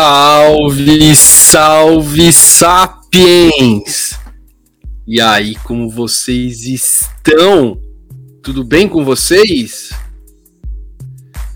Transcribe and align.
Salve, 0.00 1.16
salve, 1.16 2.32
sapiens! 2.32 4.16
E 5.04 5.20
aí, 5.20 5.56
como 5.56 5.90
vocês 5.90 6.66
estão? 6.66 7.82
Tudo 8.40 8.62
bem 8.62 8.88
com 8.88 9.04
vocês? 9.04 9.90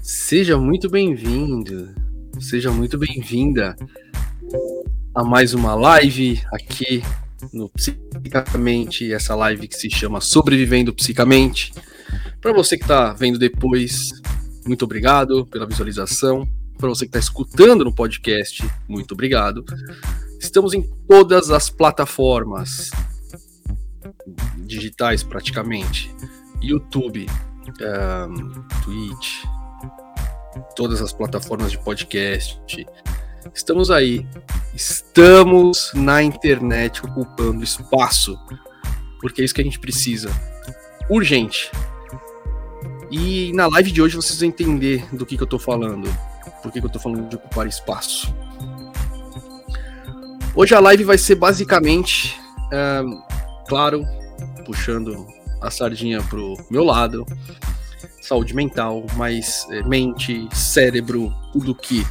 Seja 0.03 0.59
muito 0.59 0.91
bem-vindo, 0.91 1.95
seja 2.41 2.73
muito 2.73 2.99
bem-vinda 2.99 3.77
a 5.15 5.23
mais 5.23 5.55
uma 5.55 5.77
live 5.77 6.43
aqui 6.53 7.01
no 7.53 7.69
Psicamente, 7.69 9.13
essa 9.13 9.37
live 9.37 9.69
que 9.69 9.77
se 9.77 9.89
chama 9.89 10.21
Sobrevivendo 10.21 10.93
Psicamente. 10.93 11.73
Para 12.41 12.53
você 12.53 12.77
que 12.77 12.83
está 12.83 13.13
vendo 13.13 13.39
depois, 13.39 14.11
muito 14.67 14.85
obrigado 14.85 15.47
pela 15.47 15.65
visualização 15.65 16.45
para 16.83 16.89
você 16.89 17.05
que 17.05 17.17
está 17.17 17.21
escutando 17.21 17.85
no 17.85 17.95
podcast, 17.95 18.69
muito 18.89 19.15
obrigado. 19.15 19.65
Estamos 20.41 20.75
em 20.75 20.83
todas 21.09 21.49
as 21.49 21.71
plataformas 21.71 22.91
digitais, 24.57 25.23
praticamente: 25.23 26.13
YouTube, 26.61 27.29
um, 27.69 28.63
Twitch, 28.83 29.45
todas 30.75 31.01
as 31.01 31.13
plataformas 31.13 31.71
de 31.71 31.79
podcast. 31.79 32.61
Estamos 33.55 33.89
aí, 33.89 34.27
estamos 34.75 35.93
na 35.95 36.21
internet 36.21 37.01
ocupando 37.07 37.63
espaço, 37.63 38.37
porque 39.21 39.41
é 39.41 39.45
isso 39.45 39.55
que 39.55 39.61
a 39.61 39.65
gente 39.65 39.79
precisa. 39.79 40.31
Urgente. 41.09 41.71
E 43.09 43.53
na 43.53 43.69
live 43.69 43.93
de 43.93 44.03
hoje 44.03 44.17
vocês 44.17 44.41
vão 44.41 44.49
entender 44.49 45.07
do 45.15 45.25
que, 45.25 45.37
que 45.37 45.43
eu 45.43 45.45
estou 45.45 45.61
falando 45.61 46.11
por 46.63 46.71
que, 46.71 46.81
que 46.81 46.87
eu 46.87 46.91
tô 46.91 46.99
falando 46.99 47.29
de 47.29 47.37
ocupar 47.37 47.67
espaço? 47.67 48.35
Hoje 50.55 50.75
a 50.75 50.81
live 50.81 51.05
vai 51.05 51.19
ser 51.19 51.35
basicamente, 51.35 52.39
é, 52.71 53.03
claro, 53.67 54.07
puxando 54.65 55.27
a 55.61 55.71
sardinha 55.71 56.23
pro 56.23 56.57
meu 56.71 56.85
lado, 56.85 57.27
saúde 58.21 58.55
mental, 58.55 59.05
mas 59.17 59.67
é, 59.71 59.83
mente, 59.83 60.49
cérebro, 60.53 61.33
tudo 61.53 61.75
que 61.75 62.07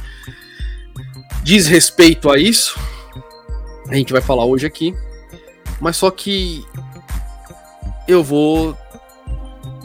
diz 1.42 1.66
respeito 1.66 2.30
a 2.30 2.38
isso, 2.38 2.78
a 3.88 3.94
gente 3.94 4.12
vai 4.12 4.22
falar 4.22 4.44
hoje 4.44 4.66
aqui. 4.66 4.94
Mas 5.80 5.96
só 5.96 6.10
que 6.10 6.64
eu 8.06 8.22
vou. 8.22 8.76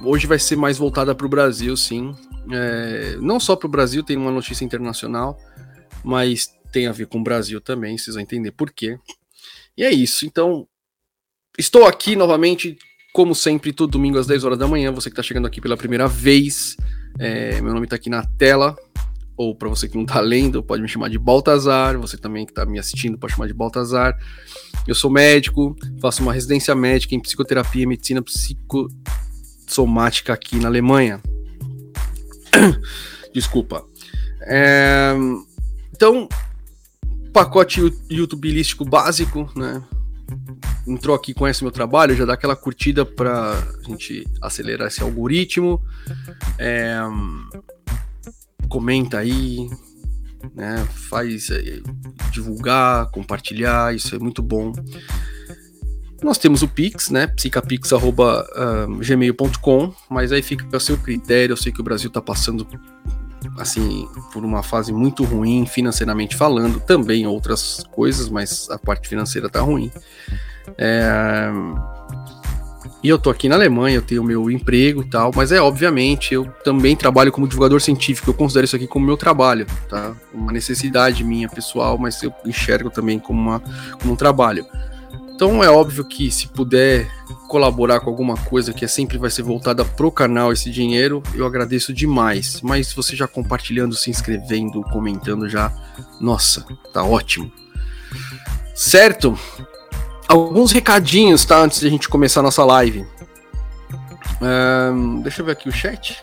Hoje 0.04 0.28
vai 0.28 0.40
ser 0.40 0.56
mais 0.56 0.78
voltada 0.78 1.14
para 1.14 1.26
o 1.26 1.30
Brasil, 1.30 1.76
sim. 1.76 2.16
É, 2.52 3.18
não 3.20 3.40
só 3.40 3.56
para 3.56 3.68
o 3.68 3.72
Brasil, 3.72 4.04
tem 4.04 4.18
uma 4.18 4.32
notícia 4.32 4.64
internacional, 4.64 5.38
mas 6.04 6.50
tem 6.72 6.88
a 6.88 6.92
ver 6.92 7.08
com 7.08 7.20
o 7.20 7.24
Brasil 7.24 7.60
também, 7.60 7.98
vocês 7.98 8.16
vão 8.16 8.24
entender 8.24 8.52
por 8.52 8.72
quê. 8.72 8.98
E 9.78 9.84
é 9.84 9.92
isso. 9.92 10.26
Então, 10.26 10.66
estou 11.58 11.86
aqui 11.86 12.16
novamente, 12.16 12.78
como 13.14 13.36
sempre, 13.36 13.74
todo 13.74 13.92
domingo 13.92 14.18
às 14.18 14.28
10 14.28 14.44
horas 14.44 14.58
da 14.58 14.68
manhã. 14.68 14.92
Você 14.92 15.10
que 15.10 15.14
está 15.14 15.24
chegando 15.24 15.48
aqui 15.48 15.62
pela 15.62 15.78
primeira 15.78 16.08
vez, 16.08 16.76
é, 17.20 17.62
meu 17.62 17.74
nome 17.74 17.86
está 17.86 17.96
aqui 17.96 18.10
na 18.10 18.26
tela. 18.38 18.76
Ou 19.36 19.56
para 19.56 19.70
você 19.70 19.88
que 19.88 19.96
não 19.96 20.04
está 20.04 20.20
lendo, 20.20 20.64
pode 20.64 20.82
me 20.82 20.88
chamar 20.88 21.10
de 21.10 21.20
Baltazar. 21.20 21.96
Você 22.00 22.18
também 22.18 22.44
que 22.44 22.52
está 22.52 22.66
me 22.66 22.80
assistindo 22.80 23.20
pode 23.20 23.34
chamar 23.34 23.46
de 23.48 23.54
Baltazar. 23.54 24.18
Eu 24.88 24.96
sou 24.96 25.12
médico, 25.12 25.76
faço 26.02 26.24
uma 26.24 26.34
residência 26.34 26.74
médica 26.74 27.14
em 27.14 27.20
psicoterapia 27.20 27.84
e 27.84 27.86
medicina 27.86 28.24
psicossomática 28.24 30.34
aqui 30.34 30.58
na 30.58 30.68
Alemanha. 30.68 31.22
Desculpa. 33.34 33.86
É, 34.42 35.14
então, 35.94 36.28
pacote 37.34 37.82
YouTubeístico 38.10 38.86
básico, 38.86 39.52
né? 39.56 39.84
Entrou 40.88 41.16
aqui, 41.16 41.34
conhece 41.34 41.64
meu 41.64 41.72
trabalho, 41.72 42.16
já 42.16 42.26
dá 42.26 42.34
aquela 42.34 42.56
curtida 42.56 43.06
para 43.06 43.52
a 43.52 43.84
gente 43.84 44.26
acelerar 44.42 44.88
esse 44.88 45.02
algoritmo. 45.02 45.82
É, 46.58 47.00
comenta 48.70 49.20
aí, 49.20 49.70
né? 50.56 50.88
Faz 51.10 51.50
é, 51.50 51.82
divulgar, 52.32 53.12
compartilhar, 53.12 53.96
isso 53.96 54.16
é 54.16 54.20
muito 54.20 54.42
bom. 54.42 54.72
Nós 56.22 56.38
temos 56.38 56.62
o 56.64 56.68
Pix, 56.68 57.10
né? 57.10 57.28
psicapix.gmail.com, 57.28 59.94
mas 60.10 60.32
aí 60.32 60.42
fica 60.42 60.66
a 60.76 60.80
seu 60.80 60.98
critério. 60.98 61.54
Eu 61.54 61.58
sei 61.58 61.72
que 61.72 61.82
o 61.82 61.84
Brasil 61.84 62.08
está 62.08 62.22
passando 62.22 62.66
assim 63.58 64.08
por 64.34 64.44
uma 64.44 64.64
fase 64.64 64.92
muito 64.92 65.24
ruim 65.24 65.66
financeiramente 65.66 66.36
falando, 66.36 66.80
também 66.80 67.28
outras 67.28 67.84
coisas, 67.92 68.30
mas 68.30 68.70
a 68.70 68.78
parte 68.78 69.08
financeira 69.08 69.50
tá 69.50 69.62
ruim. 69.62 69.92
É... 70.78 71.50
E 73.04 73.10
eu 73.10 73.20
tô 73.20 73.30
aqui 73.30 73.48
na 73.48 73.56
Alemanha, 73.56 73.98
eu 73.98 74.02
tenho 74.02 74.24
meu 74.24 74.50
emprego 74.50 75.04
e 75.04 75.06
tal, 75.06 75.32
mas 75.36 75.52
é 75.52 75.62
obviamente 75.62 76.34
eu 76.34 76.46
também 76.64 76.96
trabalho 76.96 77.32
como 77.32 77.48
divulgador 77.48 77.80
científico, 77.80 78.32
eu 78.32 78.34
considero 78.34 78.66
isso 78.66 78.76
aqui 78.76 78.88
como 78.88 79.06
meu 79.06 79.16
trabalho, 79.16 79.68
tá? 79.88 80.16
Uma 80.34 80.52
necessidade 80.52 81.24
minha 81.24 81.48
pessoal, 81.48 81.98
mas 81.98 82.22
eu 82.24 82.34
enxergo 82.44 82.90
também 82.90 83.20
como, 83.20 83.40
uma, 83.40 83.60
como 84.02 84.14
um 84.14 84.16
trabalho. 84.16 84.66
Então 85.38 85.64
é 85.64 85.70
óbvio 85.70 86.04
que 86.04 86.32
se 86.32 86.48
puder 86.48 87.08
colaborar 87.48 88.00
com 88.00 88.10
alguma 88.10 88.36
coisa 88.36 88.74
que 88.74 88.84
é 88.84 88.88
sempre 88.88 89.20
vai 89.20 89.30
ser 89.30 89.44
voltada 89.44 89.86
pro 89.86 90.12
canal 90.12 90.52
esse 90.52 90.72
dinheiro, 90.72 91.22
eu 91.36 91.46
agradeço 91.46 91.94
demais. 91.94 92.60
Mas 92.64 92.92
você 92.92 93.16
já 93.16 93.28
compartilhando, 93.28 93.96
se 93.96 94.10
inscrevendo, 94.10 94.82
comentando 94.92 95.48
já, 95.48 95.72
nossa, 96.20 96.66
tá 96.92 97.04
ótimo. 97.04 97.52
Certo? 98.74 99.38
Alguns 100.28 100.72
recadinhos, 100.72 101.46
tá? 101.46 101.60
Antes 101.60 101.82
de 101.82 101.86
a 101.86 101.90
gente 101.92 102.10
começar 102.10 102.40
a 102.40 102.44
nossa 102.44 102.66
live. 102.66 103.06
Um, 104.42 105.22
deixa 105.22 105.44
eu 105.44 105.46
ver 105.46 105.52
aqui 105.52 105.70
o 105.70 105.72
chat. 105.72 106.18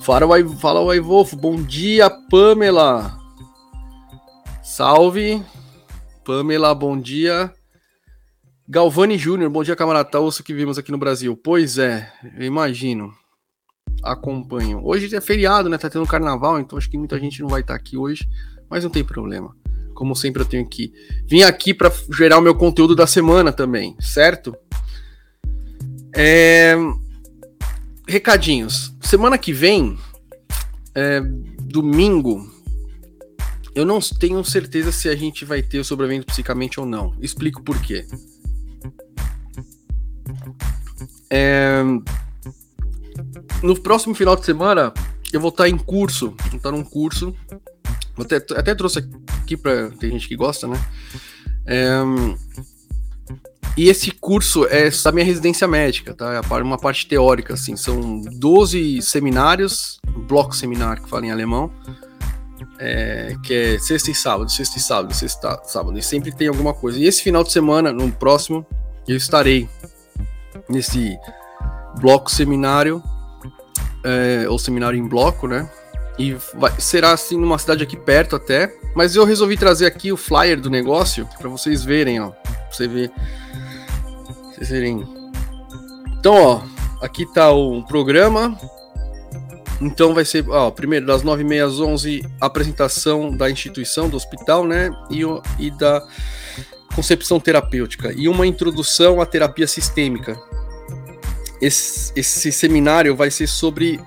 Fala, 0.00 0.26
fala 0.58 0.80
o 0.80 1.02
Wolf. 1.04 1.34
Bom 1.34 1.62
dia, 1.62 2.10
Pamela. 2.10 3.16
Salve. 4.60 5.40
Pamela, 6.24 6.74
bom 6.74 6.98
dia. 6.98 7.54
Galvani 8.66 9.18
Júnior, 9.18 9.50
bom 9.50 9.62
dia, 9.62 9.76
camarada. 9.76 10.18
Ouço 10.18 10.42
que 10.42 10.54
vimos 10.54 10.78
aqui 10.78 10.90
no 10.90 10.96
Brasil. 10.96 11.36
Pois 11.36 11.76
é, 11.76 12.10
eu 12.34 12.46
imagino. 12.46 13.12
Acompanho. 14.02 14.80
Hoje 14.82 15.14
é 15.14 15.20
feriado, 15.20 15.68
né? 15.68 15.76
Tá 15.76 15.90
tendo 15.90 16.06
carnaval, 16.06 16.58
então 16.58 16.78
acho 16.78 16.90
que 16.90 16.96
muita 16.96 17.20
gente 17.20 17.42
não 17.42 17.48
vai 17.48 17.60
estar 17.60 17.74
tá 17.74 17.78
aqui 17.78 17.94
hoje, 17.98 18.26
mas 18.70 18.82
não 18.82 18.90
tem 18.90 19.04
problema. 19.04 19.54
Como 19.92 20.16
sempre, 20.16 20.40
eu 20.40 20.46
tenho 20.46 20.66
que 20.66 20.90
vir 21.26 21.42
aqui 21.42 21.74
para 21.74 21.92
gerar 22.10 22.38
o 22.38 22.40
meu 22.40 22.54
conteúdo 22.54 22.96
da 22.96 23.06
semana 23.06 23.52
também, 23.52 23.94
certo? 24.00 24.56
É... 26.14 26.74
Recadinhos. 28.08 28.94
Semana 28.98 29.36
que 29.36 29.52
vem, 29.52 29.98
é... 30.94 31.20
domingo, 31.60 32.50
eu 33.74 33.84
não 33.84 34.00
tenho 34.00 34.42
certeza 34.42 34.90
se 34.90 35.06
a 35.06 35.14
gente 35.14 35.44
vai 35.44 35.62
ter 35.62 35.80
o 35.80 35.84
sobrevivendo 35.84 36.24
psicamente 36.24 36.80
ou 36.80 36.86
não. 36.86 37.14
Explico 37.20 37.62
por 37.62 37.78
quê. 37.82 38.06
É... 41.30 41.82
No 43.62 43.78
próximo 43.80 44.14
final 44.14 44.36
de 44.36 44.44
semana, 44.44 44.92
eu 45.32 45.40
vou 45.40 45.50
estar 45.50 45.68
em 45.68 45.76
curso. 45.76 46.34
Vou 46.50 46.56
estar 46.56 46.70
num 46.70 46.84
curso. 46.84 47.34
Até, 48.18 48.36
até 48.36 48.74
trouxe 48.74 49.00
aqui 49.42 49.56
para 49.56 49.90
Tem 49.90 50.10
gente 50.10 50.28
que 50.28 50.36
gosta, 50.36 50.66
né? 50.66 50.80
É... 51.66 52.00
E 53.76 53.88
esse 53.88 54.12
curso 54.12 54.66
é 54.66 54.88
da 54.88 55.10
minha 55.10 55.24
residência 55.24 55.66
médica, 55.66 56.14
tá? 56.14 56.34
É 56.34 56.62
uma 56.62 56.78
parte 56.78 57.08
teórica, 57.08 57.54
assim. 57.54 57.76
São 57.76 58.20
12 58.20 59.02
seminários, 59.02 60.00
bloco 60.28 60.54
seminário 60.54 61.02
que 61.02 61.10
fala 61.10 61.26
em 61.26 61.32
alemão. 61.32 61.72
É, 62.78 63.34
que 63.42 63.52
é 63.52 63.78
sexta 63.78 64.10
e 64.10 64.14
sábado, 64.14 64.50
sexta 64.50 64.78
e 64.78 64.80
sábado, 64.80 65.14
sexta 65.14 65.60
e 65.64 65.70
sábado. 65.70 65.98
E 65.98 66.02
sempre 66.02 66.30
tem 66.30 66.46
alguma 66.46 66.72
coisa. 66.72 66.98
E 66.98 67.04
esse 67.04 67.20
final 67.20 67.42
de 67.42 67.50
semana, 67.50 67.92
no 67.92 68.10
próximo, 68.12 68.64
eu 69.08 69.16
estarei 69.16 69.68
nesse 70.68 71.18
bloco 72.00 72.30
seminário, 72.30 73.02
é, 74.04 74.46
ou 74.48 74.58
seminário 74.58 74.98
em 74.98 75.06
bloco, 75.06 75.46
né? 75.46 75.68
E 76.18 76.36
vai, 76.54 76.72
será 76.78 77.12
assim 77.12 77.38
numa 77.38 77.58
cidade 77.58 77.82
aqui 77.82 77.96
perto 77.96 78.36
até. 78.36 78.72
Mas 78.94 79.16
eu 79.16 79.24
resolvi 79.24 79.56
trazer 79.56 79.86
aqui 79.86 80.12
o 80.12 80.16
flyer 80.16 80.60
do 80.60 80.70
negócio 80.70 81.28
para 81.38 81.48
vocês 81.48 81.84
verem, 81.84 82.20
ó. 82.20 82.30
Pra 82.30 82.52
você 82.70 82.86
ver. 82.86 83.10
Vocês 84.52 84.68
verem. 84.68 85.04
Então, 86.18 86.34
ó, 86.34 86.62
aqui 87.00 87.26
tá 87.32 87.50
o 87.50 87.82
programa. 87.84 88.56
Então 89.80 90.14
vai 90.14 90.24
ser, 90.24 90.48
ó, 90.48 90.70
primeiro 90.70 91.04
das 91.06 91.24
9h30 91.24 91.66
às 91.66 91.80
11 91.80 92.22
apresentação 92.40 93.36
da 93.36 93.50
instituição, 93.50 94.08
do 94.08 94.16
hospital, 94.16 94.64
né? 94.64 94.90
E, 95.10 95.22
e 95.58 95.70
da 95.72 96.06
concepção 96.94 97.40
terapêutica. 97.40 98.12
E 98.16 98.28
uma 98.28 98.46
introdução 98.46 99.20
à 99.20 99.26
terapia 99.26 99.66
sistêmica, 99.66 100.40
esse, 101.64 102.12
esse 102.14 102.52
seminário 102.52 103.16
vai 103.16 103.30
ser 103.30 103.46
sobre 103.46 103.98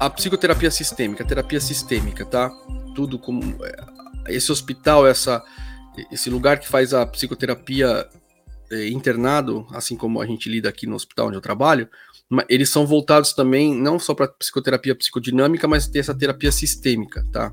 a 0.00 0.10
psicoterapia 0.10 0.70
sistêmica, 0.70 1.22
a 1.22 1.26
terapia 1.26 1.60
sistêmica, 1.60 2.24
tá? 2.24 2.50
Tudo 2.94 3.18
como. 3.18 3.64
É, 3.64 4.34
esse 4.34 4.50
hospital, 4.50 5.06
essa, 5.06 5.42
esse 6.10 6.28
lugar 6.28 6.58
que 6.58 6.68
faz 6.68 6.92
a 6.92 7.06
psicoterapia 7.06 8.08
é, 8.70 8.88
internado, 8.88 9.66
assim 9.70 9.96
como 9.96 10.20
a 10.20 10.26
gente 10.26 10.48
lida 10.48 10.68
aqui 10.68 10.86
no 10.86 10.96
hospital 10.96 11.28
onde 11.28 11.36
eu 11.36 11.40
trabalho, 11.40 11.88
eles 12.48 12.68
são 12.68 12.86
voltados 12.86 13.32
também 13.32 13.74
não 13.74 13.98
só 13.98 14.12
para 14.12 14.28
psicoterapia 14.28 14.94
psicodinâmica, 14.94 15.66
mas 15.66 15.86
tem 15.86 16.00
essa 16.00 16.14
terapia 16.14 16.52
sistêmica, 16.52 17.24
tá? 17.32 17.52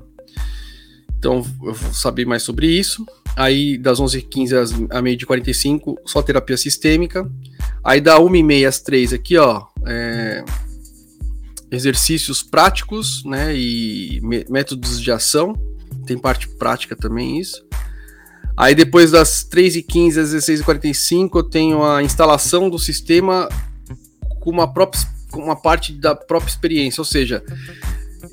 Então, 1.18 1.44
eu 1.62 1.74
vou 1.74 1.92
saber 1.92 2.26
mais 2.26 2.42
sobre 2.42 2.66
isso. 2.66 3.04
Aí, 3.34 3.76
das 3.78 4.00
11h15 4.00 4.88
às 4.90 5.00
meio 5.02 5.16
de 5.16 5.26
45, 5.26 5.98
só 6.04 6.22
terapia 6.22 6.56
sistêmica. 6.56 7.30
Aí, 7.84 8.00
da 8.00 8.18
1h30 8.18 8.68
às 8.68 8.80
3 8.80 9.12
aqui, 9.12 9.36
ó, 9.36 9.66
é, 9.86 10.44
exercícios 11.70 12.42
práticos, 12.42 13.24
né, 13.24 13.54
e 13.56 14.20
métodos 14.48 15.00
de 15.00 15.10
ação. 15.10 15.54
Tem 16.06 16.16
parte 16.16 16.48
prática 16.48 16.94
também 16.94 17.40
isso. 17.40 17.64
Aí 18.56 18.74
depois 18.74 19.10
das 19.10 19.44
3h15 19.44 20.18
às 20.18 20.34
16h45 20.34 21.30
eu 21.34 21.42
tenho 21.42 21.84
a 21.84 22.02
instalação 22.02 22.70
do 22.70 22.78
sistema 22.78 23.48
com 24.40 24.50
uma, 24.50 24.72
própria, 24.72 25.02
com 25.30 25.42
uma 25.42 25.56
parte 25.56 25.92
da 25.92 26.14
própria 26.14 26.48
experiência, 26.48 27.00
ou 27.00 27.04
seja, 27.04 27.44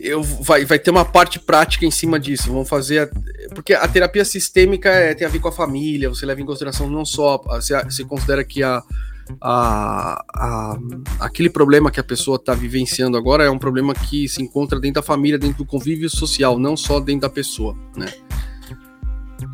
eu, 0.04 0.22
vai, 0.22 0.66
vai 0.66 0.78
ter 0.78 0.92
uma 0.92 1.06
parte 1.06 1.40
prática 1.40 1.86
em 1.86 1.92
cima 1.92 2.20
disso. 2.20 2.52
Vamos 2.52 2.68
fazer. 2.68 3.00
A, 3.00 3.50
porque 3.56 3.74
a 3.74 3.88
terapia 3.88 4.26
sistêmica 4.26 4.90
é, 4.90 5.14
tem 5.14 5.26
a 5.26 5.30
ver 5.30 5.40
com 5.40 5.48
a 5.48 5.52
família, 5.52 6.10
você 6.10 6.26
leva 6.26 6.42
em 6.42 6.46
consideração 6.46 6.90
não 6.90 7.06
só. 7.06 7.38
Você, 7.38 7.82
você 7.84 8.04
considera 8.04 8.44
que 8.44 8.62
a, 8.62 8.84
a, 9.42 10.24
a, 10.36 10.78
aquele 11.22 11.50
problema 11.50 11.90
que 11.90 12.00
a 12.00 12.04
pessoa 12.04 12.36
está 12.36 12.54
vivenciando 12.54 13.18
agora 13.18 13.46
é 13.46 13.50
um 13.50 13.58
problema 13.58 13.94
que 13.94 14.28
se 14.28 14.42
encontra 14.42 14.80
dentro 14.80 15.02
da 15.02 15.04
família, 15.04 15.40
dentro 15.40 15.60
do 15.60 15.66
convívio 15.66 16.10
social, 16.10 16.60
não 16.60 16.76
só 16.76 17.00
dentro 17.00 17.22
da 17.22 17.30
pessoa, 17.30 17.76
né? 17.96 18.12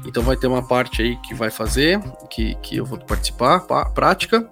Então 0.06 0.24
vai 0.24 0.36
ter 0.36 0.48
uma 0.48 0.68
parte 0.68 1.02
aí 1.02 1.16
que 1.18 1.34
vai 1.34 1.52
fazer, 1.52 2.00
que, 2.30 2.56
que 2.56 2.78
eu 2.78 2.86
vou 2.86 2.98
participar, 2.98 3.62
pá, 3.62 3.86
prática. 3.86 4.50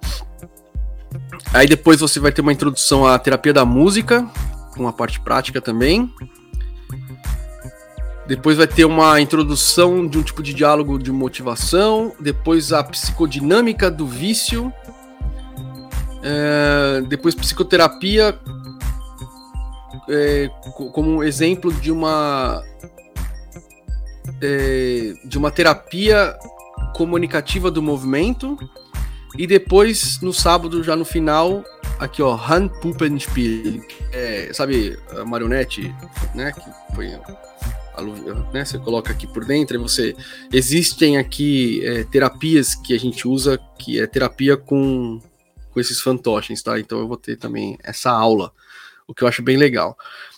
Aí 1.54 1.68
depois 1.68 2.00
você 2.00 2.20
vai 2.20 2.32
ter 2.32 2.42
uma 2.42 2.54
introdução 2.54 3.08
à 3.08 3.18
terapia 3.18 3.54
da 3.54 3.66
música, 3.66 4.30
com 4.77 4.83
uma 4.83 4.94
parte 4.94 5.19
prática 5.19 5.59
também. 5.59 6.13
Depois 8.27 8.57
vai 8.57 8.68
ter 8.68 8.85
uma 8.85 9.19
introdução 9.19 10.06
de 10.06 10.18
um 10.18 10.24
tipo 10.24 10.44
de 10.44 10.53
diálogo 10.53 11.00
de 11.00 11.12
motivação. 11.12 12.13
Depois 12.19 12.71
a 12.71 12.83
psicodinâmica 12.83 13.89
do 13.89 14.06
vício. 14.06 14.71
É, 16.21 17.01
depois 17.07 17.33
psicoterapia 17.33 18.38
é, 20.09 20.50
como 20.94 21.24
exemplo 21.24 21.71
de 21.71 21.91
uma 21.91 22.62
é, 24.41 25.13
de 25.24 25.38
uma 25.38 25.51
terapia 25.51 26.35
comunicativa 26.95 27.71
do 27.71 27.81
movimento. 27.81 28.57
E 29.38 29.45
depois, 29.45 30.19
no 30.21 30.33
sábado, 30.33 30.83
já 30.83 30.95
no 30.95 31.06
final, 31.06 31.63
aqui 32.00 32.22
ó, 32.22 32.36
Handpuppenspiel, 32.36 33.82
é, 34.12 34.52
sabe, 34.54 34.98
a 35.12 35.26
marionete, 35.26 35.94
né, 36.36 36.52
que 36.52 36.96
foi 36.96 37.12
né, 38.54 38.64
você 38.64 38.78
coloca 38.78 39.12
aqui 39.12 39.26
por 39.26 39.44
dentro 39.44 39.76
e 39.76 39.80
você 39.80 40.16
existem 40.52 41.18
aqui 41.18 41.84
é, 41.84 42.04
terapias 42.04 42.76
que 42.76 42.94
a 42.94 43.00
gente 43.00 43.28
usa 43.28 43.60
que 43.80 44.00
é 44.00 44.06
terapia 44.06 44.56
com, 44.56 45.20
com 45.72 45.80
esses 45.80 46.00
fantoches, 46.00 46.62
tá? 46.62 46.80
Então 46.80 47.00
eu 47.00 47.08
vou 47.08 47.18
ter 47.18 47.38
também 47.38 47.78
essa 47.84 48.12
aula, 48.12 48.52
o 49.08 49.14
que 49.14 49.24
eu 49.24 49.28
acho 49.28 49.42
bem 49.42 49.58
legal. 49.58 49.98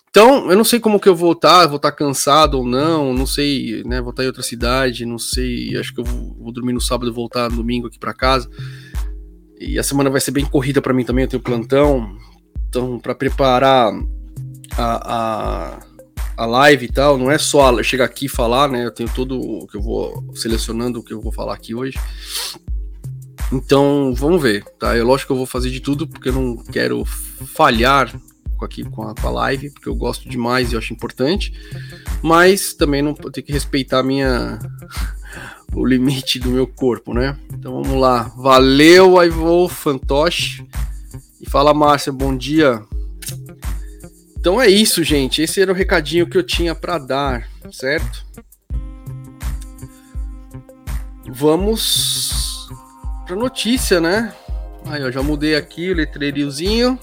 Então, 0.09 0.49
eu 0.49 0.57
não 0.57 0.63
sei 0.63 0.79
como 0.79 0.99
que 0.99 1.07
eu 1.07 1.15
vou 1.15 1.33
estar, 1.33 1.67
vou 1.67 1.75
estar 1.75 1.91
cansado 1.91 2.57
ou 2.57 2.65
não, 2.65 3.13
não 3.13 3.27
sei, 3.27 3.83
né? 3.83 4.01
Vou 4.01 4.09
estar 4.09 4.23
em 4.23 4.27
outra 4.27 4.41
cidade, 4.41 5.05
não 5.05 5.19
sei. 5.19 5.77
Acho 5.77 5.93
que 5.93 5.99
eu 5.99 6.03
vou, 6.03 6.35
vou 6.39 6.51
dormir 6.51 6.73
no 6.73 6.81
sábado 6.81 7.11
e 7.11 7.13
voltar 7.13 7.47
no 7.51 7.57
domingo 7.57 7.85
aqui 7.85 7.99
para 7.99 8.11
casa. 8.11 8.49
E 9.59 9.77
a 9.77 9.83
semana 9.83 10.09
vai 10.09 10.21
ser 10.21 10.31
bem 10.31 10.45
corrida 10.45 10.81
para 10.81 10.93
mim 10.93 11.03
também, 11.03 11.25
eu 11.25 11.29
tenho 11.29 11.43
plantão. 11.43 12.17
Então, 12.69 12.97
para 12.97 13.13
preparar 13.13 13.91
a, 14.77 15.13
a, 15.13 15.79
a, 16.37 16.45
live 16.45 16.85
e 16.85 16.91
tal, 16.91 17.17
não 17.17 17.29
é 17.29 17.37
só 17.37 17.81
chegar 17.83 18.05
aqui 18.05 18.27
e 18.27 18.29
falar, 18.29 18.69
né? 18.69 18.85
Eu 18.85 18.91
tenho 18.91 19.09
todo 19.13 19.39
o 19.39 19.67
que 19.67 19.75
eu 19.75 19.81
vou 19.81 20.33
selecionando 20.33 20.99
o 20.99 21.03
que 21.03 21.13
eu 21.13 21.19
vou 21.19 21.31
falar 21.31 21.55
aqui 21.55 21.75
hoje. 21.75 21.99
Então, 23.51 24.13
vamos 24.15 24.41
ver, 24.41 24.63
tá? 24.79 24.95
É 24.95 25.03
lógico 25.03 25.27
que 25.27 25.33
eu 25.33 25.37
vou 25.37 25.45
fazer 25.45 25.71
de 25.71 25.81
tudo 25.81 26.07
porque 26.07 26.29
eu 26.29 26.33
não 26.33 26.55
quero 26.57 27.03
falhar 27.03 28.15
aqui 28.61 28.83
com 28.83 29.03
a, 29.03 29.15
com 29.15 29.27
a 29.27 29.31
live, 29.31 29.71
porque 29.71 29.89
eu 29.89 29.95
gosto 29.95 30.29
demais 30.29 30.71
e 30.71 30.75
eu 30.75 30.79
acho 30.79 30.93
importante, 30.93 31.53
mas 32.21 32.73
também 32.73 33.01
não 33.01 33.13
ter 33.13 33.41
que 33.41 33.51
respeitar 33.51 34.03
minha 34.03 34.59
o 35.73 35.85
limite 35.85 36.39
do 36.39 36.49
meu 36.49 36.67
corpo, 36.67 37.13
né? 37.13 37.37
Então 37.53 37.81
vamos 37.81 37.99
lá. 37.99 38.23
Valeu, 38.35 39.19
Aivô, 39.19 39.67
fantoche. 39.67 40.67
E 41.39 41.49
fala, 41.49 41.73
Márcia, 41.73 42.11
bom 42.11 42.35
dia. 42.35 42.83
Então 44.37 44.61
é 44.61 44.67
isso, 44.67 45.03
gente. 45.03 45.41
Esse 45.41 45.61
era 45.61 45.71
o 45.71 45.75
recadinho 45.75 46.27
que 46.27 46.37
eu 46.37 46.43
tinha 46.43 46.73
para 46.73 46.97
dar, 46.97 47.49
certo? 47.71 48.25
Vamos 51.27 52.67
para 53.25 53.35
notícia, 53.35 54.01
né? 54.01 54.33
Aí, 54.85 55.01
eu 55.01 55.11
já 55.11 55.21
mudei 55.21 55.55
aqui 55.55 55.91
o 55.91 55.95
letreirozinho. 55.95 56.97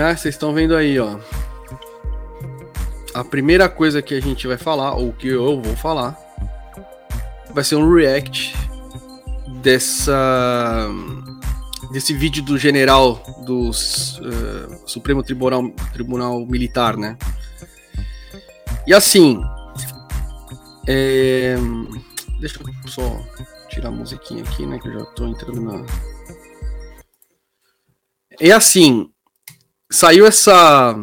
Ah, 0.00 0.16
vocês 0.16 0.34
estão 0.34 0.54
vendo 0.54 0.76
aí, 0.76 0.98
ó. 0.98 1.18
A 3.18 3.24
primeira 3.24 3.68
coisa 3.68 4.00
que 4.00 4.14
a 4.14 4.20
gente 4.20 4.46
vai 4.46 4.56
falar, 4.56 4.94
ou 4.94 5.12
que 5.12 5.26
eu 5.26 5.60
vou 5.60 5.74
falar, 5.74 6.16
vai 7.50 7.64
ser 7.64 7.74
um 7.74 7.92
react 7.92 8.54
dessa 9.60 10.88
desse 11.90 12.14
vídeo 12.14 12.44
do 12.44 12.56
general 12.56 13.20
do 13.44 13.70
uh, 13.70 13.72
Supremo 14.86 15.22
Tribunal, 15.24 15.68
Tribunal 15.92 16.46
Militar, 16.46 16.96
né? 16.96 17.18
E 18.86 18.94
assim, 18.94 19.40
é... 20.86 21.56
deixa 22.38 22.60
eu 22.60 22.88
só 22.88 23.20
tirar 23.68 23.88
a 23.88 23.92
musiquinha 23.92 24.44
aqui, 24.44 24.64
né? 24.64 24.78
Que 24.78 24.86
eu 24.86 25.00
já 25.00 25.04
tô 25.06 25.26
entrando 25.26 25.60
na. 25.60 25.84
É 28.40 28.52
assim, 28.52 29.10
Saiu 29.90 30.26
essa 30.26 30.94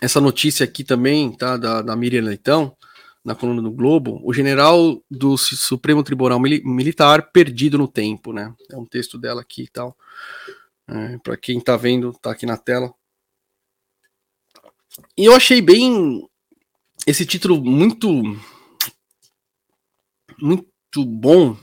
essa 0.00 0.20
notícia 0.20 0.64
aqui 0.64 0.84
também, 0.84 1.32
tá, 1.32 1.56
da, 1.56 1.82
da 1.82 1.96
Miriam 1.96 2.22
Leitão, 2.22 2.76
na 3.24 3.34
coluna 3.34 3.60
do 3.60 3.72
Globo, 3.72 4.20
o 4.22 4.32
general 4.32 5.02
do 5.10 5.36
Supremo 5.36 6.02
Tribunal 6.02 6.38
Militar 6.38 7.32
perdido 7.32 7.76
no 7.76 7.88
tempo, 7.88 8.32
né? 8.32 8.54
É 8.70 8.76
um 8.76 8.86
texto 8.86 9.18
dela 9.18 9.40
aqui 9.40 9.64
e 9.64 9.68
tal. 9.68 9.96
É, 10.88 11.18
para 11.18 11.36
quem 11.36 11.60
tá 11.60 11.76
vendo, 11.76 12.12
tá 12.22 12.30
aqui 12.30 12.46
na 12.46 12.56
tela. 12.56 12.94
E 15.18 15.24
eu 15.24 15.34
achei 15.34 15.60
bem 15.60 16.24
esse 17.06 17.26
título 17.26 17.60
muito 17.62 18.08
muito 20.40 21.04
bom, 21.04 21.56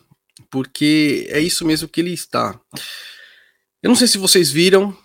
porque 0.50 1.28
é 1.30 1.40
isso 1.40 1.66
mesmo 1.66 1.88
que 1.88 2.02
ele 2.02 2.12
está. 2.12 2.60
Eu 3.82 3.90
não 3.90 3.96
sei 3.96 4.08
se 4.08 4.18
vocês 4.18 4.52
viram, 4.52 4.96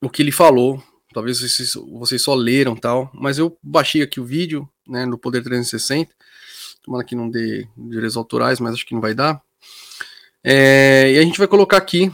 o 0.00 0.08
que 0.08 0.22
ele 0.22 0.32
falou. 0.32 0.82
Talvez 1.18 1.40
vocês, 1.40 1.74
vocês 1.74 2.22
só 2.22 2.32
leram 2.32 2.76
tal, 2.76 3.10
mas 3.12 3.38
eu 3.38 3.58
baixei 3.60 4.02
aqui 4.02 4.20
o 4.20 4.24
vídeo, 4.24 4.68
né, 4.86 5.04
no 5.04 5.18
Poder 5.18 5.42
360. 5.42 6.14
Tomara 6.80 7.02
que 7.02 7.16
não 7.16 7.28
dê 7.28 7.66
direitos 7.76 8.16
autorais, 8.16 8.60
mas 8.60 8.74
acho 8.74 8.86
que 8.86 8.94
não 8.94 9.00
vai 9.00 9.14
dar. 9.14 9.42
É, 10.44 11.14
e 11.14 11.18
a 11.18 11.22
gente 11.22 11.36
vai 11.36 11.48
colocar 11.48 11.76
aqui. 11.76 12.12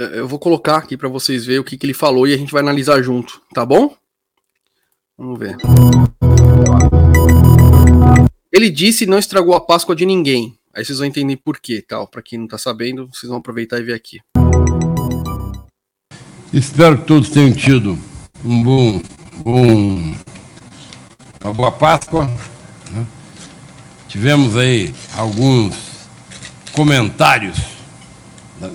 É, 0.00 0.20
eu 0.20 0.28
vou 0.28 0.38
colocar 0.38 0.76
aqui 0.76 0.96
para 0.96 1.08
vocês 1.08 1.44
verem 1.44 1.58
o 1.58 1.64
que, 1.64 1.76
que 1.76 1.84
ele 1.84 1.92
falou 1.92 2.28
e 2.28 2.32
a 2.32 2.36
gente 2.36 2.52
vai 2.52 2.62
analisar 2.62 3.02
junto, 3.02 3.42
tá 3.52 3.66
bom? 3.66 3.96
Vamos 5.16 5.36
ver. 5.36 5.56
Ele 8.52 8.70
disse 8.70 9.04
não 9.04 9.18
estragou 9.18 9.56
a 9.56 9.60
Páscoa 9.60 9.96
de 9.96 10.06
ninguém. 10.06 10.56
Aí 10.72 10.84
vocês 10.84 10.98
vão 10.98 11.08
entender 11.08 11.38
por 11.38 11.58
quê, 11.58 11.82
tal. 11.82 12.06
Para 12.06 12.22
quem 12.22 12.38
não 12.38 12.46
tá 12.46 12.56
sabendo, 12.56 13.08
vocês 13.12 13.28
vão 13.28 13.40
aproveitar 13.40 13.80
e 13.80 13.82
ver 13.82 13.94
aqui. 13.94 14.20
Espero 16.58 16.98
que 16.98 17.04
todos 17.04 17.30
tenham 17.30 17.52
tido 17.52 17.96
um 18.44 18.62
bom, 18.64 19.00
bom 19.44 20.14
uma 21.44 21.54
boa 21.54 21.70
Páscoa. 21.70 22.28
Né? 22.90 23.06
Tivemos 24.08 24.56
aí 24.56 24.92
alguns 25.16 25.76
comentários 26.72 27.58
né, 28.60 28.72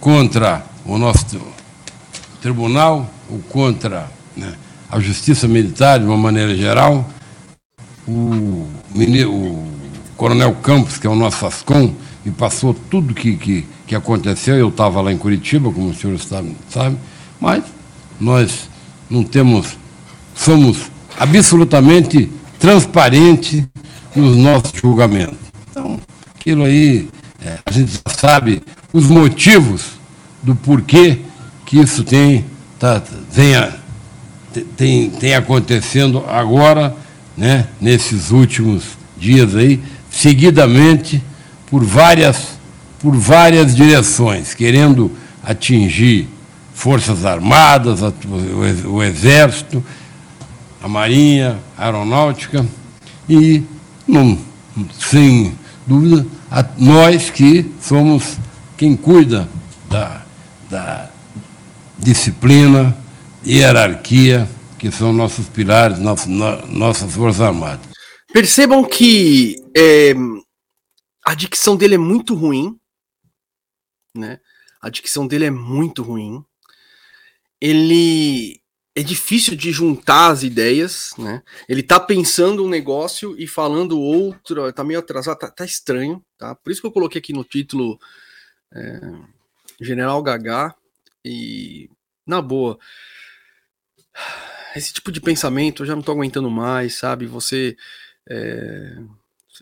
contra 0.00 0.64
o 0.86 0.96
nosso 0.96 1.38
tribunal 2.40 3.10
ou 3.28 3.40
contra 3.40 4.10
né, 4.34 4.54
a 4.90 4.98
justiça 4.98 5.46
militar 5.46 5.98
de 5.98 6.06
uma 6.06 6.16
maneira 6.16 6.56
geral. 6.56 7.06
O, 8.08 8.70
o 8.94 9.66
Coronel 10.16 10.54
Campos, 10.62 10.96
que 10.96 11.06
é 11.06 11.10
o 11.10 11.14
nosso 11.14 11.44
Ascom, 11.44 11.94
me 12.24 12.32
passou 12.32 12.72
tudo 12.72 13.12
que, 13.12 13.36
que, 13.36 13.66
que 13.86 13.94
aconteceu. 13.94 14.56
Eu 14.56 14.68
estava 14.68 15.00
lá 15.00 15.12
em 15.12 15.18
Curitiba, 15.18 15.70
como 15.70 15.90
o 15.90 15.94
senhor 15.94 16.18
sabe, 16.18 16.96
mas 17.40 17.64
nós 18.20 18.68
não 19.08 19.22
temos, 19.22 19.76
somos 20.34 20.90
absolutamente 21.18 22.30
transparentes 22.58 23.64
nos 24.14 24.36
nossos 24.36 24.72
julgamentos. 24.80 25.36
Então, 25.70 26.00
aquilo 26.34 26.64
aí, 26.64 27.08
é, 27.44 27.58
a 27.64 27.70
gente 27.70 27.92
já 27.92 28.14
sabe 28.14 28.62
os 28.92 29.06
motivos 29.06 29.96
do 30.42 30.54
porquê 30.54 31.20
que 31.64 31.78
isso 31.78 32.02
tem, 32.04 32.44
tá, 32.78 33.02
tem, 34.76 35.10
tem 35.10 35.34
acontecendo 35.34 36.24
agora, 36.26 36.94
né, 37.36 37.66
nesses 37.80 38.30
últimos 38.30 38.84
dias 39.18 39.54
aí, 39.54 39.82
seguidamente 40.10 41.22
por 41.68 41.84
várias, 41.84 42.55
por 43.00 43.14
várias 43.14 43.74
direções, 43.74 44.54
querendo 44.54 45.10
atingir 45.42 46.28
Forças 46.74 47.24
Armadas, 47.24 48.00
o 48.84 49.02
Exército, 49.02 49.82
a 50.82 50.88
Marinha, 50.88 51.58
a 51.76 51.86
Aeronáutica 51.86 52.66
e, 53.28 53.62
não, 54.06 54.38
sem 54.98 55.54
dúvida, 55.86 56.26
a 56.50 56.64
nós 56.78 57.30
que 57.30 57.70
somos 57.80 58.36
quem 58.76 58.94
cuida 58.94 59.48
da, 59.88 60.22
da 60.68 61.10
disciplina, 61.98 62.96
hierarquia, 63.44 64.48
que 64.78 64.90
são 64.90 65.12
nossos 65.12 65.48
pilares, 65.48 65.98
nossas, 65.98 66.28
nossas 66.68 67.12
Forças 67.14 67.40
Armadas. 67.40 67.86
Percebam 68.32 68.84
que 68.84 69.56
é, 69.76 70.14
a 71.24 71.34
dicção 71.34 71.76
dele 71.76 71.94
é 71.94 71.98
muito 71.98 72.34
ruim, 72.34 72.76
né? 74.16 74.40
A 74.80 74.90
dicção 74.90 75.26
dele 75.26 75.44
é 75.46 75.50
muito 75.50 76.02
ruim 76.02 76.44
ele 77.60 78.60
é 78.94 79.02
difícil 79.02 79.54
de 79.56 79.70
juntar 79.72 80.30
as 80.30 80.42
ideias, 80.42 81.10
né? 81.18 81.42
Ele 81.68 81.82
tá 81.82 82.00
pensando 82.00 82.64
um 82.64 82.68
negócio 82.68 83.34
e 83.38 83.46
falando 83.46 84.00
outro, 84.00 84.72
tá 84.72 84.82
meio 84.82 85.00
atrasado, 85.00 85.38
tá, 85.38 85.50
tá 85.50 85.64
estranho, 85.64 86.24
tá? 86.38 86.54
Por 86.54 86.70
isso 86.70 86.80
que 86.80 86.86
eu 86.86 86.92
coloquei 86.92 87.18
aqui 87.18 87.32
no 87.32 87.44
título 87.44 87.98
é, 88.72 89.00
General 89.80 90.22
Gagá 90.22 90.74
e 91.24 91.90
na 92.26 92.40
boa, 92.40 92.78
esse 94.74 94.92
tipo 94.92 95.12
de 95.12 95.20
pensamento 95.20 95.82
eu 95.82 95.86
já 95.86 95.94
não 95.94 96.02
tô 96.02 96.12
aguentando 96.12 96.50
mais, 96.50 96.94
sabe? 96.94 97.26
Você 97.26 97.76
é, 98.28 98.96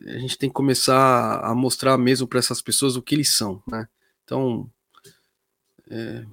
a 0.06 0.18
gente 0.18 0.38
tem 0.38 0.48
que 0.48 0.54
começar 0.54 1.40
a 1.40 1.54
mostrar 1.54 1.98
mesmo 1.98 2.28
para 2.28 2.38
essas 2.38 2.62
pessoas 2.62 2.96
o 2.96 3.02
que 3.02 3.14
eles 3.16 3.36
são, 3.36 3.62
né? 3.66 3.88
Então, 4.24 4.70
é, 5.90 6.24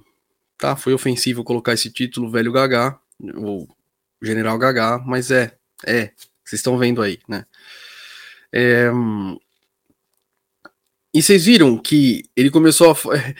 tá? 0.58 0.76
Foi 0.76 0.92
ofensivo 0.92 1.44
colocar 1.44 1.72
esse 1.72 1.90
título 1.90 2.30
Velho 2.30 2.52
Gagá, 2.52 2.98
ou 3.36 3.68
General 4.20 4.58
Gagá, 4.58 4.98
mas 4.98 5.30
é, 5.30 5.56
é, 5.86 6.12
vocês 6.44 6.60
estão 6.60 6.78
vendo 6.78 7.02
aí, 7.02 7.20
né? 7.28 7.44
É, 8.52 8.90
e 11.14 11.22
vocês 11.22 11.44
viram 11.44 11.76
que 11.76 12.24
ele 12.36 12.50
começou 12.50 12.92
a. 12.92 12.96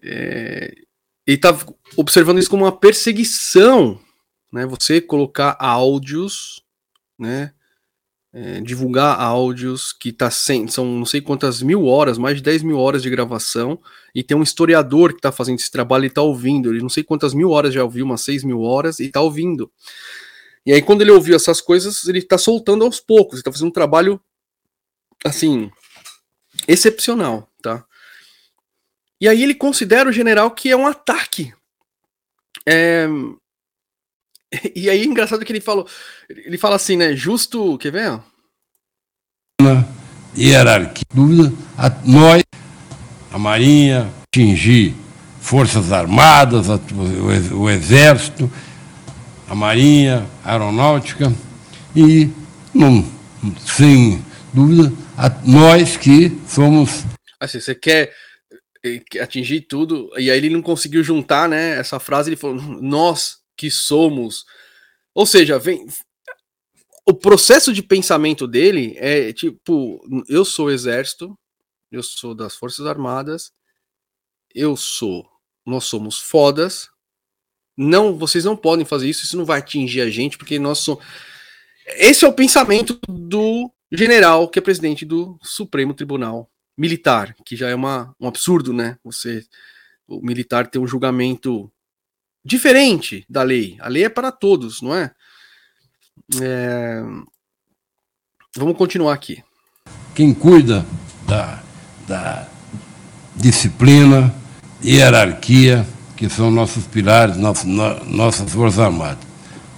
É, 0.00 0.72
ele 1.26 1.36
estava 1.36 1.64
tá 1.64 1.74
observando 1.96 2.38
isso 2.38 2.48
como 2.48 2.64
uma 2.64 2.78
perseguição, 2.78 4.00
né? 4.52 4.64
Você 4.64 5.00
colocar 5.00 5.56
áudios, 5.58 6.64
né? 7.18 7.52
É, 8.32 8.60
divulgar 8.60 9.18
áudios 9.20 9.92
que 9.92 10.12
tá 10.12 10.30
sem, 10.30 10.68
são 10.68 10.84
não 10.84 11.06
sei 11.06 11.20
quantas 11.20 11.62
mil 11.62 11.86
horas, 11.86 12.18
mais 12.18 12.36
de 12.36 12.42
10 12.42 12.62
mil 12.62 12.78
horas 12.78 13.02
de 13.02 13.10
gravação, 13.10 13.80
e 14.14 14.22
tem 14.22 14.36
um 14.36 14.42
historiador 14.42 15.12
que 15.12 15.18
está 15.18 15.32
fazendo 15.32 15.58
esse 15.58 15.70
trabalho 15.70 16.04
e 16.04 16.08
está 16.08 16.22
ouvindo, 16.22 16.70
ele 16.70 16.82
não 16.82 16.88
sei 16.88 17.02
quantas 17.02 17.32
mil 17.32 17.50
horas 17.50 17.72
já 17.72 17.82
ouviu, 17.82 18.04
umas 18.04 18.22
6 18.22 18.44
mil 18.44 18.60
horas, 18.60 19.00
e 19.00 19.06
está 19.06 19.20
ouvindo. 19.20 19.70
E 20.66 20.72
aí, 20.72 20.82
quando 20.82 21.00
ele 21.00 21.10
ouviu 21.10 21.34
essas 21.34 21.60
coisas, 21.60 22.06
ele 22.06 22.18
está 22.18 22.36
soltando 22.36 22.84
aos 22.84 23.00
poucos, 23.00 23.38
está 23.38 23.50
fazendo 23.50 23.68
um 23.68 23.72
trabalho, 23.72 24.20
assim, 25.24 25.70
excepcional, 26.66 27.48
tá? 27.62 27.84
E 29.20 29.26
aí 29.26 29.42
ele 29.42 29.54
considera 29.54 30.08
o 30.08 30.12
general 30.12 30.50
que 30.50 30.70
é 30.70 30.76
um 30.76 30.86
ataque. 30.86 31.52
É, 32.66 33.08
e 34.74 34.88
aí, 34.88 35.04
engraçado 35.04 35.44
que 35.44 35.52
ele 35.52 35.60
falou, 35.60 35.86
ele 36.28 36.58
fala 36.58 36.76
assim, 36.76 36.96
né? 36.96 37.14
Justo, 37.14 37.76
quer 37.78 37.92
ver? 37.92 38.20
Hierarquia. 40.36 41.04
Dúvida, 41.12 41.52
a, 41.76 41.90
nós, 42.04 42.42
a 43.32 43.38
Marinha, 43.38 44.08
atingir 44.32 44.94
Forças 45.40 45.92
Armadas, 45.92 46.70
a, 46.70 46.76
o, 46.76 47.62
o, 47.62 47.70
Exército, 47.70 48.50
a 49.48 49.54
Marinha, 49.54 50.26
a 50.44 50.52
Aeronáutica 50.52 51.32
e, 51.96 52.30
não, 52.72 53.04
sem 53.66 54.22
dúvida, 54.52 54.92
a, 55.16 55.28
nós 55.44 55.96
que 55.96 56.38
somos. 56.46 57.04
Assim, 57.40 57.60
você 57.60 57.74
quer 57.74 58.12
eh, 58.84 59.02
atingir 59.20 59.62
tudo, 59.62 60.10
e 60.16 60.30
aí 60.30 60.36
ele 60.36 60.50
não 60.50 60.62
conseguiu 60.62 61.02
juntar, 61.02 61.48
né? 61.48 61.78
Essa 61.78 61.98
frase, 61.98 62.30
ele 62.30 62.36
falou, 62.36 62.56
nós 62.80 63.37
que 63.58 63.70
somos. 63.70 64.46
Ou 65.12 65.26
seja, 65.26 65.58
vem. 65.58 65.86
O 67.04 67.12
processo 67.12 67.72
de 67.72 67.82
pensamento 67.82 68.46
dele 68.46 68.94
é 68.96 69.32
tipo: 69.32 70.00
eu 70.28 70.44
sou 70.44 70.70
exército, 70.70 71.36
eu 71.90 72.02
sou 72.02 72.34
das 72.34 72.54
Forças 72.54 72.86
Armadas, 72.86 73.52
eu 74.54 74.76
sou. 74.76 75.28
Nós 75.66 75.84
somos 75.84 76.18
fodas. 76.18 76.88
Não, 77.76 78.16
vocês 78.16 78.44
não 78.44 78.56
podem 78.56 78.84
fazer 78.84 79.08
isso, 79.08 79.24
isso 79.24 79.36
não 79.36 79.44
vai 79.44 79.60
atingir 79.60 80.00
a 80.00 80.10
gente, 80.10 80.38
porque 80.38 80.58
nós 80.58 80.78
somos. 80.78 81.04
Esse 81.96 82.24
é 82.24 82.28
o 82.28 82.32
pensamento 82.32 82.98
do 83.08 83.70
general 83.90 84.48
que 84.48 84.58
é 84.58 84.62
presidente 84.62 85.04
do 85.04 85.38
Supremo 85.42 85.94
Tribunal 85.94 86.50
Militar, 86.76 87.34
que 87.44 87.56
já 87.56 87.68
é 87.68 87.74
uma, 87.74 88.14
um 88.20 88.28
absurdo, 88.28 88.72
né? 88.72 88.98
Você, 89.04 89.44
o 90.06 90.20
militar 90.20 90.66
ter 90.66 90.78
um 90.78 90.86
julgamento 90.86 91.72
diferente 92.44 93.24
da 93.28 93.42
lei. 93.42 93.76
A 93.80 93.88
lei 93.88 94.04
é 94.04 94.08
para 94.08 94.32
todos, 94.32 94.82
não 94.82 94.94
é? 94.94 95.10
é... 96.40 97.02
Vamos 98.56 98.76
continuar 98.76 99.12
aqui. 99.12 99.42
Quem 100.14 100.34
cuida 100.34 100.84
da, 101.26 101.62
da 102.06 102.48
disciplina, 103.36 104.34
hierarquia, 104.82 105.86
que 106.16 106.28
são 106.28 106.50
nossos 106.50 106.84
pilares, 106.86 107.36
nossas, 107.36 107.64
nossas 107.64 108.52
Forças 108.52 108.80
Armadas. 108.80 109.24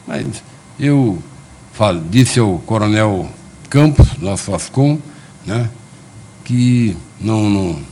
Mas 0.07 0.43
eu 0.79 1.23
falo, 1.73 2.01
disse 2.09 2.41
ao 2.41 2.59
Coronel 2.61 3.29
Campos, 3.69 4.17
nosso 4.17 4.55
Ascom, 4.55 4.99
né, 5.45 5.71
que 6.45 6.97
não, 7.21 7.49
não 7.51 7.83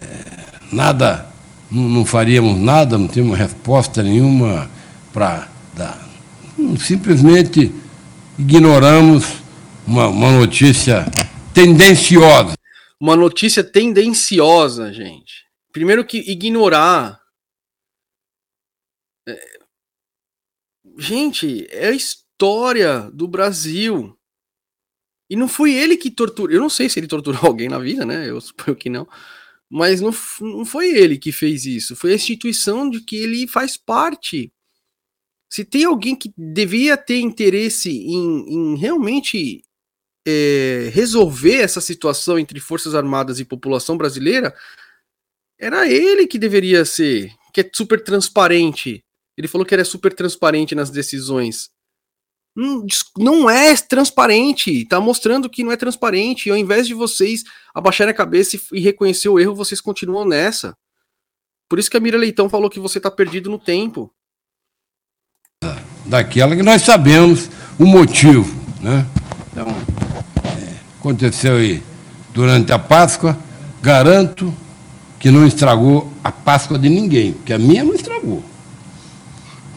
é, 0.00 0.58
nada 0.72 1.29
não, 1.70 1.88
não 1.88 2.04
faríamos 2.04 2.58
nada, 2.58 2.98
não 2.98 3.06
tínhamos 3.06 3.38
resposta 3.38 4.02
nenhuma 4.02 4.70
para 5.12 5.48
dar. 5.74 6.08
Simplesmente 6.78 7.72
ignoramos 8.38 9.24
uma, 9.86 10.08
uma 10.08 10.32
notícia 10.32 11.06
tendenciosa. 11.54 12.54
Uma 13.00 13.16
notícia 13.16 13.64
tendenciosa, 13.64 14.92
gente. 14.92 15.46
Primeiro 15.72 16.04
que 16.04 16.18
ignorar. 16.18 17.20
É... 19.26 19.60
Gente, 20.98 21.66
é 21.70 21.88
a 21.88 21.92
história 21.92 23.10
do 23.12 23.26
Brasil. 23.26 24.16
E 25.30 25.36
não 25.36 25.48
foi 25.48 25.72
ele 25.72 25.96
que 25.96 26.10
torturou. 26.10 26.50
Eu 26.50 26.60
não 26.60 26.68
sei 26.68 26.88
se 26.88 26.98
ele 26.98 27.06
torturou 27.06 27.40
alguém 27.46 27.68
na 27.68 27.78
vida, 27.78 28.04
né? 28.04 28.28
Eu 28.28 28.40
suponho 28.40 28.76
que 28.76 28.90
não. 28.90 29.08
Mas 29.70 30.00
não, 30.00 30.10
não 30.40 30.64
foi 30.64 30.90
ele 30.90 31.16
que 31.16 31.30
fez 31.30 31.64
isso, 31.64 31.94
foi 31.94 32.12
a 32.12 32.16
instituição 32.16 32.90
de 32.90 33.00
que 33.00 33.16
ele 33.16 33.46
faz 33.46 33.76
parte. 33.76 34.52
Se 35.48 35.64
tem 35.64 35.84
alguém 35.84 36.16
que 36.16 36.32
devia 36.36 36.96
ter 36.96 37.20
interesse 37.20 37.90
em, 37.90 38.74
em 38.74 38.76
realmente 38.76 39.62
é, 40.26 40.90
resolver 40.92 41.60
essa 41.60 41.80
situação 41.80 42.38
entre 42.38 42.58
Forças 42.60 42.94
Armadas 42.94 43.38
e 43.38 43.44
população 43.44 43.96
brasileira, 43.96 44.54
era 45.58 45.88
ele 45.88 46.26
que 46.26 46.38
deveria 46.38 46.84
ser, 46.84 47.32
que 47.52 47.60
é 47.60 47.70
super 47.72 48.02
transparente. 48.02 49.04
Ele 49.36 49.48
falou 49.48 49.66
que 49.66 49.74
era 49.74 49.84
super 49.84 50.12
transparente 50.12 50.74
nas 50.74 50.90
decisões. 50.90 51.70
Hum, 52.56 52.86
não 53.16 53.48
é 53.48 53.76
transparente, 53.76 54.84
tá 54.84 55.00
mostrando 55.00 55.48
que 55.48 55.62
não 55.62 55.72
é 55.72 55.76
transparente. 55.76 56.48
E 56.48 56.50
ao 56.50 56.56
invés 56.56 56.86
de 56.86 56.94
vocês 56.94 57.44
abaixarem 57.74 58.12
a 58.12 58.16
cabeça 58.16 58.58
e 58.72 58.80
reconhecer 58.80 59.28
o 59.28 59.38
erro, 59.38 59.54
vocês 59.54 59.80
continuam 59.80 60.26
nessa. 60.26 60.76
Por 61.68 61.78
isso 61.78 61.90
que 61.90 61.96
a 61.96 62.00
Mira 62.00 62.18
Leitão 62.18 62.48
falou 62.48 62.68
que 62.68 62.80
você 62.80 62.98
tá 62.98 63.10
perdido 63.10 63.48
no 63.48 63.58
tempo. 63.58 64.12
Daquela 66.04 66.56
que 66.56 66.62
nós 66.62 66.82
sabemos 66.82 67.48
o 67.78 67.86
motivo, 67.86 68.52
né? 68.80 69.06
Então, 69.52 69.68
é, 70.44 70.74
aconteceu 70.98 71.56
aí 71.56 71.80
durante 72.34 72.72
a 72.72 72.78
Páscoa, 72.78 73.38
garanto 73.80 74.52
que 75.20 75.30
não 75.30 75.46
estragou 75.46 76.12
a 76.24 76.32
Páscoa 76.32 76.78
de 76.78 76.88
ninguém, 76.88 77.32
porque 77.34 77.52
a 77.52 77.58
minha 77.58 77.84
não 77.84 77.94
estragou. 77.94 78.42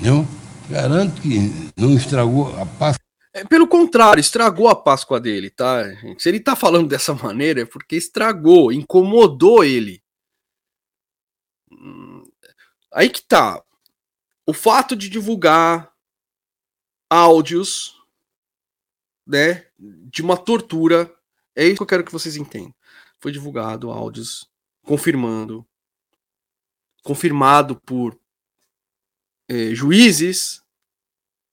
Não? 0.01 0.27
Garanto 0.70 1.22
que 1.22 1.38
não 1.77 1.93
estragou 1.96 2.55
a 2.60 2.65
Páscoa. 2.65 3.03
É, 3.34 3.43
pelo 3.43 3.67
contrário, 3.67 4.22
estragou 4.22 4.70
a 4.70 4.75
Páscoa 4.75 5.20
dele, 5.20 5.50
tá? 5.50 5.84
Se 6.17 6.29
ele 6.29 6.39
tá 6.39 6.55
falando 6.55 6.88
dessa 6.88 7.13
maneira, 7.15 7.62
é 7.62 7.65
porque 7.65 7.96
estragou, 7.96 8.72
incomodou 8.72 9.63
ele. 9.63 10.01
Hum, 11.72 12.24
aí 12.93 13.10
que 13.10 13.22
tá. 13.22 13.62
O 14.48 14.53
fato 14.53 14.96
de 14.96 15.10
divulgar 15.10 15.91
áudios, 17.10 18.01
né, 19.25 19.67
de 19.77 20.22
uma 20.22 20.38
tortura, 20.38 21.13
é 21.55 21.65
isso 21.65 21.77
que 21.77 21.84
eu 21.84 21.88
quero 21.88 22.03
que 22.03 22.12
vocês 22.12 22.36
entendam. 22.36 22.74
Foi 23.20 23.32
divulgado 23.32 23.91
áudios 23.91 24.50
confirmando, 24.84 25.65
confirmado 27.03 27.79
por 27.82 28.20
eh, 29.53 29.75
juízes 29.75 30.62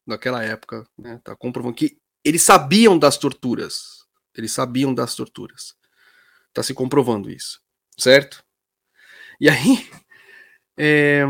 daquela 0.06 0.42
época, 0.42 0.86
né, 0.98 1.20
tá 1.22 1.36
comprovando 1.36 1.74
que 1.74 1.98
eles 2.24 2.42
sabiam 2.42 2.98
das 2.98 3.16
torturas, 3.16 4.04
eles 4.34 4.52
sabiam 4.52 4.94
das 4.94 5.14
torturas, 5.14 5.74
tá 6.52 6.62
se 6.62 6.74
comprovando 6.74 7.30
isso, 7.30 7.60
certo? 7.98 8.44
E 9.40 9.48
aí, 9.48 9.88
é, 10.76 11.24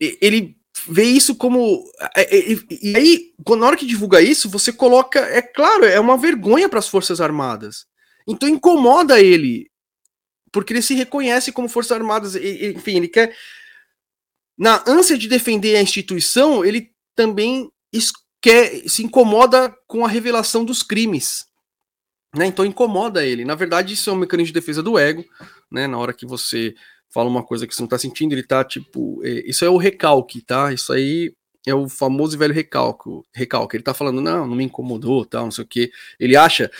ele 0.00 0.58
vê 0.86 1.04
isso 1.04 1.34
como. 1.34 1.84
E, 2.16 2.52
e, 2.52 2.90
e, 2.92 2.96
aí, 2.96 3.34
na 3.56 3.66
hora 3.66 3.76
que 3.76 3.86
divulga 3.86 4.20
isso, 4.20 4.48
você 4.48 4.72
coloca. 4.72 5.18
É 5.20 5.42
claro, 5.42 5.84
é 5.84 5.98
uma 5.98 6.16
vergonha 6.16 6.68
para 6.68 6.78
as 6.78 6.88
Forças 6.88 7.20
Armadas. 7.20 7.86
Então 8.26 8.48
incomoda 8.48 9.20
ele. 9.20 9.70
Porque 10.52 10.72
ele 10.72 10.82
se 10.82 10.94
reconhece 10.94 11.52
como 11.52 11.68
Forças 11.68 11.92
Armadas. 11.92 12.36
Enfim, 12.36 12.96
ele 12.96 13.08
quer. 13.08 13.34
Na 14.58 14.82
ânsia 14.86 15.16
de 15.16 15.28
defender 15.28 15.76
a 15.76 15.82
instituição, 15.82 16.64
ele 16.64 16.90
também 17.14 17.70
quer, 18.42 18.88
se 18.88 19.04
incomoda 19.04 19.74
com 19.86 20.04
a 20.04 20.08
revelação 20.08 20.64
dos 20.64 20.82
crimes. 20.82 21.46
Né? 22.34 22.46
Então 22.46 22.64
incomoda 22.64 23.24
ele. 23.24 23.44
Na 23.44 23.54
verdade, 23.54 23.94
isso 23.94 24.10
é 24.10 24.12
um 24.12 24.16
mecanismo 24.16 24.48
de 24.48 24.60
defesa 24.60 24.82
do 24.82 24.98
ego. 24.98 25.24
Né? 25.70 25.86
Na 25.86 25.98
hora 25.98 26.12
que 26.12 26.26
você 26.26 26.74
fala 27.10 27.28
uma 27.28 27.42
coisa 27.42 27.66
que 27.66 27.74
você 27.74 27.82
não 27.82 27.88
tá 27.88 27.98
sentindo, 27.98 28.32
ele 28.32 28.42
tá 28.42 28.64
tipo. 28.64 29.24
É, 29.24 29.48
isso 29.48 29.64
é 29.64 29.70
o 29.70 29.76
recalque, 29.76 30.42
tá? 30.42 30.72
Isso 30.72 30.92
aí 30.92 31.32
é 31.66 31.74
o 31.74 31.88
famoso 31.88 32.36
e 32.36 32.38
velho 32.38 32.54
recalque. 32.54 33.10
recalque. 33.34 33.76
Ele 33.76 33.84
tá 33.84 33.94
falando, 33.94 34.20
não, 34.20 34.46
não 34.46 34.56
me 34.56 34.64
incomodou, 34.64 35.24
tal, 35.24 35.44
não 35.44 35.50
sei 35.50 35.64
o 35.64 35.68
que. 35.68 35.90
Ele 36.18 36.36
acha 36.36 36.70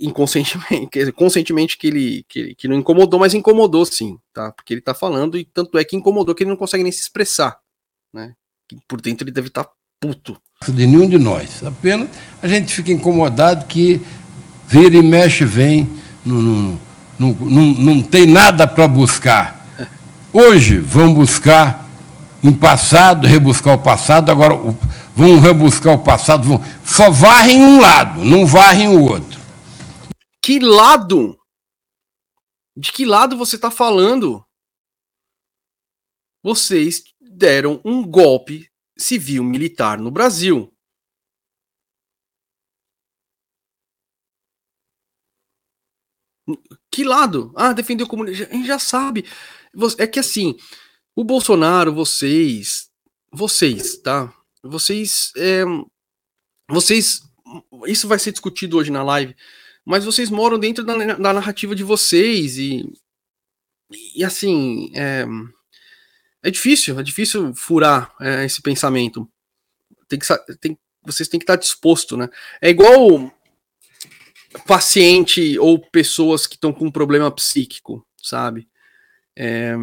inconscientemente, 0.00 1.12
conscientemente 1.12 1.76
que 1.76 1.86
ele, 1.86 2.24
que, 2.28 2.54
que 2.54 2.68
não 2.68 2.76
incomodou, 2.76 3.18
mas 3.18 3.34
incomodou 3.34 3.84
sim, 3.84 4.18
tá? 4.32 4.52
Porque 4.52 4.74
ele 4.74 4.80
tá 4.80 4.94
falando, 4.94 5.36
e 5.36 5.44
tanto 5.44 5.78
é 5.78 5.84
que 5.84 5.96
incomodou 5.96 6.34
que 6.34 6.42
ele 6.42 6.50
não 6.50 6.56
consegue 6.56 6.82
nem 6.82 6.92
se 6.92 7.00
expressar, 7.00 7.58
né? 8.12 8.34
Por 8.86 9.00
dentro 9.00 9.24
ele 9.24 9.32
deve 9.32 9.48
estar 9.48 9.64
tá 9.64 9.70
puto. 10.00 10.40
De 10.68 10.86
nenhum 10.86 11.08
de 11.08 11.18
nós. 11.18 11.64
Apenas 11.64 12.08
a 12.42 12.48
gente 12.48 12.72
fica 12.72 12.92
incomodado 12.92 13.66
que 13.66 14.00
vira 14.66 14.96
e 14.96 15.02
mexe 15.02 15.44
vem 15.44 15.88
no, 16.24 16.42
no 16.42 16.80
não, 17.18 17.32
não, 17.32 17.62
não 17.62 18.02
tem 18.02 18.26
nada 18.26 18.66
para 18.66 18.86
buscar. 18.86 19.66
Hoje 20.32 20.78
vão 20.78 21.12
buscar 21.12 21.88
em 22.42 22.52
passado, 22.52 23.26
rebuscar 23.26 23.74
o 23.74 23.78
passado, 23.78 24.30
agora 24.30 24.56
vão 25.16 25.40
rebuscar 25.40 25.94
o 25.94 25.98
passado, 25.98 26.46
vão, 26.46 26.62
só 26.84 27.10
varrem 27.10 27.60
um 27.60 27.80
lado, 27.80 28.24
não 28.24 28.46
varrem 28.46 28.88
o 28.88 29.02
outro. 29.02 29.37
Que 30.42 30.58
lado? 30.58 31.38
De 32.76 32.92
que 32.92 33.04
lado 33.04 33.36
você 33.36 33.56
está 33.56 33.70
falando? 33.70 34.44
Vocês 36.42 37.02
deram 37.20 37.80
um 37.84 38.08
golpe 38.08 38.70
civil 38.96 39.44
militar 39.44 39.98
no 39.98 40.10
Brasil. 40.10 40.72
Que 46.90 47.04
lado? 47.04 47.52
Ah, 47.54 47.72
defender 47.72 48.04
o 48.04 48.08
comunismo. 48.08 48.46
A 48.50 48.54
gente 48.54 48.66
já 48.66 48.78
sabe. 48.78 49.24
É 49.98 50.06
que 50.06 50.18
assim, 50.18 50.56
o 51.14 51.22
Bolsonaro, 51.22 51.92
vocês, 51.92 52.90
vocês, 53.32 53.98
tá? 53.98 54.32
Vocês, 54.62 55.32
é, 55.36 55.64
vocês, 56.68 57.22
isso 57.86 58.08
vai 58.08 58.18
ser 58.18 58.32
discutido 58.32 58.78
hoje 58.78 58.90
na 58.90 59.02
live, 59.02 59.36
mas 59.88 60.04
vocês 60.04 60.28
moram 60.28 60.58
dentro 60.58 60.84
da, 60.84 60.94
da 60.94 61.32
narrativa 61.32 61.74
de 61.74 61.82
vocês 61.82 62.58
e, 62.58 62.92
e 64.14 64.22
assim, 64.22 64.92
é, 64.94 65.24
é 66.42 66.50
difícil, 66.50 67.00
é 67.00 67.02
difícil 67.02 67.54
furar 67.54 68.14
é, 68.20 68.44
esse 68.44 68.60
pensamento. 68.60 69.26
Tem 70.06 70.18
que, 70.18 70.26
tem, 70.60 70.78
vocês 71.02 71.26
têm 71.26 71.40
que 71.40 71.44
estar 71.44 71.56
disposto, 71.56 72.18
né? 72.18 72.28
É 72.60 72.68
igual 72.68 73.32
paciente 74.66 75.58
ou 75.58 75.78
pessoas 75.78 76.46
que 76.46 76.56
estão 76.56 76.70
com 76.70 76.84
um 76.84 76.92
problema 76.92 77.30
psíquico, 77.30 78.06
sabe? 78.22 78.68
É, 79.34 79.74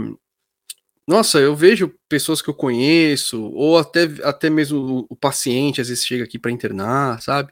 nossa, 1.08 1.40
eu 1.40 1.56
vejo 1.56 1.92
pessoas 2.08 2.44
que 2.44 2.50
eu 2.52 2.54
conheço, 2.54 3.42
ou 3.42 3.80
até, 3.80 4.04
até 4.24 4.52
mesmo 4.52 5.08
o, 5.10 5.16
paciente 5.16 5.82
às 5.82 5.90
vezes 5.90 6.06
chega 6.06 6.24
aqui 6.24 6.38
para 6.38 6.52
internar, 6.52 7.20
sabe? 7.24 7.52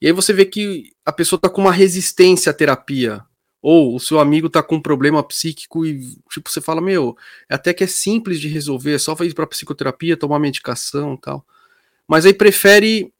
E 0.00 0.06
aí 0.06 0.12
você 0.12 0.32
vê 0.32 0.44
que 0.44 0.92
a 1.04 1.12
pessoa 1.12 1.40
tá 1.40 1.48
com 1.48 1.60
uma 1.62 1.72
resistência 1.72 2.50
à 2.50 2.54
terapia, 2.54 3.24
ou 3.60 3.96
o 3.96 4.00
seu 4.00 4.20
amigo 4.20 4.48
tá 4.48 4.62
com 4.62 4.76
um 4.76 4.80
problema 4.80 5.22
psíquico 5.22 5.84
e, 5.84 6.00
tipo, 6.30 6.48
você 6.48 6.60
fala, 6.60 6.80
meu, 6.80 7.16
até 7.48 7.74
que 7.74 7.82
é 7.82 7.86
simples 7.86 8.40
de 8.40 8.48
resolver, 8.48 8.94
é 8.94 8.98
só 8.98 9.16
ir 9.22 9.34
pra 9.34 9.46
psicoterapia, 9.46 10.16
tomar 10.16 10.38
medicação 10.38 11.16
tal. 11.16 11.44
Mas 12.06 12.24
aí 12.24 12.32
prefere 12.32 13.12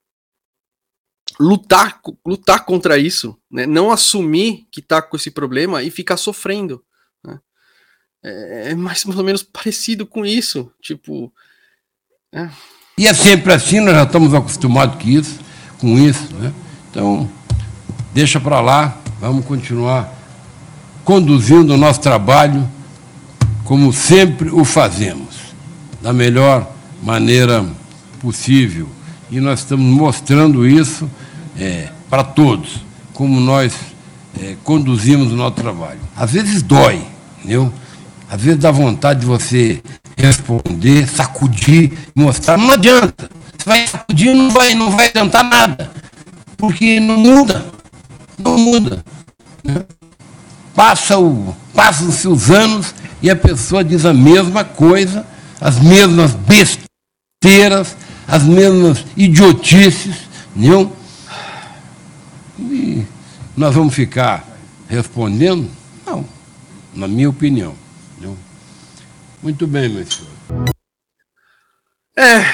lutar, 1.38 2.00
lutar 2.24 2.64
contra 2.64 2.96
isso, 2.96 3.36
né? 3.50 3.66
não 3.66 3.90
assumir 3.90 4.66
que 4.70 4.80
está 4.80 5.02
com 5.02 5.16
esse 5.16 5.30
problema 5.30 5.82
e 5.82 5.90
ficar 5.90 6.16
sofrendo. 6.16 6.82
Né? 7.24 7.40
É, 8.22 8.70
é, 8.70 8.74
mais 8.74 9.04
ou 9.04 9.24
menos 9.24 9.42
parecido 9.44 10.06
com 10.06 10.24
isso. 10.24 10.72
Tipo. 10.80 11.32
É. 12.32 12.48
E 12.96 13.06
é 13.06 13.14
sempre 13.14 13.52
assim, 13.52 13.80
nós 13.80 13.94
já 13.94 14.04
estamos 14.04 14.34
acostumados 14.34 15.02
com 15.02 15.08
isso, 15.08 15.40
com 15.80 15.98
isso. 15.98 16.34
Né? 16.36 16.52
Então, 16.98 17.28
deixa 18.12 18.40
para 18.40 18.60
lá, 18.60 18.98
vamos 19.20 19.44
continuar 19.44 20.12
conduzindo 21.04 21.74
o 21.74 21.76
nosso 21.76 22.00
trabalho 22.00 22.68
como 23.62 23.92
sempre 23.92 24.50
o 24.50 24.64
fazemos, 24.64 25.36
da 26.02 26.12
melhor 26.12 26.68
maneira 27.00 27.64
possível. 28.18 28.88
E 29.30 29.38
nós 29.38 29.60
estamos 29.60 29.86
mostrando 29.86 30.66
isso 30.66 31.08
é, 31.56 31.90
para 32.10 32.24
todos, 32.24 32.84
como 33.14 33.38
nós 33.38 33.72
é, 34.42 34.56
conduzimos 34.64 35.30
o 35.32 35.36
nosso 35.36 35.54
trabalho. 35.54 36.00
Às 36.16 36.32
vezes 36.32 36.62
dói, 36.62 37.00
entendeu? 37.38 37.72
Às 38.28 38.42
vezes 38.42 38.58
dá 38.58 38.72
vontade 38.72 39.20
de 39.20 39.26
você 39.26 39.80
responder, 40.16 41.06
sacudir, 41.06 41.92
mostrar. 42.12 42.58
Não 42.58 42.72
adianta. 42.72 43.30
Você 43.56 43.68
vai 43.68 43.86
sacudir 43.86 44.34
não 44.34 44.50
vai, 44.50 44.74
não 44.74 44.90
vai 44.90 45.06
adiantar 45.06 45.44
nada. 45.44 45.98
Porque 46.58 46.98
não 46.98 47.16
muda. 47.16 47.64
Não 48.36 48.58
muda. 48.58 49.04
Né? 49.64 49.86
Passam-se 50.74 52.28
os 52.28 52.50
anos 52.50 52.94
e 53.22 53.30
a 53.30 53.36
pessoa 53.36 53.82
diz 53.82 54.04
a 54.04 54.12
mesma 54.12 54.64
coisa, 54.64 55.26
as 55.60 55.80
mesmas 55.80 56.32
besteiras, 56.34 57.96
as 58.26 58.42
mesmas 58.42 59.04
idiotices, 59.16 60.16
entendeu? 60.54 60.92
E 62.58 63.04
nós 63.56 63.74
vamos 63.74 63.94
ficar 63.94 64.44
respondendo? 64.88 65.70
Não, 66.04 66.24
na 66.94 67.08
minha 67.08 67.30
opinião. 67.30 67.74
Entendeu? 68.12 68.36
Muito 69.42 69.66
bem, 69.66 69.88
meu 69.88 70.04
senhor. 70.06 70.68
É, 72.16 72.44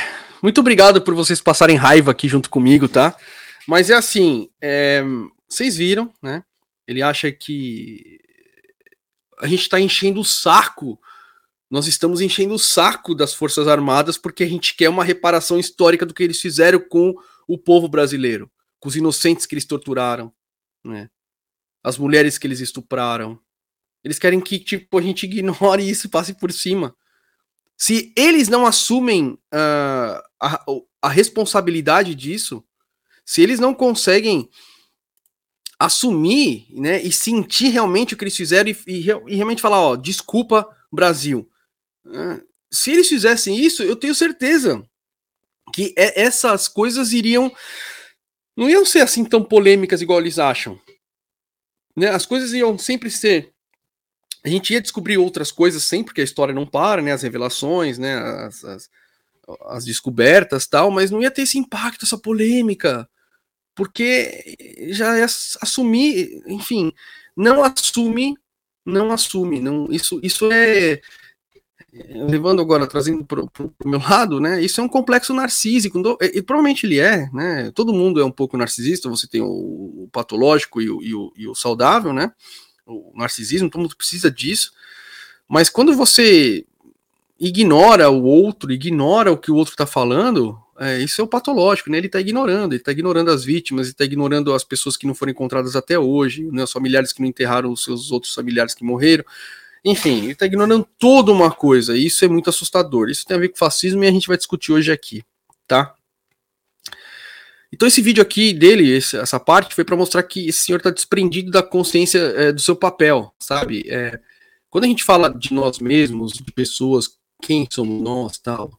muito 0.43 0.61
obrigado 0.61 1.01
por 1.01 1.15
vocês 1.15 1.41
passarem 1.41 1.77
raiva 1.77 2.11
aqui 2.11 2.29
junto 2.29 2.51
comigo, 2.51 2.87
tá? 2.87 3.15
Mas 3.67 3.91
é 3.91 3.95
assim, 3.95 4.51
é, 4.61 5.03
vocês 5.49 5.77
viram, 5.77 6.13
né? 6.23 6.45
Ele 6.87 7.03
acha 7.03 7.33
que 7.33 8.21
a 9.39 9.47
gente 9.47 9.63
está 9.63 9.81
enchendo 9.81 10.21
o 10.21 10.25
saco. 10.25 11.01
Nós 11.71 11.87
estamos 11.87 12.21
enchendo 12.21 12.55
o 12.55 12.59
saco 12.59 13.15
das 13.15 13.35
Forças 13.35 13.67
Armadas 13.67 14.19
porque 14.19 14.45
a 14.45 14.49
gente 14.49 14.77
quer 14.77 14.89
uma 14.89 15.05
reparação 15.05 15.59
histórica 15.59 16.05
do 16.05 16.15
que 16.15 16.23
eles 16.23 16.41
fizeram 16.41 16.79
com 16.79 17.15
o 17.49 17.59
povo 17.59 17.89
brasileiro 17.89 18.51
com 18.85 18.89
os 18.91 18.97
inocentes 18.97 19.47
que 19.47 19.55
eles 19.55 19.65
torturaram, 19.65 20.31
né? 20.85 21.09
As 21.83 21.97
mulheres 21.97 22.37
que 22.37 22.47
eles 22.47 22.61
estupraram. 22.61 23.41
Eles 24.05 24.19
querem 24.19 24.43
que 24.43 24.59
tipo 24.59 24.99
a 24.99 25.01
gente 25.01 25.25
ignore 25.25 25.81
isso 25.89 26.07
e 26.07 26.11
passe 26.11 26.35
por 26.35 26.53
cima. 26.53 26.95
Se 27.79 28.13
eles 28.15 28.47
não 28.47 28.67
assumem 28.67 29.39
uh, 29.55 30.21
a, 30.39 30.65
a 31.01 31.09
responsabilidade 31.09 32.15
disso, 32.15 32.63
se 33.25 33.43
eles 33.43 33.59
não 33.59 33.75
conseguem 33.75 34.49
assumir, 35.79 36.67
né, 36.71 37.03
e 37.03 37.13
sentir 37.13 37.69
realmente 37.69 38.15
o 38.15 38.17
que 38.17 38.25
eles 38.25 38.37
fizeram 38.37 38.71
e, 38.71 38.77
e, 38.87 39.01
e 39.01 39.35
realmente 39.35 39.63
falar, 39.63 39.81
ó, 39.81 39.97
desculpa, 39.97 40.67
Brasil. 40.91 41.49
Se 42.71 42.93
eles 42.93 43.09
fizessem 43.09 43.59
isso, 43.59 43.83
eu 43.83 43.97
tenho 43.97 44.15
certeza 44.15 44.85
que 45.73 45.95
é, 45.97 46.23
essas 46.23 46.69
coisas 46.69 47.13
iriam 47.13 47.53
não 48.57 48.71
iam 48.71 48.85
ser 48.85 49.01
assim 49.01 49.25
tão 49.25 49.43
polêmicas 49.43 50.01
igual 50.01 50.21
eles 50.21 50.39
acham. 50.39 50.79
Né? 51.97 52.09
As 52.09 52.25
coisas 52.25 52.53
iam 52.53 52.79
sempre 52.79 53.11
ser 53.11 53.55
a 54.45 54.49
gente 54.49 54.75
ia 54.75 54.81
descobrir 54.81 55.17
outras 55.17 55.51
coisas 55.51 55.83
sempre, 55.85 56.07
porque 56.07 56.21
a 56.21 56.25
história 56.25 56.55
não 56.55 56.67
para, 56.67 57.01
né? 57.01 57.13
As 57.13 57.23
revelações, 57.23 57.99
né? 57.99 58.15
As, 58.15 58.63
as, 58.63 58.91
as 59.69 59.85
descobertas 59.87 60.67
tal, 60.67 60.91
mas 60.91 61.11
não 61.11 61.23
ia 61.23 61.31
ter 61.31 61.43
esse 61.43 61.57
impacto, 61.57 62.05
essa 62.05 62.19
polêmica, 62.19 63.09
porque 63.75 64.57
já 64.91 65.17
é 65.17 65.25
assumir, 65.25 66.43
enfim, 66.47 66.93
não 67.37 67.65
assume, 67.65 68.37
não 68.85 69.11
assume, 69.11 69.61
não, 69.61 69.87
isso, 69.91 70.21
isso 70.23 70.51
é 70.53 71.01
levando 72.29 72.61
agora, 72.61 72.89
trazendo 72.89 73.25
para 73.25 73.41
o 73.41 73.49
meu 73.85 74.01
lado, 74.01 74.41
né? 74.41 74.61
Isso 74.61 74.81
é 74.81 74.85
um 74.85 74.89
complexo 74.89 75.33
narcísico, 75.33 76.01
e, 76.21 76.39
e, 76.39 76.43
provavelmente 76.43 76.87
ele 76.87 76.99
é, 76.99 77.31
né? 77.33 77.71
Todo 77.73 77.93
mundo 77.93 78.21
é 78.21 78.25
um 78.25 78.33
pouco 78.33 78.57
narcisista, 78.57 79.09
você 79.09 79.29
tem 79.29 79.41
o, 79.41 79.47
o 79.47 80.09
patológico 80.11 80.83
e 80.83 80.91
o, 80.91 81.03
e 81.03 81.15
o, 81.15 81.33
e 81.37 81.47
o 81.47 81.55
saudável, 81.55 82.13
né? 82.13 82.33
O 82.85 83.13
narcisismo, 83.17 83.71
todo 83.71 83.83
mundo 83.83 83.97
precisa 83.97 84.31
disso, 84.31 84.73
mas 85.49 85.69
quando 85.69 85.95
você 85.95 86.67
ignora 87.39 88.11
o 88.11 88.25
outro, 88.25 88.73
ignora 88.73 89.31
o 89.31 89.39
que 89.39 89.51
o 89.51 89.55
outro 89.55 89.73
está 89.73 89.87
falando, 89.87 90.59
é, 90.79 90.99
isso 90.99 91.21
é 91.21 91.25
o 91.25 91.29
patológico, 91.29 91.91
né? 91.91 91.99
Ele 91.99 92.07
está 92.07 92.21
ignorando, 92.21 92.73
ele 92.73 92.81
está 92.81 92.93
ignorando 92.93 93.31
as 93.31 93.45
vítimas, 93.45 93.87
ele 93.87 93.93
está 93.93 94.05
ignorando 94.05 94.53
as 94.53 94.65
pessoas 94.65 94.97
que 94.97 95.07
não 95.07 95.15
foram 95.15 95.31
encontradas 95.31 95.77
até 95.77 95.99
hoje, 95.99 96.49
né? 96.51 96.65
os 96.65 96.73
familiares 96.73 97.13
que 97.13 97.21
não 97.21 97.29
enterraram 97.29 97.71
os 97.71 97.85
seus 97.85 98.11
outros 98.11 98.35
familiares 98.35 98.75
que 98.75 98.85
morreram. 98.85 99.25
Enfim, 99.85 100.23
ele 100.23 100.33
está 100.33 100.47
ignorando 100.47 100.89
toda 100.99 101.31
uma 101.31 101.51
coisa, 101.51 101.97
e 101.97 102.07
isso 102.07 102.25
é 102.25 102.29
muito 102.29 102.49
assustador. 102.51 103.09
Isso 103.11 103.25
tem 103.27 103.37
a 103.37 103.41
ver 103.41 103.51
com 103.51 103.57
fascismo 103.57 104.03
e 104.03 104.09
a 104.09 104.11
gente 104.11 104.27
vai 104.27 104.37
discutir 104.37 104.73
hoje 104.73 104.91
aqui, 104.91 105.23
tá? 105.67 105.95
Então 107.73 107.87
esse 107.89 108.01
vídeo 108.01 108.23
aqui 108.23 108.53
dele, 108.53 108.97
essa 108.97 109.39
parte, 109.39 109.75
foi 109.75 109.85
para 109.85 109.97
mostrar 109.97 110.23
que 110.23 110.49
esse 110.49 110.61
senhor 110.65 110.79
está 110.79 110.91
desprendido 110.91 111.51
da 111.51 111.63
consciência 111.63 112.19
é, 112.19 112.53
do 112.53 112.61
seu 112.61 112.75
papel, 112.75 113.35
sabe? 113.39 113.85
É, 113.89 114.19
quando 114.71 114.85
a 114.85 114.89
gente 114.89 115.05
fala 115.05 115.29
de 115.29 115.53
nós 115.53 115.79
mesmos, 115.79 116.33
de 116.33 116.53
pessoas, 116.53 117.19
quem 117.43 117.67
somos 117.71 118.01
nós, 118.03 118.39
tal, 118.39 118.71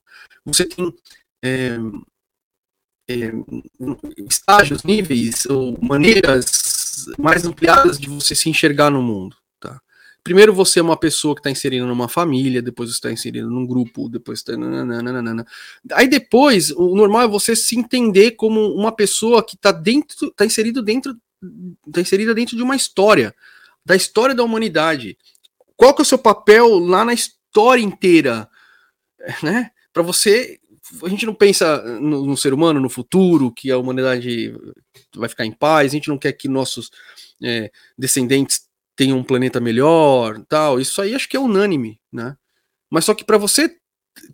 você 0.45 0.65
tem 0.65 0.93
é, 1.45 1.77
é, 3.09 3.31
estágios, 4.27 4.83
níveis 4.83 5.45
ou 5.45 5.77
maneiras 5.81 7.05
mais 7.17 7.45
ampliadas 7.45 7.99
de 7.99 8.09
você 8.09 8.33
se 8.33 8.49
enxergar 8.49 8.89
no 8.89 9.01
mundo 9.01 9.35
primeiro 10.25 10.51
você 10.55 10.79
é 10.79 10.81
uma 10.81 10.97
pessoa 10.97 11.35
que 11.35 11.39
está 11.39 11.51
inserindo 11.51 11.85
numa 11.85 12.09
família, 12.09 12.59
depois 12.59 12.89
você 12.89 12.95
está 12.95 13.11
inserindo 13.11 13.47
num 13.47 13.65
grupo, 13.65 14.09
depois 14.09 14.39
está. 14.39 14.53
Aí 15.93 16.07
depois, 16.07 16.71
o 16.71 16.95
normal 16.95 17.21
é 17.21 17.27
você 17.27 17.55
se 17.55 17.77
entender 17.77 18.31
como 18.31 18.73
uma 18.73 18.91
pessoa 18.91 19.45
que 19.45 19.55
está 19.55 19.71
dentro, 19.71 20.29
está 20.29 20.43
inserido 20.43 20.81
dentro, 20.81 21.15
está 21.87 22.01
inserida 22.01 22.33
dentro 22.33 22.57
de 22.57 22.63
uma 22.63 22.75
história, 22.75 23.35
da 23.85 23.95
história 23.95 24.33
da 24.33 24.43
humanidade. 24.43 25.15
Qual 25.77 25.93
que 25.93 26.01
é 26.01 26.03
o 26.03 26.05
seu 26.05 26.17
papel 26.17 26.79
lá 26.79 27.05
na 27.05 27.13
história 27.13 27.83
inteira, 27.83 28.49
né? 29.43 29.69
Para 29.93 30.01
você, 30.01 30.59
a 31.03 31.09
gente 31.09 31.25
não 31.25 31.33
pensa 31.33 31.81
no, 31.99 32.25
no, 32.25 32.37
ser 32.37 32.53
humano, 32.53 32.79
no 32.79 32.89
futuro, 32.89 33.51
que 33.51 33.71
a 33.71 33.77
humanidade 33.77 34.53
vai 35.15 35.27
ficar 35.27 35.45
em 35.45 35.51
paz, 35.51 35.91
a 35.91 35.95
gente 35.95 36.09
não 36.09 36.17
quer 36.17 36.33
que 36.33 36.47
nossos 36.47 36.89
é, 37.43 37.71
descendentes 37.97 38.67
tem 38.95 39.11
um 39.11 39.23
planeta 39.23 39.59
melhor, 39.59 40.41
tal. 40.47 40.79
Isso 40.79 41.01
aí 41.01 41.13
acho 41.15 41.27
que 41.27 41.35
é 41.35 41.39
unânime, 41.39 41.99
né? 42.11 42.35
Mas 42.89 43.05
só 43.05 43.13
que 43.13 43.25
para 43.25 43.37
você 43.37 43.75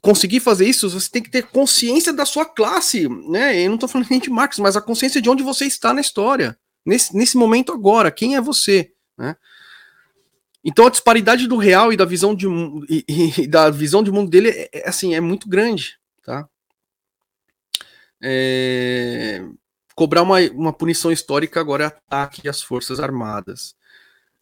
conseguir 0.01 0.39
fazer 0.39 0.67
isso, 0.67 0.89
você 0.89 1.09
tem 1.09 1.23
que 1.23 1.31
ter 1.31 1.47
consciência 1.47 2.13
da 2.13 2.25
sua 2.25 2.45
classe, 2.45 3.07
né? 3.29 3.59
Eu 3.59 3.69
não 3.69 3.75
estou 3.75 3.89
falando 3.89 4.09
nem 4.09 4.19
de 4.19 4.29
Marx, 4.29 4.59
mas 4.59 4.75
a 4.75 4.81
consciência 4.81 5.21
de 5.21 5.29
onde 5.29 5.43
você 5.43 5.65
está 5.65 5.93
na 5.93 6.01
história, 6.01 6.57
nesse, 6.85 7.15
nesse 7.15 7.37
momento 7.37 7.71
agora, 7.71 8.11
quem 8.11 8.35
é 8.35 8.41
você, 8.41 8.91
né? 9.17 9.35
Então 10.63 10.85
a 10.85 10.91
disparidade 10.91 11.47
do 11.47 11.57
real 11.57 11.91
e 11.91 11.97
da 11.97 12.05
visão 12.05 12.35
de 12.35 12.45
e, 12.87 13.03
e 13.41 13.47
da 13.47 13.71
visão 13.71 14.03
de 14.03 14.11
mundo 14.11 14.29
dele 14.29 14.49
é, 14.49 14.69
é, 14.71 14.89
assim 14.89 15.15
é 15.15 15.19
muito 15.19 15.49
grande, 15.49 15.97
tá? 16.23 16.47
É, 18.23 19.43
cobrar 19.95 20.21
uma, 20.21 20.39
uma 20.51 20.73
punição 20.73 21.11
histórica 21.11 21.59
agora 21.59 21.83
é 21.85 21.87
ataque 21.87 22.47
às 22.47 22.61
forças 22.61 22.99
armadas. 22.99 23.75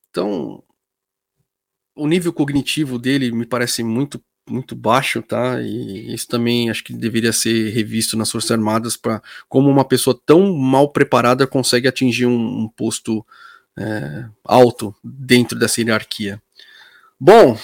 Então, 0.10 0.64
o 1.96 2.08
nível 2.08 2.34
cognitivo 2.34 2.98
dele 2.98 3.32
me 3.32 3.46
parece 3.46 3.84
muito 3.84 4.22
muito 4.50 4.76
baixo, 4.76 5.22
tá? 5.22 5.62
E 5.62 6.14
isso 6.14 6.28
também 6.28 6.70
acho 6.70 6.84
que 6.84 6.92
deveria 6.94 7.32
ser 7.32 7.70
revisto 7.70 8.18
nas 8.18 8.32
Forças 8.32 8.52
Armadas 8.52 8.98
para 8.98 9.22
como 9.48 9.70
uma 9.70 9.86
pessoa 9.86 10.20
tão 10.26 10.54
mal 10.56 10.92
preparada 10.92 11.46
consegue 11.46 11.88
atingir 11.88 12.26
um, 12.26 12.64
um 12.64 12.68
posto 12.68 13.24
é, 13.78 14.26
alto 14.44 14.96
dentro 15.04 15.58
dessa 15.58 15.80
hierarquia. 15.80 16.42
Bom, 17.20 17.58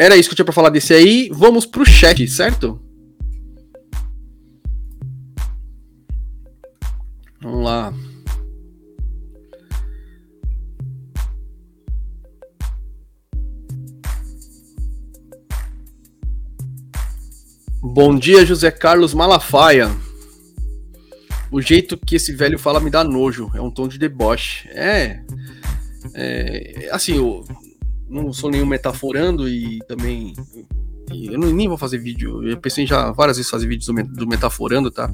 era 0.00 0.16
isso 0.16 0.28
que 0.28 0.32
eu 0.34 0.36
tinha 0.36 0.44
para 0.44 0.54
falar 0.54 0.70
desse 0.70 0.94
aí. 0.94 1.28
Vamos 1.32 1.66
para 1.66 1.82
o 1.82 1.84
chat, 1.84 2.26
certo? 2.28 2.80
Vamos 7.42 7.64
lá. 7.64 7.92
Bom 17.82 18.16
dia, 18.16 18.46
José 18.46 18.70
Carlos 18.70 19.12
Malafaia. 19.12 19.90
O 21.50 21.60
jeito 21.60 21.96
que 21.96 22.14
esse 22.14 22.32
velho 22.32 22.58
fala 22.58 22.78
me 22.78 22.90
dá 22.90 23.02
nojo. 23.02 23.50
É 23.52 23.60
um 23.60 23.70
tom 23.70 23.88
de 23.88 23.98
deboche. 23.98 24.68
É. 24.68 25.24
é 26.14 26.88
assim, 26.92 27.16
eu 27.16 27.44
não 28.08 28.32
sou 28.32 28.50
nenhum 28.50 28.66
metaforando 28.66 29.48
e 29.48 29.78
também. 29.86 30.34
Eu 31.10 31.38
nem 31.38 31.68
vou 31.68 31.78
fazer 31.78 31.98
vídeo. 31.98 32.46
Eu 32.46 32.58
pensei 32.58 32.86
já 32.86 33.10
várias 33.12 33.36
vezes 33.36 33.50
fazer 33.50 33.66
vídeos 33.66 33.86
do, 33.86 34.26
metaforando, 34.26 34.90
tá? 34.90 35.10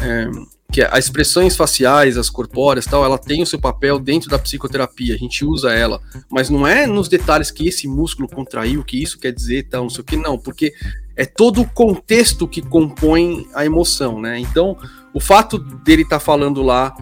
É, 0.00 0.30
que 0.70 0.82
as 0.82 1.04
expressões 1.04 1.56
faciais, 1.56 2.16
as 2.16 2.28
corpóreas 2.28 2.84
tal, 2.84 3.04
ela 3.04 3.18
tem 3.18 3.42
o 3.42 3.46
seu 3.46 3.58
papel 3.58 3.98
dentro 3.98 4.28
da 4.28 4.38
psicoterapia, 4.38 5.14
a 5.14 5.18
gente 5.18 5.44
usa 5.44 5.72
ela, 5.72 6.00
mas 6.30 6.50
não 6.50 6.66
é 6.66 6.86
nos 6.86 7.08
detalhes 7.08 7.50
que 7.50 7.66
esse 7.66 7.88
músculo 7.88 8.28
contraiu, 8.28 8.84
que 8.84 9.02
isso 9.02 9.18
quer 9.18 9.32
dizer, 9.32 9.64
tal, 9.68 9.84
não 9.84 9.90
sei 9.90 10.02
o 10.02 10.04
que, 10.04 10.16
não, 10.16 10.38
porque 10.38 10.74
é 11.16 11.24
todo 11.24 11.62
o 11.62 11.68
contexto 11.68 12.46
que 12.46 12.60
compõe 12.60 13.48
a 13.54 13.64
emoção, 13.64 14.20
né? 14.20 14.38
Então, 14.38 14.76
o 15.12 15.20
fato 15.20 15.58
dele 15.58 16.02
estar 16.02 16.18
tá 16.18 16.24
falando 16.24 16.62
lá 16.62 16.94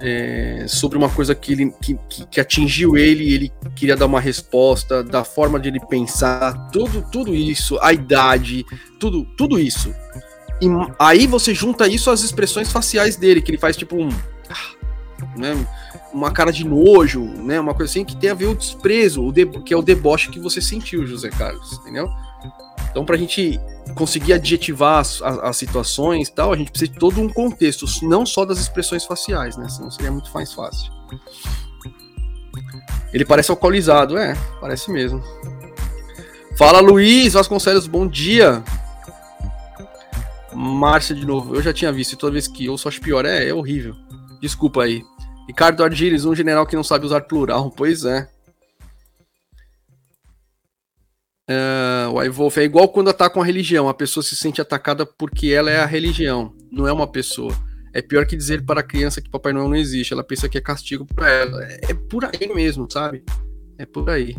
é, 0.00 0.64
sobre 0.66 0.96
uma 0.96 1.08
coisa 1.08 1.34
que, 1.34 1.52
ele, 1.52 1.74
que, 1.80 1.98
que, 2.30 2.40
atingiu 2.40 2.96
ele, 2.96 3.32
ele 3.32 3.52
queria 3.76 3.96
dar 3.96 4.06
uma 4.06 4.20
resposta, 4.20 5.04
da 5.04 5.24
forma 5.24 5.60
de 5.60 5.68
ele 5.68 5.80
pensar, 5.80 6.70
tudo, 6.70 7.04
tudo 7.12 7.34
isso, 7.34 7.78
a 7.82 7.92
idade, 7.92 8.64
tudo, 8.98 9.24
tudo 9.36 9.58
isso. 9.58 9.94
E 10.60 10.66
aí 10.98 11.26
você 11.26 11.54
junta 11.54 11.86
isso 11.86 12.10
às 12.10 12.22
expressões 12.22 12.70
faciais 12.70 13.16
dele, 13.16 13.40
que 13.40 13.50
ele 13.50 13.58
faz 13.58 13.76
tipo 13.76 13.96
um. 13.96 14.08
Né, 15.36 15.54
uma 16.12 16.30
cara 16.30 16.50
de 16.50 16.66
nojo, 16.66 17.22
né? 17.22 17.60
Uma 17.60 17.74
coisa 17.74 17.90
assim 17.90 18.04
que 18.04 18.16
tem 18.16 18.30
a 18.30 18.34
ver 18.34 18.46
o 18.46 18.54
desprezo, 18.54 19.24
o 19.24 19.30
de, 19.30 19.46
que 19.46 19.72
é 19.72 19.76
o 19.76 19.82
deboche 19.82 20.30
que 20.30 20.40
você 20.40 20.60
sentiu, 20.60 21.06
José 21.06 21.28
Carlos, 21.30 21.74
entendeu? 21.74 22.08
Então, 22.90 23.04
para 23.04 23.14
a 23.14 23.18
gente 23.18 23.60
conseguir 23.94 24.32
adjetivar 24.32 24.98
as, 24.98 25.22
as, 25.22 25.38
as, 25.38 25.56
situações 25.56 26.28
e 26.28 26.32
tal, 26.32 26.52
a 26.52 26.56
gente 26.56 26.70
precisa 26.70 26.92
de 26.92 26.98
todo 26.98 27.20
um 27.20 27.28
contexto, 27.28 27.86
não 28.02 28.26
só 28.26 28.44
das 28.44 28.58
expressões 28.58 29.04
faciais, 29.04 29.56
né? 29.56 29.68
Senão 29.68 29.90
seria 29.90 30.10
muito 30.10 30.30
mais 30.32 30.52
fácil. 30.52 30.92
Ele 33.12 33.24
parece 33.24 33.50
alcoolizado, 33.50 34.18
é, 34.18 34.36
parece 34.60 34.90
mesmo. 34.90 35.22
Fala 36.56 36.80
Luiz 36.80 37.32
Vasconcelos, 37.32 37.86
bom 37.86 38.06
dia. 38.06 38.62
Márcia 40.52 41.14
de 41.14 41.24
novo, 41.24 41.54
eu 41.54 41.62
já 41.62 41.72
tinha 41.72 41.92
visto, 41.92 42.12
e 42.12 42.16
toda 42.16 42.32
vez 42.32 42.46
que 42.46 42.66
eu 42.66 42.76
só 42.76 42.88
acho 42.88 43.00
pior, 43.00 43.24
é, 43.24 43.48
é 43.48 43.54
horrível. 43.54 43.94
Desculpa 44.40 44.82
aí. 44.82 45.02
Ricardo 45.46 45.82
Argiles, 45.82 46.24
um 46.24 46.34
general 46.34 46.66
que 46.66 46.76
não 46.76 46.84
sabe 46.84 47.06
usar 47.06 47.22
plural, 47.22 47.70
pois 47.76 48.04
é. 48.04 48.28
Uh, 51.50 52.12
o 52.12 52.22
iWolf 52.22 52.58
é 52.58 52.62
igual 52.62 52.88
quando 52.88 53.10
atacam 53.10 53.42
a 53.42 53.44
religião. 53.44 53.88
A 53.88 53.94
pessoa 53.94 54.22
se 54.22 54.36
sente 54.36 54.60
atacada 54.60 55.04
porque 55.04 55.48
ela 55.48 55.68
é 55.68 55.80
a 55.80 55.86
religião, 55.86 56.54
não 56.70 56.86
é 56.86 56.92
uma 56.92 57.08
pessoa. 57.08 57.52
É 57.92 58.00
pior 58.00 58.24
que 58.24 58.36
dizer 58.36 58.64
para 58.64 58.80
a 58.80 58.84
criança 58.84 59.20
que 59.20 59.28
Papai 59.28 59.52
Noel 59.52 59.68
não 59.68 59.74
existe. 59.74 60.12
Ela 60.12 60.22
pensa 60.22 60.48
que 60.48 60.56
é 60.56 60.60
castigo 60.60 61.04
para 61.04 61.28
ela. 61.28 61.64
É, 61.64 61.80
é 61.90 61.94
por 61.94 62.24
aí 62.24 62.54
mesmo, 62.54 62.88
sabe? 62.88 63.24
É 63.76 63.84
por 63.84 64.08
aí. 64.08 64.36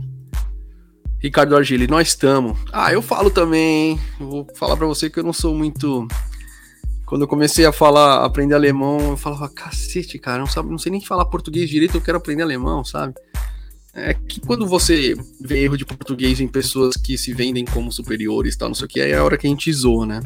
Ricardo 1.19 1.57
Argili, 1.57 1.85
nós 1.85 2.07
estamos. 2.07 2.57
Ah, 2.71 2.93
eu 2.93 3.01
falo 3.01 3.29
também. 3.29 3.99
Vou 4.17 4.47
falar 4.55 4.77
para 4.77 4.87
você 4.87 5.09
que 5.09 5.19
eu 5.19 5.23
não 5.23 5.33
sou 5.33 5.53
muito 5.53 6.07
Quando 7.05 7.23
eu 7.23 7.27
comecei 7.27 7.65
a 7.65 7.73
falar, 7.73 8.23
aprender 8.23 8.55
alemão, 8.55 9.11
eu 9.11 9.17
falava, 9.17 9.49
cacete, 9.49 10.17
cara, 10.17 10.39
não, 10.39 10.47
sabe, 10.47 10.69
não 10.69 10.77
sei 10.77 10.93
nem 10.93 11.03
falar 11.03 11.25
português 11.25 11.69
direito, 11.69 11.97
eu 11.97 12.01
quero 12.01 12.17
aprender 12.17 12.41
alemão, 12.41 12.85
sabe? 12.85 13.15
É 13.93 14.13
que 14.13 14.39
quando 14.39 14.65
você 14.65 15.15
vê 15.41 15.63
erro 15.63 15.77
de 15.77 15.85
português 15.85 16.39
em 16.39 16.47
pessoas 16.47 16.95
que 16.95 17.17
se 17.17 17.33
vendem 17.33 17.65
como 17.65 17.91
superiores 17.91 18.55
tal, 18.55 18.69
não 18.69 18.75
sei 18.75 18.85
o 18.85 18.87
que, 18.87 19.01
aí 19.01 19.11
é 19.11 19.17
a 19.17 19.23
hora 19.23 19.37
que 19.37 19.45
a 19.45 19.49
gente 19.49 19.71
zoa, 19.73 20.05
né? 20.05 20.21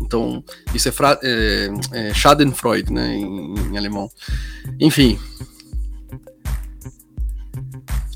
Então, 0.00 0.42
isso 0.74 0.88
é, 0.88 0.92
é, 1.22 1.70
é 1.92 2.14
Schadenfreude, 2.14 2.92
né, 2.92 3.14
em, 3.14 3.54
em 3.72 3.76
alemão. 3.76 4.08
Enfim. 4.80 5.18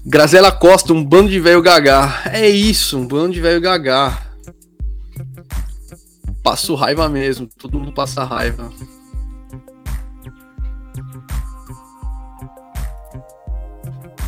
Grazela 0.06 0.50
Costa, 0.50 0.92
um 0.92 1.04
bando 1.04 1.28
de 1.28 1.40
velho 1.40 1.60
gagá. 1.60 2.22
É 2.32 2.48
isso, 2.48 2.98
um 2.98 3.06
bando 3.06 3.34
de 3.34 3.40
velho 3.40 3.60
gagá. 3.60 4.26
Passo 6.42 6.74
raiva 6.74 7.08
mesmo, 7.08 7.48
todo 7.58 7.78
mundo 7.78 7.92
passa 7.92 8.24
raiva. 8.24 8.72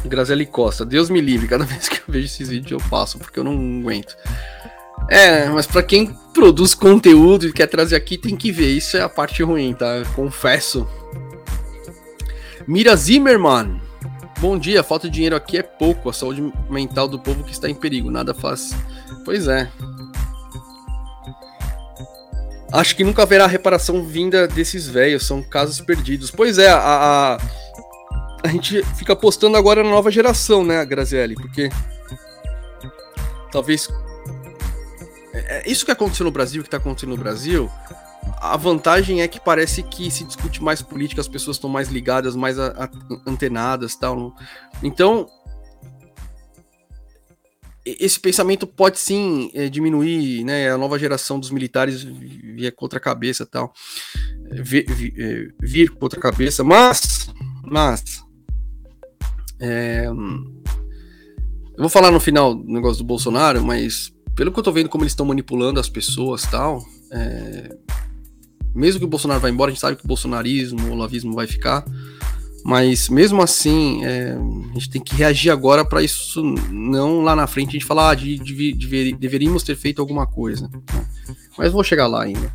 Graziele 0.05 0.47
Costa, 0.47 0.85
Deus 0.85 1.09
me 1.09 1.21
livre, 1.21 1.47
cada 1.49 1.65
vez 1.67 1.88
que 1.88 1.97
eu 1.97 2.05
vejo 2.09 2.27
esses 2.27 2.49
vídeos 2.49 2.83
eu 2.83 2.91
passo, 2.91 3.19
porque 3.19 3.38
eu 3.38 3.45
não 3.45 3.81
aguento. 3.81 4.17
É, 5.11 5.49
mas 5.49 5.67
para 5.67 5.83
quem 5.83 6.15
produz 6.33 6.75
conteúdo 6.75 7.47
e 7.47 7.53
quer 7.53 7.67
trazer 7.67 7.97
aqui, 7.97 8.17
tem 8.17 8.37
que 8.37 8.53
ver. 8.53 8.71
Isso 8.71 8.97
é 8.97 9.03
a 9.03 9.09
parte 9.09 9.43
ruim, 9.43 9.75
tá? 9.75 10.03
Confesso. 10.15 10.88
Mira 12.67 12.95
Zimmerman. 12.95 13.81
Bom 14.38 14.59
dia, 14.59 14.83
falta 14.83 15.09
de 15.09 15.15
dinheiro 15.15 15.37
aqui 15.37 15.59
é 15.59 15.62
pouco. 15.62 16.09
A 16.09 16.12
saúde 16.12 16.53
mental 16.69 17.09
do 17.09 17.19
povo 17.19 17.45
que 17.45 17.53
está 17.53 17.69
em 17.69 17.75
perigo. 17.75 18.11
Nada 18.11 18.35
faz. 18.35 18.75
Pois 19.25 19.49
é. 19.49 19.69
Acho 22.73 22.97
que 22.97 23.05
nunca 23.05 23.23
haverá 23.23 23.47
reparação 23.47 24.03
vinda 24.03 24.49
desses 24.49 24.88
velhos. 24.88 25.27
São 25.27 25.43
casos 25.43 25.81
perdidos. 25.81 26.31
Pois 26.31 26.59
é, 26.59 26.71
a, 26.71 26.79
a, 26.79 27.38
a 28.42 28.48
gente 28.48 28.83
fica 28.96 29.12
apostando 29.12 29.57
agora 29.57 29.83
na 29.83 29.90
nova 29.90 30.11
geração, 30.11 30.64
né, 30.64 30.85
Grazielli? 30.85 31.35
Porque 31.35 31.70
talvez 33.50 33.88
é, 35.33 35.70
isso 35.70 35.85
que 35.85 35.90
aconteceu 35.90 36.24
no 36.24 36.31
Brasil, 36.31 36.62
que 36.62 36.68
está 36.68 36.76
acontecendo 36.76 37.11
no 37.11 37.16
Brasil, 37.16 37.70
a 38.40 38.57
vantagem 38.57 39.22
é 39.22 39.28
que 39.28 39.40
parece 39.40 39.83
que 39.83 40.11
se 40.11 40.24
discute 40.24 40.62
mais 40.62 40.83
política, 40.83 41.20
as 41.20 41.28
pessoas 41.28 41.57
estão 41.57 41.70
mais 41.70 41.88
ligadas, 41.88 42.37
mais 42.37 42.59
a, 42.59 42.68
a, 42.85 42.90
antenadas, 43.26 43.94
tal. 43.94 44.35
Então, 44.83 45.26
esse 47.85 48.20
pensamento 48.20 48.66
pode 48.66 48.98
sim 48.98 49.50
é, 49.55 49.68
diminuir, 49.68 50.44
né? 50.44 50.70
A 50.70 50.78
nova 50.78 50.98
geração 50.98 51.40
dos 51.40 51.50
militares 51.50 52.02
vir 52.02 52.72
contra 52.72 52.98
a 52.98 53.02
cabeça, 53.02 53.44
tal, 53.44 53.72
vir, 54.50 54.87
vir, 54.88 55.14
é, 55.18 55.48
vir 55.61 55.92
cabeça, 56.20 56.62
mas, 56.62 57.31
mas, 57.64 58.22
é, 59.62 60.07
eu 60.07 61.79
vou 61.79 61.88
falar 61.88 62.11
no 62.11 62.18
final 62.18 62.53
do 62.53 62.64
negócio 62.64 62.98
do 63.03 63.07
Bolsonaro, 63.07 63.64
mas 63.64 64.12
pelo 64.35 64.51
que 64.51 64.59
eu 64.59 64.62
tô 64.62 64.72
vendo 64.72 64.88
como 64.88 65.05
eles 65.05 65.12
estão 65.12 65.25
manipulando 65.25 65.79
as 65.79 65.88
pessoas 65.88 66.42
tal, 66.42 66.85
é, 67.12 67.77
mesmo 68.75 68.98
que 68.98 69.05
o 69.05 69.09
Bolsonaro 69.09 69.40
vá 69.40 69.48
embora, 69.48 69.70
a 69.70 69.72
gente 69.72 69.81
sabe 69.81 69.96
que 69.96 70.05
o 70.05 70.09
bolsonarismo, 70.09 70.88
o 70.88 70.92
olavismo 70.92 71.33
vai 71.33 71.46
ficar, 71.46 71.85
mas 72.64 73.09
mesmo 73.09 73.40
assim, 73.40 74.05
é, 74.05 74.37
a 74.37 74.75
gente 74.75 74.90
tem 74.90 75.01
que 75.01 75.14
reagir 75.14 75.51
agora 75.51 75.85
para 75.85 76.03
isso 76.03 76.42
não 76.70 77.20
lá 77.20 77.37
na 77.37 77.46
frente 77.46 77.70
a 77.70 77.72
gente 77.72 77.85
falar 77.85 78.11
ah, 78.11 78.14
de, 78.14 78.38
de, 78.38 79.12
deveríamos 79.14 79.62
ter 79.62 79.77
feito 79.77 80.01
alguma 80.01 80.27
coisa. 80.27 80.68
Né? 80.68 81.07
Mas 81.57 81.72
vou 81.72 81.85
chegar 81.85 82.09
lá 82.09 82.25
ainda. 82.25 82.53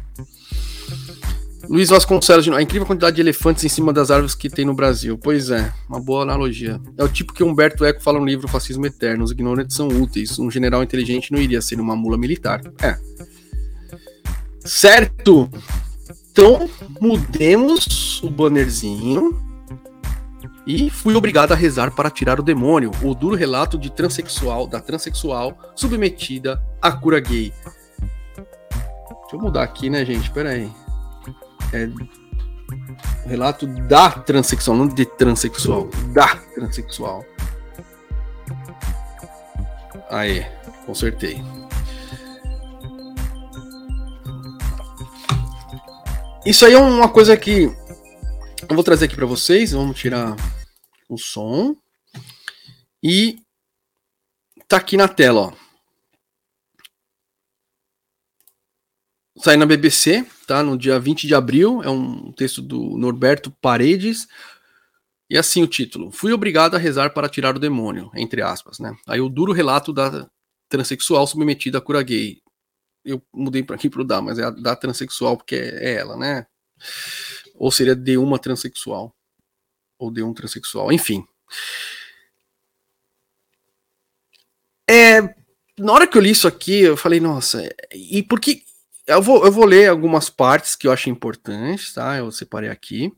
Luiz 1.69 1.89
Vasconcelos, 1.89 2.47
a 2.47 2.61
incrível 2.61 2.87
quantidade 2.87 3.15
de 3.15 3.21
elefantes 3.21 3.63
em 3.63 3.69
cima 3.69 3.91
das 3.91 4.09
árvores 4.09 4.33
que 4.33 4.49
tem 4.49 4.63
no 4.63 4.73
Brasil. 4.73 5.17
Pois 5.17 5.49
é, 5.49 5.71
uma 5.89 5.99
boa 5.99 6.23
analogia. 6.23 6.79
É 6.97 7.03
o 7.03 7.09
tipo 7.09 7.33
que 7.33 7.43
Humberto 7.43 7.83
Eco 7.83 8.01
fala 8.01 8.19
no 8.19 8.25
livro 8.25 8.47
Fascismo 8.47 8.85
Eterno. 8.85 9.23
Os 9.23 9.31
ignorantes 9.31 9.75
são 9.75 9.87
úteis. 9.87 10.39
Um 10.39 10.49
general 10.49 10.81
inteligente 10.81 11.31
não 11.31 11.39
iria 11.39 11.61
ser 11.61 11.79
uma 11.79 11.95
mula 11.95 12.17
militar. 12.17 12.61
É. 12.81 12.97
Certo! 14.59 15.49
Então, 16.31 16.69
mudemos 17.01 18.21
o 18.23 18.29
bannerzinho. 18.29 19.37
E 20.65 20.89
fui 20.89 21.15
obrigado 21.15 21.51
a 21.51 21.55
rezar 21.55 21.91
para 21.91 22.09
tirar 22.09 22.39
o 22.39 22.43
demônio. 22.43 22.91
O 23.01 23.13
duro 23.13 23.35
relato 23.35 23.77
de 23.77 23.89
transexual, 23.89 24.67
da 24.67 24.79
transexual 24.79 25.57
submetida 25.75 26.61
à 26.81 26.91
cura 26.91 27.19
gay. 27.19 27.53
Deixa 28.35 29.35
eu 29.35 29.39
mudar 29.39 29.63
aqui, 29.63 29.89
né, 29.89 30.05
gente? 30.05 30.29
Pera 30.31 30.49
aí 30.49 30.69
é, 31.73 31.85
o 33.25 33.29
relato 33.29 33.67
da 33.87 34.09
transexual, 34.09 34.77
não 34.77 34.87
de 34.87 35.05
transexual, 35.05 35.89
da 36.13 36.35
transexual. 36.53 37.25
Aí, 40.09 40.45
consertei. 40.85 41.41
Isso 46.45 46.65
aí 46.65 46.73
é 46.73 46.77
uma 46.77 47.09
coisa 47.09 47.35
que 47.35 47.63
eu 48.69 48.75
vou 48.75 48.83
trazer 48.83 49.05
aqui 49.05 49.15
para 49.15 49.25
vocês. 49.25 49.73
Vamos 49.73 49.99
tirar 49.99 50.35
o 51.09 51.17
som. 51.17 51.75
E 53.03 53.39
tá 54.67 54.77
aqui 54.77 54.95
na 54.95 55.07
tela, 55.07 55.41
ó. 55.41 55.66
Sai 59.37 59.57
na 59.57 59.65
BBC, 59.65 60.25
tá? 60.45 60.63
No 60.63 60.77
dia 60.77 60.99
20 60.99 61.27
de 61.27 61.35
abril, 61.35 61.81
é 61.83 61.89
um 61.89 62.31
texto 62.31 62.61
do 62.61 62.97
Norberto 62.97 63.51
Paredes. 63.61 64.27
E 65.29 65.37
assim 65.37 65.61
o 65.63 65.67
título: 65.67 66.11
Fui 66.11 66.31
obrigado 66.31 66.75
a 66.75 66.79
rezar 66.79 67.11
para 67.11 67.29
tirar 67.29 67.55
o 67.55 67.59
demônio, 67.59 68.11
entre 68.15 68.41
aspas, 68.41 68.79
né? 68.79 68.95
Aí 69.05 69.19
o 69.19 69.29
duro 69.29 69.51
relato 69.51 69.93
da 69.93 70.29
transexual 70.69 71.25
submetida 71.27 71.77
à 71.77 71.81
cura 71.81 72.01
gay. 72.03 72.41
Eu 73.03 73.21
mudei 73.33 73.63
para 73.63 73.75
aqui 73.75 73.89
para 73.89 74.01
o 74.01 74.05
da, 74.05 74.21
mas 74.21 74.37
é 74.37 74.43
a 74.43 74.49
da 74.49 74.75
transexual 74.75 75.37
porque 75.37 75.55
é 75.55 75.95
ela, 75.95 76.17
né? 76.17 76.45
Ou 77.55 77.71
seria 77.71 77.95
de 77.95 78.17
uma 78.17 78.37
transexual 78.37 79.15
ou 79.97 80.11
de 80.11 80.21
um 80.21 80.33
transexual, 80.33 80.91
enfim. 80.91 81.25
É, 84.89 85.21
na 85.77 85.91
hora 85.91 86.07
que 86.07 86.17
eu 86.17 86.21
li 86.21 86.31
isso 86.31 86.47
aqui, 86.47 86.81
eu 86.81 86.95
falei, 86.95 87.19
nossa, 87.19 87.67
e 87.93 88.21
por 88.23 88.39
que 88.39 88.63
eu 89.07 89.21
vou, 89.21 89.45
eu 89.45 89.51
vou 89.51 89.65
ler 89.65 89.89
algumas 89.89 90.29
partes 90.29 90.75
que 90.75 90.87
eu 90.87 90.91
acho 90.91 91.09
importantes, 91.09 91.93
tá? 91.93 92.17
Eu 92.17 92.31
separei 92.31 92.69
aqui. 92.69 93.11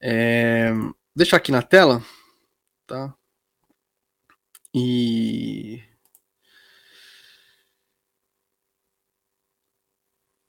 É, 0.00 0.70
deixar 1.16 1.38
aqui 1.38 1.50
na 1.50 1.62
tela, 1.62 2.02
tá? 2.86 3.14
E. 4.74 5.82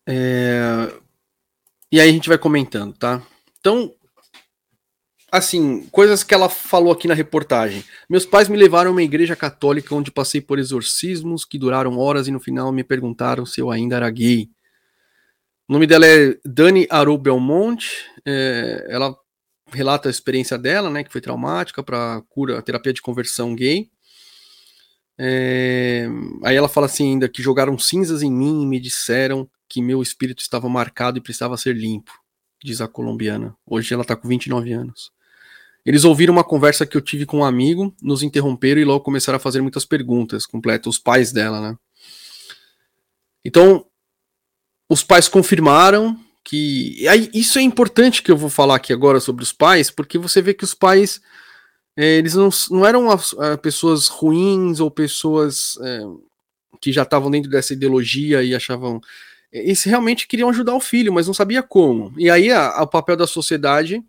É, 0.07 0.91
e 1.91 1.99
aí 1.99 2.09
a 2.09 2.11
gente 2.11 2.29
vai 2.29 2.37
comentando, 2.37 2.97
tá? 2.97 3.21
Então, 3.59 3.95
assim, 5.31 5.87
coisas 5.91 6.23
que 6.23 6.33
ela 6.33 6.49
falou 6.49 6.91
aqui 6.91 7.07
na 7.07 7.13
reportagem. 7.13 7.83
Meus 8.09 8.25
pais 8.25 8.47
me 8.47 8.57
levaram 8.57 8.89
a 8.89 8.93
uma 8.93 9.03
igreja 9.03 9.35
católica 9.35 9.93
onde 9.95 10.11
passei 10.11 10.41
por 10.41 10.59
exorcismos 10.59 11.45
que 11.45 11.57
duraram 11.57 11.97
horas 11.97 12.27
e 12.27 12.31
no 12.31 12.39
final 12.39 12.71
me 12.71 12.83
perguntaram 12.83 13.45
se 13.45 13.61
eu 13.61 13.69
ainda 13.69 13.95
era 13.95 14.09
gay. 14.09 14.49
O 15.67 15.73
nome 15.73 15.85
dela 15.85 16.05
é 16.07 16.37
Dani 16.43 16.87
Aru 16.89 17.17
Belmonte. 17.17 18.05
É, 18.25 18.87
ela 18.89 19.15
relata 19.71 20.09
a 20.09 20.11
experiência 20.11 20.57
dela, 20.57 20.89
né, 20.89 21.03
que 21.03 21.11
foi 21.11 21.21
traumática 21.21 21.83
para 21.83 22.21
cura, 22.29 22.61
terapia 22.61 22.91
de 22.91 23.01
conversão 23.01 23.55
gay. 23.55 23.89
É, 25.17 26.07
aí 26.43 26.55
ela 26.55 26.69
fala 26.69 26.85
assim 26.85 27.11
ainda 27.11 27.27
que 27.27 27.43
jogaram 27.43 27.77
cinzas 27.77 28.23
em 28.23 28.31
mim 28.31 28.63
e 28.63 28.65
me 28.65 28.79
disseram 28.79 29.49
que 29.67 29.81
meu 29.81 30.01
espírito 30.01 30.41
estava 30.41 30.67
marcado 30.67 31.17
e 31.17 31.21
precisava 31.21 31.57
ser 31.57 31.75
limpo, 31.75 32.11
diz 32.63 32.81
a 32.81 32.87
colombiana. 32.87 33.55
Hoje 33.65 33.93
ela 33.93 34.01
está 34.01 34.15
com 34.15 34.27
29 34.27 34.71
anos. 34.71 35.11
Eles 35.85 36.03
ouviram 36.03 36.33
uma 36.33 36.43
conversa 36.43 36.85
que 36.85 36.95
eu 36.95 37.01
tive 37.01 37.25
com 37.25 37.37
um 37.39 37.45
amigo, 37.45 37.93
nos 38.01 38.21
interromperam 38.21 38.81
e 38.81 38.85
logo 38.85 39.03
começaram 39.03 39.37
a 39.37 39.39
fazer 39.39 39.61
muitas 39.61 39.85
perguntas, 39.85 40.45
completa 40.45 40.89
os 40.89 40.99
pais 40.99 41.31
dela, 41.31 41.61
né? 41.61 41.77
Então, 43.43 43.85
os 44.89 45.03
pais 45.03 45.27
confirmaram 45.27 46.17
que. 46.43 47.07
Aí, 47.07 47.29
isso 47.33 47.59
é 47.59 47.61
importante 47.61 48.21
que 48.21 48.31
eu 48.31 48.37
vou 48.37 48.49
falar 48.49 48.75
aqui 48.75 48.91
agora 48.91 49.19
sobre 49.19 49.43
os 49.43 49.53
pais, 49.53 49.89
porque 49.91 50.17
você 50.17 50.41
vê 50.41 50.53
que 50.53 50.63
os 50.63 50.73
pais. 50.73 51.21
É, 51.95 52.17
eles 52.17 52.33
não, 52.33 52.49
não 52.71 52.85
eram 52.85 53.07
é, 53.11 53.57
pessoas 53.57 54.07
ruins 54.07 54.79
ou 54.79 54.89
pessoas 54.89 55.77
é, 55.81 56.01
que 56.79 56.93
já 56.93 57.03
estavam 57.03 57.29
dentro 57.29 57.49
dessa 57.49 57.73
ideologia 57.73 58.43
e 58.43 58.55
achavam. 58.55 59.01
Eles 59.51 59.83
realmente 59.83 60.27
queriam 60.27 60.49
ajudar 60.49 60.75
o 60.75 60.79
filho, 60.79 61.11
mas 61.11 61.27
não 61.27 61.33
sabia 61.33 61.63
como. 61.63 62.13
E 62.17 62.29
aí 62.29 62.51
a, 62.51 62.69
a, 62.69 62.83
o 62.83 62.87
papel 62.87 63.17
da 63.17 63.27
sociedade 63.27 64.03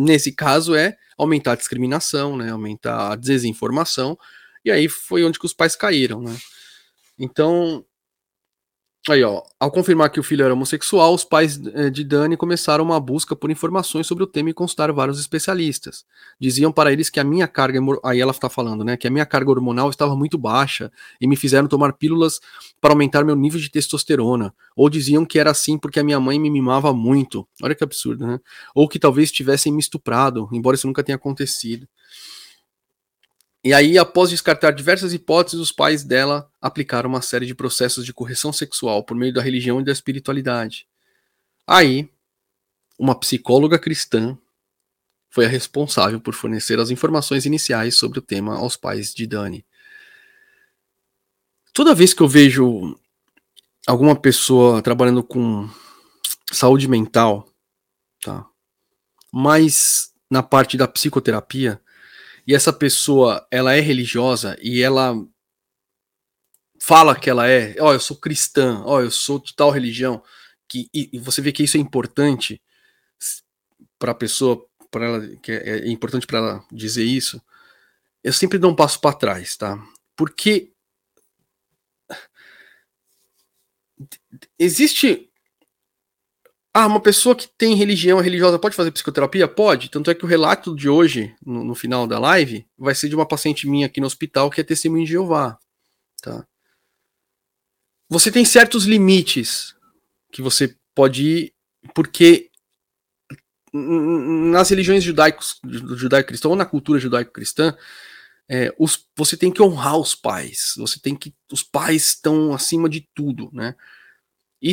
nesse 0.00 0.32
caso 0.32 0.74
é 0.74 0.96
aumentar 1.18 1.52
a 1.52 1.56
discriminação, 1.56 2.36
né, 2.36 2.50
aumentar 2.50 3.12
a 3.12 3.16
desinformação, 3.16 4.18
e 4.64 4.70
aí 4.70 4.88
foi 4.88 5.24
onde 5.24 5.38
que 5.38 5.46
os 5.46 5.54
pais 5.54 5.76
caíram, 5.76 6.22
né. 6.22 6.36
Então, 7.18 7.84
Aí, 9.08 9.24
ó, 9.24 9.42
ao 9.58 9.70
confirmar 9.70 10.10
que 10.10 10.20
o 10.20 10.22
filho 10.22 10.44
era 10.44 10.52
homossexual, 10.52 11.14
os 11.14 11.24
pais 11.24 11.58
eh, 11.74 11.88
de 11.88 12.04
Dani 12.04 12.36
começaram 12.36 12.84
uma 12.84 13.00
busca 13.00 13.34
por 13.34 13.50
informações 13.50 14.06
sobre 14.06 14.24
o 14.24 14.26
tema 14.26 14.50
e 14.50 14.52
consultaram 14.52 14.94
vários 14.94 15.18
especialistas. 15.18 16.04
Diziam 16.38 16.70
para 16.70 16.92
eles 16.92 17.08
que 17.08 17.18
a 17.18 17.24
minha 17.24 17.48
carga, 17.48 17.80
aí 18.04 18.20
ela 18.20 18.30
está 18.30 18.50
falando, 18.50 18.84
né, 18.84 18.98
que 18.98 19.08
a 19.08 19.10
minha 19.10 19.24
carga 19.24 19.50
hormonal 19.50 19.88
estava 19.88 20.14
muito 20.14 20.36
baixa 20.36 20.92
e 21.18 21.26
me 21.26 21.34
fizeram 21.34 21.66
tomar 21.66 21.94
pílulas 21.94 22.40
para 22.78 22.92
aumentar 22.92 23.24
meu 23.24 23.34
nível 23.34 23.58
de 23.58 23.70
testosterona. 23.70 24.54
Ou 24.76 24.90
diziam 24.90 25.24
que 25.24 25.38
era 25.38 25.50
assim 25.50 25.78
porque 25.78 25.98
a 25.98 26.04
minha 26.04 26.20
mãe 26.20 26.38
me 26.38 26.50
mimava 26.50 26.92
muito. 26.92 27.48
Olha 27.62 27.74
que 27.74 27.82
absurdo, 27.82 28.26
né? 28.26 28.38
Ou 28.74 28.86
que 28.86 28.98
talvez 28.98 29.32
tivessem 29.32 29.72
me 29.72 29.80
estuprado, 29.80 30.46
embora 30.52 30.74
isso 30.74 30.86
nunca 30.86 31.02
tenha 31.02 31.16
acontecido. 31.16 31.88
E 33.62 33.74
aí, 33.74 33.98
após 33.98 34.30
descartar 34.30 34.70
diversas 34.70 35.12
hipóteses, 35.12 35.60
os 35.60 35.70
pais 35.70 36.02
dela 36.02 36.50
aplicaram 36.60 37.10
uma 37.10 37.20
série 37.20 37.44
de 37.44 37.54
processos 37.54 38.06
de 38.06 38.12
correção 38.12 38.52
sexual 38.52 39.04
por 39.04 39.14
meio 39.14 39.34
da 39.34 39.42
religião 39.42 39.80
e 39.80 39.84
da 39.84 39.92
espiritualidade. 39.92 40.88
Aí, 41.66 42.08
uma 42.98 43.14
psicóloga 43.18 43.78
cristã 43.78 44.36
foi 45.28 45.44
a 45.44 45.48
responsável 45.48 46.20
por 46.20 46.34
fornecer 46.34 46.80
as 46.80 46.90
informações 46.90 47.44
iniciais 47.46 47.96
sobre 47.96 48.18
o 48.18 48.22
tema 48.22 48.56
aos 48.56 48.76
pais 48.76 49.14
de 49.14 49.26
Dani. 49.26 49.64
Toda 51.72 51.94
vez 51.94 52.12
que 52.12 52.22
eu 52.22 52.28
vejo 52.28 52.98
alguma 53.86 54.16
pessoa 54.16 54.82
trabalhando 54.82 55.22
com 55.22 55.68
saúde 56.50 56.88
mental, 56.88 57.48
tá? 58.22 58.44
Mas 59.32 60.12
na 60.28 60.42
parte 60.42 60.76
da 60.76 60.88
psicoterapia, 60.88 61.80
e 62.50 62.54
essa 62.54 62.72
pessoa 62.72 63.46
ela 63.48 63.74
é 63.74 63.80
religiosa 63.80 64.58
e 64.60 64.82
ela 64.82 65.14
fala 66.82 67.14
que 67.14 67.30
ela 67.30 67.46
é, 67.46 67.76
ó, 67.78 67.90
oh, 67.90 67.92
eu 67.92 68.00
sou 68.00 68.16
cristã, 68.16 68.82
ó, 68.84 68.96
oh, 68.96 69.00
eu 69.02 69.10
sou 69.12 69.38
de 69.38 69.54
tal 69.54 69.70
religião, 69.70 70.20
que 70.68 70.90
e, 70.92 71.10
e 71.12 71.18
você 71.20 71.40
vê 71.40 71.52
que 71.52 71.62
isso 71.62 71.76
é 71.76 71.80
importante 71.80 72.60
para 74.00 74.10
a 74.10 74.16
pessoa, 74.16 74.66
para 74.90 75.06
ela 75.06 75.36
que 75.36 75.52
é, 75.52 75.78
é 75.78 75.88
importante 75.90 76.26
para 76.26 76.38
ela 76.38 76.66
dizer 76.72 77.04
isso. 77.04 77.40
Eu 78.20 78.32
sempre 78.32 78.58
dou 78.58 78.72
um 78.72 78.76
passo 78.76 79.00
para 79.00 79.16
trás, 79.16 79.56
tá? 79.56 79.78
Porque 80.16 80.72
existe 84.58 85.29
ah, 86.72 86.86
uma 86.86 87.00
pessoa 87.00 87.34
que 87.34 87.48
tem 87.58 87.74
religião 87.74 88.20
religiosa 88.20 88.58
pode 88.58 88.76
fazer 88.76 88.92
psicoterapia? 88.92 89.48
Pode. 89.48 89.90
Tanto 89.90 90.10
é 90.10 90.14
que 90.14 90.24
o 90.24 90.28
relato 90.28 90.74
de 90.74 90.88
hoje, 90.88 91.34
no, 91.44 91.64
no, 91.64 91.74
final 91.74 92.06
da 92.06 92.18
live, 92.18 92.64
vai 92.78 92.94
ser 92.94 93.08
de 93.08 93.14
uma 93.16 93.26
paciente 93.26 93.68
minha 93.68 93.86
aqui 93.86 94.00
no 94.00 94.06
hospital 94.06 94.50
que 94.50 94.60
é 94.60 94.64
testemunha 94.64 95.04
de 95.04 95.10
Jeová. 95.10 95.58
Tá? 96.22 96.46
Você 98.08 98.30
tem 98.30 98.44
certos 98.44 98.84
limites 98.84 99.74
que 100.32 100.40
você 100.42 100.76
pode 100.94 101.24
ir, 101.24 101.54
porque 101.92 102.50
nas 103.72 104.68
religiões 104.70 105.02
judaico-cristã 105.02 106.48
ou 106.48 106.56
na 106.56 106.66
cultura 106.66 106.98
judaico-cristã, 106.98 107.76
é, 108.48 108.74
os, 108.78 109.06
você 109.16 109.36
tem 109.36 109.50
que 109.50 109.62
honrar 109.62 109.96
os 109.96 110.14
pais. 110.14 110.74
Você 110.76 111.00
tem 111.00 111.14
que. 111.14 111.34
Os 111.52 111.62
pais 111.62 112.08
estão 112.08 112.52
acima 112.52 112.88
de 112.88 113.08
tudo, 113.14 113.48
né? 113.52 113.76
E 114.62 114.72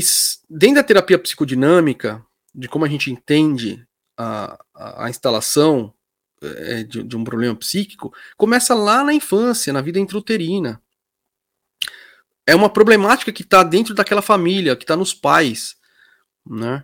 dentro 0.49 0.75
da 0.75 0.83
terapia 0.83 1.17
psicodinâmica, 1.17 2.23
de 2.53 2.67
como 2.67 2.83
a 2.83 2.89
gente 2.89 3.11
entende 3.11 3.87
a, 4.17 4.59
a, 4.73 5.05
a 5.05 5.09
instalação 5.09 5.93
é, 6.41 6.83
de, 6.83 7.03
de, 7.03 7.15
um 7.15 7.23
problema 7.23 7.55
psíquico, 7.55 8.13
começa 8.35 8.73
lá 8.75 9.03
na 9.03 9.13
infância, 9.13 9.71
na 9.71 9.81
vida 9.81 9.99
intrauterina. 9.99 10.81
É 12.45 12.55
uma 12.55 12.69
problemática 12.69 13.31
que 13.31 13.43
está 13.43 13.63
dentro 13.63 13.93
daquela 13.93 14.21
família, 14.21 14.75
que 14.75 14.83
está 14.83 14.95
nos 14.95 15.13
pais, 15.13 15.75
né? 16.45 16.83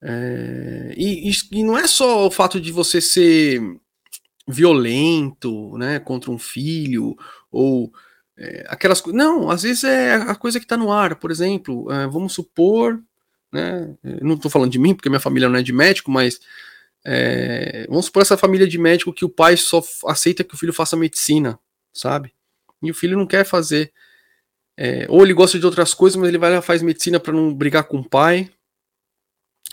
É, 0.00 0.94
e, 0.96 1.30
e, 1.50 1.64
não 1.64 1.76
é 1.76 1.86
só 1.86 2.26
o 2.26 2.30
fato 2.30 2.60
de 2.60 2.70
você 2.70 3.00
ser 3.00 3.60
violento, 4.46 5.76
né, 5.76 5.98
contra 5.98 6.30
um 6.30 6.38
filho 6.38 7.16
ou 7.50 7.92
é, 8.38 8.64
aquelas 8.68 9.00
coisas. 9.00 9.18
Não, 9.18 9.50
às 9.50 9.62
vezes 9.62 9.84
é 9.84 10.14
a 10.14 10.34
coisa 10.34 10.60
que 10.60 10.64
está 10.64 10.76
no 10.76 10.92
ar. 10.92 11.16
Por 11.16 11.30
exemplo, 11.30 11.90
é, 11.92 12.06
vamos 12.06 12.32
supor, 12.32 13.02
né? 13.52 13.94
Não 14.22 14.34
estou 14.34 14.50
falando 14.50 14.70
de 14.70 14.78
mim, 14.78 14.94
porque 14.94 15.08
minha 15.08 15.20
família 15.20 15.48
não 15.48 15.58
é 15.58 15.62
de 15.62 15.72
médico, 15.72 16.10
mas 16.10 16.40
é, 17.04 17.86
vamos 17.88 18.06
supor 18.06 18.22
essa 18.22 18.36
família 18.36 18.66
de 18.66 18.78
médico 18.78 19.12
que 19.12 19.24
o 19.24 19.28
pai 19.28 19.56
só 19.56 19.82
aceita 20.06 20.44
que 20.44 20.54
o 20.54 20.58
filho 20.58 20.72
faça 20.72 20.96
medicina, 20.96 21.58
sabe? 21.92 22.32
E 22.82 22.90
o 22.90 22.94
filho 22.94 23.18
não 23.18 23.26
quer 23.26 23.44
fazer. 23.44 23.92
É, 24.76 25.06
ou 25.08 25.24
ele 25.24 25.34
gosta 25.34 25.58
de 25.58 25.66
outras 25.66 25.92
coisas, 25.92 26.16
mas 26.16 26.28
ele 26.28 26.38
vai 26.38 26.52
lá 26.52 26.62
faz 26.62 26.82
medicina 26.82 27.18
para 27.18 27.32
não 27.32 27.52
brigar 27.52 27.84
com 27.84 27.98
o 27.98 28.08
pai, 28.08 28.48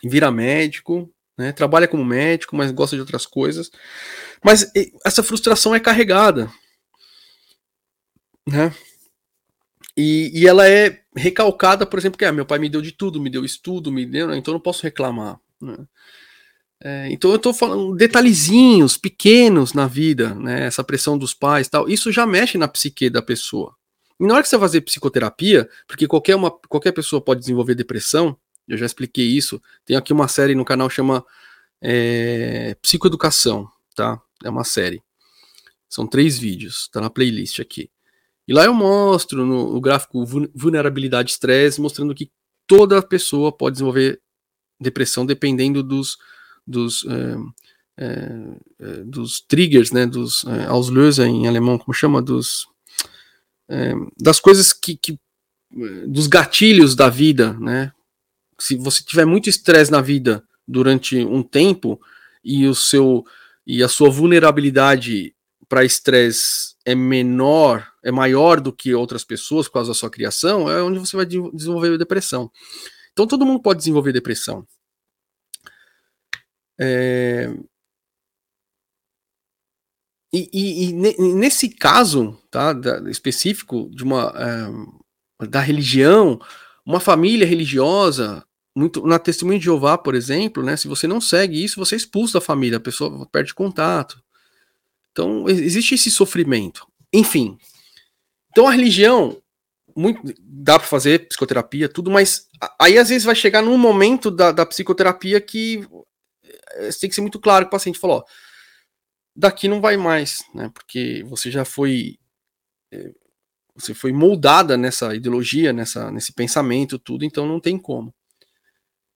vira 0.03 0.31
médico, 0.31 1.11
né? 1.37 1.51
Trabalha 1.51 1.87
como 1.87 2.03
médico, 2.03 2.55
mas 2.55 2.71
gosta 2.71 2.95
de 2.95 3.01
outras 3.01 3.27
coisas. 3.27 3.69
Mas 4.43 4.71
essa 5.05 5.21
frustração 5.21 5.75
é 5.75 5.79
carregada, 5.79 6.49
né? 8.47 8.73
E, 9.97 10.31
e 10.33 10.47
ela 10.47 10.67
é 10.67 11.01
recalcada, 11.15 11.85
por 11.85 11.97
exemplo, 11.97 12.17
que 12.17 12.25
ah, 12.25 12.31
meu 12.31 12.45
pai 12.45 12.59
me 12.59 12.69
deu 12.69 12.81
de 12.81 12.91
tudo, 12.91 13.21
me 13.21 13.29
deu 13.29 13.45
estudo, 13.45 13.91
me 13.91 14.05
deu, 14.05 14.27
né? 14.27 14.37
então 14.37 14.53
não 14.53 14.59
posso 14.59 14.83
reclamar. 14.83 15.39
Né? 15.61 15.77
É, 16.83 17.07
então 17.09 17.31
eu 17.31 17.37
estou 17.37 17.53
falando 17.53 17.95
detalhezinhos 17.95 18.97
pequenos 18.97 19.73
na 19.73 19.87
vida, 19.87 20.35
né? 20.35 20.65
Essa 20.65 20.83
pressão 20.83 21.17
dos 21.17 21.33
pais, 21.33 21.69
tal. 21.69 21.87
Isso 21.87 22.11
já 22.11 22.25
mexe 22.25 22.57
na 22.57 22.67
psique 22.67 23.09
da 23.09 23.21
pessoa. 23.21 23.73
E 24.19 24.25
na 24.25 24.33
hora 24.33 24.43
que 24.43 24.49
você 24.49 24.59
fazer 24.59 24.81
psicoterapia, 24.81 25.69
porque 25.87 26.07
qualquer 26.07 26.35
uma, 26.35 26.51
qualquer 26.51 26.91
pessoa 26.91 27.21
pode 27.21 27.39
desenvolver 27.39 27.75
depressão, 27.75 28.37
eu 28.67 28.77
já 28.77 28.85
expliquei 28.85 29.25
isso. 29.25 29.61
Tem 29.85 29.95
aqui 29.95 30.11
uma 30.13 30.27
série 30.27 30.55
no 30.55 30.65
canal 30.65 30.89
chama 30.89 31.25
é, 31.81 32.75
Psicoeducação, 32.81 33.69
tá? 33.95 34.21
É 34.43 34.49
uma 34.49 34.63
série. 34.63 35.01
São 35.89 36.05
três 36.05 36.37
vídeos, 36.37 36.89
tá 36.89 36.99
na 36.99 37.09
playlist 37.09 37.59
aqui. 37.59 37.89
E 38.47 38.53
lá 38.53 38.65
eu 38.65 38.73
mostro 38.73 39.45
no, 39.45 39.79
gráfico 39.81 40.23
vulnerabilidade 40.53 41.31
estresse, 41.31 41.81
mostrando 41.81 42.13
que 42.13 42.29
toda 42.67 43.01
pessoa 43.01 43.51
pode 43.51 43.75
desenvolver 43.75 44.21
depressão 44.79 45.25
dependendo 45.25 45.81
dos, 45.81 46.17
dos, 46.65 47.05
é, 47.05 47.37
é, 47.97 49.03
dos 49.03 49.41
triggers, 49.41 49.91
né, 49.91 50.05
dos 50.05 50.45
é, 50.45 50.65
Auslöser 50.65 51.27
em 51.27 51.47
alemão, 51.47 51.77
como 51.77 51.93
chama, 51.93 52.21
dos 52.21 52.67
das 54.21 54.39
coisas 54.39 54.71
que, 54.71 54.95
que, 54.95 55.19
dos 56.07 56.27
gatilhos 56.27 56.95
da 56.95 57.09
vida, 57.09 57.53
né? 57.53 57.91
Se 58.59 58.75
você 58.77 59.03
tiver 59.03 59.25
muito 59.25 59.49
estresse 59.49 59.91
na 59.91 60.01
vida 60.01 60.43
durante 60.67 61.17
um 61.17 61.41
tempo 61.41 61.99
e 62.43 62.67
o 62.67 62.75
seu 62.75 63.25
e 63.65 63.81
a 63.81 63.87
sua 63.87 64.11
vulnerabilidade 64.11 65.33
para 65.67 65.83
estresse 65.83 66.74
é 66.85 66.93
menor, 66.93 67.91
é 68.03 68.11
maior 68.11 68.61
do 68.61 68.71
que 68.71 68.93
outras 68.93 69.23
pessoas 69.23 69.67
por 69.67 69.73
causa 69.73 69.89
da 69.89 69.95
sua 69.95 70.09
criação, 70.09 70.69
é 70.69 70.81
onde 70.83 70.99
você 70.99 71.17
vai 71.17 71.25
desenvolver 71.25 71.97
depressão. 71.97 72.51
Então 73.11 73.25
todo 73.25 73.45
mundo 73.45 73.61
pode 73.61 73.79
desenvolver 73.79 74.13
depressão. 74.13 74.65
É... 76.79 77.51
E, 80.33 80.49
e, 80.53 80.89
e, 80.89 81.33
nesse 81.33 81.69
caso, 81.69 82.37
tá, 82.51 82.73
da, 82.73 83.09
específico 83.09 83.89
de 83.91 84.03
uma 84.03 84.33
é, 85.39 85.47
da 85.47 85.61
religião, 85.61 86.39
uma 86.85 86.99
família 86.99 87.47
religiosa, 87.47 88.45
muito 88.75 89.07
na 89.07 89.17
testemunha 89.17 89.57
de 89.57 89.63
Jeová, 89.63 89.97
por 89.97 90.13
exemplo, 90.13 90.61
né, 90.61 90.75
se 90.75 90.89
você 90.89 91.07
não 91.07 91.21
segue 91.21 91.63
isso, 91.63 91.79
você 91.79 91.95
é 91.95 91.97
expulsa 91.97 92.33
da 92.33 92.45
família, 92.45 92.77
a 92.77 92.81
pessoa 92.81 93.25
perde 93.31 93.53
contato. 93.53 94.21
Então, 95.15 95.47
existe 95.47 95.95
esse 95.95 96.11
sofrimento. 96.11 96.85
Enfim. 97.13 97.57
Então, 98.51 98.67
a 98.67 98.71
religião, 98.71 99.41
muito, 99.95 100.21
dá 100.41 100.77
para 100.77 100.85
fazer 100.85 101.29
psicoterapia, 101.29 101.87
tudo, 101.87 102.11
mas 102.11 102.49
aí 102.77 102.97
às 102.97 103.07
vezes 103.07 103.23
vai 103.23 103.33
chegar 103.33 103.61
num 103.61 103.77
momento 103.77 104.29
da, 104.29 104.51
da 104.51 104.65
psicoterapia 104.65 105.39
que 105.39 105.87
eh, 106.43 106.89
tem 106.99 107.09
que 107.09 107.15
ser 107.15 107.21
muito 107.21 107.39
claro 107.39 107.63
que 107.63 107.69
o 107.69 107.71
paciente 107.71 107.97
falou: 107.97 108.25
daqui 109.33 109.69
não 109.69 109.79
vai 109.79 109.95
mais, 109.95 110.43
né? 110.53 110.69
Porque 110.73 111.23
você 111.29 111.49
já 111.49 111.63
foi. 111.63 112.19
Eh, 112.91 113.13
você 113.73 113.93
foi 113.93 114.11
moldada 114.11 114.75
nessa 114.75 115.15
ideologia, 115.15 115.71
nessa, 115.71 116.11
nesse 116.11 116.33
pensamento, 116.33 116.99
tudo, 116.99 117.23
então 117.23 117.47
não 117.47 117.61
tem 117.61 117.77
como. 117.77 118.13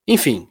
Enfim. 0.08 0.50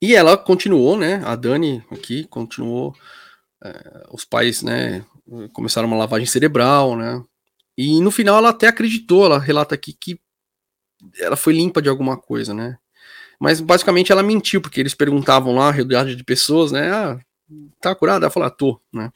E 0.00 0.14
ela 0.14 0.38
continuou, 0.38 0.96
né? 0.96 1.22
A 1.24 1.36
Dani 1.36 1.84
aqui 1.90 2.24
continuou 2.24 2.94
é, 3.62 4.06
os 4.12 4.24
pais, 4.24 4.62
né, 4.62 5.04
começaram 5.52 5.88
uma 5.88 5.96
lavagem 5.96 6.26
cerebral, 6.26 6.96
né, 6.96 7.22
e 7.76 8.00
no 8.00 8.10
final 8.10 8.38
ela 8.38 8.50
até 8.50 8.68
acreditou, 8.68 9.26
ela 9.26 9.38
relata 9.38 9.74
aqui 9.74 9.92
que 9.92 10.20
ela 11.18 11.36
foi 11.36 11.52
limpa 11.52 11.80
de 11.82 11.88
alguma 11.88 12.16
coisa, 12.16 12.54
né, 12.54 12.78
mas 13.40 13.60
basicamente 13.60 14.12
ela 14.12 14.22
mentiu, 14.22 14.60
porque 14.60 14.80
eles 14.80 14.94
perguntavam 14.94 15.54
lá, 15.54 15.70
rodeado 15.70 16.14
de 16.14 16.24
pessoas, 16.24 16.72
né, 16.72 16.90
ah, 16.90 17.20
tá 17.80 17.94
curada? 17.94 18.26
Ela 18.26 18.30
falou, 18.32 18.46
ah, 18.46 18.50
tô, 18.50 18.80
né. 18.92 19.10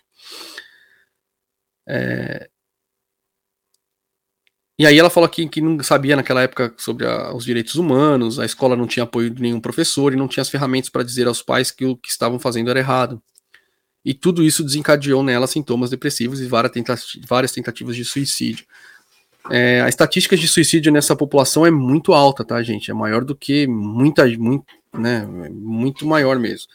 É... 1.86 2.48
e 4.78 4.86
aí 4.86 4.96
ela 4.98 5.10
falou 5.10 5.26
aqui 5.26 5.48
que 5.48 5.60
não 5.60 5.82
sabia 5.82 6.14
naquela 6.14 6.42
época 6.42 6.72
sobre 6.78 7.06
a, 7.06 7.34
os 7.34 7.44
direitos 7.44 7.74
humanos, 7.74 8.38
a 8.38 8.44
escola 8.44 8.76
não 8.76 8.86
tinha 8.86 9.02
apoio 9.04 9.30
de 9.30 9.42
nenhum 9.42 9.60
professor 9.60 10.12
e 10.12 10.16
não 10.16 10.28
tinha 10.28 10.42
as 10.42 10.48
ferramentas 10.48 10.88
para 10.90 11.02
dizer 11.02 11.26
aos 11.26 11.42
pais 11.42 11.70
que 11.70 11.84
o 11.84 11.96
que 11.96 12.08
estavam 12.08 12.38
fazendo 12.38 12.70
era 12.70 12.78
errado. 12.78 13.22
E 14.04 14.12
tudo 14.12 14.42
isso 14.42 14.64
desencadeou 14.64 15.22
nela 15.22 15.46
sintomas 15.46 15.90
depressivos 15.90 16.40
e 16.40 16.46
várias, 16.46 16.72
várias 17.26 17.52
tentativas 17.52 17.94
de 17.94 18.04
suicídio. 18.04 18.66
É, 19.50 19.80
a 19.82 19.88
estatística 19.88 20.36
de 20.36 20.46
suicídio 20.46 20.92
nessa 20.92 21.16
população 21.16 21.66
é 21.66 21.70
muito 21.70 22.12
alta, 22.12 22.44
tá, 22.44 22.62
gente? 22.62 22.90
É 22.90 22.94
maior 22.94 23.24
do 23.24 23.34
que 23.34 23.66
muita, 23.66 24.26
muito, 24.38 24.66
né? 24.92 25.24
Muito 25.26 26.06
maior 26.06 26.38
mesmo. 26.38 26.68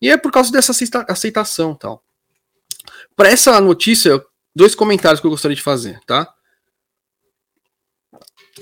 E 0.00 0.10
é 0.10 0.16
por 0.16 0.30
causa 0.30 0.52
dessa 0.52 0.72
aceitação, 1.08 1.74
tal. 1.74 2.02
Para 3.16 3.30
essa 3.30 3.60
notícia, 3.60 4.22
dois 4.54 4.74
comentários 4.74 5.20
que 5.20 5.26
eu 5.26 5.30
gostaria 5.30 5.56
de 5.56 5.62
fazer, 5.62 6.00
tá? 6.06 6.32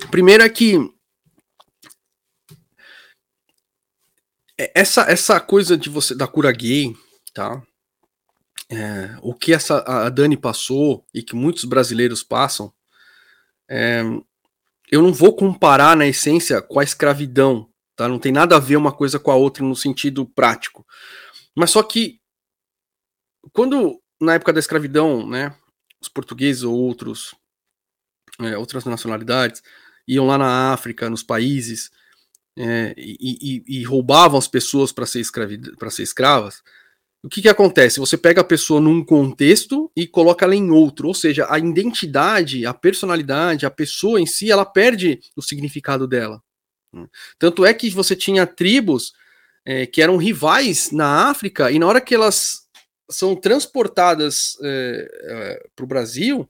Primeiro 0.09 0.43
é 0.43 0.49
que 0.49 0.77
essa 4.57 5.01
essa 5.03 5.39
coisa 5.39 5.77
de 5.77 5.89
você 5.89 6.15
da 6.15 6.27
cura 6.27 6.51
gay, 6.51 6.95
tá? 7.33 7.61
É, 8.69 9.17
o 9.21 9.33
que 9.33 9.53
essa 9.53 9.83
a 9.85 10.09
Dani 10.09 10.37
passou 10.37 11.05
e 11.13 11.21
que 11.21 11.35
muitos 11.35 11.65
brasileiros 11.65 12.23
passam, 12.23 12.73
é, 13.69 14.01
eu 14.91 15.01
não 15.01 15.13
vou 15.13 15.35
comparar 15.35 15.95
na 15.95 16.07
essência 16.07 16.61
com 16.61 16.79
a 16.79 16.83
escravidão, 16.83 17.69
tá? 17.95 18.07
Não 18.07 18.19
tem 18.19 18.31
nada 18.31 18.55
a 18.55 18.59
ver 18.59 18.75
uma 18.75 18.91
coisa 18.91 19.19
com 19.19 19.31
a 19.31 19.35
outra 19.35 19.63
no 19.63 19.75
sentido 19.75 20.25
prático. 20.25 20.85
Mas 21.55 21.71
só 21.71 21.83
que 21.83 22.19
quando 23.51 24.01
na 24.19 24.35
época 24.35 24.53
da 24.53 24.59
escravidão, 24.59 25.27
né, 25.27 25.55
os 26.01 26.07
portugueses 26.07 26.63
ou 26.63 26.75
outros 26.75 27.35
é, 28.39 28.57
outras 28.57 28.85
nacionalidades 28.85 29.61
iam 30.07 30.25
lá 30.25 30.37
na 30.37 30.73
África, 30.73 31.09
nos 31.09 31.23
países 31.23 31.91
é, 32.57 32.93
e, 32.97 33.17
e, 33.19 33.79
e, 33.79 33.83
roubavam 33.83 34.37
as 34.37 34.47
pessoas 34.47 34.91
para 34.91 35.05
ser, 35.05 35.23
ser 35.23 36.03
escravas, 36.03 36.63
o 37.23 37.29
que, 37.29 37.41
que 37.41 37.49
acontece? 37.49 37.99
Você 37.99 38.17
pega 38.17 38.41
a 38.41 38.43
pessoa 38.43 38.81
num 38.81 39.03
contexto 39.03 39.89
e 39.95 40.05
coloca 40.05 40.43
ela 40.43 40.55
em 40.55 40.69
outro, 40.69 41.07
ou 41.07 41.13
seja, 41.13 41.47
a 41.49 41.57
identidade, 41.57 42.65
a 42.65 42.73
personalidade, 42.73 43.65
a 43.65 43.71
pessoa 43.71 44.19
em 44.19 44.25
si, 44.25 44.51
ela 44.51 44.65
perde 44.65 45.21
o 45.35 45.41
significado 45.41 46.05
dela. 46.05 46.43
Tanto 47.39 47.65
é 47.65 47.73
que 47.73 47.89
você 47.89 48.15
tinha 48.15 48.45
tribos 48.45 49.13
é, 49.65 49.85
que 49.85 50.01
eram 50.01 50.17
rivais 50.17 50.91
na 50.91 51.29
África, 51.29 51.71
e 51.71 51.79
na 51.79 51.87
hora 51.87 52.01
que 52.01 52.13
elas 52.13 52.67
são 53.09 53.35
transportadas 53.35 54.57
é, 54.61 55.07
é, 55.23 55.67
para 55.75 55.85
o 55.85 55.87
Brasil, 55.87 56.49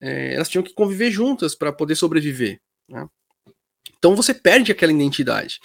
é, 0.00 0.34
elas 0.34 0.48
tinham 0.48 0.62
que 0.62 0.74
conviver 0.74 1.10
juntas 1.10 1.54
para 1.54 1.72
poder 1.72 1.94
sobreviver. 1.94 2.60
Né? 2.88 3.06
Então 3.96 4.14
você 4.14 4.34
perde 4.34 4.72
aquela 4.72 4.92
identidade. 4.92 5.58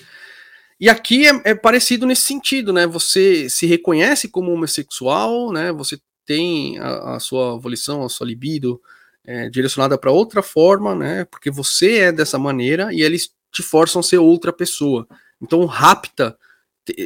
E 0.80 0.90
aqui 0.90 1.26
é, 1.28 1.42
é, 1.46 1.56
parecido 1.56 2.06
nesse 2.06 2.22
sentido, 2.22 2.72
né? 2.72 2.86
Você 2.86 3.50
se 3.50 3.66
reconhece 3.66 4.30
como 4.30 4.52
homossexual, 4.52 5.52
né? 5.52 5.72
Você 5.72 6.00
tem 6.26 6.78
a, 6.78 7.16
a 7.16 7.20
sua 7.20 7.58
volição, 7.58 8.04
a 8.04 8.10
sua 8.10 8.28
libido 8.28 8.80
é, 9.26 9.50
direcionada 9.50 9.98
para 9.98 10.12
outra 10.12 10.44
forma, 10.44 10.96
né? 10.96 11.26
Porque 11.26 11.50
você 11.50 12.00
é 12.00 12.12
dessa 12.12 12.38
maneira 12.38 12.94
e 12.94 13.02
eles 13.02 13.32
te 13.52 13.64
forçam 13.64 14.02
a 14.02 14.04
ser 14.04 14.18
outra 14.18 14.54
pessoa. 14.54 15.08
Então, 15.42 15.66
rapta 15.66 16.38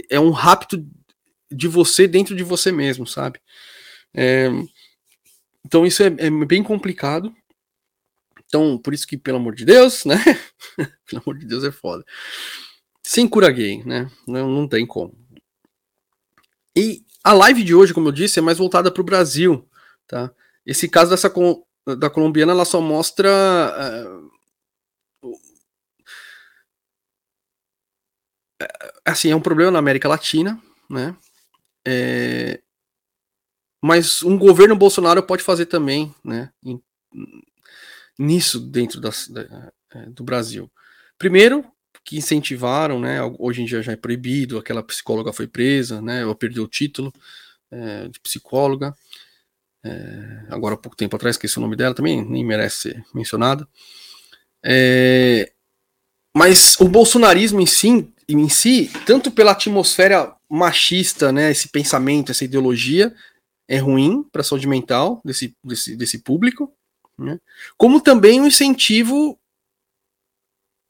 é 0.10 0.20
um 0.20 0.32
rapto 0.32 0.86
de 1.52 1.68
você 1.68 2.08
dentro 2.08 2.36
de 2.36 2.44
você 2.44 2.72
mesmo, 2.72 3.08
sabe? 3.08 3.40
É, 4.14 4.50
então 5.66 5.86
isso 5.86 6.04
é, 6.04 6.08
é, 6.08 6.30
bem 6.46 6.64
complicado. 6.64 7.34
Então, 8.46 8.78
por 8.78 8.94
isso 8.94 9.08
que, 9.08 9.18
pelo 9.18 9.38
amor 9.38 9.56
de 9.56 9.64
Deus, 9.64 10.04
né? 10.04 10.18
pelo 11.08 11.22
amor 11.26 11.38
de 11.38 11.46
Deus 11.46 11.64
é 11.64 11.72
foda. 11.72 12.04
Sem 13.04 13.28
cura 13.28 13.52
gay, 13.52 13.84
né? 13.84 14.10
Não, 14.28 14.50
não 14.50 14.68
tem 14.68 14.86
como. 14.86 15.14
E 16.76 17.04
a 17.24 17.34
live 17.34 17.64
de 17.64 17.76
hoje, 17.76 17.94
como 17.94 18.08
eu 18.08 18.12
disse, 18.12 18.40
é 18.40 18.42
mais 18.42 18.58
voltada 18.58 18.92
para 18.92 19.02
o 19.02 19.06
Brasil, 19.06 19.68
tá? 20.08 20.32
Esse 20.66 20.88
caso 20.88 21.12
dessa 21.12 21.32
da 21.98 22.10
colombiana, 22.10 22.52
ela 22.52 22.66
só 22.66 22.80
mostra 22.80 23.30
uh, 23.30 24.32
assim, 29.06 29.32
é 29.32 29.36
um 29.36 29.42
problema 29.42 29.72
na 29.72 29.80
América 29.80 30.08
Latina, 30.08 30.62
né? 30.90 31.16
É, 31.86 32.62
mas 33.82 34.22
um 34.22 34.38
governo 34.38 34.76
Bolsonaro 34.76 35.24
pode 35.24 35.44
fazer 35.44 35.66
também, 35.66 36.14
né? 36.24 36.52
Nisso 38.18 38.60
dentro 38.60 39.02
da, 39.02 39.10
é, 39.94 40.06
do 40.08 40.24
Brasil. 40.24 40.72
Primeiro, 41.18 41.66
que 42.04 42.18
incentivaram, 42.18 43.00
né? 43.00 43.20
Hoje 43.38 43.62
em 43.62 43.66
dia 43.66 43.82
já 43.82 43.92
é 43.92 43.96
proibido, 43.96 44.58
aquela 44.58 44.84
psicóloga 44.84 45.32
foi 45.32 45.48
presa, 45.48 46.02
né? 46.02 46.22
Ela 46.22 46.36
perdeu 46.36 46.64
o 46.64 46.68
título 46.68 47.14
é, 47.70 48.08
de 48.08 48.20
psicóloga. 48.20 48.96
É, 49.84 50.46
agora 50.50 50.76
há 50.76 50.78
pouco 50.78 50.96
tempo 50.96 51.16
atrás, 51.16 51.36
esqueci 51.36 51.58
o 51.58 51.62
nome 51.62 51.76
dela 51.76 51.96
também, 51.96 52.24
nem 52.24 52.46
merece 52.46 52.78
ser 52.78 53.06
mencionada. 53.14 53.68
É, 54.64 55.52
mas 56.36 56.80
o 56.80 56.88
bolsonarismo 56.88 57.60
em 57.60 57.66
si, 57.66 58.08
em 58.28 58.50
si, 58.50 58.90
tanto 59.06 59.32
pela 59.32 59.52
atmosfera 59.52 60.36
machista, 60.50 61.32
né, 61.32 61.52
esse 61.52 61.70
pensamento, 61.70 62.32
essa 62.32 62.46
ideologia, 62.46 63.14
é 63.68 63.78
ruim 63.78 64.24
para 64.32 64.42
a 64.42 64.44
saúde 64.44 64.68
mental 64.68 65.22
desse, 65.26 65.56
desse, 65.64 65.96
desse 65.96 66.20
público, 66.20 66.72
né, 67.18 67.40
como 67.78 68.00
também 68.02 68.40
o 68.40 68.44
um 68.44 68.48
incentivo 68.48 69.38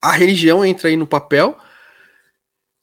à 0.01 0.11
religião 0.11 0.65
entra 0.65 0.89
aí 0.89 0.97
no 0.97 1.07
papel, 1.07 1.57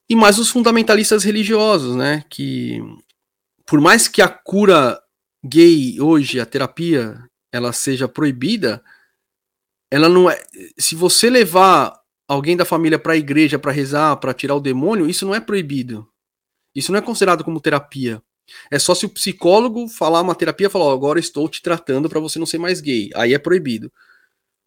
e 0.09 0.16
mais 0.16 0.39
os 0.39 0.49
fundamentalistas 0.49 1.25
religiosos, 1.25 1.97
né, 1.97 2.25
que 2.31 2.81
por 3.66 3.81
mais 3.81 4.09
que 4.09 4.23
a 4.23 4.29
cura 4.29 4.99
gay 5.45 6.01
hoje, 6.01 6.41
a 6.41 6.47
terapia, 6.47 7.23
ela 7.53 7.73
seja 7.73 8.09
proibida, 8.09 8.83
ela 9.91 10.09
não 10.09 10.31
é. 10.31 10.43
Se 10.79 10.95
você 10.95 11.29
levar 11.31 11.99
alguém 12.27 12.57
da 12.57 12.64
família 12.64 12.99
para 12.99 13.14
a 13.14 13.16
igreja 13.16 13.59
para 13.59 13.73
rezar, 13.73 14.16
para 14.16 14.35
tirar 14.35 14.55
o 14.55 14.61
demônio, 14.61 15.09
isso 15.09 15.27
não 15.27 15.35
é 15.35 15.41
proibido. 15.41 16.07
Isso 16.75 16.93
não 16.93 16.99
é 16.99 17.03
considerado 17.03 17.43
como 17.43 17.61
terapia. 17.61 18.23
É 18.71 18.79
só 18.79 18.95
se 18.95 19.07
o 19.07 19.11
psicólogo 19.11 19.89
falar 19.89 20.21
uma 20.21 20.35
terapia, 20.35 20.71
falar, 20.71 20.87
oh, 20.87 20.91
agora 20.91 21.19
estou 21.19 21.49
te 21.49 21.61
tratando 21.61 22.09
para 22.09 22.21
você 22.21 22.39
não 22.39 22.47
ser 22.47 22.59
mais 22.59 22.81
gay. 22.81 23.11
Aí 23.14 23.35
é 23.35 23.39
proibido. 23.39 23.93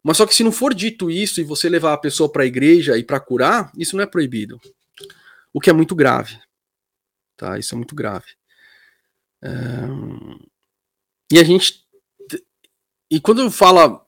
Mas 0.03 0.17
só 0.17 0.25
que 0.25 0.35
se 0.35 0.43
não 0.43 0.51
for 0.51 0.73
dito 0.73 1.11
isso 1.11 1.39
e 1.39 1.43
você 1.43 1.69
levar 1.69 1.93
a 1.93 1.97
pessoa 1.97 2.31
para 2.31 2.43
a 2.43 2.45
igreja 2.45 2.97
e 2.97 3.03
para 3.03 3.19
curar, 3.19 3.71
isso 3.77 3.95
não 3.95 4.03
é 4.03 4.07
proibido. 4.07 4.59
O 5.53 5.59
que 5.59 5.69
é 5.69 5.73
muito 5.73 5.95
grave. 5.95 6.39
Tá? 7.37 7.59
Isso 7.59 7.75
é 7.75 7.77
muito 7.77 7.95
grave. 7.95 8.27
É... 9.43 9.49
E 11.31 11.39
a 11.39 11.43
gente. 11.43 11.85
E 13.09 13.19
quando 13.19 13.49
fala 13.51 14.05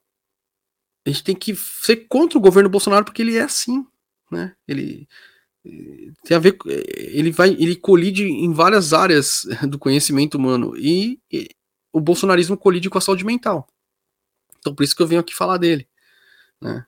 a 1.05 1.09
gente 1.09 1.23
tem 1.23 1.35
que 1.35 1.55
ser 1.55 2.07
contra 2.07 2.37
o 2.37 2.41
governo 2.41 2.69
Bolsonaro 2.69 3.03
porque 3.03 3.21
ele 3.21 3.35
é 3.35 3.41
assim, 3.41 3.85
né? 4.31 4.55
Ele 4.67 5.07
tem 6.23 6.35
a 6.35 6.39
ver, 6.39 6.57
ele 6.97 7.31
vai, 7.31 7.51
ele 7.51 7.75
colide 7.75 8.25
em 8.25 8.51
várias 8.53 8.93
áreas 8.93 9.45
do 9.67 9.79
conhecimento 9.79 10.35
humano 10.35 10.75
e, 10.77 11.19
e 11.31 11.49
o 11.91 11.99
bolsonarismo 11.99 12.57
colide 12.57 12.89
com 12.89 12.97
a 12.97 13.01
saúde 13.01 13.25
mental. 13.25 13.67
Então 14.63 14.73
por 14.73 14.83
isso 14.83 14.95
que 14.95 15.01
eu 15.01 15.07
venho 15.07 15.19
aqui 15.19 15.35
falar 15.35 15.57
dele, 15.57 15.85
né? 16.61 16.85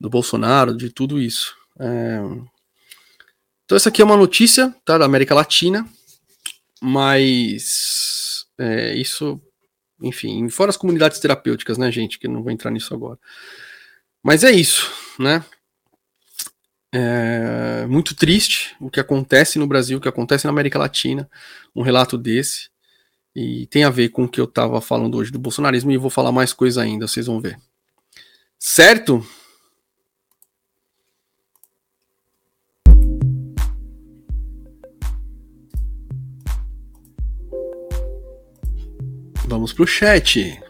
Do 0.00 0.08
Bolsonaro, 0.08 0.74
de 0.74 0.88
tudo 0.88 1.20
isso. 1.20 1.54
É... 1.78 2.18
Então 3.66 3.76
essa 3.76 3.90
aqui 3.90 4.00
é 4.00 4.04
uma 4.04 4.16
notícia, 4.16 4.74
tá, 4.86 4.96
da 4.96 5.04
América 5.04 5.34
Latina, 5.34 5.86
mas 6.80 8.46
é, 8.58 8.94
isso 8.94 9.38
enfim, 10.02 10.48
fora 10.48 10.70
as 10.70 10.76
comunidades 10.76 11.18
terapêuticas, 11.20 11.78
né, 11.78 11.90
gente, 11.90 12.18
que 12.18 12.28
não 12.28 12.42
vou 12.42 12.52
entrar 12.52 12.70
nisso 12.70 12.94
agora. 12.94 13.18
Mas 14.22 14.42
é 14.42 14.50
isso, 14.50 14.90
né? 15.18 15.44
É 16.92 17.86
muito 17.86 18.14
triste 18.14 18.76
o 18.80 18.88
que 18.88 19.00
acontece 19.00 19.58
no 19.58 19.66
Brasil, 19.66 19.98
o 19.98 20.00
que 20.00 20.08
acontece 20.08 20.44
na 20.44 20.50
América 20.50 20.78
Latina, 20.78 21.28
um 21.74 21.82
relato 21.82 22.16
desse. 22.16 22.70
E 23.34 23.66
tem 23.66 23.82
a 23.82 23.90
ver 23.90 24.10
com 24.10 24.24
o 24.24 24.28
que 24.28 24.40
eu 24.40 24.44
estava 24.44 24.80
falando 24.80 25.16
hoje 25.16 25.32
do 25.32 25.38
bolsonarismo 25.38 25.90
e 25.90 25.96
vou 25.96 26.10
falar 26.10 26.30
mais 26.30 26.52
coisa 26.52 26.82
ainda, 26.82 27.08
vocês 27.08 27.26
vão 27.26 27.40
ver. 27.40 27.58
Certo? 28.58 29.26
Vamos 39.46 39.72
pro 39.72 39.86
chat. 39.86 40.60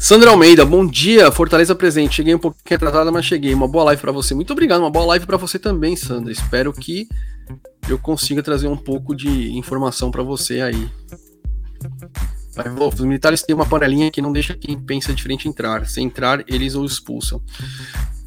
Sandra 0.00 0.30
Almeida, 0.30 0.64
bom 0.64 0.86
dia, 0.86 1.30
Fortaleza 1.30 1.74
presente. 1.74 2.14
Cheguei 2.14 2.34
um 2.34 2.38
pouquinho 2.38 2.74
atrasada, 2.74 3.12
mas 3.12 3.26
cheguei. 3.26 3.52
Uma 3.52 3.68
boa 3.68 3.84
live 3.84 4.00
para 4.00 4.10
você. 4.10 4.34
Muito 4.34 4.50
obrigado, 4.50 4.80
uma 4.80 4.90
boa 4.90 5.04
live 5.04 5.26
para 5.26 5.36
você 5.36 5.58
também, 5.58 5.94
Sandra. 5.94 6.32
Espero 6.32 6.72
que 6.72 7.06
eu 7.86 7.98
consiga 7.98 8.42
trazer 8.42 8.66
um 8.66 8.78
pouco 8.78 9.14
de 9.14 9.52
informação 9.52 10.10
para 10.10 10.22
você 10.22 10.62
aí. 10.62 10.90
Os 12.94 13.00
militares 13.00 13.42
têm 13.42 13.54
uma 13.54 13.66
panelinha 13.66 14.10
que 14.10 14.22
não 14.22 14.32
deixa 14.32 14.54
quem 14.54 14.80
pensa 14.80 15.12
diferente 15.12 15.46
entrar. 15.46 15.86
Se 15.86 16.00
entrar, 16.00 16.42
eles 16.48 16.74
o 16.74 16.82
expulsam. 16.82 17.42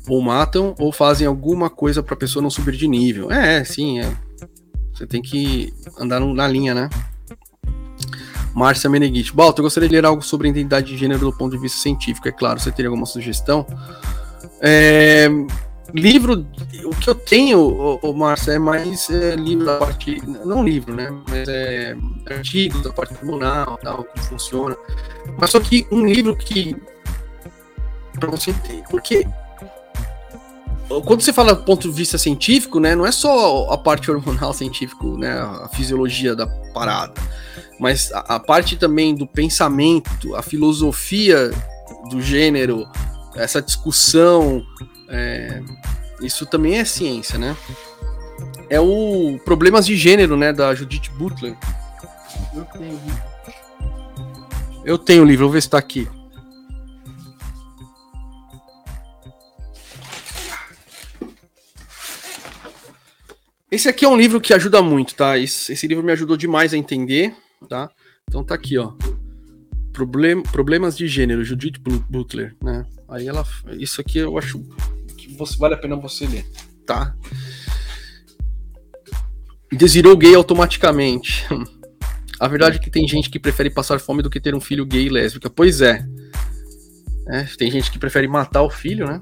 Ou 0.08 0.22
matam, 0.22 0.76
ou 0.78 0.92
fazem 0.92 1.26
alguma 1.26 1.72
coisa 1.72 2.04
para 2.04 2.14
a 2.14 2.18
pessoa 2.18 2.44
não 2.44 2.52
subir 2.52 2.78
de 2.78 2.88
nível. 2.88 3.32
É, 3.32 3.64
sim, 3.64 4.00
é. 4.00 4.16
Você 4.94 5.08
tem 5.08 5.24
que 5.24 5.74
andar 5.98 6.20
na 6.20 6.48
linha, 6.48 6.76
né? 6.76 6.88
Márcia 8.54 8.89
Meneghite. 8.89 9.34
Balto, 9.34 9.60
eu 9.60 9.64
gostaria 9.64 9.89
de 9.89 9.95
ler 9.95 10.06
algo 10.06 10.22
sobre 10.22 10.47
a 10.47 10.51
identidade 10.51 10.88
de 10.88 10.97
gênero 10.97 11.20
do 11.20 11.34
ponto 11.34 11.56
de 11.56 11.62
vista 11.62 11.80
científico, 11.80 12.28
é 12.28 12.32
claro. 12.32 12.60
Você 12.60 12.72
teria 12.72 12.89
alguma 12.89 13.06
sugestão? 13.06 13.66
É, 14.62 15.28
livro, 15.93 16.47
o 16.86 16.95
que 16.95 17.10
eu 17.10 17.16
tenho, 17.16 17.60
o, 17.60 18.14
Márcia, 18.14 18.54
é 18.54 18.60
mais 18.60 19.10
é, 19.10 19.36
livro 19.36 19.66
da 19.66 19.78
parte. 19.78 20.22
Não 20.45 20.64
livro, 20.64 20.95
né? 20.95 21.10
Mas 21.30 21.47
é 21.47 21.95
artigos 22.30 22.82
da 22.82 22.91
parte 22.91 23.14
tribunal, 23.16 23.78
tal, 23.82 24.04
como 24.04 24.26
funciona. 24.26 24.78
Mas 25.39 25.49
só 25.49 25.60
que 25.60 25.88
um 25.91 26.06
livro 26.06 26.36
que. 26.36 26.76
para 28.20 28.30
você 28.30 28.51
entender. 28.51 28.84
Porque 28.89 29.26
quando 31.02 31.22
você 31.22 31.34
fala 31.34 31.54
do 31.56 31.64
ponto 31.64 31.89
de 31.89 31.96
vista 31.96 32.18
científico, 32.18 32.80
né, 32.80 32.96
não 32.96 33.06
é 33.06 33.12
só 33.12 33.70
a 33.72 33.78
parte 33.78 34.12
hormonal 34.12 34.54
científico, 34.54 35.18
né, 35.18 35.32
a 35.39 35.70
fisiologia 35.70 36.36
da 36.36 36.46
parada, 36.46 37.14
mas 37.80 38.12
a, 38.12 38.36
a 38.36 38.39
parte 38.39 38.76
também 38.76 39.16
do 39.16 39.26
pensamento, 39.26 40.36
a 40.36 40.41
filosofia 40.41 41.52
do 42.10 42.22
gênero, 42.22 42.88
essa 43.36 43.62
discussão, 43.62 44.64
é, 45.10 45.62
isso 46.22 46.46
também 46.46 46.78
é 46.78 46.86
ciência, 46.86 47.38
né? 47.38 47.56
É 48.70 48.80
o 48.80 49.39
Problemas 49.44 49.86
de 49.86 49.96
Gênero, 49.96 50.38
né, 50.38 50.54
da 50.54 50.74
Judith 50.74 51.10
Butler. 51.18 51.56
Eu 52.54 52.66
tenho, 52.66 53.00
eu 54.86 54.98
tenho 54.98 55.24
o 55.24 55.26
livro, 55.26 55.46
vou 55.46 55.54
ver 55.54 55.62
se 55.62 55.70
tá 55.70 55.78
aqui. 55.78 56.08
Esse 63.74 63.90
aqui 63.90 64.06
é 64.06 64.08
um 64.08 64.16
livro 64.16 64.40
que 64.40 64.54
ajuda 64.54 64.84
muito, 64.84 65.16
tá? 65.16 65.36
Esse, 65.36 65.88
livro 65.88 66.04
me 66.04 66.12
ajudou 66.12 66.38
demais 66.38 66.76
a 66.76 66.78
entender, 66.78 67.36
tá? 67.68 67.90
Então 68.30 68.44
tá 68.44 68.54
aqui, 68.54 68.78
ó. 68.78 68.94
Problem, 69.92 70.44
problemas 70.44 70.96
de 70.96 71.08
gênero, 71.08 71.44
Judith 71.44 71.80
Butler, 72.08 72.56
né? 72.62 72.86
Aí 73.10 73.28
ela. 73.28 73.44
Isso 73.72 74.00
aqui 74.00 74.20
eu 74.20 74.38
acho 74.38 74.64
que 75.18 75.36
você, 75.36 75.58
vale 75.58 75.74
a 75.74 75.78
pena 75.78 75.96
você 75.96 76.28
ler, 76.28 76.46
tá? 76.86 77.16
Desirou 79.72 80.16
gay 80.16 80.36
automaticamente. 80.36 81.44
A 82.40 82.48
verdade 82.48 82.78
é 82.78 82.80
que 82.80 82.92
tem 82.92 83.08
gente 83.08 83.28
que 83.28 83.40
prefere 83.40 83.72
passar 83.72 84.00
fome 84.00 84.22
do 84.22 84.30
que 84.30 84.40
ter 84.40 84.54
um 84.54 84.62
filho 84.62 84.86
gay 84.86 85.08
e 85.08 85.10
lésbica. 85.10 85.50
Pois 85.50 85.82
é. 85.82 86.06
é 87.28 87.44
tem 87.58 87.72
gente 87.72 87.90
que 87.90 87.98
prefere 87.98 88.28
matar 88.28 88.62
o 88.62 88.70
filho, 88.70 89.08
né? 89.08 89.20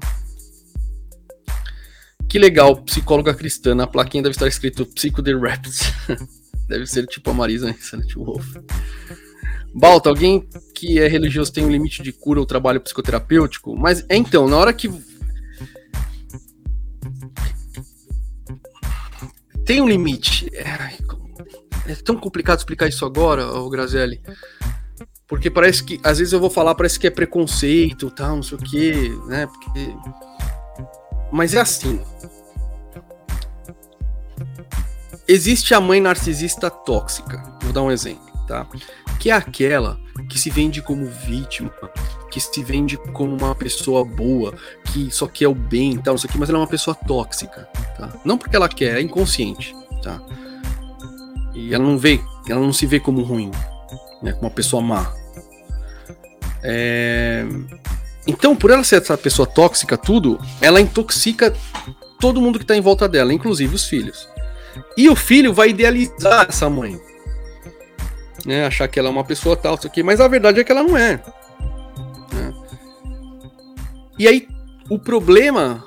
Que 2.32 2.38
legal, 2.38 2.74
psicóloga 2.76 3.34
cristã. 3.34 3.74
Na 3.74 3.86
plaquinha 3.86 4.22
deve 4.22 4.32
estar 4.32 4.48
escrito 4.48 4.86
Psico 4.86 5.22
the 5.22 5.34
Raps. 5.34 5.92
deve 6.66 6.86
ser 6.86 7.06
tipo 7.06 7.28
a 7.28 7.34
Marisa 7.34 7.68
Insanity 7.68 8.14
Wolf. 8.14 8.56
Balta, 9.74 10.08
alguém 10.08 10.48
que 10.74 10.98
é 10.98 11.06
religioso 11.06 11.52
tem 11.52 11.62
um 11.62 11.70
limite 11.70 12.02
de 12.02 12.10
cura 12.10 12.40
ou 12.40 12.46
trabalho 12.46 12.80
psicoterapêutico? 12.80 13.76
Mas 13.76 14.06
é 14.08 14.16
então, 14.16 14.48
na 14.48 14.56
hora 14.56 14.72
que. 14.72 14.88
Tem 19.66 19.82
um 19.82 19.86
limite. 19.86 20.48
É, 20.54 21.92
é 21.92 21.94
tão 21.96 22.16
complicado 22.16 22.60
explicar 22.60 22.88
isso 22.88 23.04
agora, 23.04 23.46
o 23.46 23.68
Grazelli. 23.68 24.22
Porque 25.28 25.50
parece 25.50 25.84
que, 25.84 26.00
às 26.02 26.16
vezes 26.16 26.32
eu 26.32 26.40
vou 26.40 26.48
falar, 26.48 26.74
parece 26.74 26.98
que 26.98 27.06
é 27.06 27.10
preconceito, 27.10 28.10
tal, 28.10 28.36
não 28.36 28.42
sei 28.42 28.56
o 28.56 28.62
quê, 28.62 29.12
né? 29.28 29.46
Porque 29.46 29.94
mas 31.32 31.54
é 31.54 31.60
assim. 31.60 32.00
Existe 35.26 35.74
a 35.74 35.80
mãe 35.80 36.00
narcisista 36.00 36.70
tóxica. 36.70 37.42
Vou 37.62 37.72
dar 37.72 37.82
um 37.82 37.90
exemplo, 37.90 38.30
tá? 38.46 38.66
Que 39.18 39.30
é 39.30 39.32
aquela 39.32 39.98
que 40.28 40.38
se 40.38 40.50
vende 40.50 40.82
como 40.82 41.06
vítima, 41.06 41.72
que 42.30 42.38
se 42.38 42.62
vende 42.62 42.96
como 43.12 43.34
uma 43.34 43.54
pessoa 43.54 44.04
boa, 44.04 44.54
que 44.84 45.10
só 45.10 45.26
quer 45.26 45.48
o 45.48 45.54
bem 45.54 45.92
e 45.92 45.98
tal, 45.98 46.16
isso 46.16 46.26
aqui, 46.26 46.36
mas 46.36 46.48
ela 46.48 46.58
é 46.58 46.60
uma 46.60 46.66
pessoa 46.66 46.94
tóxica, 46.94 47.68
tá? 47.96 48.12
Não 48.24 48.36
porque 48.36 48.54
ela 48.54 48.68
quer, 48.68 48.98
é 48.98 49.00
inconsciente, 49.00 49.74
tá? 50.02 50.20
E 51.54 51.72
ela 51.72 51.84
não 51.84 51.96
vê, 51.96 52.20
ela 52.48 52.60
não 52.60 52.72
se 52.72 52.84
vê 52.86 53.00
como 53.00 53.22
ruim, 53.22 53.50
né? 54.22 54.32
Como 54.32 54.44
uma 54.44 54.50
pessoa 54.50 54.82
má. 54.82 55.14
É... 56.62 57.44
Então, 58.26 58.54
por 58.54 58.70
ela 58.70 58.84
ser 58.84 59.02
essa 59.02 59.18
pessoa 59.18 59.46
tóxica, 59.46 59.96
tudo, 59.96 60.38
ela 60.60 60.80
intoxica 60.80 61.54
todo 62.20 62.40
mundo 62.40 62.58
que 62.58 62.64
está 62.64 62.76
em 62.76 62.80
volta 62.80 63.08
dela, 63.08 63.32
inclusive 63.32 63.74
os 63.74 63.86
filhos. 63.86 64.28
E 64.96 65.08
o 65.08 65.16
filho 65.16 65.52
vai 65.52 65.70
idealizar 65.70 66.46
essa 66.48 66.70
mãe. 66.70 67.00
Né, 68.46 68.66
achar 68.66 68.88
que 68.88 68.98
ela 68.98 69.08
é 69.08 69.12
uma 69.12 69.24
pessoa 69.24 69.56
tal, 69.56 69.76
isso 69.76 69.86
aqui, 69.86 70.02
mas 70.02 70.20
a 70.20 70.26
verdade 70.26 70.60
é 70.60 70.64
que 70.64 70.72
ela 70.72 70.82
não 70.82 70.96
é. 70.96 71.22
Né? 72.32 72.54
E 74.18 74.26
aí, 74.26 74.48
o 74.90 74.98
problema 74.98 75.84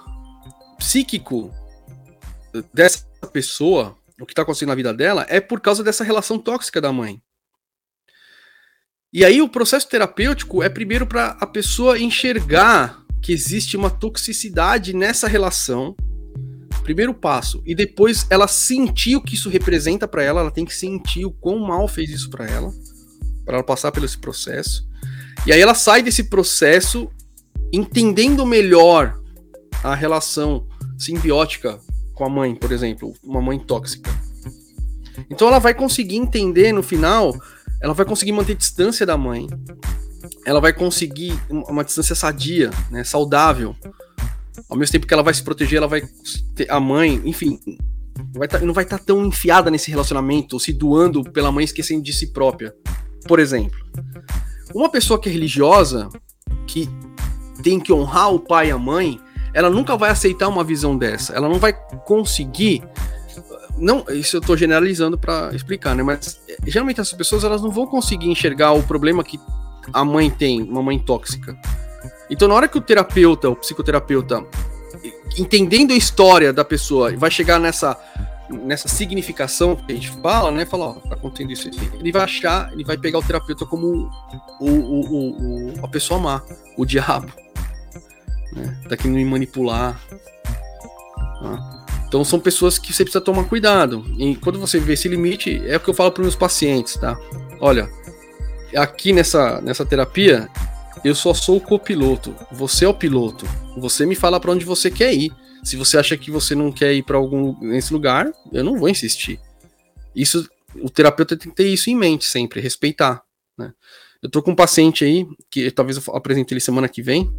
psíquico 0.78 1.52
dessa 2.74 3.06
pessoa, 3.32 3.96
o 4.20 4.26
que 4.26 4.32
está 4.32 4.42
acontecendo 4.42 4.70
na 4.70 4.76
vida 4.76 4.94
dela, 4.94 5.26
é 5.30 5.40
por 5.40 5.60
causa 5.60 5.84
dessa 5.84 6.04
relação 6.04 6.38
tóxica 6.38 6.80
da 6.80 6.92
mãe. 6.92 7.22
E 9.16 9.24
aí 9.24 9.42
o 9.42 9.48
processo 9.48 9.88
terapêutico 9.88 10.62
é 10.62 10.68
primeiro 10.68 11.08
para 11.08 11.38
a 11.40 11.48
pessoa 11.48 11.98
enxergar 11.98 13.02
que 13.22 13.32
existe 13.32 13.78
uma 13.78 13.90
toxicidade 13.90 14.94
nessa 14.94 15.26
relação. 15.26 15.96
Primeiro 16.84 17.14
passo. 17.14 17.64
E 17.66 17.74
depois 17.74 18.28
ela 18.30 18.46
sentir 18.46 19.16
o 19.16 19.22
que 19.22 19.36
isso 19.36 19.48
representa 19.50 20.06
para 20.06 20.22
ela, 20.22 20.42
ela 20.42 20.52
tem 20.52 20.66
que 20.66 20.76
sentir 20.76 21.24
o 21.24 21.32
quão 21.32 21.60
mal 21.60 21.88
fez 21.88 22.10
isso 22.10 22.30
para 22.30 22.46
ela, 22.46 22.70
para 23.46 23.56
ela 23.56 23.64
passar 23.64 23.90
pelo 23.94 24.06
esse 24.06 24.18
processo. 24.18 24.86
E 25.48 25.54
aí 25.54 25.62
ela 25.62 25.76
sai 25.76 26.04
desse 26.04 26.26
processo 26.26 27.10
entendendo 27.72 28.46
melhor 28.46 29.18
a 29.82 29.96
relação 29.96 30.68
simbiótica 30.98 31.80
com 32.14 32.26
a 32.26 32.30
mãe, 32.30 32.54
por 32.54 32.74
exemplo, 32.74 33.14
uma 33.24 33.42
mãe 33.42 33.58
tóxica. 33.60 34.12
Então 35.30 35.48
ela 35.48 35.60
vai 35.60 35.74
conseguir 35.74 36.18
entender 36.18 36.74
no 36.74 36.84
final 36.84 37.34
ela 37.86 37.94
vai 37.94 38.04
conseguir 38.04 38.32
manter 38.32 38.56
distância 38.56 39.06
da 39.06 39.16
mãe. 39.16 39.46
Ela 40.44 40.60
vai 40.60 40.74
conseguir 40.74 41.40
uma 41.48 41.84
distância 41.84 42.16
sadia, 42.16 42.72
né, 42.90 43.04
saudável. 43.04 43.76
Ao 44.68 44.76
mesmo 44.76 44.92
tempo 44.92 45.06
que 45.06 45.14
ela 45.14 45.22
vai 45.22 45.36
se 45.36 45.44
proteger, 45.44 45.78
ela 45.78 45.88
vai 45.88 46.02
ter 46.56 46.72
a 46.72 46.80
mãe, 46.80 47.22
enfim, 47.24 47.60
vai 48.34 48.48
tá, 48.48 48.58
não 48.58 48.74
vai 48.74 48.86
estar 48.86 48.98
tá 48.98 49.04
tão 49.06 49.24
enfiada 49.28 49.70
nesse 49.70 49.92
relacionamento, 49.92 50.60
se 50.60 50.74
doando 50.74 51.24
pela 51.32 51.52
mãe, 51.52 51.64
esquecendo 51.64 52.02
de 52.02 52.12
si 52.12 52.34
própria. 52.34 52.74
Por 53.28 53.38
exemplo, 53.40 53.78
uma 54.74 54.90
pessoa 54.90 55.22
que 55.22 55.30
é 55.30 55.32
religiosa, 55.32 56.10
que 56.66 56.90
tem 57.62 57.80
que 57.80 57.94
honrar 57.94 58.34
o 58.34 58.40
pai 58.40 58.70
e 58.70 58.72
a 58.72 58.80
mãe, 58.80 59.20
ela 59.54 59.70
nunca 59.70 59.96
vai 59.96 60.10
aceitar 60.10 60.48
uma 60.48 60.64
visão 60.64 60.98
dessa. 60.98 61.34
Ela 61.34 61.48
não 61.48 61.60
vai 61.60 61.72
conseguir 62.04 62.82
não, 63.78 64.06
isso 64.10 64.38
eu 64.38 64.40
estou 64.40 64.56
generalizando 64.56 65.18
para 65.18 65.54
explicar, 65.54 65.96
né? 65.96 66.04
Mas 66.04 66.40
é, 66.48 66.58
geralmente 66.66 67.00
essas 67.00 67.14
pessoas 67.14 67.44
elas 67.44 67.62
não 67.62 67.72
vão 67.72 67.86
conseguir 67.86 68.30
enxergar 68.30 68.72
o 68.72 68.84
problema 68.84 69.24
que 69.24 69.40
a 69.94 70.04
mãe 70.04 70.30
tem, 70.30 70.62
uma 70.64 70.82
mãe 70.82 70.98
tóxica. 70.98 71.58
Então, 72.30 72.48
na 72.48 72.56
hora 72.56 72.68
que 72.68 72.78
o 72.78 72.82
terapeuta, 72.82 73.50
o 73.50 73.56
psicoterapeuta, 73.56 74.44
entendendo 75.38 75.92
a 75.92 75.96
história 75.96 76.52
da 76.52 76.64
pessoa, 76.64 77.16
vai 77.16 77.30
chegar 77.30 77.60
nessa 77.60 77.98
nessa 78.48 78.88
significação 78.88 79.76
que 79.76 79.92
a 79.92 79.96
gente 79.96 80.12
fala, 80.22 80.52
né? 80.52 80.66
Falar, 80.66 80.90
ó, 80.90 80.94
tá 80.94 81.16
acontecendo 81.16 81.52
isso. 81.52 81.68
Ele 81.68 82.12
vai 82.12 82.22
achar, 82.22 82.72
ele 82.74 82.84
vai 82.84 82.98
pegar 82.98 83.18
o 83.18 83.24
terapeuta 83.24 83.66
como 83.66 84.10
o, 84.60 84.70
o, 84.70 85.72
o, 85.72 85.86
a 85.86 85.88
pessoa 85.88 86.20
má, 86.20 86.44
o 86.78 86.86
diabo, 86.86 87.32
né? 88.54 88.80
Tá 88.88 88.96
querendo 88.96 89.16
me 89.16 89.26
manipular. 89.26 90.00
Tá? 91.42 91.75
Então 92.16 92.24
são 92.24 92.40
pessoas 92.40 92.78
que 92.78 92.94
você 92.94 93.04
precisa 93.04 93.20
tomar 93.20 93.44
cuidado. 93.44 94.06
E 94.18 94.38
quando 94.38 94.58
você 94.58 94.80
vê 94.80 94.94
esse 94.94 95.10
limite, 95.10 95.62
é 95.68 95.76
o 95.76 95.80
que 95.82 95.90
eu 95.90 95.94
falo 95.94 96.14
para 96.14 96.22
meus 96.24 96.34
pacientes, 96.34 96.96
tá? 96.96 97.20
Olha, 97.60 97.90
aqui 98.74 99.12
nessa, 99.12 99.60
nessa 99.60 99.86
terapia, 99.86 100.48
eu 101.04 101.14
só 101.14 101.34
sou 101.34 101.58
o 101.58 101.62
copiloto. 101.62 102.34
Você 102.54 102.86
é 102.86 102.88
o 102.88 102.94
piloto. 102.94 103.46
Você 103.76 104.06
me 104.06 104.16
fala 104.16 104.40
para 104.40 104.50
onde 104.50 104.64
você 104.64 104.90
quer 104.90 105.14
ir. 105.14 105.30
Se 105.62 105.76
você 105.76 105.98
acha 105.98 106.16
que 106.16 106.32
você 106.32 106.56
não 106.56 106.72
quer 106.72 106.94
ir 106.94 107.04
para 107.04 107.18
algum 107.18 107.60
nesse 107.60 107.92
lugar, 107.92 108.32
eu 108.54 108.64
não 108.64 108.80
vou 108.80 108.88
insistir. 108.88 109.38
Isso, 110.16 110.50
o 110.76 110.90
terapeuta 110.90 111.36
tem 111.36 111.50
que 111.50 111.58
ter 111.58 111.68
isso 111.68 111.90
em 111.90 111.98
mente 111.98 112.24
sempre, 112.24 112.62
respeitar. 112.62 113.24
Né? 113.58 113.74
Eu 114.24 114.30
tô 114.30 114.42
com 114.42 114.52
um 114.52 114.56
paciente 114.56 115.04
aí, 115.04 115.28
que 115.52 115.70
talvez 115.70 115.98
eu 115.98 116.16
apresente 116.16 116.54
ele 116.54 116.62
semana 116.62 116.88
que 116.88 117.02
vem, 117.02 117.30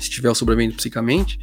se 0.00 0.10
tiver 0.10 0.30
o 0.30 0.34
sobrevivendo 0.34 0.74
psicamente, 0.74 1.38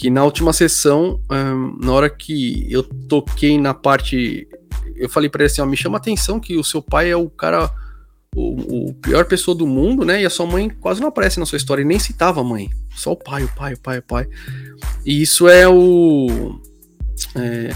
que 0.00 0.08
na 0.08 0.24
última 0.24 0.50
sessão, 0.54 1.20
um, 1.30 1.76
na 1.78 1.92
hora 1.92 2.08
que 2.08 2.66
eu 2.72 2.82
toquei 2.82 3.60
na 3.60 3.74
parte. 3.74 4.48
Eu 4.96 5.10
falei 5.10 5.28
para 5.28 5.42
ele 5.42 5.52
assim: 5.52 5.60
ó, 5.60 5.66
me 5.66 5.76
chama 5.76 5.98
atenção 5.98 6.40
que 6.40 6.56
o 6.56 6.64
seu 6.64 6.80
pai 6.80 7.10
é 7.10 7.16
o 7.16 7.28
cara. 7.28 7.70
O, 8.34 8.88
o, 8.88 8.94
pior 8.94 9.26
pessoa 9.26 9.54
do 9.54 9.66
mundo, 9.66 10.02
né? 10.02 10.22
E 10.22 10.24
a 10.24 10.30
sua 10.30 10.46
mãe 10.46 10.70
quase 10.70 11.02
não 11.02 11.08
aparece 11.08 11.38
na 11.38 11.44
sua 11.44 11.56
história, 11.56 11.82
e 11.82 11.84
nem 11.84 11.98
citava 11.98 12.40
a 12.40 12.44
mãe. 12.44 12.70
Só 12.96 13.12
o 13.12 13.16
pai, 13.16 13.44
o 13.44 13.48
pai, 13.54 13.74
o 13.74 13.78
pai, 13.78 13.98
o 13.98 14.02
pai. 14.02 14.28
E 15.04 15.20
isso 15.20 15.46
é 15.46 15.68
o. 15.68 16.58
É, 17.34 17.70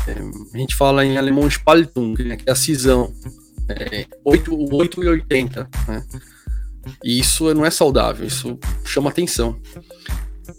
a 0.54 0.56
gente 0.56 0.74
fala 0.74 1.04
em 1.04 1.18
alemão 1.18 1.46
Spaltung, 1.50 2.14
né, 2.24 2.36
que 2.38 2.48
é 2.48 2.52
a 2.52 2.56
cisão. 2.56 3.12
É, 3.68 4.06
8, 4.24 4.74
8 4.74 5.04
e 5.04 5.08
80. 5.08 5.68
Né? 5.88 6.04
E 7.04 7.18
isso 7.18 7.52
não 7.52 7.66
é 7.66 7.70
saudável, 7.70 8.26
isso 8.26 8.58
chama 8.84 9.10
atenção. 9.10 9.60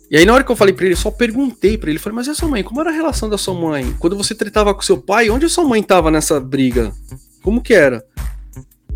E 0.10 0.18
aí, 0.18 0.26
na 0.26 0.34
hora 0.34 0.44
que 0.44 0.52
eu 0.52 0.56
falei 0.56 0.74
pra 0.74 0.86
ele, 0.86 0.94
eu 0.94 0.98
só 0.98 1.10
perguntei 1.10 1.78
pra 1.78 1.90
ele, 1.90 1.98
falei, 1.98 2.16
mas 2.16 2.28
e 2.28 2.30
a 2.30 2.36
sua 2.36 2.48
mãe? 2.48 2.64
Como 2.64 2.80
era 2.80 2.92
a 2.92 2.94
relação 2.94 3.28
da 3.28 3.38
sua 3.38 3.54
mãe? 3.54 3.96
Quando 4.00 4.16
você 4.16 4.36
tretava 4.36 4.74
com 4.74 4.82
seu 4.82 4.98
pai, 4.98 5.30
onde 5.30 5.46
a 5.46 5.50
sua 5.50 5.64
mãe 5.64 5.82
tava 5.82 6.12
nessa 6.12 6.40
briga? 6.40 6.94
Como 7.42 7.62
que 7.62 7.74
era? 7.74 8.06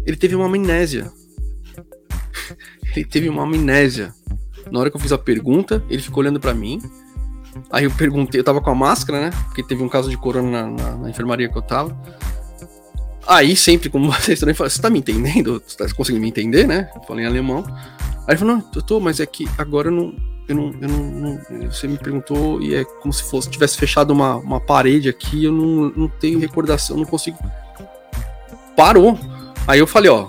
Ele 0.05 0.16
teve 0.16 0.36
uma 0.36 0.45
amnésia. 0.45 1.12
ele 2.95 3.05
teve 3.05 3.28
uma 3.28 3.43
amnésia. 3.43 4.14
Na 4.72 4.80
hora 4.80 4.91
que 4.91 4.97
eu 4.97 5.01
fiz 5.01 5.12
a 5.12 5.18
pergunta, 5.18 5.84
ele 5.89 6.01
ficou 6.01 6.22
olhando 6.22 6.39
para 6.39 6.53
mim. 6.53 6.80
Aí 7.72 7.86
eu 7.86 7.91
perguntei, 7.91 8.39
eu 8.39 8.43
tava 8.43 8.62
com 8.62 8.70
a 8.70 8.76
máscara, 8.76 9.20
né? 9.20 9.32
Porque 9.45 9.64
teve 9.64 9.84
um 9.84 9.89
caso 9.89 10.10
de 10.10 10.18
corona 10.18 10.49
na, 10.49 10.68
na, 10.68 10.97
na 10.97 11.10
enfermaria 11.10 11.49
que 11.49 11.57
eu 11.57 11.62
tava. 11.62 11.97
Aí, 13.28 13.55
sempre, 13.55 13.89
como 13.89 14.10
vocês 14.14 14.39
também 14.39 14.55
falam, 14.55 14.70
você 14.70 14.82
tá 14.82 14.89
me 14.89 14.99
entendendo? 14.99 15.62
Você 15.66 15.78
tá 15.78 15.93
conseguindo 15.93 16.22
me 16.22 16.30
entender, 16.30 16.68
né? 16.68 16.89
Eu 16.95 17.01
falei 17.03 17.26
em 17.26 17.28
alemão. 17.28 17.64
Aí 17.68 18.34
ele 18.34 18.38
falou, 18.38 18.57
não, 18.57 18.70
eu 18.76 18.82
tô, 18.82 18.99
mas 18.99 19.20
é 19.20 19.26
que 19.26 19.47
agora 19.57 19.89
eu 19.89 19.91
não. 19.91 20.16
Eu 20.50 20.56
não, 20.56 20.74
eu 20.82 20.89
não, 20.89 21.04
não 21.04 21.72
você 21.72 21.88
me 21.88 21.97
perguntou 21.97 22.60
e 22.60 22.74
é 22.74 22.84
como 22.84 23.14
se 23.14 23.24
fosse 23.24 23.50
tivesse 23.50 23.78
fechado 23.78 24.12
uma, 24.12 24.36
uma 24.38 24.60
parede 24.60 25.08
aqui, 25.08 25.43
eu 25.43 25.52
não, 25.52 25.91
não 25.95 26.08
tenho 26.08 26.39
recordação, 26.39 26.97
não 26.97 27.06
consigo. 27.06 27.38
Parou. 28.76 29.18
Aí 29.68 29.78
eu 29.78 29.86
falei, 29.86 30.10
ó, 30.10 30.28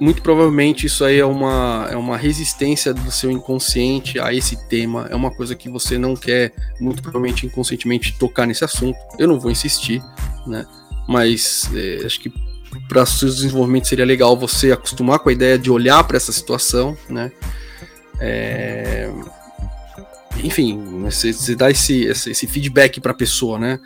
muito 0.00 0.22
provavelmente 0.22 0.86
isso 0.86 1.04
aí 1.04 1.20
é 1.20 1.24
uma, 1.24 1.86
é 1.88 1.96
uma 1.96 2.16
resistência 2.16 2.92
do 2.92 3.12
seu 3.12 3.30
inconsciente 3.30 4.18
a 4.18 4.34
esse 4.34 4.56
tema. 4.68 5.06
É 5.08 5.14
uma 5.14 5.30
coisa 5.30 5.54
que 5.54 5.68
você 5.68 5.96
não 5.96 6.16
quer, 6.16 6.52
muito 6.80 7.00
provavelmente 7.00 7.46
inconscientemente, 7.46 8.18
tocar 8.18 8.46
nesse 8.46 8.64
assunto. 8.64 8.98
Eu 9.18 9.28
não 9.28 9.38
vou 9.38 9.52
insistir, 9.52 10.02
né? 10.48 10.66
Mas 11.08 11.70
é, 11.72 12.04
acho 12.04 12.18
que 12.20 12.32
para 12.88 13.06
seu 13.06 13.28
desenvolvimento 13.28 13.86
seria 13.86 14.04
legal 14.04 14.36
você 14.36 14.72
acostumar 14.72 15.20
com 15.20 15.28
a 15.28 15.32
ideia 15.32 15.56
de 15.56 15.70
olhar 15.70 16.02
para 16.02 16.16
essa 16.16 16.32
situação, 16.32 16.96
né? 17.08 17.30
É... 18.18 19.10
Enfim, 20.42 21.00
você, 21.02 21.32
você 21.32 21.54
dá 21.54 21.70
esse, 21.70 22.04
esse, 22.04 22.30
esse 22.30 22.46
feedback 22.46 23.00
para 23.00 23.12
a 23.12 23.16
pessoa, 23.16 23.58
né? 23.58 23.78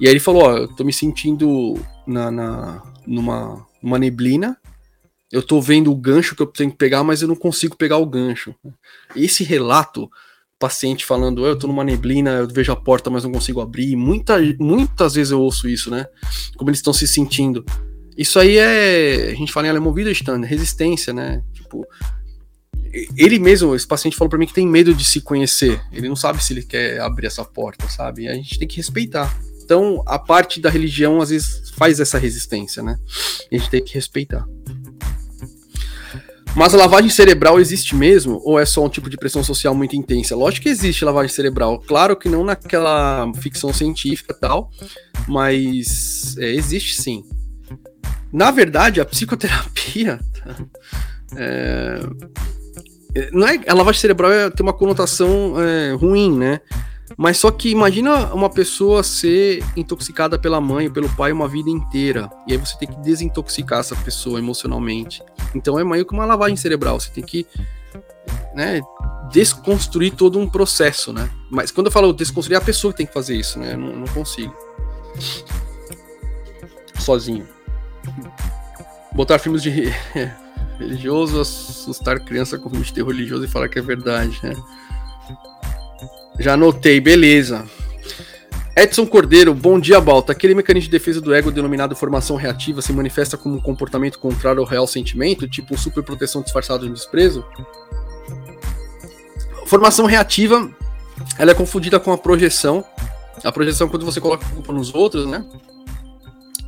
E 0.00 0.06
aí 0.06 0.12
ele 0.12 0.20
falou: 0.20 0.42
Ó, 0.44 0.56
eu 0.56 0.68
tô 0.68 0.84
me 0.84 0.92
sentindo 0.92 1.78
na, 2.06 2.30
na, 2.30 2.82
numa, 3.06 3.66
numa 3.82 3.98
neblina, 3.98 4.56
eu 5.30 5.42
tô 5.42 5.60
vendo 5.60 5.92
o 5.92 5.96
gancho 5.96 6.34
que 6.34 6.42
eu 6.42 6.46
tenho 6.46 6.70
que 6.70 6.76
pegar, 6.76 7.04
mas 7.04 7.22
eu 7.22 7.28
não 7.28 7.36
consigo 7.36 7.76
pegar 7.76 7.98
o 7.98 8.06
gancho. 8.06 8.54
Esse 9.14 9.44
relato, 9.44 10.10
paciente 10.58 11.04
falando, 11.04 11.46
eu 11.46 11.56
tô 11.56 11.66
numa 11.66 11.84
neblina, 11.84 12.30
eu 12.30 12.48
vejo 12.48 12.72
a 12.72 12.76
porta, 12.76 13.08
mas 13.10 13.24
não 13.24 13.30
consigo 13.30 13.60
abrir. 13.60 13.94
Muita, 13.94 14.38
muitas 14.58 15.14
vezes 15.14 15.30
eu 15.30 15.40
ouço 15.40 15.68
isso, 15.68 15.90
né? 15.90 16.06
Como 16.56 16.68
eles 16.70 16.80
estão 16.80 16.92
se 16.92 17.06
sentindo. 17.06 17.64
Isso 18.16 18.38
aí 18.38 18.58
é. 18.58 19.30
A 19.30 19.34
gente 19.34 19.52
fala 19.52 19.68
em 19.68 19.70
alemão 19.70 19.92
Widerstand, 19.92 20.44
resistência, 20.44 21.12
né? 21.12 21.42
Tipo. 21.52 21.86
Ele 23.16 23.38
mesmo, 23.38 23.74
esse 23.74 23.86
paciente 23.86 24.16
falou 24.16 24.28
para 24.28 24.38
mim 24.38 24.46
que 24.46 24.54
tem 24.54 24.66
medo 24.66 24.92
de 24.94 25.04
se 25.04 25.20
conhecer. 25.20 25.80
Ele 25.92 26.08
não 26.08 26.16
sabe 26.16 26.42
se 26.42 26.52
ele 26.52 26.62
quer 26.62 27.00
abrir 27.00 27.26
essa 27.26 27.44
porta, 27.44 27.88
sabe? 27.88 28.24
E 28.24 28.28
a 28.28 28.34
gente 28.34 28.58
tem 28.58 28.66
que 28.66 28.76
respeitar. 28.76 29.36
Então, 29.62 30.02
a 30.06 30.18
parte 30.18 30.60
da 30.60 30.68
religião 30.68 31.20
às 31.20 31.30
vezes 31.30 31.70
faz 31.76 32.00
essa 32.00 32.18
resistência, 32.18 32.82
né? 32.82 32.98
A 33.50 33.56
gente 33.56 33.70
tem 33.70 33.84
que 33.84 33.94
respeitar. 33.94 34.44
Mas 36.56 36.74
a 36.74 36.76
lavagem 36.76 37.08
cerebral 37.08 37.60
existe 37.60 37.94
mesmo? 37.94 38.40
Ou 38.44 38.58
é 38.58 38.66
só 38.66 38.84
um 38.84 38.88
tipo 38.88 39.08
de 39.08 39.16
pressão 39.16 39.44
social 39.44 39.74
muito 39.74 39.94
intensa? 39.94 40.34
Lógico 40.34 40.64
que 40.64 40.68
existe 40.68 41.04
lavagem 41.04 41.32
cerebral. 41.32 41.78
Claro 41.78 42.16
que 42.16 42.28
não 42.28 42.42
naquela 42.42 43.30
ficção 43.40 43.72
científica 43.72 44.34
tal, 44.34 44.70
mas 45.28 46.36
é, 46.38 46.52
existe 46.52 47.00
sim. 47.00 47.24
Na 48.32 48.50
verdade, 48.50 49.00
a 49.00 49.04
psicoterapia. 49.04 50.18
É, 51.36 52.00
não 53.32 53.46
é, 53.46 53.60
a 53.66 53.74
lavagem 53.74 54.00
cerebral 54.00 54.30
é, 54.32 54.50
tem 54.50 54.64
uma 54.64 54.72
conotação 54.72 55.54
é, 55.60 55.92
ruim, 55.94 56.36
né? 56.36 56.60
Mas 57.16 57.38
só 57.38 57.50
que 57.50 57.70
imagina 57.70 58.32
uma 58.32 58.48
pessoa 58.48 59.02
ser 59.02 59.64
intoxicada 59.76 60.38
pela 60.38 60.60
mãe 60.60 60.86
ou 60.86 60.92
pelo 60.92 61.08
pai 61.16 61.32
uma 61.32 61.48
vida 61.48 61.68
inteira. 61.68 62.30
E 62.46 62.52
aí 62.52 62.58
você 62.58 62.78
tem 62.78 62.88
que 62.88 62.96
desintoxicar 63.00 63.80
essa 63.80 63.96
pessoa 63.96 64.38
emocionalmente. 64.38 65.22
Então 65.54 65.78
é 65.78 65.84
meio 65.84 66.06
que 66.06 66.12
uma 66.12 66.24
lavagem 66.24 66.56
cerebral. 66.56 67.00
Você 67.00 67.10
tem 67.10 67.24
que 67.24 67.46
né, 68.54 68.80
desconstruir 69.30 70.12
todo 70.12 70.38
um 70.38 70.48
processo, 70.48 71.12
né? 71.12 71.28
Mas 71.50 71.70
quando 71.70 71.86
eu 71.86 71.92
falo 71.92 72.12
desconstruir, 72.12 72.54
é 72.54 72.58
a 72.58 72.64
pessoa 72.64 72.92
que 72.92 72.98
tem 72.98 73.06
que 73.06 73.12
fazer 73.12 73.36
isso, 73.36 73.58
né? 73.58 73.74
Eu 73.74 73.78
não, 73.78 73.96
não 73.96 74.06
consigo. 74.08 74.54
Sozinho. 76.98 77.46
Botar 79.12 79.38
filmes 79.40 79.62
de 79.62 79.92
religioso, 80.80 81.40
assustar 81.40 82.18
criança 82.20 82.58
com 82.58 82.70
filmes 82.70 82.88
de 82.88 82.94
terror 82.94 83.12
religioso 83.12 83.44
e 83.44 83.48
falar 83.48 83.68
que 83.68 83.78
é 83.78 83.82
verdade, 83.82 84.38
né? 84.42 84.56
Já 86.38 86.54
anotei, 86.54 87.00
beleza. 87.00 87.66
Edson 88.74 89.06
Cordeiro, 89.06 89.52
bom 89.52 89.78
dia, 89.78 90.00
Balta. 90.00 90.32
Aquele 90.32 90.54
mecanismo 90.54 90.86
de 90.86 90.90
defesa 90.90 91.20
do 91.20 91.34
ego 91.34 91.50
denominado 91.50 91.94
formação 91.94 92.36
reativa 92.36 92.80
se 92.80 92.92
manifesta 92.92 93.36
como 93.36 93.56
um 93.56 93.60
comportamento 93.60 94.18
contrário 94.18 94.60
ao 94.60 94.66
real 94.66 94.86
sentimento, 94.86 95.46
tipo 95.46 95.76
superproteção 95.76 96.40
disfarçada 96.40 96.86
de 96.86 96.92
desprezo? 96.92 97.44
Formação 99.66 100.06
reativa, 100.06 100.70
ela 101.38 101.50
é 101.50 101.54
confundida 101.54 102.00
com 102.00 102.10
a 102.12 102.16
projeção. 102.16 102.82
A 103.44 103.52
projeção 103.52 103.86
é 103.86 103.90
quando 103.90 104.06
você 104.06 104.20
coloca 104.20 104.46
a 104.46 104.48
culpa 104.48 104.72
nos 104.72 104.94
outros, 104.94 105.26
né? 105.26 105.44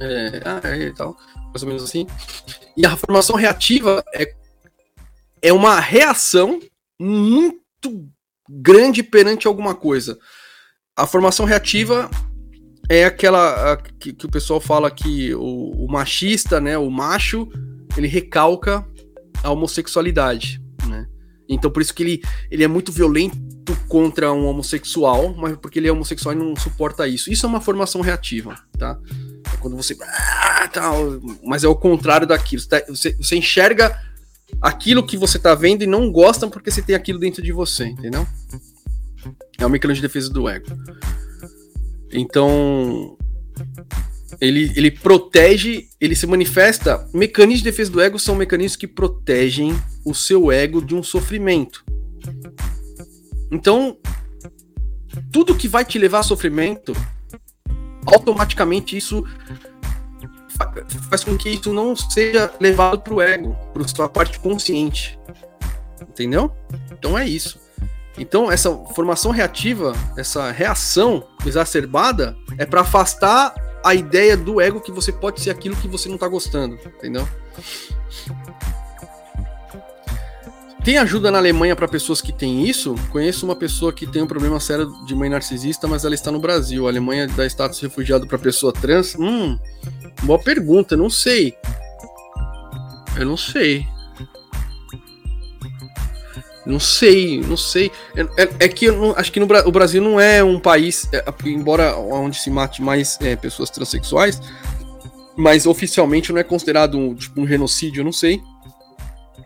É, 0.00 0.42
ah, 0.44 0.60
é, 0.64 0.88
e 0.88 0.94
tal, 0.94 1.16
mais 1.50 1.62
ou 1.62 1.68
menos 1.68 1.82
assim. 1.82 2.06
E 2.76 2.86
a 2.86 2.96
formação 2.96 3.36
reativa 3.36 4.04
é, 4.14 4.34
é 5.42 5.52
uma 5.52 5.78
reação 5.78 6.60
muito 6.98 8.08
grande 8.48 9.02
perante 9.02 9.46
alguma 9.46 9.74
coisa. 9.74 10.18
A 10.96 11.06
formação 11.06 11.46
reativa 11.46 12.10
é 12.88 13.04
aquela 13.04 13.72
a, 13.72 13.76
que, 13.76 14.12
que, 14.12 14.26
o 14.26 14.30
pessoal 14.30 14.60
fala 14.60 14.90
que 14.90 15.34
o, 15.34 15.84
o, 15.84 15.90
machista, 15.90 16.60
né, 16.60 16.76
o 16.76 16.90
macho, 16.90 17.48
ele 17.96 18.08
recalca 18.08 18.86
a 19.42 19.50
homossexualidade, 19.50 20.62
né? 20.86 21.06
Então 21.48 21.70
por 21.70 21.82
isso 21.82 21.94
que 21.94 22.02
ele, 22.02 22.22
ele 22.50 22.64
é 22.64 22.68
muito 22.68 22.92
violento 22.92 23.36
contra 23.88 24.32
um 24.32 24.46
homossexual, 24.46 25.34
mas 25.34 25.56
porque 25.56 25.78
ele 25.78 25.88
é 25.88 25.92
homossexual 25.92 26.34
e 26.34 26.38
não 26.38 26.56
suporta 26.56 27.06
isso. 27.06 27.32
Isso 27.32 27.46
é 27.46 27.48
uma 27.48 27.60
formação 27.60 28.00
reativa, 28.00 28.54
tá? 28.78 28.98
É 29.52 29.56
quando 29.58 29.76
você 29.76 29.96
ah, 30.00 30.68
tal, 30.68 31.20
mas 31.44 31.64
é 31.64 31.68
o 31.68 31.76
contrário 31.76 32.26
daquilo. 32.26 32.62
Você, 32.62 32.68
tá, 32.68 32.82
você, 32.88 33.16
você 33.16 33.36
enxerga 33.36 33.98
aquilo 34.60 35.04
que 35.04 35.16
você 35.16 35.38
tá 35.38 35.54
vendo 35.54 35.82
e 35.82 35.86
não 35.86 36.10
gostam 36.10 36.50
porque 36.50 36.70
você 36.70 36.82
tem 36.82 36.94
aquilo 36.94 37.18
dentro 37.18 37.42
de 37.42 37.52
você, 37.52 37.86
entendeu? 37.86 38.26
É 39.58 39.66
o 39.66 39.70
mecanismo 39.70 40.00
de 40.00 40.08
defesa 40.08 40.30
do 40.30 40.48
ego. 40.48 40.66
Então, 42.12 43.16
ele, 44.40 44.72
ele 44.76 44.90
protege, 44.90 45.86
ele 46.00 46.14
se 46.14 46.26
manifesta. 46.26 47.08
Mecanismos 47.14 47.60
de 47.60 47.64
defesa 47.64 47.90
do 47.90 48.00
ego 48.00 48.18
são 48.18 48.34
mecanismos 48.34 48.76
que 48.76 48.86
protegem 48.86 49.74
o 50.04 50.14
seu 50.14 50.50
ego 50.50 50.84
de 50.84 50.94
um 50.94 51.02
sofrimento. 51.02 51.84
Então, 53.50 53.96
tudo 55.30 55.54
que 55.54 55.68
vai 55.68 55.84
te 55.84 55.98
levar 55.98 56.20
a 56.20 56.24
sofrimento, 56.24 56.92
automaticamente 58.06 58.96
isso 58.96 59.24
faz 61.08 61.24
com 61.24 61.36
que 61.36 61.50
isso 61.50 61.72
não 61.72 61.96
seja 61.96 62.52
levado 62.60 63.00
para 63.00 63.14
o 63.14 63.20
ego, 63.20 63.56
para 63.72 63.88
sua 63.88 64.08
parte 64.08 64.38
consciente. 64.38 65.18
Entendeu? 66.00 66.52
Então 66.90 67.18
é 67.18 67.26
isso. 67.26 67.58
Então 68.18 68.50
essa 68.50 68.70
formação 68.94 69.30
reativa, 69.30 69.94
essa 70.16 70.50
reação 70.50 71.26
exacerbada 71.46 72.36
é 72.58 72.66
para 72.66 72.82
afastar 72.82 73.54
a 73.84 73.94
ideia 73.94 74.36
do 74.36 74.60
ego 74.60 74.80
que 74.80 74.92
você 74.92 75.10
pode 75.10 75.40
ser 75.40 75.50
aquilo 75.50 75.76
que 75.76 75.88
você 75.88 76.08
não 76.08 76.14
está 76.14 76.28
gostando, 76.28 76.78
entendeu? 76.86 77.26
Tem 80.84 80.98
ajuda 80.98 81.30
na 81.30 81.38
Alemanha 81.38 81.76
para 81.76 81.86
pessoas 81.86 82.20
que 82.20 82.32
têm 82.32 82.68
isso? 82.68 82.96
Conheço 83.10 83.46
uma 83.46 83.54
pessoa 83.54 83.92
que 83.92 84.04
tem 84.04 84.20
um 84.20 84.26
problema 84.26 84.58
sério 84.58 84.90
de 85.06 85.14
mãe 85.14 85.30
narcisista, 85.30 85.86
mas 85.86 86.04
ela 86.04 86.14
está 86.14 86.32
no 86.32 86.40
Brasil. 86.40 86.86
A 86.86 86.90
Alemanha 86.90 87.28
dá 87.28 87.46
status 87.46 87.78
refugiado 87.78 88.26
para 88.26 88.36
pessoa 88.36 88.72
trans? 88.72 89.14
Hum, 89.14 89.56
boa 90.24 90.40
pergunta, 90.40 90.96
não 90.96 91.08
sei. 91.08 91.54
Eu 93.16 93.26
não 93.26 93.36
sei. 93.36 93.86
Não 96.66 96.80
sei, 96.80 97.40
não 97.40 97.56
sei. 97.56 97.92
É, 98.16 98.42
é, 98.42 98.48
é 98.60 98.68
que 98.68 98.86
eu 98.86 98.96
não, 98.96 99.16
acho 99.16 99.30
que 99.30 99.38
no, 99.38 99.46
o 99.64 99.70
Brasil 99.70 100.02
não 100.02 100.18
é 100.18 100.42
um 100.42 100.58
país, 100.58 101.08
é, 101.12 101.24
embora 101.46 101.96
onde 101.96 102.36
se 102.38 102.50
mate 102.50 102.82
mais 102.82 103.18
é, 103.20 103.36
pessoas 103.36 103.70
transexuais, 103.70 104.40
mas 105.36 105.64
oficialmente 105.64 106.32
não 106.32 106.40
é 106.40 106.44
considerado 106.44 106.98
um, 106.98 107.14
tipo, 107.14 107.40
um 107.40 107.46
genocídio, 107.46 108.02
não 108.02 108.12
sei. 108.12 108.40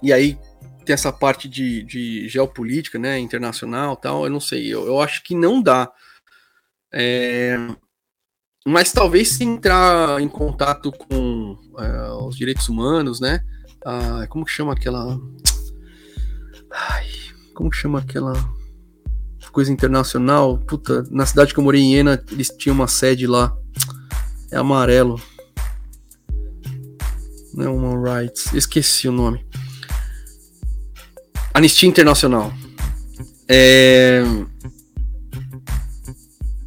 E 0.02 0.14
aí 0.14 0.38
tem 0.86 0.94
essa 0.94 1.12
parte 1.12 1.48
de, 1.48 1.82
de 1.82 2.28
geopolítica, 2.28 2.98
né, 2.98 3.18
internacional 3.18 3.96
tal, 3.96 4.24
eu 4.24 4.30
não 4.30 4.40
sei. 4.40 4.72
Eu, 4.72 4.86
eu 4.86 5.00
acho 5.00 5.22
que 5.22 5.34
não 5.34 5.60
dá. 5.60 5.92
É, 6.94 7.58
mas 8.64 8.92
talvez 8.92 9.30
se 9.30 9.44
entrar 9.44 10.20
em 10.20 10.28
contato 10.28 10.90
com 10.92 11.58
é, 11.78 12.10
os 12.24 12.36
direitos 12.36 12.68
humanos, 12.68 13.20
né? 13.20 13.40
Ah, 13.84 14.26
como 14.28 14.44
que 14.44 14.50
chama 14.50 14.72
aquela. 14.72 15.20
Ai, 16.72 17.06
como 17.54 17.70
que 17.70 17.76
chama 17.76 17.98
aquela 17.98 18.32
coisa 19.52 19.72
internacional? 19.72 20.58
Puta, 20.58 21.04
na 21.10 21.26
cidade 21.26 21.52
que 21.52 21.60
eu 21.60 21.64
morei 21.64 21.80
em 21.80 21.96
Ena, 21.96 22.22
eles 22.30 22.48
tinham 22.48 22.74
uma 22.74 22.88
sede 22.88 23.26
lá. 23.26 23.56
É 24.50 24.56
amarelo. 24.56 25.20
Não 27.54 27.64
é 27.64 27.68
Human 27.68 28.02
Rights. 28.02 28.52
Esqueci 28.52 29.08
o 29.08 29.12
nome. 29.12 29.46
Anistia 31.56 31.88
Internacional. 31.88 32.52
É... 33.48 34.22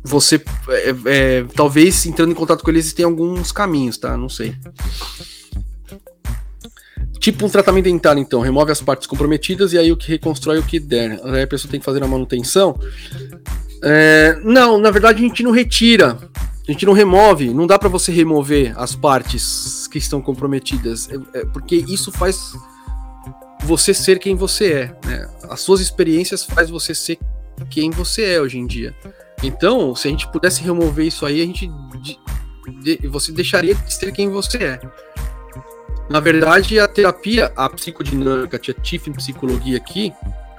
Você, 0.04 0.44
é, 0.70 0.96
é, 1.06 1.46
talvez 1.56 2.08
entrando 2.08 2.32
em 2.32 2.36
contato 2.36 2.64
com 2.64 2.72
eles, 2.72 2.92
tem 2.94 3.06
alguns 3.06 3.52
caminhos, 3.52 4.00
tá? 4.00 4.18
Não 4.18 4.28
sei. 4.28 4.56
Tipo 7.20 7.46
um 7.46 7.50
tratamento 7.50 7.84
dentário, 7.84 8.20
então, 8.20 8.40
remove 8.42 8.72
as 8.72 8.82
partes 8.82 9.06
comprometidas 9.06 9.74
e 9.74 9.78
aí 9.78 9.92
o 9.92 9.98
que 9.98 10.08
reconstrói 10.08 10.58
o 10.58 10.64
que 10.64 10.80
der. 10.80 11.20
Aí 11.24 11.44
a 11.44 11.48
pessoa 11.48 11.70
tem 11.70 11.80
que 11.80 11.86
fazer 11.86 12.02
a 12.02 12.08
manutenção. 12.08 12.80
É, 13.84 14.40
não, 14.44 14.80
na 14.80 14.90
verdade 14.90 15.24
a 15.24 15.28
gente 15.28 15.44
não 15.44 15.52
retira, 15.52 16.18
a 16.68 16.72
gente 16.72 16.86
não 16.88 16.94
remove. 16.94 17.54
Não 17.54 17.68
dá 17.68 17.78
para 17.78 17.90
você 17.90 18.12
remover 18.12 18.74
as 18.76 18.96
partes 18.96 19.88
que 19.88 20.00
estão 20.00 20.20
comprometidas, 20.20 21.08
é, 21.12 21.42
é, 21.42 21.46
porque 21.46 21.76
isso 21.76 22.12
faz 22.12 22.54
você 23.64 23.93
ser 23.93 24.20
quem 24.20 24.36
você 24.36 24.74
é. 24.74 24.95
Né? 25.05 25.30
As 25.49 25.60
suas 25.60 25.82
experiências 25.82 26.43
faz 26.43 26.70
você 26.70 26.93
ser 26.95 27.18
quem 27.70 27.89
você 27.91 28.34
é 28.34 28.41
hoje 28.41 28.57
em 28.57 28.66
dia. 28.66 28.93
Então, 29.43 29.95
se 29.95 30.07
a 30.07 30.12
gente 30.12 30.30
pudesse 30.32 30.62
remover 30.62 31.05
isso 31.05 31.26
aí, 31.26 31.41
a 31.41 31.45
gente 31.45 31.70
de, 32.01 32.18
de, 32.97 33.07
você 33.07 33.32
deixaria 33.32 33.76
de 33.76 33.93
ser 33.93 34.12
quem 34.12 34.30
você 34.30 34.57
é. 34.57 34.80
Na 36.10 36.20
verdade, 36.20 36.80
a 36.80 36.88
terapia, 36.88 37.51
a 37.55 37.70
psicodinâmica, 37.70 38.57
a 38.57 38.60
TIF 38.60 39.10
em 39.10 39.14
psicologia 39.14 39.78
aqui, 39.78 40.12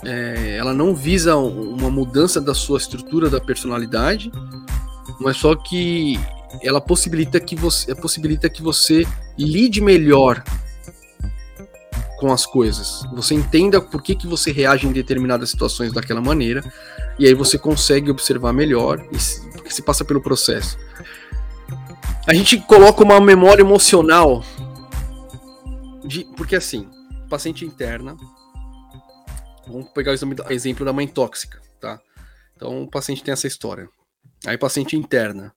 é, 0.04 0.56
ela 0.56 0.72
não 0.72 0.94
visa 0.94 1.36
uma 1.36 1.90
mudança 1.90 2.40
da 2.40 2.54
sua 2.54 2.78
estrutura 2.78 3.28
da 3.28 3.40
personalidade, 3.40 4.30
mas 5.20 5.36
só 5.36 5.54
que 5.54 6.18
ela 6.62 6.80
possibilita 6.80 7.38
que 7.38 7.54
você, 7.54 7.94
possibilita 7.94 8.48
que 8.48 8.62
você 8.62 9.06
lide 9.38 9.80
melhor 9.80 10.42
com 12.20 12.30
as 12.30 12.44
coisas. 12.44 13.02
Você 13.14 13.34
entenda 13.34 13.80
por 13.80 14.02
que, 14.02 14.14
que 14.14 14.26
você 14.26 14.52
reage 14.52 14.86
em 14.86 14.92
determinadas 14.92 15.48
situações 15.48 15.90
daquela 15.90 16.20
maneira, 16.20 16.62
e 17.18 17.26
aí 17.26 17.32
você 17.32 17.58
consegue 17.58 18.10
observar 18.10 18.52
melhor, 18.52 19.00
e 19.10 19.50
porque 19.52 19.70
se 19.70 19.82
passa 19.82 20.04
pelo 20.04 20.20
processo. 20.20 20.78
A 22.28 22.34
gente 22.34 22.58
coloca 22.60 23.02
uma 23.02 23.18
memória 23.18 23.62
emocional 23.62 24.44
de, 26.04 26.24
porque 26.36 26.54
assim, 26.54 26.86
paciente 27.30 27.64
interna, 27.64 28.14
vamos 29.66 29.88
pegar 29.90 30.12
o 30.12 30.52
exemplo 30.52 30.84
da 30.84 30.92
mãe 30.92 31.08
tóxica, 31.08 31.58
tá? 31.80 31.98
Então 32.54 32.82
o 32.82 32.90
paciente 32.90 33.24
tem 33.24 33.32
essa 33.32 33.46
história. 33.46 33.88
Aí 34.46 34.58
paciente 34.58 34.94
interna. 34.94 35.54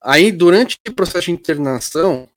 Aí 0.00 0.30
durante 0.30 0.78
o 0.88 0.92
processo 0.92 1.26
de 1.26 1.32
internação, 1.32 2.28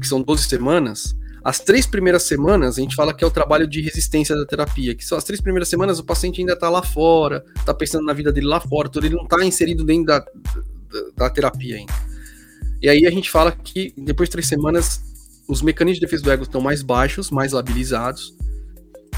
que 0.00 0.06
são 0.06 0.22
12 0.22 0.44
semanas, 0.44 1.14
as 1.44 1.58
três 1.60 1.86
primeiras 1.86 2.22
semanas 2.22 2.78
a 2.78 2.80
gente 2.80 2.94
fala 2.94 3.12
que 3.12 3.24
é 3.24 3.26
o 3.26 3.30
trabalho 3.30 3.66
de 3.66 3.80
resistência 3.80 4.36
da 4.36 4.46
terapia, 4.46 4.94
que 4.94 5.04
são 5.04 5.18
as 5.18 5.24
três 5.24 5.40
primeiras 5.40 5.68
semanas 5.68 5.98
o 5.98 6.04
paciente 6.04 6.40
ainda 6.40 6.56
tá 6.56 6.68
lá 6.68 6.82
fora, 6.82 7.44
tá 7.64 7.74
pensando 7.74 8.04
na 8.04 8.12
vida 8.12 8.32
dele 8.32 8.46
lá 8.46 8.60
fora, 8.60 8.88
tudo 8.88 9.06
ele 9.06 9.16
não 9.16 9.26
tá 9.26 9.44
inserido 9.44 9.84
dentro 9.84 10.06
da, 10.06 10.18
da, 10.18 10.26
da 11.16 11.30
terapia 11.30 11.76
ainda. 11.76 11.92
E 12.80 12.88
aí 12.88 13.06
a 13.06 13.10
gente 13.10 13.30
fala 13.30 13.52
que 13.52 13.92
depois 13.96 14.28
de 14.28 14.32
três 14.32 14.46
semanas 14.46 15.00
os 15.48 15.62
mecanismos 15.62 15.98
de 15.98 16.06
defesa 16.06 16.22
do 16.22 16.30
ego 16.30 16.44
estão 16.44 16.60
mais 16.60 16.82
baixos, 16.82 17.30
mais 17.30 17.52
labilizados, 17.52 18.34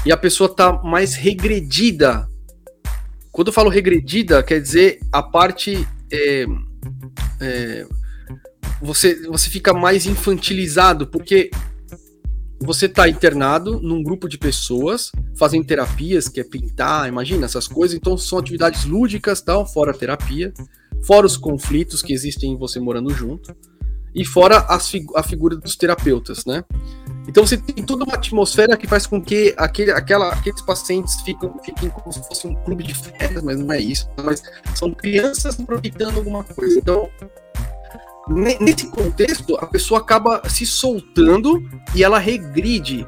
e 0.05 0.11
a 0.11 0.17
pessoa 0.17 0.49
está 0.49 0.71
mais 0.83 1.15
regredida. 1.15 2.29
Quando 3.31 3.47
eu 3.47 3.53
falo 3.53 3.69
regredida, 3.69 4.43
quer 4.43 4.61
dizer 4.61 4.99
a 5.11 5.21
parte. 5.21 5.87
É, 6.11 6.45
é, 7.41 7.87
você, 8.81 9.27
você 9.27 9.49
fica 9.49 9.73
mais 9.73 10.05
infantilizado, 10.05 11.07
porque 11.07 11.49
você 12.59 12.85
está 12.85 13.07
internado 13.07 13.79
num 13.81 14.01
grupo 14.01 14.27
de 14.27 14.37
pessoas 14.37 15.11
fazendo 15.37 15.65
terapias, 15.65 16.27
que 16.27 16.39
é 16.39 16.43
pintar, 16.43 17.07
imagina 17.07 17.45
essas 17.45 17.67
coisas, 17.67 17.95
então 17.95 18.17
são 18.17 18.39
atividades 18.39 18.85
lúdicas, 18.85 19.41
tal, 19.41 19.65
fora 19.65 19.91
a 19.91 19.93
terapia, 19.93 20.53
fora 21.03 21.25
os 21.25 21.37
conflitos 21.37 22.01
que 22.01 22.13
existem 22.13 22.53
em 22.53 22.57
você 22.57 22.79
morando 22.79 23.09
junto 23.11 23.55
e 24.15 24.23
fora 24.23 24.65
fig 24.79 25.05
a 25.13 25.21
figura 25.21 25.57
dos 25.57 25.75
terapeutas, 25.75 26.45
né? 26.45 26.63
Então 27.27 27.45
você 27.45 27.57
tem 27.57 27.83
toda 27.83 28.05
uma 28.05 28.13
atmosfera 28.13 28.77
que 28.77 28.87
faz 28.87 29.05
com 29.05 29.21
que 29.21 29.53
aquele, 29.57 29.91
aquela, 29.91 30.29
aqueles 30.31 30.61
pacientes 30.61 31.19
fiquem, 31.21 31.49
como 31.89 32.13
se 32.13 32.25
fosse 32.25 32.47
um 32.47 32.55
clube 32.63 32.83
de 32.83 32.93
férias, 32.93 33.43
mas 33.43 33.59
não 33.59 33.73
é 33.73 33.79
isso. 33.79 34.07
Mas 34.23 34.41
são 34.73 34.91
crianças 34.91 35.59
aproveitando 35.59 36.17
alguma 36.17 36.43
coisa. 36.43 36.79
Então, 36.79 37.09
nesse 38.27 38.87
contexto, 38.87 39.55
a 39.57 39.65
pessoa 39.65 39.99
acaba 39.99 40.41
se 40.49 40.65
soltando 40.65 41.63
e 41.93 42.03
ela 42.03 42.17
regride, 42.17 43.07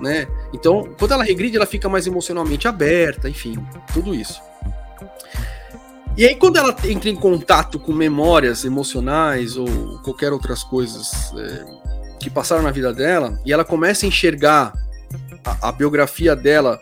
né? 0.00 0.26
Então, 0.52 0.88
quando 0.98 1.12
ela 1.12 1.24
regride, 1.24 1.56
ela 1.56 1.66
fica 1.66 1.88
mais 1.88 2.06
emocionalmente 2.06 2.66
aberta, 2.66 3.28
enfim, 3.28 3.56
tudo 3.92 4.14
isso. 4.14 4.40
E 6.16 6.24
aí, 6.24 6.34
quando 6.34 6.56
ela 6.56 6.74
entra 6.84 7.08
em 7.08 7.14
contato 7.14 7.78
com 7.78 7.92
memórias 7.92 8.64
emocionais 8.64 9.56
ou 9.56 9.68
qualquer 10.02 10.32
outras 10.32 10.64
coisas 10.64 11.32
é, 11.36 11.64
que 12.18 12.28
passaram 12.28 12.62
na 12.62 12.72
vida 12.72 12.92
dela, 12.92 13.38
e 13.46 13.52
ela 13.52 13.64
começa 13.64 14.04
a 14.04 14.08
enxergar 14.08 14.72
a, 15.44 15.68
a, 15.68 15.72
biografia 15.72 16.34
dela 16.34 16.80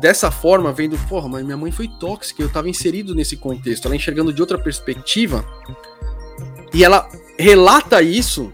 dessa 0.00 0.30
forma, 0.30 0.72
vendo, 0.72 0.96
porra, 1.08 1.28
mas 1.28 1.44
minha 1.44 1.56
mãe 1.56 1.72
foi 1.72 1.88
tóxica, 1.98 2.40
eu 2.40 2.46
estava 2.46 2.68
inserido 2.68 3.16
nesse 3.16 3.36
contexto, 3.36 3.86
ela 3.86 3.96
enxergando 3.96 4.32
de 4.32 4.40
outra 4.40 4.56
perspectiva, 4.56 5.44
e 6.72 6.84
ela 6.84 7.08
relata 7.38 8.02
isso 8.02 8.52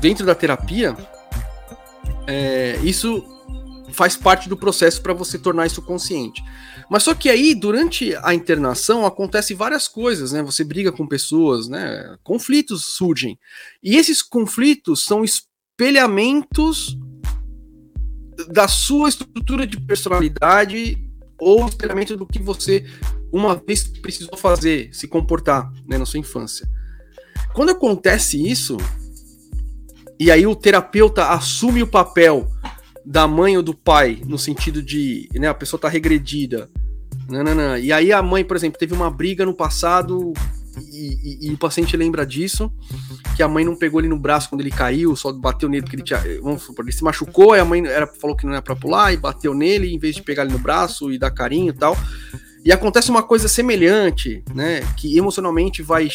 dentro 0.00 0.26
da 0.26 0.34
terapia, 0.34 0.96
é, 2.26 2.78
isso 2.82 3.24
faz 3.92 4.16
parte 4.16 4.48
do 4.48 4.56
processo 4.56 5.02
para 5.02 5.12
você 5.12 5.38
tornar 5.38 5.66
isso 5.66 5.82
consciente. 5.82 6.42
Mas 6.90 7.04
só 7.04 7.14
que 7.14 7.28
aí, 7.28 7.54
durante 7.54 8.14
a 8.22 8.34
internação, 8.34 9.06
acontece 9.06 9.54
várias 9.54 9.86
coisas, 9.88 10.32
né? 10.32 10.42
Você 10.42 10.64
briga 10.64 10.90
com 10.90 11.06
pessoas, 11.06 11.68
né? 11.68 12.16
Conflitos 12.22 12.84
surgem. 12.84 13.38
E 13.82 13.96
esses 13.96 14.22
conflitos 14.22 15.04
são 15.04 15.24
espelhamentos 15.24 16.98
da 18.48 18.66
sua 18.66 19.08
estrutura 19.08 19.66
de 19.66 19.80
personalidade 19.80 20.98
ou 21.38 21.66
espelhamento 21.66 22.16
do 22.16 22.26
que 22.26 22.38
você 22.38 22.84
uma 23.32 23.56
vez 23.56 23.84
precisou 23.84 24.36
fazer, 24.36 24.94
se 24.94 25.08
comportar, 25.08 25.72
né, 25.86 25.96
na 25.96 26.04
sua 26.04 26.20
infância. 26.20 26.68
Quando 27.52 27.70
acontece 27.70 28.42
isso, 28.48 28.76
e 30.18 30.30
aí 30.30 30.46
o 30.46 30.54
terapeuta 30.54 31.28
assume 31.28 31.82
o 31.82 31.86
papel 31.86 32.48
da 33.04 33.26
mãe 33.26 33.56
ou 33.56 33.62
do 33.62 33.74
pai, 33.74 34.22
no 34.24 34.38
sentido 34.38 34.82
de, 34.82 35.28
né, 35.34 35.48
a 35.48 35.54
pessoa 35.54 35.80
tá 35.80 35.88
regredida, 35.88 36.70
não. 37.28 37.78
E 37.78 37.92
aí 37.92 38.12
a 38.12 38.22
mãe, 38.22 38.44
por 38.44 38.56
exemplo, 38.56 38.78
teve 38.78 38.94
uma 38.94 39.10
briga 39.10 39.44
no 39.44 39.54
passado 39.54 40.32
e, 40.90 41.18
e, 41.22 41.48
e, 41.48 41.52
o 41.52 41.58
paciente 41.58 41.96
lembra 41.96 42.24
disso, 42.24 42.72
que 43.36 43.42
a 43.42 43.48
mãe 43.48 43.64
não 43.64 43.76
pegou 43.76 44.00
ele 44.00 44.08
no 44.08 44.18
braço 44.18 44.48
quando 44.48 44.60
ele 44.62 44.70
caiu, 44.70 45.14
só 45.14 45.32
bateu 45.32 45.68
nele 45.68 45.82
porque 45.82 45.96
ele 45.96 46.02
tinha, 46.02 46.20
vamos 46.40 46.62
supor, 46.62 46.84
ele 46.84 46.92
se 46.92 47.04
machucou, 47.04 47.54
e 47.54 47.60
a 47.60 47.64
mãe 47.64 47.84
era, 47.86 48.06
falou 48.06 48.36
que 48.36 48.46
não 48.46 48.52
era 48.52 48.62
para 48.62 48.76
pular 48.76 49.12
e 49.12 49.16
bateu 49.16 49.54
nele 49.54 49.92
em 49.92 49.98
vez 49.98 50.14
de 50.14 50.22
pegar 50.22 50.44
ele 50.44 50.52
no 50.52 50.58
braço 50.58 51.12
e 51.12 51.18
dar 51.18 51.30
carinho 51.30 51.70
e 51.70 51.76
tal. 51.76 51.96
E 52.64 52.72
acontece 52.72 53.10
uma 53.10 53.22
coisa 53.22 53.48
semelhante, 53.48 54.42
né, 54.54 54.80
que 54.96 55.18
emocionalmente 55.18 55.82
vai 55.82 56.08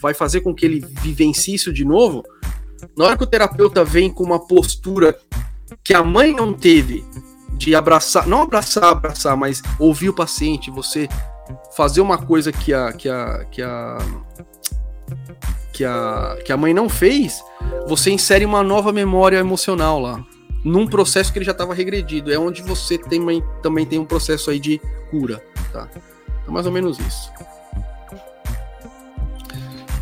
vai 0.00 0.14
fazer 0.14 0.40
com 0.40 0.54
que 0.54 0.66
ele 0.66 0.84
vivencie 1.02 1.54
isso 1.54 1.72
de 1.72 1.84
novo. 1.84 2.22
Na 2.96 3.06
hora 3.06 3.16
que 3.16 3.24
o 3.24 3.26
terapeuta 3.26 3.84
vem 3.84 4.10
com 4.10 4.22
uma 4.22 4.46
postura 4.46 5.18
que 5.82 5.94
a 5.94 6.02
mãe 6.02 6.34
não 6.34 6.52
teve 6.52 7.04
de 7.54 7.74
abraçar, 7.74 8.26
não 8.26 8.42
abraçar, 8.42 8.84
abraçar, 8.84 9.36
mas 9.36 9.62
ouvir 9.78 10.08
o 10.10 10.14
paciente, 10.14 10.70
você 10.70 11.08
fazer 11.76 12.00
uma 12.00 12.18
coisa 12.18 12.52
que 12.52 12.72
a 12.72 12.92
que 12.92 13.08
a 13.08 13.44
que 13.50 13.62
a 13.62 13.98
que 15.72 15.84
a, 15.84 16.38
que 16.44 16.52
a 16.52 16.56
mãe 16.56 16.74
não 16.74 16.88
fez, 16.88 17.42
você 17.86 18.10
insere 18.10 18.44
uma 18.44 18.62
nova 18.62 18.92
memória 18.92 19.38
emocional 19.38 20.00
lá. 20.00 20.24
num 20.64 20.86
processo 20.86 21.32
que 21.32 21.38
ele 21.38 21.46
já 21.46 21.52
estava 21.52 21.74
regredido. 21.74 22.32
É 22.32 22.38
onde 22.38 22.62
você 22.62 22.98
tem, 22.98 23.20
também 23.62 23.86
tem 23.86 23.98
um 23.98 24.04
processo 24.04 24.50
aí 24.50 24.58
de 24.58 24.80
cura, 25.10 25.42
tá? 25.72 25.88
Então, 26.42 26.52
mais 26.52 26.66
ou 26.66 26.72
menos 26.72 26.98
isso. 26.98 27.30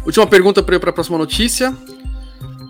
Última 0.07 0.24
pergunta 0.24 0.62
para 0.62 0.76
a 0.76 0.92
próxima 0.92 1.18
notícia. 1.18 1.76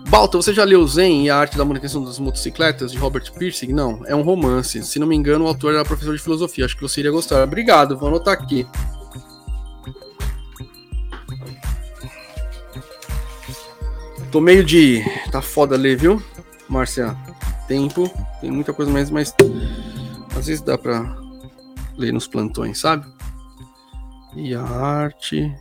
Balta, 0.09 0.37
você 0.37 0.51
já 0.51 0.63
leu 0.63 0.87
Zen 0.87 1.25
e 1.25 1.29
a 1.29 1.37
arte 1.37 1.55
da 1.55 1.63
manutenção 1.63 2.03
das 2.03 2.17
motocicletas 2.17 2.91
de 2.91 2.97
Robert 2.97 3.31
Piercing? 3.31 3.73
Não, 3.73 4.01
é 4.07 4.15
um 4.15 4.23
romance. 4.23 4.81
Se 4.83 4.97
não 4.97 5.05
me 5.05 5.15
engano, 5.15 5.45
o 5.45 5.47
autor 5.47 5.75
era 5.75 5.85
professor 5.85 6.15
de 6.15 6.23
filosofia. 6.23 6.65
Acho 6.65 6.75
que 6.75 6.81
você 6.81 6.99
iria 6.99 7.11
gostar. 7.11 7.43
Obrigado, 7.43 7.95
vou 7.95 8.07
anotar 8.07 8.33
aqui. 8.33 8.65
Tô 14.31 14.41
meio 14.41 14.63
de. 14.63 15.03
Tá 15.31 15.39
foda 15.39 15.77
ler, 15.77 15.95
viu, 15.95 16.21
Márcia? 16.67 17.15
Tempo, 17.67 18.11
tem 18.41 18.49
muita 18.49 18.73
coisa 18.73 18.91
mais, 18.91 19.11
mas 19.11 19.31
às 20.35 20.47
vezes 20.47 20.61
dá 20.61 20.75
pra 20.75 21.15
ler 21.95 22.11
nos 22.11 22.27
plantões, 22.27 22.79
sabe? 22.79 23.05
E 24.35 24.55
a 24.55 24.63
arte 24.63 25.53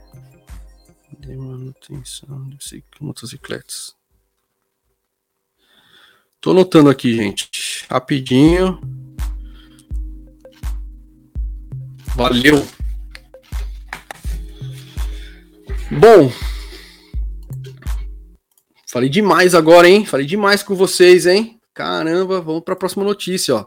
de 1.27 1.37
manutenção 1.37 2.49
de 2.49 2.85
motocicletas. 3.01 3.97
Tô 6.41 6.53
anotando 6.53 6.89
aqui, 6.89 7.15
gente. 7.15 7.85
Rapidinho. 7.91 8.81
Valeu. 12.15 12.67
Bom. 15.91 16.31
Falei 18.87 19.09
demais 19.09 19.55
agora, 19.55 19.89
hein? 19.89 20.07
Falei 20.07 20.25
demais 20.25 20.63
com 20.63 20.75
vocês, 20.77 21.27
hein? 21.27 21.61
Caramba, 21.75 22.41
vamos 22.41 22.63
para 22.63 22.75
a 22.75 22.79
próxima 22.79 23.05
notícia, 23.05 23.57
ó. 23.57 23.67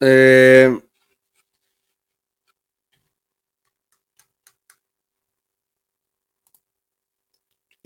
É... 0.00 0.87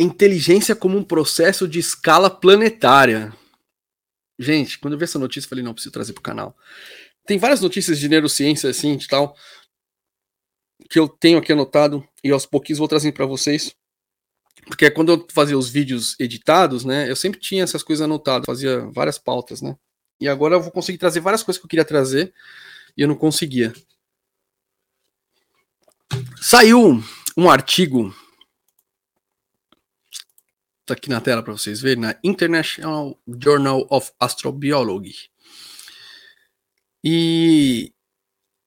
inteligência 0.03 0.77
como 0.77 0.99
um 0.99 1.05
processo 1.05 1.67
de 1.67 1.79
escala 1.79 2.29
planetária. 2.29 3.33
Gente, 4.39 4.79
quando 4.79 4.95
eu 4.95 4.99
vi 4.99 5.05
essa 5.05 5.19
notícia, 5.19 5.47
eu 5.47 5.51
falei, 5.51 5.65
não, 5.65 5.73
preciso 5.73 5.93
trazer 5.93 6.13
para 6.13 6.21
o 6.21 6.25
canal. 6.25 6.57
Tem 7.27 7.39
várias 7.39 7.61
notícias 7.61 7.99
de 7.99 8.09
neurociência, 8.09 8.69
assim, 8.69 8.97
de 8.97 9.07
tal, 9.07 9.37
que 10.91 10.99
eu 10.99 11.09
tenho 11.09 11.39
aqui 11.39 11.53
anotado, 11.53 12.07
e 12.25 12.31
aos 12.31 12.45
pouquinhos 12.45 12.79
vou 12.79 12.89
trazendo 12.89 13.15
para 13.15 13.27
vocês. 13.27 13.75
Porque 14.67 14.91
quando 14.91 15.13
eu 15.13 15.27
fazia 15.33 15.57
os 15.57 15.71
vídeos 15.71 16.19
editados, 16.19 16.85
né, 16.85 17.09
eu 17.11 17.17
sempre 17.17 17.41
tinha 17.41 17.63
essas 17.63 17.83
coisas 17.83 18.03
anotadas, 18.03 18.47
fazia 18.47 18.81
várias 18.91 19.19
pautas, 19.19 19.63
né. 19.63 19.77
E 20.21 20.29
agora 20.29 20.57
eu 20.57 20.63
vou 20.63 20.71
conseguir 20.71 20.99
trazer 20.99 21.21
várias 21.21 21.43
coisas 21.43 21.61
que 21.61 21.67
eu 21.67 21.71
queria 21.71 21.85
trazer, 21.85 22.33
e 22.97 23.03
eu 23.03 23.09
não 23.09 23.15
conseguia. 23.15 23.73
Saiu 26.41 27.03
um 27.37 27.51
artigo 27.51 28.15
Tá 30.85 30.95
aqui 30.95 31.09
na 31.09 31.21
tela 31.21 31.43
para 31.43 31.53
vocês 31.53 31.81
verem, 31.81 32.03
na 32.03 32.19
International 32.25 33.17
Journal 33.27 33.87
of 33.89 34.11
Astrobiology. 34.19 35.31
E 37.05 37.93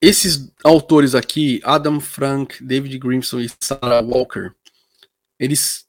esses 0.00 0.50
autores 0.64 1.14
aqui, 1.14 1.60
Adam 1.64 2.00
Frank, 2.00 2.62
David 2.64 2.98
Grimson 2.98 3.40
e 3.40 3.50
Sarah 3.60 4.00
Walker, 4.00 4.52
eles 5.38 5.86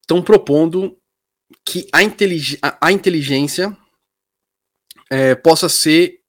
estão 0.00 0.22
propondo 0.22 0.96
que 1.64 1.88
a, 1.92 2.02
intelig 2.02 2.58
a 2.80 2.92
inteligência 2.92 3.76
é, 5.10 5.34
possa 5.34 5.68
ser 5.68 6.20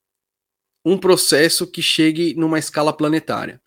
um 0.85 0.97
processo 0.97 1.67
que 1.67 1.81
chegue 1.81 2.33
numa 2.35 2.59
escala 2.59 2.93
planetária. 2.93 3.61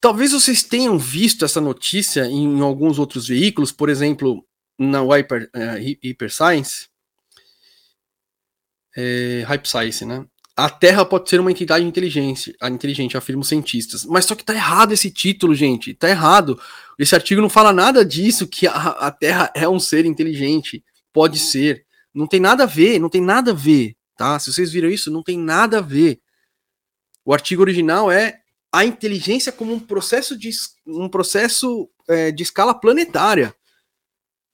Talvez 0.00 0.32
vocês 0.32 0.62
tenham 0.62 0.98
visto 0.98 1.44
essa 1.44 1.60
notícia 1.60 2.26
em 2.26 2.60
alguns 2.60 2.98
outros 2.98 3.28
veículos, 3.28 3.70
por 3.70 3.88
exemplo, 3.88 4.44
na 4.80 5.02
Hyper, 5.02 5.50
uh, 5.54 5.78
Hyper 6.02 6.32
Science, 6.32 6.88
é, 8.96 9.44
Hype 9.46 9.68
Science, 9.68 10.04
né? 10.06 10.24
A 10.56 10.68
Terra 10.68 11.04
pode 11.04 11.28
ser 11.28 11.38
uma 11.38 11.50
entidade 11.50 11.84
inteligente, 11.84 12.54
inteligente, 12.62 13.16
afirmam 13.16 13.42
cientistas. 13.42 14.04
Mas 14.04 14.24
só 14.24 14.34
que 14.34 14.44
tá 14.44 14.54
errado 14.54 14.92
esse 14.92 15.10
título, 15.10 15.54
gente. 15.54 15.94
Tá 15.94 16.08
errado. 16.08 16.60
Esse 16.98 17.14
artigo 17.14 17.40
não 17.40 17.48
fala 17.48 17.72
nada 17.72 18.04
disso, 18.04 18.46
que 18.46 18.66
a, 18.66 18.72
a 18.72 19.10
Terra 19.10 19.50
é 19.54 19.68
um 19.68 19.78
ser 19.78 20.04
inteligente. 20.04 20.84
Pode 21.12 21.38
ser. 21.38 21.86
Não 22.12 22.26
tem 22.26 22.40
nada 22.40 22.64
a 22.64 22.66
ver, 22.66 22.98
não 22.98 23.08
tem 23.08 23.22
nada 23.22 23.52
a 23.52 23.54
ver, 23.54 23.96
tá? 24.16 24.38
Se 24.38 24.52
vocês 24.52 24.72
viram 24.72 24.90
isso, 24.90 25.10
não 25.10 25.22
tem 25.22 25.38
nada 25.38 25.78
a 25.78 25.82
ver. 25.82 26.20
O 27.24 27.32
artigo 27.32 27.62
original 27.62 28.10
é 28.10 28.40
a 28.72 28.84
inteligência 28.84 29.52
como 29.52 29.72
um 29.72 29.80
processo 29.80 30.36
de, 30.36 30.50
um 30.86 31.08
processo 31.08 31.88
é, 32.08 32.30
de 32.32 32.42
escala 32.42 32.74
planetária 32.74 33.54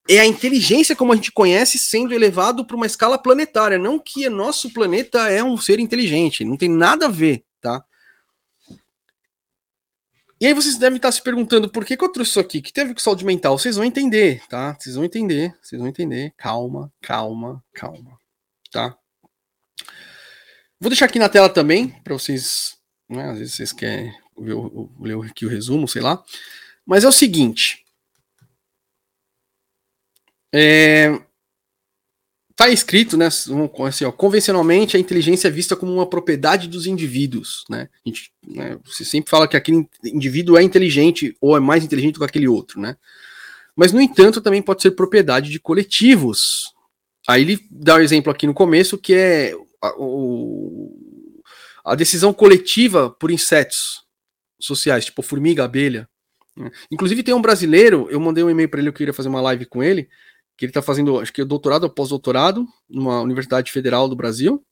é 0.09 0.21
a 0.21 0.27
inteligência 0.27 0.95
como 0.95 1.13
a 1.13 1.17
gente 1.17 1.33
conhece 1.33 1.79
sendo 1.79 2.15
elevado 2.15 2.65
para 2.65 2.77
uma 2.77 2.87
escala 2.87 3.19
planetária, 3.19 3.79
não 3.79 3.99
que 3.99 4.29
nosso 4.29 4.73
planeta 4.73 5.29
é 5.31 5.43
um 5.43 5.57
ser 5.57 5.81
inteligente, 5.81 6.45
não 6.45 6.57
tem 6.57 6.69
nada 6.69 7.07
a 7.07 7.11
ver, 7.11 7.45
tá? 7.61 7.85
E 10.39 10.47
aí 10.47 10.53
vocês 10.53 10.77
devem 10.77 10.97
estar 10.97 11.11
se 11.11 11.23
perguntando 11.23 11.69
por 11.69 11.85
que, 11.85 11.97
que 11.97 12.05
eu 12.05 12.13
trouxe 12.13 12.33
isso 12.33 12.41
aqui, 12.41 12.61
que 12.61 12.73
teve 12.73 12.93
com 12.93 13.01
saúde 13.01 13.25
mental. 13.25 13.59
Vocês 13.59 13.77
vão 13.77 13.85
entender, 13.87 14.43
tá? 14.49 14.77
Vocês 14.79 14.95
vão 14.95 15.05
entender, 15.05 15.55
vocês 15.63 15.81
vão 15.81 15.89
entender. 15.89 16.35
Calma, 16.37 16.93
calma, 17.01 17.65
calma, 17.73 18.19
tá? 18.71 18.95
Vou 20.79 20.91
deixar 20.91 21.07
aqui 21.07 21.19
na 21.19 21.31
tela 21.31 21.49
também, 21.49 21.89
para 22.05 22.13
vocês, 22.13 22.77
né, 23.09 23.31
às 23.31 23.39
vezes 23.39 23.55
vocês 23.55 23.73
querem 23.73 24.13
ver, 24.39 24.55
ler 25.01 25.19
aqui 25.25 25.47
o 25.47 25.49
resumo, 25.49 25.89
sei 25.89 26.03
lá. 26.03 26.23
Mas 26.85 27.03
é 27.03 27.09
o 27.09 27.13
seguinte, 27.13 27.86
é, 30.53 31.21
tá 32.57 32.71
escrito, 32.71 33.19
né, 33.19 33.27
assim, 33.27 34.05
ó, 34.07 34.11
convencionalmente 34.11 34.97
a 34.97 35.01
inteligência 35.01 35.49
é 35.49 35.51
vista 35.51 35.77
como 35.77 35.93
uma 35.93 36.09
propriedade 36.09 36.67
dos 36.67 36.87
indivíduos, 36.87 37.65
né? 37.69 37.91
A 38.05 38.09
gente, 38.09 38.33
né, 38.47 38.79
você 38.83 39.05
sempre 39.05 39.31
fala 39.31 39.47
que 39.47 39.59
aquele 39.59 39.87
indivíduo 40.03 40.57
é 40.57 40.63
inteligente 40.63 41.37
ou 41.39 41.55
é 41.55 41.61
mais 41.61 41.85
inteligente 41.85 42.15
do 42.15 42.21
que 42.21 42.25
aquele 42.25 42.49
outro, 42.49 42.81
né? 42.81 42.97
Mas 43.77 43.93
no 43.93 44.01
entanto 44.01 44.41
também 44.41 44.63
pode 44.63 44.81
ser 44.81 44.93
propriedade 44.93 45.51
de 45.51 45.61
coletivos. 45.61 46.73
Aí 47.29 47.43
ele 47.43 47.61
dá 47.71 47.97
o 47.97 47.99
um 47.99 48.01
exemplo 48.01 48.33
aqui 48.33 48.47
no 48.47 48.55
começo 48.55 48.97
que 48.97 49.13
é 49.13 49.53
a, 49.83 49.95
o, 49.99 50.99
a 51.85 51.95
decisão 51.95 52.33
coletiva 52.33 53.11
por 53.11 53.31
insetos 53.31 54.03
sociais, 54.59 55.05
tipo 55.05 55.21
formiga, 55.21 55.63
abelha. 55.63 56.09
Né? 56.57 56.71
Inclusive 56.91 57.23
tem 57.23 57.35
um 57.35 57.43
brasileiro, 57.43 58.09
eu 58.11 58.19
mandei 58.19 58.43
um 58.43 58.49
e-mail 58.49 58.71
para 58.71 58.81
ele, 58.81 58.89
eu 58.89 58.95
queria 58.95 59.13
fazer 59.13 59.29
uma 59.29 59.43
live 59.43 59.67
com 59.67 59.83
ele 59.83 60.09
que 60.57 60.65
ele 60.65 60.71
está 60.71 60.81
fazendo, 60.81 61.21
acho 61.21 61.33
que 61.33 61.45
doutorado 61.45 61.85
ou 61.85 61.91
pós-doutorado, 61.91 62.67
numa 62.89 63.21
Universidade 63.21 63.71
Federal 63.71 64.09
do 64.09 64.17
Brasil. 64.17 64.65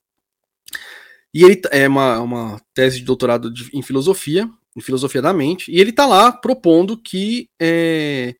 E 1.32 1.42
ele 1.42 1.60
é 1.70 1.86
uma, 1.88 2.20
uma 2.20 2.60
tese 2.72 2.98
de 2.98 3.04
doutorado 3.04 3.52
de, 3.52 3.68
em 3.76 3.82
filosofia, 3.82 4.48
em 4.76 4.80
filosofia 4.80 5.20
da 5.20 5.32
mente, 5.32 5.70
e 5.70 5.80
ele 5.80 5.90
está 5.90 6.06
lá 6.06 6.32
propondo 6.32 6.96
que 6.96 7.50
é, 7.60 8.34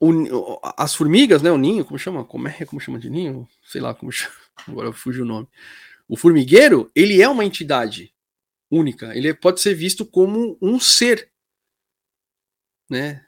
o, 0.00 0.58
as 0.76 0.94
formigas, 0.94 1.42
né, 1.42 1.50
o 1.50 1.58
ninho, 1.58 1.84
como 1.84 1.98
chama? 1.98 2.24
Como 2.24 2.48
é, 2.48 2.64
como 2.64 2.80
chama 2.80 2.98
de 2.98 3.10
ninho? 3.10 3.48
Sei 3.64 3.80
lá 3.80 3.94
como 3.94 4.12
chama, 4.12 4.34
agora 4.68 4.92
fugiu 4.92 5.24
o 5.24 5.28
nome. 5.28 5.48
O 6.08 6.16
formigueiro, 6.16 6.90
ele 6.94 7.20
é 7.20 7.28
uma 7.28 7.44
entidade 7.44 8.14
única, 8.70 9.16
ele 9.16 9.32
pode 9.34 9.60
ser 9.60 9.74
visto 9.74 10.06
como 10.06 10.56
um 10.60 10.78
ser, 10.78 11.30
né? 12.88 13.25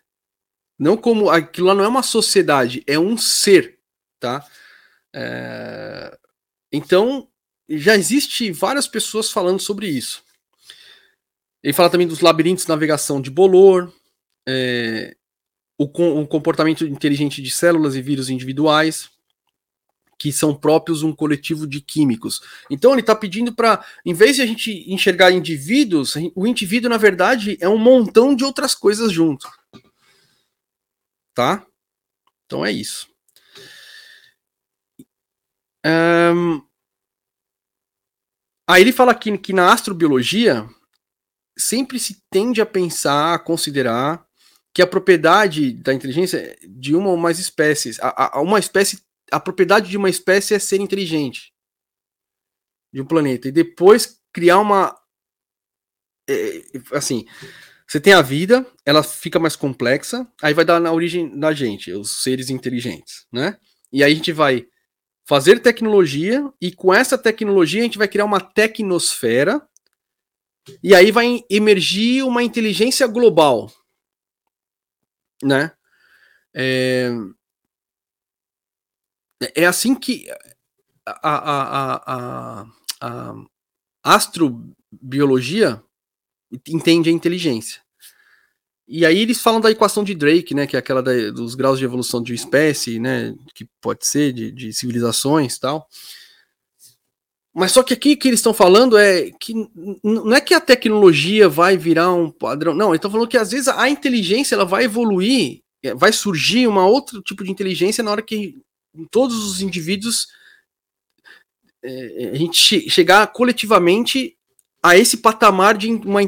Não 0.79 0.97
como. 0.97 1.29
Aquilo 1.29 1.67
lá 1.67 1.75
não 1.75 1.85
é 1.85 1.89
uma 1.89 2.03
sociedade, 2.03 2.85
é 2.87 2.99
um 2.99 3.19
ser, 3.19 3.79
tá? 4.21 4.47
É, 5.13 6.17
então, 6.73 7.29
já 7.69 7.97
existe 7.97 8.53
várias 8.53 8.87
pessoas 8.87 9.31
falando 9.31 9.61
sobre 9.61 9.89
isso. 9.89 10.23
Ele 11.63 11.73
fala 11.73 11.91
também 11.91 12.07
dos 12.07 12.21
labirintos 12.21 12.65
de 12.65 12.69
navegação 12.69 13.21
de 13.21 13.31
Bolor, 13.31 13.93
é, 14.47 15.17
o, 15.77 15.85
o, 15.85 16.27
comportamento 16.27 16.87
inteligente 16.87 17.43
de 17.43 17.51
células 17.51 17.97
e 17.97 18.03
vírus 18.03 18.31
individuais, 18.31 19.11
que 20.17 20.33
são 20.33 20.55
próprios 20.55 21.03
um 21.03 21.13
coletivo 21.13 21.67
de 21.67 21.81
químicos. 21.81 22.41
Então 22.71 22.93
ele 22.93 23.01
está 23.01 23.15
pedindo 23.15 23.53
para, 23.53 23.85
em 24.07 24.15
vez 24.15 24.37
de 24.37 24.43
a 24.43 24.47
gente 24.47 24.85
enxergar 24.93 25.33
indivíduos, 25.33 26.15
o 26.35 26.47
indivíduo, 26.47 26.91
na 26.91 26.97
verdade, 26.97 27.59
é 27.61 27.69
um 27.69 27.79
montão 27.79 28.35
de 28.35 28.45
outras 28.45 28.75
coisas 28.75 29.11
junto 29.11 29.49
tá? 31.39 31.65
Então 32.45 32.67
é 32.67 32.73
isso. 32.73 33.09
Um, 35.87 36.61
aí 38.69 38.83
ele 38.83 38.91
fala 38.91 39.13
aqui 39.13 39.39
que 39.39 39.53
na 39.53 39.73
astrobiologia 39.73 40.69
sempre 41.57 42.01
se 42.01 42.21
tende 42.29 42.61
a 42.61 42.67
pensar, 42.67 43.35
a 43.35 43.39
considerar 43.39 44.27
que 44.75 44.83
a 44.83 44.87
propriedade 44.87 45.75
da 45.75 45.95
inteligência 45.95 46.59
de 46.69 46.97
uma 46.97 47.11
ou 47.11 47.17
mais 47.17 47.39
espécies, 47.39 48.01
a, 48.01 48.39
a, 48.39 48.41
uma 48.41 48.59
espécie, 48.59 49.01
a 49.31 49.39
propriedade 49.39 49.89
de 49.89 49.97
uma 49.97 50.11
espécie 50.11 50.55
é 50.55 50.59
ser 50.59 50.81
inteligente 50.81 51.55
de 52.93 53.01
um 53.01 53.07
planeta 53.07 53.47
e 53.47 53.53
depois 53.53 54.21
criar 54.33 54.59
uma 54.59 54.93
é, 56.29 56.63
assim, 56.95 57.25
você 57.89 57.99
tem 57.99 58.13
a 58.13 58.21
vida, 58.21 58.67
ela 58.85 59.03
fica 59.03 59.39
mais 59.39 59.57
complexa, 59.57 60.31
aí 60.43 60.53
vai 60.53 60.65
dar 60.65 60.79
na 60.79 60.93
origem 60.93 61.39
da 61.39 61.55
gente, 61.55 61.91
os 61.91 62.23
seres 62.23 62.51
inteligentes, 62.51 63.27
né? 63.33 63.59
E 63.91 64.05
aí 64.05 64.13
a 64.13 64.15
gente 64.15 64.31
vai 64.31 64.67
fazer 65.27 65.61
tecnologia 65.61 66.53
e 66.61 66.71
com 66.71 66.93
essa 66.93 67.17
tecnologia 67.17 67.81
a 67.81 67.85
gente 67.85 67.97
vai 67.97 68.07
criar 68.07 68.27
uma 68.27 68.41
tecnosfera 68.41 69.67
e 70.83 70.95
aí 70.95 71.11
vai 71.11 71.43
emergir 71.49 72.25
uma 72.25 72.43
inteligência 72.43 73.07
global, 73.07 73.73
né? 75.43 75.73
É, 76.55 77.11
é 79.55 79.65
assim 79.65 79.95
que 79.95 80.27
a, 81.07 81.21
a, 81.23 81.95
a, 82.13 82.67
a, 83.01 83.35
astrobiologia 84.03 85.83
entende 86.67 87.11
a 87.11 87.13
inteligência. 87.13 87.81
E 88.91 89.05
aí 89.05 89.19
eles 89.19 89.41
falam 89.43 89.61
da 89.61 89.71
equação 89.71 90.03
de 90.03 90.15
Drake, 90.15 90.55
né, 90.55 90.67
que 90.67 90.75
é 90.75 90.79
aquela 90.79 91.03
da, 91.03 91.13
dos 91.31 91.55
graus 91.55 91.79
de 91.79 91.85
evolução 91.85 92.23
de 92.23 92.33
espécie, 92.33 92.99
né, 92.99 93.35
que 93.55 93.67
pode 93.83 94.07
ser 94.07 94.33
de, 94.33 94.51
de 94.51 94.73
civilizações 94.73 95.59
tal. 95.59 95.87
Mas 97.55 97.73
só 97.73 97.83
que 97.83 97.93
aqui 97.93 98.17
que 98.17 98.29
eles 98.29 98.41
estão 98.41 98.55
falando 98.55 98.97
é 98.97 99.31
que 99.33 99.53
não 100.03 100.33
é 100.33 100.41
que 100.41 100.55
a 100.55 100.61
tecnologia 100.61 101.49
vai 101.49 101.77
virar 101.77 102.15
um 102.15 102.31
padrão, 102.31 102.73
não, 102.73 102.91
eles 102.91 102.99
estão 102.99 103.11
falando 103.11 103.29
que 103.29 103.37
às 103.37 103.51
vezes 103.51 103.69
a 103.69 103.91
inteligência 103.91 104.55
ela 104.55 104.65
vai 104.65 104.85
evoluir, 104.85 105.61
é, 105.83 105.93
vai 105.93 106.13
surgir 106.13 106.67
uma 106.67 106.87
outro 106.87 107.21
tipo 107.21 107.45
de 107.45 107.51
inteligência 107.51 108.03
na 108.03 108.11
hora 108.11 108.23
que 108.23 108.57
todos 109.11 109.45
os 109.45 109.61
indivíduos 109.61 110.29
é, 111.83 112.31
a 112.33 112.37
gente 112.37 112.89
chegar 112.89 113.27
coletivamente 113.33 114.38
a 114.89 114.97
esse 114.97 115.19
patamar 115.19 115.77
de 115.77 115.89
uma 115.89 116.21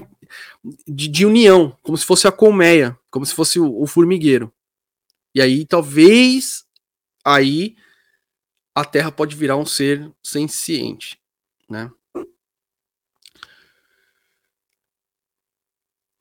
de, 0.87 1.09
de, 1.09 1.27
união, 1.27 1.77
como 1.83 1.97
se 1.97 2.05
fosse 2.05 2.29
a 2.29 2.33
colmeia, 2.33 2.97
como 3.11 3.25
se 3.25 3.35
fosse 3.35 3.59
o, 3.59 3.83
o 3.83 3.87
formigueiro. 3.87 4.53
E 5.35 5.41
aí 5.41 5.65
talvez 5.65 6.65
aí 7.25 7.77
a 8.75 8.85
Terra 8.85 9.11
pode 9.11 9.35
virar 9.35 9.57
um 9.57 9.67
ser 9.67 10.11
senciente, 10.23 11.19
né? 11.69 11.91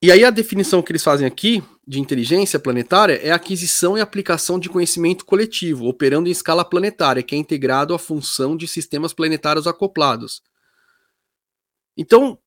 E 0.02 0.10
aí 0.10 0.24
a 0.24 0.30
definição 0.30 0.82
que 0.82 0.92
eles 0.92 1.04
fazem 1.04 1.26
aqui 1.26 1.62
de 1.86 2.00
inteligência 2.00 2.58
planetária 2.58 3.20
é 3.22 3.32
a 3.32 3.34
aquisição 3.34 3.98
e 3.98 4.00
aplicação 4.00 4.58
de 4.58 4.70
conhecimento 4.70 5.26
coletivo, 5.26 5.86
operando 5.86 6.26
em 6.26 6.32
escala 6.32 6.64
planetária, 6.64 7.22
que 7.22 7.34
é 7.34 7.38
integrado 7.38 7.92
à 7.92 7.98
função 7.98 8.56
de 8.56 8.66
sistemas 8.66 9.12
planetários 9.12 9.66
acoplados. 9.66 10.42
Então, 12.00 12.38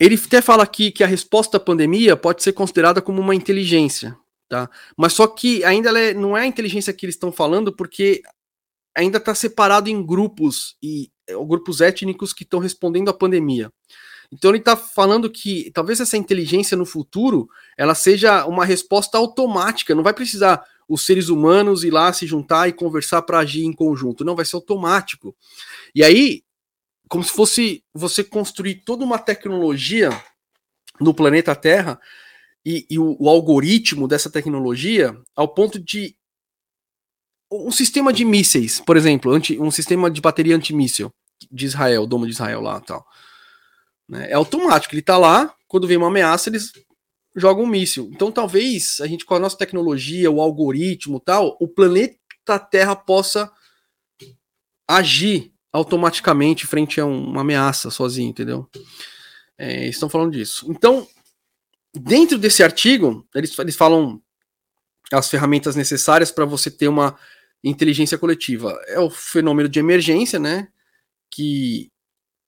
ele 0.00 0.16
até 0.16 0.42
fala 0.42 0.64
aqui 0.64 0.90
que 0.90 1.04
a 1.04 1.06
resposta 1.06 1.58
à 1.58 1.60
pandemia 1.60 2.16
pode 2.16 2.42
ser 2.42 2.52
considerada 2.52 3.00
como 3.00 3.20
uma 3.20 3.36
inteligência, 3.36 4.18
tá? 4.48 4.68
Mas 4.96 5.12
só 5.12 5.28
que 5.28 5.62
ainda 5.62 5.96
é, 5.96 6.12
não 6.12 6.36
é 6.36 6.42
a 6.42 6.46
inteligência 6.46 6.92
que 6.92 7.06
eles 7.06 7.14
estão 7.14 7.30
falando, 7.30 7.72
porque 7.72 8.20
ainda 8.96 9.18
está 9.18 9.32
separado 9.32 9.88
em 9.88 10.04
grupos 10.04 10.76
e 10.82 11.08
é, 11.28 11.34
grupos 11.34 11.80
étnicos 11.80 12.32
que 12.32 12.42
estão 12.42 12.58
respondendo 12.58 13.08
à 13.08 13.14
pandemia. 13.14 13.72
Então 14.32 14.50
ele 14.50 14.58
está 14.58 14.76
falando 14.76 15.30
que 15.30 15.70
talvez 15.70 16.00
essa 16.00 16.16
inteligência 16.16 16.76
no 16.76 16.84
futuro 16.84 17.48
ela 17.78 17.94
seja 17.94 18.44
uma 18.44 18.64
resposta 18.64 19.16
automática, 19.16 19.94
não 19.94 20.02
vai 20.02 20.12
precisar 20.12 20.64
os 20.88 21.06
seres 21.06 21.28
humanos 21.28 21.84
ir 21.84 21.92
lá 21.92 22.12
se 22.12 22.26
juntar 22.26 22.68
e 22.68 22.72
conversar 22.72 23.22
para 23.22 23.38
agir 23.38 23.64
em 23.64 23.72
conjunto, 23.72 24.24
não 24.24 24.34
vai 24.34 24.44
ser 24.44 24.56
automático. 24.56 25.34
E 25.94 26.02
aí 26.02 26.42
como 27.08 27.22
se 27.22 27.32
fosse 27.32 27.84
você 27.94 28.24
construir 28.24 28.76
toda 28.84 29.04
uma 29.04 29.18
tecnologia 29.18 30.10
no 31.00 31.14
planeta 31.14 31.54
Terra 31.54 32.00
e, 32.64 32.86
e 32.90 32.98
o, 32.98 33.16
o, 33.20 33.28
algoritmo 33.28 34.08
dessa 34.08 34.30
tecnologia 34.30 35.16
ao 35.34 35.48
ponto 35.48 35.78
de 35.78 36.16
um 37.50 37.70
sistema 37.70 38.12
de 38.12 38.24
mísseis, 38.24 38.80
por 38.80 38.96
exemplo, 38.96 39.32
anti, 39.32 39.58
um 39.58 39.70
sistema 39.70 40.10
de 40.10 40.20
bateria 40.20 40.56
antimíssil 40.56 41.10
de 41.50 41.64
Israel, 41.64 42.06
domo 42.06 42.26
de 42.26 42.32
Israel 42.32 42.60
lá 42.60 42.80
tal. 42.80 43.06
Né? 44.08 44.30
É 44.30 44.34
automático, 44.34 44.94
ele 44.94 45.00
está 45.00 45.16
lá, 45.16 45.54
quando 45.68 45.86
vem 45.86 45.96
uma 45.96 46.08
ameaça, 46.08 46.50
eles 46.50 46.72
jogam 47.36 47.64
um 47.64 47.68
míssil. 47.68 48.10
Então 48.12 48.32
talvez 48.32 49.00
a 49.00 49.06
gente, 49.06 49.24
com 49.24 49.34
a 49.34 49.38
nossa 49.38 49.56
tecnologia, 49.56 50.30
o 50.30 50.40
algoritmo 50.40 51.20
tal, 51.20 51.56
o 51.60 51.68
planeta 51.68 52.58
Terra 52.68 52.96
possa 52.96 53.52
agir 54.88 55.52
automaticamente 55.76 56.66
frente 56.66 56.98
a 57.00 57.04
uma 57.04 57.42
ameaça 57.42 57.90
sozinho, 57.90 58.30
entendeu? 58.30 58.66
É, 59.58 59.86
estão 59.86 60.08
falando 60.08 60.32
disso. 60.32 60.66
Então, 60.70 61.06
dentro 61.94 62.38
desse 62.38 62.62
artigo, 62.62 63.26
eles, 63.34 63.56
eles 63.58 63.76
falam 63.76 64.20
as 65.12 65.28
ferramentas 65.28 65.76
necessárias 65.76 66.32
para 66.32 66.46
você 66.46 66.70
ter 66.70 66.88
uma 66.88 67.18
inteligência 67.62 68.16
coletiva. 68.16 68.78
É 68.86 68.98
o 68.98 69.10
fenômeno 69.10 69.68
de 69.68 69.78
emergência, 69.78 70.38
né? 70.38 70.68
Que 71.30 71.92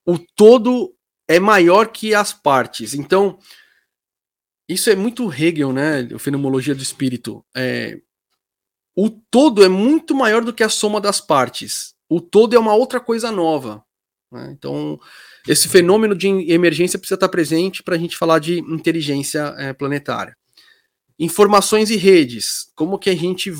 o 0.06 0.18
todo 0.18 0.94
é 1.28 1.38
maior 1.38 1.88
que 1.88 2.14
as 2.14 2.32
partes. 2.32 2.94
Então, 2.94 3.38
isso 4.66 4.88
é 4.88 4.96
muito 4.96 5.30
Hegel, 5.30 5.72
né? 5.72 6.08
A 6.14 6.18
fenomenologia 6.18 6.74
do 6.74 6.82
espírito. 6.82 7.44
É, 7.54 8.00
o 8.96 9.10
todo 9.10 9.62
é 9.62 9.68
muito 9.68 10.14
maior 10.14 10.42
do 10.42 10.52
que 10.52 10.62
a 10.62 10.68
soma 10.70 10.98
das 10.98 11.20
partes 11.20 11.97
o 12.08 12.20
todo 12.20 12.54
é 12.54 12.58
uma 12.58 12.74
outra 12.74 13.00
coisa 13.00 13.30
nova. 13.30 13.84
Né? 14.30 14.54
Então, 14.56 14.98
esse 15.46 15.68
fenômeno 15.68 16.14
de 16.14 16.28
emergência 16.50 16.98
precisa 16.98 17.16
estar 17.16 17.28
presente 17.28 17.82
para 17.82 17.96
a 17.96 17.98
gente 17.98 18.16
falar 18.16 18.38
de 18.38 18.60
inteligência 18.60 19.54
é, 19.58 19.72
planetária. 19.72 20.36
Informações 21.18 21.90
e 21.90 21.96
redes. 21.96 22.70
Como 22.74 22.98
que 22.98 23.10
a 23.10 23.16
gente. 23.16 23.50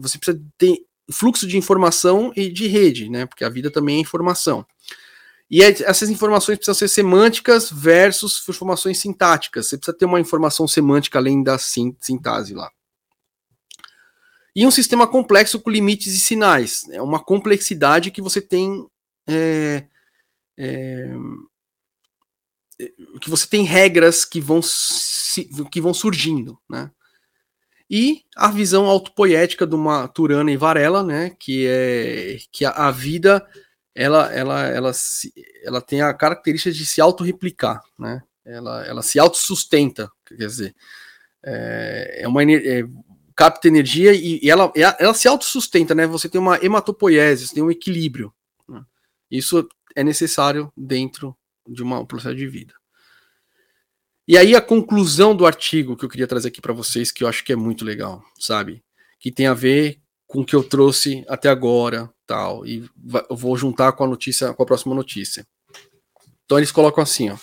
Você 0.00 0.18
precisa 0.18 0.42
ter 0.56 0.78
fluxo 1.10 1.46
de 1.46 1.58
informação 1.58 2.32
e 2.34 2.48
de 2.50 2.66
rede, 2.66 3.10
né? 3.10 3.26
Porque 3.26 3.44
a 3.44 3.48
vida 3.48 3.70
também 3.70 3.96
é 3.96 4.00
informação. 4.00 4.64
E 5.50 5.62
essas 5.62 6.08
informações 6.08 6.56
precisam 6.56 6.74
ser 6.74 6.88
semânticas 6.88 7.70
versus 7.70 8.42
informações 8.48 8.98
sintáticas. 8.98 9.68
Você 9.68 9.76
precisa 9.76 9.96
ter 9.96 10.06
uma 10.06 10.18
informação 10.18 10.66
semântica 10.66 11.18
além 11.18 11.42
da 11.42 11.58
sintase 11.58 12.54
lá. 12.54 12.70
E 14.54 14.66
um 14.66 14.70
sistema 14.70 15.06
complexo 15.06 15.60
com 15.60 15.70
limites 15.70 16.14
e 16.14 16.18
sinais. 16.18 16.88
É 16.90 17.00
uma 17.00 17.22
complexidade 17.22 18.10
que 18.10 18.20
você 18.20 18.40
tem. 18.40 18.86
É, 19.26 19.84
é, 20.58 21.10
que 23.20 23.30
você 23.30 23.46
tem 23.46 23.64
regras 23.64 24.24
que 24.24 24.40
vão, 24.40 24.60
que 25.70 25.80
vão 25.80 25.94
surgindo, 25.94 26.58
né? 26.68 26.90
E 27.88 28.22
a 28.36 28.50
visão 28.50 28.86
autopoética 28.86 29.66
de 29.66 29.74
uma 29.74 30.08
Turana 30.08 30.50
e 30.50 30.56
Varela, 30.56 31.02
né? 31.02 31.30
Que 31.38 31.66
é 31.66 32.38
que 32.50 32.64
a, 32.64 32.70
a 32.70 32.90
vida 32.90 33.46
ela, 33.94 34.32
ela, 34.32 34.66
ela, 34.66 34.92
se, 34.92 35.32
ela 35.62 35.80
tem 35.80 36.00
a 36.00 36.12
característica 36.14 36.72
de 36.72 36.86
se 36.86 37.00
autorreplicar, 37.00 37.82
né? 37.98 38.22
Ela, 38.44 38.84
ela 38.86 39.02
se 39.02 39.18
autossustenta, 39.18 40.10
quer 40.26 40.34
dizer, 40.34 40.74
é, 41.44 42.22
é 42.22 42.28
uma 42.28 42.42
é, 42.42 42.82
capta 43.42 43.66
energia 43.66 44.14
e, 44.14 44.38
e 44.40 44.48
ela, 44.48 44.72
ela 44.76 45.14
se 45.14 45.26
autossustenta, 45.26 45.96
né? 45.96 46.06
Você 46.06 46.28
tem 46.28 46.40
uma 46.40 46.64
hematopoiese, 46.64 47.48
você 47.48 47.54
tem 47.54 47.62
um 47.64 47.72
equilíbrio. 47.72 48.32
Né? 48.68 48.80
Isso 49.28 49.68
é 49.96 50.04
necessário 50.04 50.72
dentro 50.76 51.36
de 51.66 51.82
uma, 51.82 51.98
um 51.98 52.06
processo 52.06 52.36
de 52.36 52.46
vida. 52.46 52.72
E 54.28 54.38
aí 54.38 54.54
a 54.54 54.60
conclusão 54.60 55.34
do 55.34 55.44
artigo 55.44 55.96
que 55.96 56.04
eu 56.04 56.08
queria 56.08 56.28
trazer 56.28 56.48
aqui 56.48 56.60
para 56.60 56.72
vocês, 56.72 57.10
que 57.10 57.24
eu 57.24 57.28
acho 57.28 57.42
que 57.42 57.52
é 57.52 57.56
muito 57.56 57.84
legal, 57.84 58.22
sabe? 58.38 58.80
Que 59.18 59.32
tem 59.32 59.48
a 59.48 59.54
ver 59.54 60.00
com 60.24 60.42
o 60.42 60.46
que 60.46 60.54
eu 60.54 60.62
trouxe 60.62 61.24
até 61.26 61.48
agora, 61.48 62.08
tal, 62.24 62.64
e 62.64 62.88
eu 63.28 63.36
vou 63.36 63.56
juntar 63.56 63.90
com 63.90 64.04
a 64.04 64.06
notícia, 64.06 64.54
com 64.54 64.62
a 64.62 64.66
próxima 64.66 64.94
notícia. 64.94 65.44
Então 66.44 66.58
eles 66.58 66.70
colocam 66.70 67.02
assim, 67.02 67.28
ó. 67.28 67.36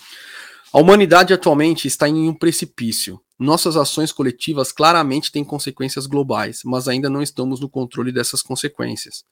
A 0.71 0.79
humanidade 0.79 1.33
atualmente 1.33 1.89
está 1.89 2.07
em 2.07 2.29
um 2.29 2.33
precipício. 2.33 3.19
Nossas 3.39 3.77
ações 3.77 4.11
coletivas 4.11 4.73
claramente 4.73 5.31
têm 5.31 5.45
consequências 5.45 6.05
globais, 6.05 6.61
mas 6.65 6.89
ainda 6.89 7.09
não 7.09 7.21
estamos 7.21 7.61
no 7.61 7.69
controle 7.69 8.11
dessas 8.11 8.41
consequências. 8.41 9.23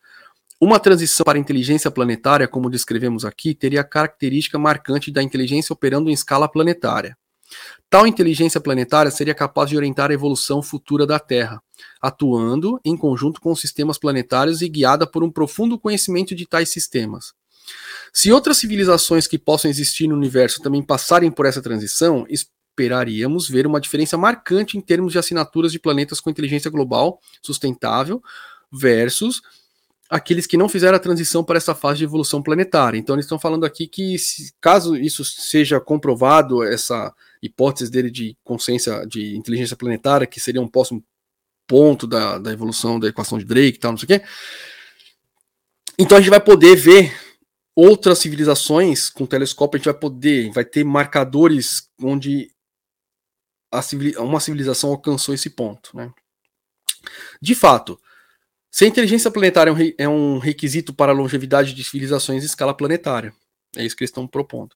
Uma 0.61 0.79
transição 0.79 1.25
para 1.25 1.37
a 1.37 1.41
inteligência 1.41 1.91
planetária, 1.91 2.47
como 2.47 2.69
descrevemos 2.69 3.25
aqui, 3.25 3.53
teria 3.53 3.81
a 3.81 3.83
característica 3.83 4.57
marcante 4.57 5.11
da 5.11 5.21
inteligência 5.21 5.73
operando 5.73 6.09
em 6.09 6.13
escala 6.13 6.47
planetária. 6.47 7.17
Tal 7.89 8.07
inteligência 8.07 8.59
planetária 8.59 9.11
seria 9.11 9.35
capaz 9.35 9.69
de 9.69 9.77
orientar 9.77 10.09
a 10.09 10.13
evolução 10.13 10.61
futura 10.61 11.05
da 11.05 11.19
Terra, 11.19 11.61
atuando 12.01 12.79
em 12.83 12.97
conjunto 12.97 13.39
com 13.41 13.53
sistemas 13.55 13.97
planetários 13.97 14.61
e 14.61 14.69
guiada 14.69 15.05
por 15.05 15.23
um 15.23 15.29
profundo 15.29 15.77
conhecimento 15.77 16.33
de 16.33 16.45
tais 16.47 16.69
sistemas. 16.69 17.33
Se 18.13 18.31
outras 18.31 18.57
civilizações 18.57 19.27
que 19.27 19.37
possam 19.37 19.69
existir 19.69 20.07
no 20.07 20.15
universo 20.15 20.61
também 20.61 20.81
passarem 20.81 21.29
por 21.29 21.45
essa 21.45 21.61
transição, 21.61 22.25
esperaríamos 22.77 23.49
ver 23.49 23.65
uma 23.65 23.81
diferença 23.81 24.17
marcante 24.17 24.77
em 24.77 24.81
termos 24.81 25.11
de 25.11 25.17
assinaturas 25.17 25.71
de 25.71 25.79
planetas 25.79 26.19
com 26.19 26.29
inteligência 26.29 26.69
global 26.69 27.19
sustentável 27.41 28.21
versus 28.71 29.41
aqueles 30.09 30.45
que 30.45 30.55
não 30.55 30.69
fizeram 30.69 30.95
a 30.95 30.99
transição 30.99 31.43
para 31.43 31.57
essa 31.57 31.73
fase 31.73 31.97
de 31.97 32.03
evolução 32.03 32.41
planetária. 32.41 32.97
Então 32.97 33.15
eles 33.15 33.25
estão 33.25 33.39
falando 33.39 33.65
aqui 33.65 33.87
que 33.87 34.17
se, 34.19 34.53
caso 34.61 34.95
isso 34.95 35.25
seja 35.25 35.81
comprovado, 35.81 36.63
essa 36.63 37.13
hipótese 37.41 37.91
dele 37.91 38.11
de 38.11 38.37
consciência 38.43 39.05
de 39.07 39.35
inteligência 39.35 39.75
planetária, 39.75 40.27
que 40.27 40.39
seria 40.39 40.61
um 40.61 40.67
próximo 40.67 41.03
ponto 41.65 42.07
da, 42.07 42.37
da 42.37 42.53
evolução 42.53 42.99
da 42.99 43.07
equação 43.07 43.37
de 43.37 43.43
Drake 43.43 43.77
e 43.77 43.79
tal, 43.79 43.91
não 43.91 43.97
sei 43.97 44.05
o 44.05 44.07
quê. 44.07 44.25
Então 45.99 46.17
a 46.17 46.21
gente 46.21 46.29
vai 46.29 46.39
poder 46.39 46.75
ver 46.75 47.11
outras 47.75 48.19
civilizações 48.19 49.09
com 49.09 49.25
telescópio, 49.25 49.77
a 49.77 49.79
gente 49.79 49.91
vai 49.91 49.99
poder, 49.99 50.51
vai 50.51 50.63
ter 50.63 50.83
marcadores 50.83 51.89
onde 52.01 52.49
uma 54.19 54.39
civilização 54.39 54.91
alcançou 54.91 55.33
esse 55.33 55.49
ponto, 55.49 55.95
né? 55.95 56.11
De 57.41 57.55
fato, 57.55 57.99
se 58.69 58.85
a 58.85 58.87
inteligência 58.87 59.31
planetária 59.31 59.73
é 59.97 60.07
um 60.07 60.37
requisito 60.39 60.93
para 60.93 61.11
a 61.11 61.15
longevidade 61.15 61.73
de 61.73 61.83
civilizações 61.83 62.43
em 62.43 62.45
escala 62.45 62.75
planetária, 62.75 63.33
é 63.75 63.85
isso 63.85 63.95
que 63.95 64.03
eles 64.03 64.09
estão 64.09 64.27
propondo. 64.27 64.75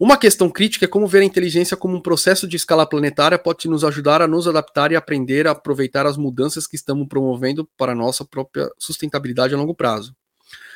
Uma 0.00 0.16
questão 0.16 0.48
crítica 0.48 0.84
é 0.84 0.88
como 0.88 1.08
ver 1.08 1.22
a 1.22 1.24
inteligência 1.24 1.76
como 1.76 1.96
um 1.96 2.00
processo 2.00 2.46
de 2.46 2.56
escala 2.56 2.88
planetária 2.88 3.36
pode 3.36 3.66
nos 3.66 3.82
ajudar 3.82 4.22
a 4.22 4.28
nos 4.28 4.46
adaptar 4.46 4.92
e 4.92 4.96
aprender 4.96 5.48
a 5.48 5.50
aproveitar 5.50 6.06
as 6.06 6.16
mudanças 6.16 6.68
que 6.68 6.76
estamos 6.76 7.08
promovendo 7.08 7.68
para 7.76 7.90
a 7.90 7.96
nossa 7.96 8.24
própria 8.24 8.70
sustentabilidade 8.78 9.54
a 9.54 9.56
longo 9.56 9.74
prazo. 9.74 10.14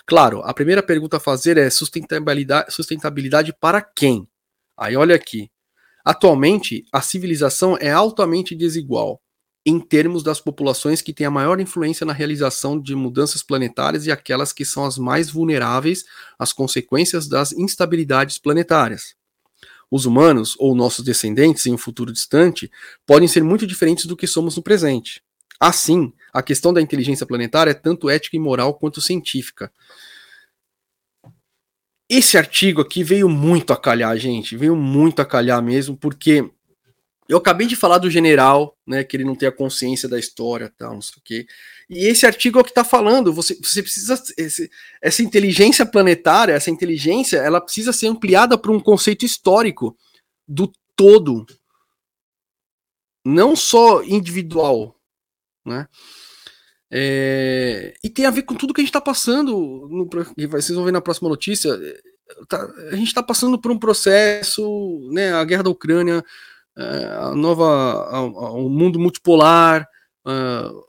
Claro, 0.05 0.43
a 0.43 0.53
primeira 0.53 0.83
pergunta 0.83 1.19
a 1.19 1.21
fazer 1.21 1.57
é 1.57 1.71
sustentabilidade, 1.71 2.75
sustentabilidade 2.75 3.53
para 3.53 3.81
quem? 3.81 4.27
Aí 4.77 4.97
olha 4.97 5.15
aqui. 5.15 5.52
Atualmente, 6.05 6.85
a 6.93 7.01
civilização 7.01 7.77
é 7.81 7.91
altamente 7.91 8.55
desigual 8.55 9.21
em 9.65 9.79
termos 9.79 10.23
das 10.23 10.41
populações 10.41 11.01
que 11.01 11.13
têm 11.13 11.27
a 11.27 11.31
maior 11.31 11.61
influência 11.61 12.05
na 12.05 12.13
realização 12.13 12.81
de 12.81 12.97
mudanças 12.97 13.43
planetárias 13.43 14.07
e 14.07 14.11
aquelas 14.11 14.53
que 14.53 14.65
são 14.65 14.85
as 14.85 14.99
mais 14.99 15.31
vulneráveis 15.31 16.05
às 16.39 16.53
consequências 16.53 17.29
das 17.29 17.53
instabilidades 17.53 18.39
planetárias. 18.39 19.15
Os 19.91 20.05
humanos, 20.05 20.57
ou 20.59 20.75
nossos 20.75 21.05
descendentes 21.05 21.67
em 21.67 21.75
um 21.75 21.79
futuro 21.79 22.13
distante, 22.13 22.71
podem 23.07 23.29
ser 23.29 23.45
muito 23.45 23.67
diferentes 23.67 24.07
do 24.07 24.17
que 24.17 24.27
somos 24.27 24.57
no 24.57 24.63
presente. 24.63 25.23
Assim, 25.61 26.13
a 26.33 26.43
questão 26.43 26.73
da 26.73 26.81
inteligência 26.81 27.27
planetária 27.27 27.71
é 27.71 27.75
tanto 27.75 28.11
ética 28.11 28.37
e 28.37 28.41
moral 28.41 28.75
quanto 28.75 29.01
científica. 29.01 29.71
Esse 32.15 32.37
artigo 32.37 32.83
aqui 32.83 33.03
veio 33.03 33.27
muito 33.27 33.73
a 33.73 33.77
calhar, 33.77 34.15
gente, 34.19 34.55
veio 34.55 34.77
muito 34.77 35.23
a 35.23 35.25
calhar 35.25 35.63
mesmo, 35.63 35.97
porque 35.97 36.47
eu 37.27 37.39
acabei 37.39 37.67
de 37.67 37.75
falar 37.75 37.97
do 37.97 38.11
general, 38.11 38.77
né, 38.87 39.03
que 39.03 39.17
ele 39.17 39.25
não 39.25 39.35
tem 39.35 39.49
a 39.49 39.53
consciência 39.53 40.07
da 40.07 40.19
história, 40.19 40.71
tal, 40.77 40.93
não 40.93 41.01
sei 41.01 41.15
o 41.17 41.23
quê. 41.25 41.47
E 41.89 42.07
esse 42.07 42.27
artigo 42.27 42.59
é 42.59 42.61
o 42.61 42.65
que 42.65 42.71
está 42.71 42.85
falando. 42.85 43.33
Você, 43.33 43.55
você 43.55 43.83
precisa 43.83 44.23
esse, 44.37 44.71
essa 45.01 45.23
inteligência 45.23 45.87
planetária, 45.87 46.53
essa 46.53 46.71
inteligência, 46.71 47.39
ela 47.39 47.63
precisa 47.63 47.95
ser 47.95 48.09
ampliada 48.09 48.59
para 48.59 48.73
um 48.73 48.79
conceito 48.79 49.25
histórico 49.25 49.97
do 50.47 50.71
todo, 50.95 51.47
não 53.25 53.57
só 53.57 54.03
individual, 54.05 54.95
né? 55.65 55.89
É, 56.95 57.95
e 58.05 58.11
tem 58.11 58.27
a 58.27 58.31
ver 58.31 58.43
com 58.43 58.55
tudo 58.55 58.75
que 58.75 58.83
a 58.83 58.85
gente 58.85 58.91
está 58.91 59.01
passando. 59.01 59.89
No, 59.91 60.09
vocês 60.51 60.77
vão 60.77 60.85
ver 60.85 60.93
na 60.93 61.01
próxima 61.01 61.29
notícia. 61.29 61.79
Tá, 62.49 62.71
a 62.91 62.97
gente 62.97 63.09
está 63.09 63.23
passando 63.23 63.59
por 63.59 63.73
um 63.73 63.79
processo, 63.79 65.09
né? 65.11 65.33
A 65.33 65.43
guerra 65.45 65.63
da 65.63 65.71
Ucrânia 65.71 66.23
é, 66.77 67.05
a 67.21 67.35
nova, 67.35 67.65
a, 67.65 68.17
a, 68.17 68.53
o 68.53 68.69
mundo 68.69 68.99
multipolar, 68.99 69.87
uh, 70.27 70.85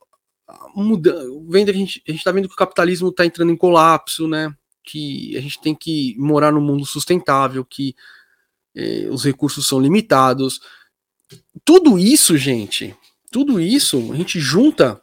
muda, 0.75 1.13
vendo 1.49 1.69
a 1.69 1.73
gente 1.73 2.01
a 2.07 2.11
está 2.11 2.31
vendo 2.31 2.47
que 2.47 2.53
o 2.53 2.57
capitalismo 2.57 3.09
está 3.09 3.25
entrando 3.25 3.51
em 3.51 3.57
colapso, 3.57 4.27
né? 4.27 4.53
Que 4.83 5.37
a 5.37 5.41
gente 5.41 5.61
tem 5.61 5.75
que 5.75 6.15
morar 6.17 6.51
num 6.51 6.61
mundo 6.61 6.85
sustentável, 6.85 7.63
que 7.63 7.95
os 9.11 9.23
recursos 9.23 9.67
são 9.67 9.79
limitados. 9.79 10.59
Tudo 11.63 11.99
isso, 11.99 12.35
gente, 12.37 12.95
tudo 13.31 13.61
isso 13.61 14.11
a 14.11 14.15
gente 14.15 14.39
junta 14.39 14.99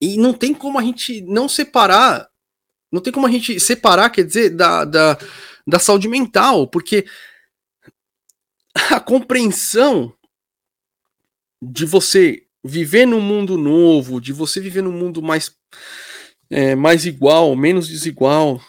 e 0.00 0.16
não 0.16 0.32
tem 0.32 0.54
como 0.54 0.78
a 0.78 0.82
gente 0.82 1.20
não 1.22 1.48
separar, 1.48 2.28
não 2.90 3.00
tem 3.00 3.12
como 3.12 3.26
a 3.26 3.30
gente 3.30 3.60
separar, 3.60 4.10
quer 4.10 4.24
dizer, 4.24 4.50
da, 4.50 4.84
da, 4.84 5.18
da 5.66 5.78
saúde 5.78 6.08
mental, 6.08 6.66
porque 6.66 7.04
a 8.90 9.00
compreensão 9.00 10.12
de 11.62 11.84
você 11.84 12.46
viver 12.64 13.06
num 13.06 13.20
mundo 13.20 13.56
novo, 13.56 14.20
de 14.20 14.32
você 14.32 14.60
viver 14.60 14.82
num 14.82 14.92
mundo 14.92 15.22
mais, 15.22 15.54
é, 16.48 16.74
mais 16.74 17.04
igual, 17.04 17.54
menos 17.54 17.88
desigual, 17.88 18.60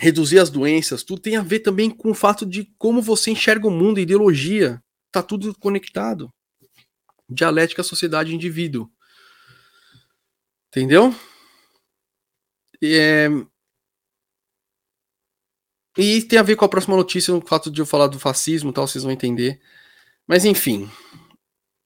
reduzir 0.00 0.38
as 0.38 0.50
doenças, 0.50 1.02
tudo 1.02 1.20
tem 1.20 1.36
a 1.36 1.42
ver 1.42 1.60
também 1.60 1.90
com 1.90 2.10
o 2.10 2.14
fato 2.14 2.46
de 2.46 2.72
como 2.78 3.02
você 3.02 3.30
enxerga 3.30 3.66
o 3.66 3.70
mundo, 3.70 4.00
ideologia, 4.00 4.82
tá 5.10 5.22
tudo 5.22 5.54
conectado. 5.58 6.32
Dialética, 7.28 7.82
sociedade, 7.82 8.34
indivíduo. 8.34 8.90
Entendeu? 10.70 11.14
É, 12.82 13.28
e 16.00 16.22
tem 16.22 16.38
a 16.38 16.44
ver 16.44 16.54
com 16.54 16.64
a 16.64 16.68
próxima 16.68 16.96
notícia, 16.96 17.34
o 17.34 17.40
fato 17.40 17.72
de 17.72 17.80
eu 17.80 17.86
falar 17.86 18.06
do 18.06 18.20
fascismo 18.20 18.72
tal, 18.72 18.86
vocês 18.86 19.02
vão 19.02 19.12
entender. 19.12 19.60
Mas 20.28 20.44
enfim, 20.44 20.88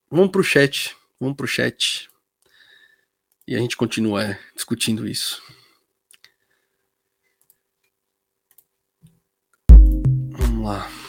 vamos 0.07 0.29
pro 0.29 0.43
chat. 0.43 0.95
Vamos 1.19 1.35
pro 1.35 1.47
chat. 1.47 2.11
E 3.47 3.55
a 3.55 3.59
gente 3.59 3.75
continua 3.75 4.23
é, 4.23 4.39
discutindo 4.55 5.07
isso. 5.07 5.41
Vamos 9.67 10.63
lá. 10.63 11.02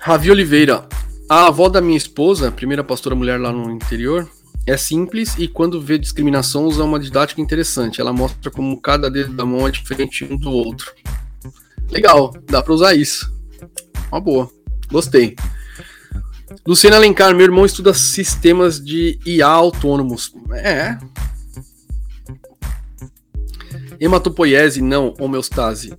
Ravi 0.00 0.30
Oliveira. 0.30 0.88
A 1.28 1.46
avó 1.48 1.68
da 1.68 1.80
minha 1.80 1.96
esposa, 1.96 2.50
primeira 2.50 2.82
pastora 2.82 3.14
mulher 3.14 3.38
lá 3.38 3.52
no 3.52 3.70
interior, 3.70 4.28
é 4.66 4.76
simples 4.76 5.34
e 5.38 5.48
quando 5.48 5.80
vê 5.80 5.98
discriminação 5.98 6.64
usa 6.64 6.84
uma 6.84 6.98
didática 6.98 7.40
interessante. 7.40 8.00
Ela 8.00 8.12
mostra 8.12 8.50
como 8.50 8.80
cada 8.80 9.10
dedo 9.10 9.34
da 9.34 9.44
mão 9.44 9.66
é 9.66 9.70
diferente 9.70 10.24
um 10.24 10.36
do 10.36 10.50
outro. 10.50 10.92
Legal, 11.90 12.34
dá 12.48 12.62
para 12.62 12.72
usar 12.72 12.94
isso. 12.94 13.32
Uma 14.10 14.20
boa. 14.20 14.50
Gostei. 14.90 15.36
Luciana 16.66 16.96
Alencar, 16.96 17.34
meu 17.34 17.44
irmão 17.44 17.66
estuda 17.66 17.92
sistemas 17.92 18.82
de 18.82 19.18
IA 19.26 19.46
autônomos. 19.46 20.32
É. 20.52 20.98
Hematopoiese, 24.00 24.80
não. 24.80 25.14
Homeostase. 25.18 25.92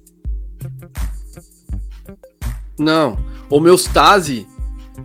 Não. 2.77 3.17
Homeostase, 3.49 4.47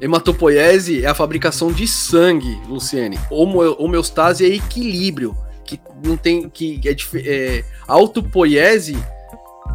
hematopoiese 0.01 1.05
é 1.05 1.09
a 1.09 1.15
fabricação 1.15 1.73
de 1.73 1.87
sangue, 1.89 2.61
Luciene. 2.69 3.19
Homeostase 3.31 4.45
é 4.45 4.55
equilíbrio, 4.55 5.37
que 5.65 5.81
não 6.05 6.17
tem 6.17 6.49
que 6.49 6.81
é, 6.85 6.95
é 7.27 7.65
autopoiese 7.89 8.97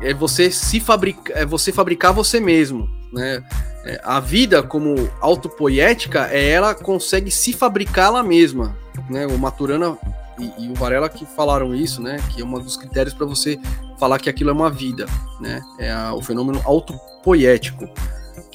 é 0.01 0.13
você 0.13 0.51
se 0.51 0.79
fabricar, 0.79 1.37
é 1.37 1.45
você 1.45 1.71
fabricar 1.71 2.13
você 2.13 2.39
mesmo, 2.39 2.87
né? 3.11 3.43
É, 3.85 3.99
a 4.03 4.19
vida 4.19 4.61
como 4.61 5.09
autopoética 5.19 6.27
é 6.31 6.49
ela 6.49 6.75
consegue 6.75 7.31
se 7.31 7.53
fabricar 7.53 8.07
ela 8.07 8.23
mesma, 8.23 8.77
né? 9.09 9.25
O 9.25 9.37
Maturana 9.37 9.97
e, 10.37 10.65
e 10.65 10.69
o 10.69 10.75
Varela 10.75 11.09
que 11.09 11.25
falaram 11.25 11.73
isso, 11.73 12.01
né? 12.01 12.17
Que 12.29 12.41
é 12.41 12.45
um 12.45 12.59
dos 12.59 12.77
critérios 12.77 13.13
para 13.13 13.25
você 13.25 13.59
falar 13.99 14.19
que 14.19 14.29
aquilo 14.29 14.51
é 14.51 14.53
uma 14.53 14.69
vida, 14.69 15.05
né? 15.41 15.61
É 15.79 15.91
a, 15.91 16.13
o 16.13 16.21
fenômeno 16.21 16.61
autopoético 16.63 17.89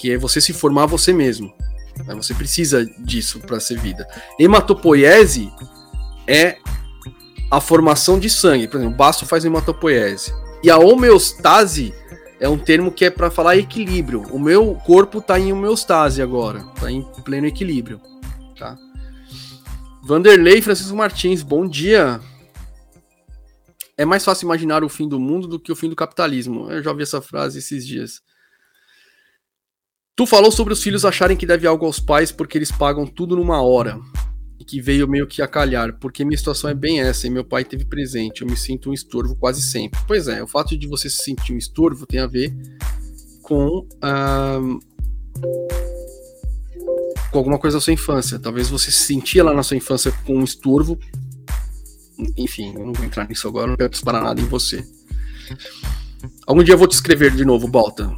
que 0.05 0.11
é 0.11 0.19
você 0.19 0.39
se 0.39 0.53
formar 0.53 0.85
você 0.85 1.15
mesmo. 1.15 1.51
Né? 2.05 2.15
Você 2.15 2.35
precisa 2.35 2.85
disso 2.99 3.41
para 3.41 3.59
ser 3.59 3.79
vida. 3.79 4.07
Hematopoiese 4.39 5.51
é 6.27 6.59
a 7.51 7.59
formação 7.59 8.19
de 8.19 8.29
sangue. 8.29 8.69
Por 8.69 8.77
exemplo, 8.77 8.95
o 8.95 8.99
baço 8.99 9.25
faz 9.25 9.47
hematopoiese. 9.47 10.31
E 10.63 10.69
a 10.69 10.77
homeostase 10.77 11.95
é 12.39 12.47
um 12.47 12.59
termo 12.59 12.93
que 12.93 13.07
é 13.07 13.11
para 13.11 13.31
falar 13.31 13.57
equilíbrio. 13.57 14.25
O 14.31 14.39
meu 14.39 14.75
corpo 14.85 15.21
está 15.21 15.41
em 15.41 15.55
homeostase 15.55 16.21
agora, 16.21 16.59
está 16.75 16.91
em 16.91 17.01
pleno 17.25 17.47
equilíbrio, 17.47 17.99
tá? 18.59 18.77
Vanderlei 20.03 20.61
Francisco 20.61 20.95
Martins, 20.95 21.43
bom 21.43 21.67
dia. 21.67 22.21
É 23.97 24.05
mais 24.05 24.23
fácil 24.23 24.45
imaginar 24.45 24.85
o 24.85 24.89
fim 24.91 25.09
do 25.09 25.19
mundo 25.19 25.49
do 25.49 25.59
que 25.59 25.73
o 25.73 25.77
fim 25.77 25.89
do 25.89 25.97
capitalismo. 25.97 26.71
Eu 26.71 26.83
já 26.83 26.91
ouvi 26.91 27.05
essa 27.05 27.23
frase 27.23 27.59
esses 27.59 27.87
dias. 27.87 28.21
Tu 30.17 30.27
falou 30.27 30.53
sobre 30.53 30.73
os 30.73 30.81
filhos 30.81 31.05
acharem 31.05 31.37
que 31.37 31.45
deve 31.45 31.67
algo 31.67 31.85
aos 31.85 31.99
pais 31.99 32.31
porque 32.31 32.57
eles 32.57 32.71
pagam 32.71 33.05
tudo 33.05 33.35
numa 33.35 33.61
hora. 33.61 34.01
E 34.61 34.65
que 34.65 34.81
veio 34.81 35.09
meio 35.09 35.27
que 35.27 35.43
a 35.43 35.49
calhar, 35.49 35.99
porque 35.99 36.25
minha 36.25 36.39
situação 36.39 36.71
é 36.71 36.75
bem 36.75 37.01
essa, 37.01 37.27
e 37.27 37.31
meu 37.31 37.45
pai 37.45 37.65
teve 37.65 37.85
presente, 37.85 38.43
eu 38.43 38.47
me 38.47 38.57
sinto 38.57 38.91
um 38.91 38.93
estorvo 38.93 39.35
quase 39.35 39.61
sempre. 39.61 40.01
Pois 40.07 40.29
é, 40.29 40.41
o 40.41 40.47
fato 40.47 40.79
de 40.79 40.87
você 40.87 41.11
se 41.11 41.25
sentir 41.25 41.53
um 41.53 41.59
estorvo 41.59 42.07
tem 42.07 42.21
a 42.21 42.29
ver 42.29 42.55
com. 43.43 43.81
Uh, 43.97 44.79
com 47.33 47.39
alguma 47.39 47.59
coisa 47.59 47.79
da 47.79 47.81
sua 47.81 47.93
infância. 47.93 48.39
Talvez 48.39 48.69
você 48.69 48.93
se 48.93 49.01
sentia 49.01 49.43
lá 49.43 49.53
na 49.53 49.65
sua 49.65 49.77
infância 49.77 50.13
com 50.25 50.37
um 50.37 50.45
estorvo. 50.45 50.97
Enfim, 52.37 52.73
eu 52.77 52.87
não 52.87 52.93
vou 52.93 53.05
entrar 53.05 53.29
nisso 53.29 53.49
agora, 53.49 53.67
não 53.67 53.77
quero 53.77 53.91
disparar 53.91 54.23
nada 54.23 54.41
em 54.41 54.45
você. 54.45 54.87
Algum 56.47 56.63
dia 56.63 56.75
eu 56.75 56.79
vou 56.79 56.87
te 56.87 56.93
escrever 56.93 57.33
de 57.33 57.45
novo, 57.45 57.67
Balta. 57.67 58.17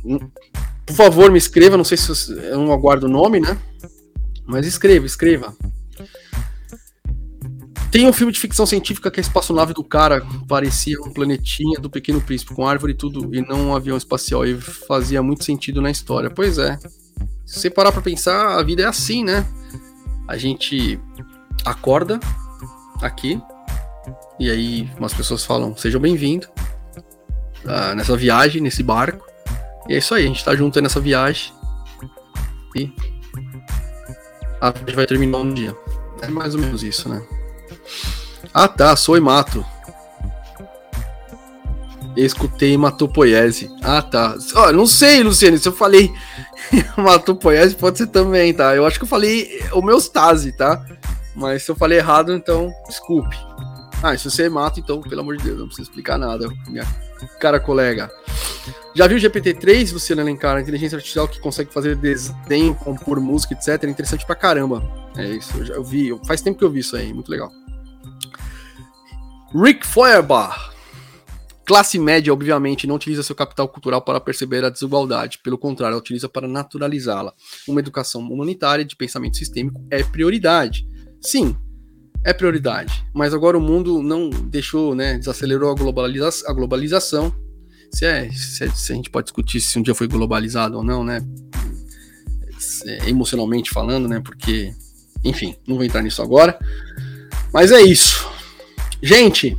Por 0.87 0.95
favor, 0.95 1.31
me 1.31 1.39
escreva. 1.39 1.77
Não 1.77 1.85
sei 1.85 1.97
se 1.97 2.33
eu 2.33 2.59
não 2.59 2.73
aguardo 2.73 3.07
o 3.07 3.11
nome, 3.11 3.41
né? 3.41 3.59
Mas 4.47 4.67
escreva, 4.67 5.05
escreva. 5.05 5.55
Tem 7.91 8.07
um 8.07 8.13
filme 8.13 8.33
de 8.33 8.39
ficção 8.39 8.67
científica 8.67 9.11
que 9.11 9.19
a 9.19 9.23
espaçonave 9.23 9.73
do 9.73 9.83
cara 9.83 10.25
parecia 10.47 11.01
um 11.01 11.11
planetinha 11.11 11.81
do 11.81 11.89
Pequeno 11.89 12.21
Príncipe, 12.21 12.55
com 12.55 12.67
árvore 12.67 12.93
e 12.93 12.97
tudo, 12.97 13.35
e 13.35 13.41
não 13.41 13.69
um 13.69 13.75
avião 13.75 13.97
espacial, 13.97 14.45
e 14.45 14.61
fazia 14.61 15.23
muito 15.23 15.45
sentido 15.45 15.81
na 15.81 15.91
história. 15.91 16.31
Pois 16.31 16.59
é. 16.59 16.79
Se 17.45 17.61
você 17.61 17.71
parar 17.71 17.93
pra 17.93 18.03
pensar, 18.03 18.59
a 18.59 18.63
vida 18.63 18.83
é 18.83 18.87
assim, 18.87 19.25
né? 19.25 19.47
A 20.29 20.37
gente 20.37 21.01
acorda 21.65 22.21
aqui, 23.01 23.41
e 24.39 24.51
aí 24.51 24.91
umas 24.99 25.15
pessoas 25.15 25.45
falam: 25.45 25.77
sejam 25.77 26.01
bem-vindos 26.01 26.49
uh, 27.65 27.95
nessa 27.97 28.17
viagem, 28.17 28.61
nesse 28.61 28.83
barco. 28.83 29.26
E 29.89 29.95
é 29.95 29.99
isso 29.99 30.15
aí, 30.15 30.25
a 30.25 30.29
gente 30.29 30.45
tá 30.45 30.55
junto 30.55 30.81
nessa 30.81 31.01
viagem. 31.01 31.53
E 32.75 32.93
a 34.61 34.73
gente 34.73 34.95
vai 34.95 35.07
terminar 35.07 35.39
um 35.39 35.53
dia. 35.53 35.77
É 36.21 36.29
mais 36.29 36.55
ou 36.55 36.61
menos 36.61 36.83
isso, 36.83 37.09
né? 37.09 37.23
Ah 38.53 38.69
tá, 38.69 38.97
sou 38.97 39.17
e 39.17 39.21
mato. 39.21 39.65
Escutei 42.17 42.77
Matopoiese. 42.77 43.71
Ah 43.83 44.01
tá. 44.01 44.37
Oh, 44.55 44.73
não 44.73 44.87
sei, 44.87 45.23
Luciano, 45.23 45.59
se 45.59 45.69
eu 45.69 45.73
falei 45.73 46.11
Matopoiese 46.97 47.77
pode 47.77 47.99
ser 47.99 48.07
também, 48.07 48.55
tá? 48.55 48.75
Eu 48.75 48.87
acho 48.87 48.99
que 48.99 49.05
eu 49.05 49.09
falei 49.09 49.63
homeostase, 49.73 50.53
tá? 50.53 50.85
Mas 51.35 51.63
se 51.65 51.71
eu 51.71 51.77
falei 51.77 51.99
errado, 51.99 52.33
então 52.33 52.73
desculpe. 52.89 53.37
Ah, 54.03 54.17
se 54.17 54.31
você 54.31 54.45
é 54.45 54.49
mato, 54.49 54.81
então, 54.81 55.01
pelo 55.01 55.21
amor 55.21 55.37
de 55.37 55.45
Deus, 55.45 55.59
não 55.59 55.67
precisa 55.67 55.89
explicar 55.89 56.19
nada, 56.19 56.49
minha 56.69 56.87
cara 57.41 57.61
colega. 57.61 58.11
Já 58.95 59.07
viu 59.07 59.19
o 59.19 59.21
GPT-3, 59.21 59.93
Luciano 59.93 60.23
Alencar, 60.23 60.57
a 60.57 60.61
inteligência 60.61 60.97
artificial 60.97 61.29
que 61.29 61.39
consegue 61.39 61.73
fazer 61.73 61.97
desenho, 61.97 62.75
compor 62.75 63.21
música, 63.21 63.53
etc. 63.53 63.85
É 63.85 63.91
interessante 63.91 64.25
pra 64.25 64.35
caramba. 64.35 64.83
É 65.17 65.27
isso, 65.29 65.57
eu 65.59 65.65
já 65.65 65.81
vi, 65.81 66.19
faz 66.27 66.41
tempo 66.41 66.59
que 66.59 66.65
eu 66.65 66.71
vi 66.71 66.81
isso 66.81 66.97
aí, 66.97 67.13
muito 67.13 67.31
legal. 67.31 67.51
Rick 69.55 69.87
Feuerbach. 69.87 70.75
Classe 71.67 71.99
média, 71.99 72.33
obviamente, 72.33 72.87
não 72.87 72.95
utiliza 72.95 73.25
seu 73.25 73.35
capital 73.35 73.69
cultural 73.69 74.01
para 74.01 74.21
perceber 74.21 74.65
a 74.65 74.71
desigualdade. 74.71 75.41
Pelo 75.43 75.59
contrário, 75.59 75.95
ela 75.95 76.01
utiliza 76.01 76.29
para 76.29 76.47
naturalizá-la. 76.47 77.35
Uma 77.67 77.81
educação 77.81 78.21
humanitária 78.21 78.85
de 78.85 78.95
pensamento 78.95 79.37
sistêmico 79.37 79.85
é 79.91 80.05
prioridade. 80.05 80.87
Sim, 81.21 81.57
é 82.27 82.33
prioridade. 82.33 83.07
Mas 83.15 83.33
agora 83.33 83.57
o 83.57 83.61
mundo 83.61 84.03
não 84.03 84.29
deixou, 84.29 84.97
né? 84.97 85.17
Desacelerou 85.17 85.71
a, 85.71 85.75
globaliza 85.75 86.29
a 86.49 86.53
globalização. 86.53 87.33
Se, 87.93 88.05
é, 88.05 88.29
se, 88.33 88.65
é, 88.65 88.69
se, 88.69 88.93
a 88.93 88.97
gente 88.97 89.09
pode 89.09 89.27
discutir 89.27 89.61
se 89.61 89.79
um 89.79 89.83
dia 89.83 89.95
foi 89.95 90.09
globalizado 90.09 90.77
ou 90.77 90.83
não, 90.83 91.05
né? 91.05 91.25
É, 92.85 93.09
emocionalmente 93.09 93.71
falando, 93.71 94.09
né? 94.09 94.19
Porque, 94.19 94.75
enfim, 95.25 95.55
não 95.69 95.77
vou 95.77 95.85
entrar 95.85 96.03
nisso 96.03 96.21
agora. 96.21 96.59
Mas 97.53 97.71
é 97.71 97.81
isso. 97.81 98.29
Gente, 99.01 99.57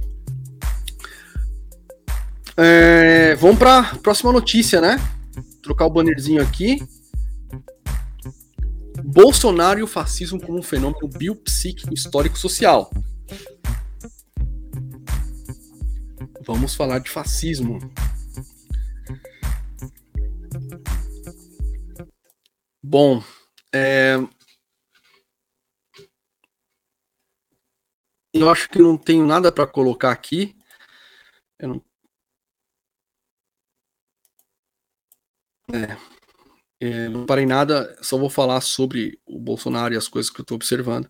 é, 2.57 3.33
vamos 3.35 3.57
para 3.57 3.95
próxima 4.03 4.33
notícia, 4.33 4.81
né? 4.81 4.99
Trocar 5.63 5.85
o 5.85 5.89
bannerzinho 5.89 6.41
aqui. 6.41 6.85
Bolsonaro 9.09 9.79
e 9.79 9.83
o 9.83 9.87
fascismo 9.87 10.37
como 10.37 10.59
um 10.59 10.61
fenômeno 10.61 11.07
biopsíquico 11.07 11.93
histórico-social. 11.93 12.91
Vamos 16.45 16.75
falar 16.75 16.99
de 16.99 17.09
fascismo. 17.09 17.79
Bom, 22.83 23.23
é, 23.73 24.17
eu 28.33 28.49
acho 28.49 28.69
que 28.69 28.79
não 28.79 28.97
tenho 28.97 29.25
nada 29.25 29.51
para 29.53 29.65
colocar 29.65 30.11
aqui. 30.11 30.53
Eu 31.57 31.69
não... 31.69 31.85
É. 35.73 36.16
é. 36.79 37.09
não 37.09 37.25
parei 37.25 37.45
nada, 37.45 37.95
só 38.01 38.17
vou 38.17 38.29
falar 38.29 38.61
sobre 38.61 39.19
o 39.25 39.39
Bolsonaro 39.39 39.93
e 39.93 39.97
as 39.97 40.07
coisas 40.07 40.31
que 40.31 40.39
eu 40.39 40.43
estou 40.43 40.55
observando. 40.55 41.09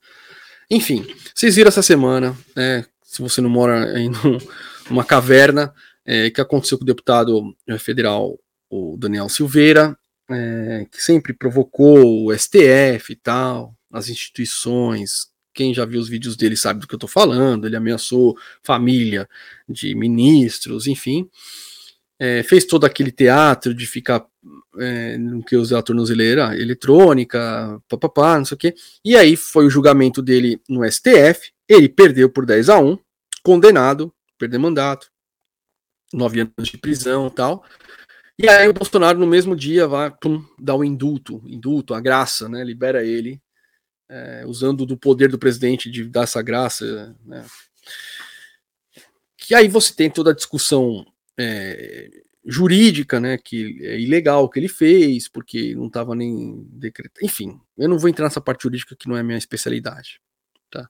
Enfim, 0.70 1.06
vocês 1.34 1.56
viram 1.56 1.70
essa 1.70 1.82
semana, 1.82 2.38
né, 2.56 2.86
se 3.04 3.22
você 3.22 3.42
não 3.42 3.50
mora 3.50 4.00
em 4.00 4.12
numa 4.90 5.04
caverna, 5.04 5.74
é, 6.06 6.30
que 6.30 6.40
aconteceu 6.40 6.78
com 6.78 6.84
o 6.84 6.88
deputado 6.88 7.56
é, 7.68 7.78
federal, 7.78 8.40
o 8.70 8.96
Daniel 8.98 9.30
Silveira, 9.30 9.98
é, 10.30 10.86
que 10.92 11.02
sempre 11.02 11.34
provocou 11.34 12.26
o 12.26 12.38
STF 12.38 13.12
e 13.12 13.16
tal, 13.16 13.76
as 13.92 14.10
instituições, 14.10 15.28
quem 15.58 15.74
já 15.74 15.86
viu 15.86 16.00
os 16.00 16.08
vídeos 16.08 16.38
dele 16.38 16.56
sabe 16.56 16.80
do 16.80 16.88
que 16.88 16.94
eu 16.94 17.00
tô 17.00 17.08
falando. 17.08 17.66
Ele 17.66 17.76
ameaçou 17.76 18.38
família 18.62 19.28
de 19.68 19.96
ministros, 19.96 20.86
enfim. 20.86 21.28
É, 22.20 22.44
fez 22.44 22.64
todo 22.64 22.86
aquele 22.86 23.12
teatro 23.12 23.74
de 23.74 23.88
ficar 23.88 24.24
é, 24.80 25.18
no 25.18 25.44
que 25.44 25.56
usa 25.56 25.80
a 25.80 25.82
tornozeleira 25.82 26.56
eletrônica, 26.60 27.82
papapá, 27.88 28.38
não 28.38 28.46
sei 28.46 28.56
o 28.56 28.58
quê. 28.58 28.76
E 29.04 29.16
aí 29.16 29.36
foi 29.36 29.66
o 29.66 29.70
julgamento 29.70 30.22
dele 30.22 30.62
no 30.68 30.90
STF. 30.90 31.52
Ele 31.68 31.90
perdeu 31.90 32.30
por 32.30 32.46
10 32.46 32.70
a 32.70 32.80
1, 32.80 32.98
condenado, 33.44 34.14
perdeu 34.38 34.60
mandato, 34.60 35.10
nove 36.14 36.42
anos 36.42 36.70
de 36.70 36.78
prisão 36.78 37.30
tal. 37.30 37.64
E 38.40 38.48
aí 38.48 38.68
o 38.68 38.74
Bolsonaro 38.74 39.18
no 39.18 39.26
mesmo 39.26 39.56
dia 39.56 39.88
vai 39.88 40.12
pum, 40.12 40.44
dar 40.60 40.76
o 40.76 40.84
indulto, 40.84 41.42
indulto, 41.46 41.94
a 41.94 42.00
graça, 42.00 42.48
né? 42.48 42.64
Libera 42.64 43.04
ele 43.04 43.42
é, 44.10 44.44
usando 44.46 44.86
do 44.86 44.98
poder 44.98 45.30
do 45.30 45.40
presidente 45.40 45.90
de 45.90 46.06
dar 46.06 46.24
essa 46.24 46.42
graça, 46.42 47.16
né? 47.26 47.46
Que 49.38 49.56
aí 49.56 49.68
você 49.68 49.94
tem 49.94 50.10
toda 50.10 50.32
a 50.32 50.36
discussão 50.36 51.06
é, 51.38 52.10
jurídica, 52.48 53.20
né? 53.20 53.38
Que 53.38 53.78
é 53.86 54.00
ilegal 54.00 54.50
que 54.50 54.58
ele 54.58 54.70
fez, 54.70 55.28
porque 55.28 55.76
não 55.76 55.88
estava 55.88 56.16
nem 56.16 56.64
decretado. 56.72 57.26
Enfim, 57.26 57.60
eu 57.78 57.90
não 57.90 58.00
vou 58.00 58.10
entrar 58.10 58.26
nessa 58.26 58.40
parte 58.40 58.64
jurídica 58.64 58.96
que 58.96 59.10
não 59.10 59.18
é 59.18 59.22
minha 59.22 59.38
especialidade, 59.38 60.22
tá? 60.72 60.90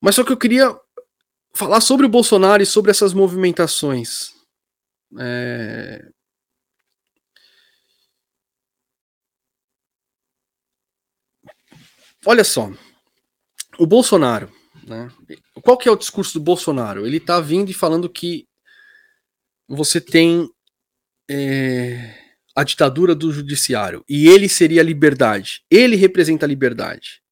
Mas 0.00 0.14
só 0.14 0.24
que 0.24 0.32
eu 0.32 0.38
queria 0.38 0.74
falar 1.52 1.80
sobre 1.82 2.06
o 2.06 2.08
Bolsonaro 2.08 2.62
e 2.62 2.66
sobre 2.66 2.90
essas 2.90 3.12
movimentações. 3.12 4.32
É, 5.18 6.10
olha 12.26 12.42
só, 12.42 12.72
o 13.78 13.86
Bolsonaro, 13.86 14.50
né? 14.86 15.10
Qual 15.62 15.76
que 15.76 15.88
é 15.88 15.92
o 15.92 15.96
discurso 15.96 16.38
do 16.38 16.44
Bolsonaro? 16.44 17.06
Ele 17.06 17.18
está 17.18 17.38
vindo 17.38 17.70
e 17.70 17.74
falando 17.74 18.08
que 18.08 18.48
você 19.68 20.00
tem 20.00 20.48
é, 21.30 22.14
a 22.54 22.62
ditadura 22.62 23.14
do 23.14 23.32
judiciário 23.32 24.04
e 24.08 24.28
ele 24.28 24.48
seria 24.48 24.80
a 24.80 24.84
liberdade. 24.84 25.62
Ele 25.70 25.96
representa 25.96 26.46
a 26.46 26.48
liberdade. 26.48 27.22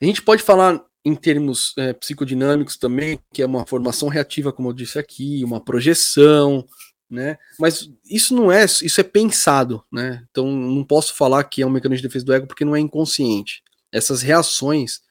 A 0.00 0.04
gente 0.04 0.22
pode 0.22 0.42
falar 0.42 0.84
em 1.04 1.14
termos 1.14 1.74
é, 1.76 1.92
psicodinâmicos 1.92 2.76
também, 2.76 3.18
que 3.32 3.42
é 3.42 3.46
uma 3.46 3.66
formação 3.66 4.08
reativa, 4.08 4.52
como 4.52 4.68
eu 4.68 4.72
disse 4.72 4.98
aqui, 4.98 5.44
uma 5.44 5.60
projeção, 5.60 6.66
né? 7.10 7.38
Mas 7.58 7.90
isso 8.08 8.34
não 8.34 8.50
é, 8.50 8.64
isso 8.64 9.00
é 9.00 9.04
pensado, 9.04 9.84
né? 9.92 10.24
Então 10.30 10.50
não 10.50 10.84
posso 10.84 11.14
falar 11.14 11.44
que 11.44 11.62
é 11.62 11.66
um 11.66 11.70
mecanismo 11.70 12.02
de 12.02 12.08
defesa 12.08 12.24
do 12.24 12.32
ego 12.32 12.46
porque 12.46 12.64
não 12.64 12.74
é 12.74 12.80
inconsciente. 12.80 13.62
Essas 13.92 14.22
reações, 14.22 15.02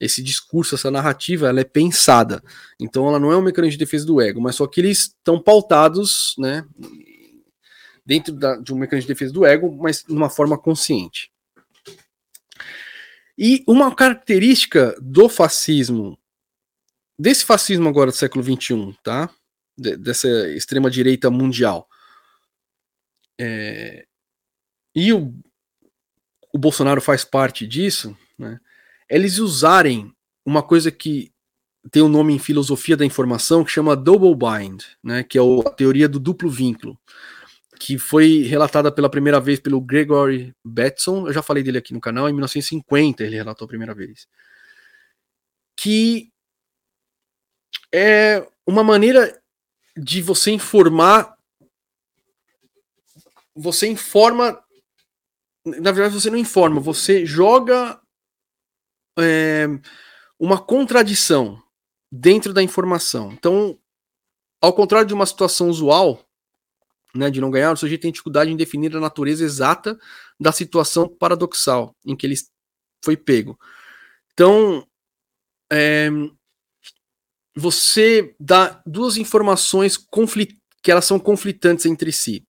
esse 0.00 0.22
discurso, 0.22 0.74
essa 0.74 0.90
narrativa, 0.90 1.48
ela 1.48 1.60
é 1.60 1.64
pensada. 1.64 2.42
Então 2.80 3.08
ela 3.08 3.18
não 3.18 3.32
é 3.32 3.36
um 3.36 3.42
mecanismo 3.42 3.72
de 3.72 3.84
defesa 3.84 4.06
do 4.06 4.20
ego, 4.20 4.40
mas 4.40 4.56
só 4.56 4.66
que 4.66 4.80
eles 4.80 4.98
estão 4.98 5.40
pautados, 5.40 6.34
né? 6.38 6.66
Dentro 8.04 8.32
da, 8.32 8.56
de 8.56 8.72
um 8.72 8.78
mecanismo 8.78 9.08
de 9.08 9.14
defesa 9.14 9.32
do 9.32 9.44
ego, 9.44 9.76
mas 9.80 10.02
de 10.02 10.12
uma 10.12 10.30
forma 10.30 10.58
consciente. 10.58 11.32
E 13.38 13.62
uma 13.66 13.94
característica 13.94 14.96
do 15.00 15.28
fascismo, 15.28 16.18
desse 17.18 17.44
fascismo 17.44 17.88
agora 17.88 18.10
do 18.10 18.16
século 18.16 18.42
XXI, 18.42 18.96
tá? 19.02 19.30
dessa 19.76 20.28
extrema 20.50 20.90
direita 20.90 21.30
mundial. 21.30 21.88
É, 23.38 24.06
e 24.94 25.12
o, 25.12 25.34
o 26.52 26.58
Bolsonaro 26.58 27.00
faz 27.00 27.24
parte 27.24 27.66
disso, 27.66 28.16
né, 28.38 28.58
eles 29.08 29.38
usarem 29.38 30.12
uma 30.44 30.62
coisa 30.62 30.90
que 30.90 31.32
tem 31.90 32.02
um 32.02 32.08
nome 32.08 32.34
em 32.34 32.38
filosofia 32.38 32.96
da 32.96 33.04
informação 33.04 33.64
que 33.64 33.70
chama 33.70 33.96
double 33.96 34.34
bind, 34.34 34.82
né, 35.02 35.22
que 35.22 35.38
é 35.38 35.40
a 35.40 35.70
teoria 35.70 36.08
do 36.08 36.18
duplo 36.18 36.50
vínculo, 36.50 36.98
que 37.78 37.98
foi 37.98 38.42
relatada 38.42 38.90
pela 38.90 39.10
primeira 39.10 39.40
vez 39.40 39.60
pelo 39.60 39.80
Gregory 39.80 40.54
Bateson, 40.64 41.28
eu 41.28 41.32
já 41.32 41.42
falei 41.42 41.62
dele 41.62 41.78
aqui 41.78 41.92
no 41.92 42.00
canal, 42.00 42.28
em 42.28 42.32
1950 42.32 43.22
ele 43.22 43.36
relatou 43.36 43.64
a 43.64 43.68
primeira 43.68 43.94
vez, 43.94 44.26
que 45.76 46.32
é 47.92 48.46
uma 48.66 48.82
maneira 48.82 49.40
de 49.96 50.20
você 50.20 50.50
informar, 50.50 51.36
você 53.54 53.88
informa, 53.88 54.60
na 55.64 55.92
verdade 55.92 56.14
você 56.14 56.30
não 56.30 56.36
informa, 56.36 56.80
você 56.80 57.24
joga 57.24 58.00
é, 59.18 59.66
uma 60.38 60.58
contradição 60.58 61.62
dentro 62.10 62.52
da 62.52 62.62
informação. 62.62 63.32
Então, 63.32 63.78
ao 64.60 64.72
contrário 64.72 65.06
de 65.06 65.14
uma 65.14 65.26
situação 65.26 65.68
usual, 65.68 66.24
né, 67.14 67.30
de 67.30 67.40
não 67.40 67.50
ganhar, 67.50 67.72
o 67.72 67.76
sujeito 67.76 68.02
tem 68.02 68.12
dificuldade 68.12 68.50
em 68.50 68.56
definir 68.56 68.94
a 68.96 69.00
natureza 69.00 69.44
exata 69.44 69.98
da 70.38 70.52
situação 70.52 71.08
paradoxal 71.08 71.94
em 72.04 72.14
que 72.14 72.26
ele 72.26 72.36
foi 73.02 73.16
pego. 73.16 73.58
Então, 74.32 74.86
é, 75.72 76.10
você 77.54 78.34
dá 78.38 78.82
duas 78.86 79.16
informações 79.16 79.96
que 79.96 80.90
elas 80.90 81.06
são 81.06 81.18
conflitantes 81.18 81.86
entre 81.86 82.12
si. 82.12 82.46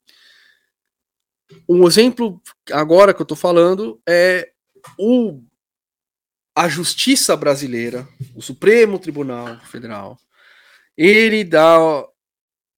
Um 1.67 1.87
exemplo 1.87 2.41
agora 2.71 3.13
que 3.13 3.21
eu 3.21 3.23
estou 3.23 3.37
falando 3.37 4.01
é 4.07 4.51
o 4.99 5.41
a 6.57 6.67
justiça 6.67 7.37
brasileira, 7.37 8.07
o 8.35 8.41
Supremo 8.41 8.97
Tribunal 8.97 9.59
Federal, 9.59 10.17
ele 10.97 11.43
dá 11.43 11.77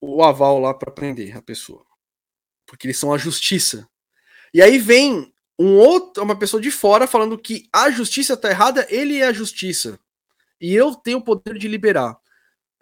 o 0.01 0.21
aval 0.21 0.59
lá 0.59 0.73
para 0.73 0.91
prender 0.91 1.37
a 1.37 1.41
pessoa. 1.41 1.85
Porque 2.67 2.87
eles 2.87 2.97
são 2.97 3.13
a 3.13 3.17
justiça. 3.17 3.87
E 4.53 4.61
aí 4.61 4.77
vem 4.77 5.33
um 5.57 5.77
outro, 5.77 6.21
uma 6.21 6.37
pessoa 6.37 6.61
de 6.61 6.69
fora 6.69 7.07
falando 7.07 7.37
que 7.37 7.69
a 7.71 7.89
justiça 7.89 8.33
está 8.33 8.49
errada, 8.49 8.85
ele 8.89 9.19
é 9.19 9.27
a 9.27 9.31
justiça. 9.31 9.97
E 10.59 10.75
eu 10.75 10.93
tenho 10.93 11.19
o 11.19 11.23
poder 11.23 11.57
de 11.57 11.69
liberar. 11.69 12.19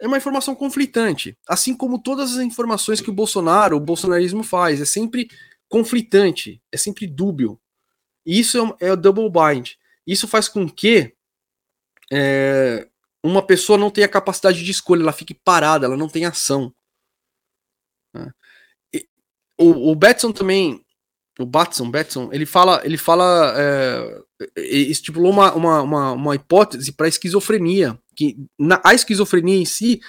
É 0.00 0.06
uma 0.08 0.16
informação 0.16 0.52
conflitante. 0.52 1.38
Assim 1.46 1.76
como 1.76 2.02
todas 2.02 2.32
as 2.32 2.38
informações 2.38 3.00
que 3.00 3.10
o 3.10 3.14
Bolsonaro, 3.14 3.76
o 3.76 3.80
bolsonarismo 3.80 4.42
faz. 4.42 4.80
É 4.80 4.84
sempre 4.84 5.30
conflitante, 5.68 6.60
é 6.72 6.76
sempre 6.76 7.06
dúbio. 7.06 7.56
E 8.26 8.40
isso 8.40 8.76
é, 8.80 8.88
é 8.88 8.92
o 8.92 8.96
double 8.96 9.30
bind. 9.30 9.76
Isso 10.08 10.26
faz 10.26 10.48
com 10.48 10.66
que 10.66 11.14
é, 12.10 12.88
uma 13.22 13.46
pessoa 13.46 13.76
não 13.76 13.90
tenha 13.90 14.08
capacidade 14.08 14.64
de 14.64 14.70
escolha, 14.70 15.02
ela 15.02 15.12
fique 15.12 15.34
parada, 15.34 15.84
ela 15.84 15.98
não 15.98 16.08
tem 16.08 16.24
ação. 16.24 16.74
Né? 18.14 18.32
o, 19.58 19.90
o 19.90 19.94
Betson 19.94 20.32
também, 20.32 20.82
o 21.38 21.44
Batson, 21.44 21.90
Betson, 21.90 22.30
ele 22.32 22.46
fala, 22.46 22.80
ele 22.84 22.96
fala, 22.96 23.54
é, 23.54 24.22
estipulou 24.64 25.30
uma, 25.30 25.52
uma, 25.52 25.82
uma, 25.82 26.12
uma 26.12 26.34
hipótese 26.34 26.90
para 26.92 27.06
esquizofrenia, 27.06 28.00
que 28.16 28.34
na, 28.58 28.80
a 28.82 28.94
esquizofrenia 28.94 29.56
em 29.56 29.66
si 29.66 30.00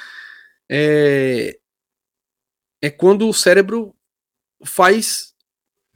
é, 0.71 1.59
é 2.81 2.89
quando 2.89 3.27
o 3.27 3.33
cérebro 3.33 3.93
faz 4.63 5.33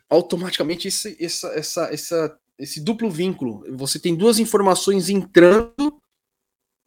automaticamente 0.10 0.90
esse, 0.90 1.16
essa, 1.24 1.48
essa, 1.54 1.94
essa 1.94 2.40
esse 2.58 2.82
duplo 2.82 3.10
vínculo. 3.10 3.64
Você 3.76 4.00
tem 4.00 4.16
duas 4.16 4.40
informações 4.40 5.10
entrando 5.10 6.00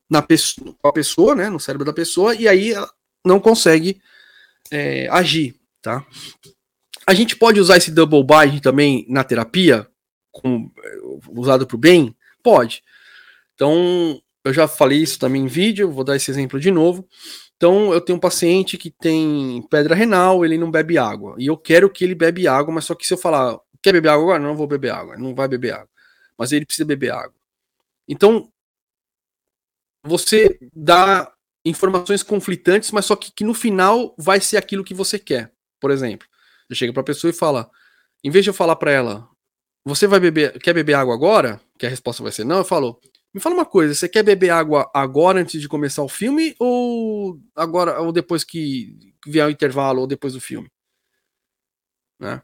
na 0.09 0.23
pessoa, 0.23 0.75
a 0.83 0.93
pessoa, 0.93 1.35
né, 1.35 1.51
no 1.51 1.61
cérebro 1.61 1.85
da 1.85 1.93
pessoa, 1.93 2.35
e 2.35 2.47
aí 2.47 2.73
ela 2.73 2.91
não 3.25 3.41
consegue 3.41 4.01
é, 4.71 5.09
agir, 5.11 5.57
tá? 5.83 6.07
A 7.07 7.15
gente 7.15 7.37
pode 7.37 7.61
usar 7.61 7.77
esse 7.77 7.91
double 7.91 8.25
bind 8.25 8.61
também 8.61 9.05
na 9.09 9.25
terapia, 9.25 9.87
com, 10.31 10.71
usado 11.31 11.67
para 11.67 11.77
o 11.77 11.79
bem? 11.79 12.15
Pode. 12.43 12.83
Então, 13.55 14.21
eu 14.45 14.53
já 14.53 14.69
falei 14.69 14.99
isso 14.99 15.19
também 15.19 15.43
em 15.43 15.49
vídeo, 15.49 15.91
vou 15.91 16.05
dar 16.05 16.17
esse 16.17 16.31
exemplo 16.31 16.61
de 16.61 16.71
novo. 16.71 17.07
Então, 17.57 17.93
eu 17.93 18.01
tenho 18.01 18.19
um 18.19 18.21
paciente 18.21 18.77
que 18.77 18.91
tem 18.91 19.67
pedra 19.71 19.95
renal, 19.95 20.45
ele 20.45 20.59
não 20.59 20.71
bebe 20.71 20.99
água. 20.99 21.35
E 21.39 21.47
eu 21.47 21.57
quero 21.57 21.89
que 21.89 22.05
ele 22.05 22.15
bebe 22.15 22.47
água, 22.47 22.75
mas 22.75 22.85
só 22.85 22.95
que 22.95 23.07
se 23.07 23.15
eu 23.15 23.19
falar, 23.19 23.59
Quer 23.87 23.93
beber 23.93 24.09
água 24.09 24.25
agora? 24.25 24.43
Não 24.43 24.57
vou 24.57 24.67
beber 24.67 24.91
água. 24.91 25.17
Não 25.17 25.33
vai 25.33 25.47
beber 25.47 25.73
água. 25.73 25.89
Mas 26.37 26.51
ele 26.51 26.67
precisa 26.67 26.85
beber 26.85 27.13
água. 27.13 27.37
Então, 28.09 28.53
você 30.03 30.59
dá 30.75 31.33
informações 31.65 32.21
conflitantes, 32.25 32.91
mas 32.91 33.05
só 33.05 33.15
que, 33.15 33.31
que 33.31 33.45
no 33.45 33.55
final 33.55 34.13
vai 34.19 34.41
ser 34.41 34.57
aquilo 34.57 34.83
que 34.83 34.93
você 34.93 35.21
quer. 35.21 35.53
Por 35.79 35.93
exemplo, 35.93 36.27
você 36.67 36.75
chega 36.75 36.93
para 36.93 37.03
a 37.03 37.05
pessoa 37.05 37.31
e 37.31 37.33
fala, 37.33 37.71
em 38.25 38.31
vez 38.31 38.45
de 38.45 38.51
eu 38.51 38.55
falar 38.55 38.75
para 38.75 38.91
ela, 38.91 39.29
você 39.85 40.09
vai 40.09 40.19
beber, 40.19 40.59
quer 40.59 40.75
beber 40.75 40.95
água 40.95 41.15
agora? 41.15 41.61
Que 41.79 41.87
a 41.87 41.89
resposta 41.89 42.25
vai 42.25 42.33
ser 42.33 42.43
não. 42.43 42.59
Eu 42.59 42.65
falo, 42.65 43.01
me 43.33 43.41
fala 43.41 43.55
uma 43.55 43.65
coisa, 43.65 43.95
você 43.95 44.09
quer 44.09 44.25
beber 44.25 44.51
água 44.51 44.91
agora 44.93 45.39
antes 45.39 45.61
de 45.61 45.69
começar 45.69 46.03
o 46.03 46.09
filme 46.09 46.57
ou 46.59 47.41
agora 47.55 48.01
ou 48.01 48.11
depois 48.11 48.43
que 48.43 49.15
vier 49.25 49.47
o 49.47 49.51
intervalo 49.51 50.01
ou 50.01 50.09
depois 50.09 50.33
do 50.33 50.41
filme? 50.41 50.69
Né? 52.19 52.43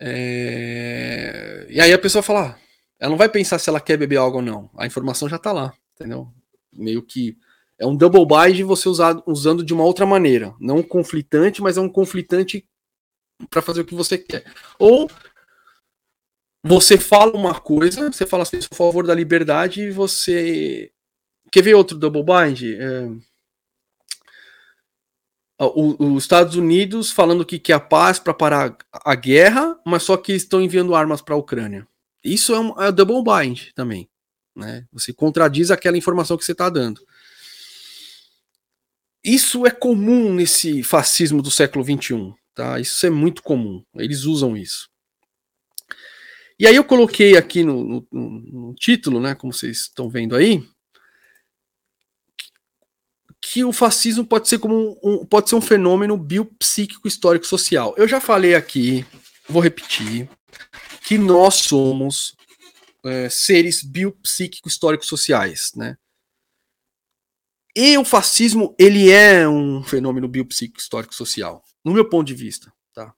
É... 0.00 1.66
E 1.68 1.80
aí 1.80 1.92
a 1.92 1.98
pessoa 1.98 2.22
fala, 2.22 2.50
ah, 2.50 2.58
ela 2.98 3.10
não 3.10 3.18
vai 3.18 3.28
pensar 3.28 3.58
se 3.58 3.68
ela 3.68 3.80
quer 3.80 3.96
beber 3.96 4.16
algo 4.16 4.38
ou 4.38 4.42
não. 4.42 4.70
A 4.76 4.86
informação 4.86 5.28
já 5.28 5.36
está 5.36 5.52
lá, 5.52 5.72
entendeu? 5.94 6.32
Meio 6.72 7.02
que 7.02 7.36
é 7.78 7.86
um 7.86 7.96
double 7.96 8.26
bind 8.26 8.62
você 8.62 8.88
usar, 8.88 9.22
usando 9.26 9.64
de 9.64 9.72
uma 9.72 9.84
outra 9.84 10.06
maneira. 10.06 10.54
Não 10.60 10.82
conflitante, 10.82 11.62
mas 11.62 11.76
é 11.76 11.80
um 11.80 11.88
conflitante 11.88 12.66
para 13.48 13.62
fazer 13.62 13.82
o 13.82 13.84
que 13.84 13.94
você 13.94 14.18
quer. 14.18 14.44
Ou 14.78 15.10
você 16.62 16.98
fala 16.98 17.32
uma 17.32 17.58
coisa, 17.58 18.12
você 18.12 18.26
fala 18.26 18.42
assim, 18.42 18.60
sou 18.60 18.68
a 18.72 18.76
favor 18.76 19.06
da 19.06 19.14
liberdade 19.14 19.82
e 19.82 19.90
você. 19.90 20.92
Quer 21.50 21.62
ver 21.62 21.74
outro 21.74 21.98
double 21.98 22.22
bind? 22.22 22.62
É 22.62 23.29
os 25.66 26.22
Estados 26.22 26.56
Unidos 26.56 27.10
falando 27.10 27.44
que 27.44 27.58
quer 27.58 27.74
a 27.74 27.80
paz 27.80 28.18
para 28.18 28.32
parar 28.32 28.76
a 28.92 29.14
guerra, 29.14 29.78
mas 29.86 30.02
só 30.02 30.16
que 30.16 30.32
estão 30.32 30.62
enviando 30.62 30.94
armas 30.94 31.20
para 31.20 31.34
a 31.34 31.38
Ucrânia. 31.38 31.86
Isso 32.24 32.54
é 32.54 32.60
um 32.60 32.80
é 32.80 32.90
double 32.90 33.22
bind 33.22 33.70
também. 33.74 34.08
Né? 34.56 34.86
Você 34.92 35.12
contradiz 35.12 35.70
aquela 35.70 35.98
informação 35.98 36.36
que 36.36 36.44
você 36.44 36.52
está 36.52 36.70
dando. 36.70 37.02
Isso 39.22 39.66
é 39.66 39.70
comum 39.70 40.32
nesse 40.32 40.82
fascismo 40.82 41.42
do 41.42 41.50
século 41.50 41.84
XXI. 41.84 42.32
Tá? 42.54 42.80
Isso 42.80 43.04
é 43.06 43.10
muito 43.10 43.42
comum. 43.42 43.82
Eles 43.96 44.24
usam 44.24 44.56
isso. 44.56 44.88
E 46.58 46.66
aí 46.66 46.76
eu 46.76 46.84
coloquei 46.84 47.36
aqui 47.36 47.62
no, 47.64 48.06
no, 48.10 48.30
no 48.30 48.74
título, 48.74 49.18
né, 49.18 49.34
como 49.34 49.50
vocês 49.50 49.78
estão 49.78 50.10
vendo 50.10 50.36
aí, 50.36 50.62
que 53.40 53.64
o 53.64 53.72
fascismo 53.72 54.24
pode 54.24 54.48
ser 54.48 54.58
como 54.58 54.98
um, 55.02 55.24
pode 55.24 55.48
ser 55.48 55.56
um 55.56 55.60
fenômeno 55.60 56.16
biopsíquico 56.16 57.08
histórico 57.08 57.46
social. 57.46 57.94
Eu 57.96 58.06
já 58.06 58.20
falei 58.20 58.54
aqui, 58.54 59.04
vou 59.48 59.62
repetir, 59.62 60.28
que 61.06 61.16
nós 61.16 61.56
somos 61.56 62.36
é, 63.04 63.28
seres 63.28 63.82
biopsíquico 63.82 64.68
histórico 64.68 65.04
sociais, 65.04 65.72
né? 65.74 65.96
E 67.74 67.96
o 67.96 68.04
fascismo 68.04 68.74
ele 68.78 69.10
é 69.10 69.48
um 69.48 69.82
fenômeno 69.82 70.28
biopsíquico 70.28 70.80
histórico 70.80 71.14
social, 71.14 71.64
no 71.84 71.92
meu 71.92 72.08
ponto 72.08 72.26
de 72.26 72.34
vista, 72.34 72.72
tá? 72.92 73.14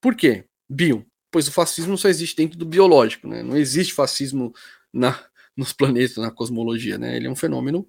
Por 0.00 0.14
quê? 0.14 0.46
Bio, 0.68 1.06
pois 1.30 1.46
o 1.46 1.52
fascismo 1.52 1.98
só 1.98 2.08
existe 2.08 2.36
dentro 2.36 2.58
do 2.58 2.64
biológico, 2.64 3.28
né? 3.28 3.42
Não 3.42 3.56
existe 3.56 3.92
fascismo 3.92 4.54
na 4.92 5.24
nos 5.54 5.72
planetas, 5.72 6.16
na 6.16 6.30
cosmologia, 6.30 6.96
né? 6.96 7.14
Ele 7.14 7.26
é 7.26 7.30
um 7.30 7.36
fenômeno 7.36 7.86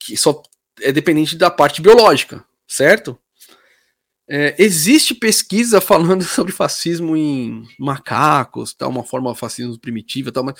que 0.00 0.16
só 0.16 0.42
é 0.80 0.92
dependente 0.92 1.36
da 1.36 1.50
parte 1.50 1.80
biológica, 1.80 2.44
certo? 2.66 3.18
É, 4.28 4.56
existe 4.58 5.14
pesquisa 5.14 5.80
falando 5.80 6.22
sobre 6.24 6.52
fascismo 6.52 7.16
em 7.16 7.66
macacos, 7.78 8.74
tal, 8.74 8.90
uma 8.90 9.04
forma 9.04 9.32
de 9.32 9.38
fascismo 9.38 9.78
primitiva, 9.78 10.32
tal, 10.32 10.44
mas 10.44 10.56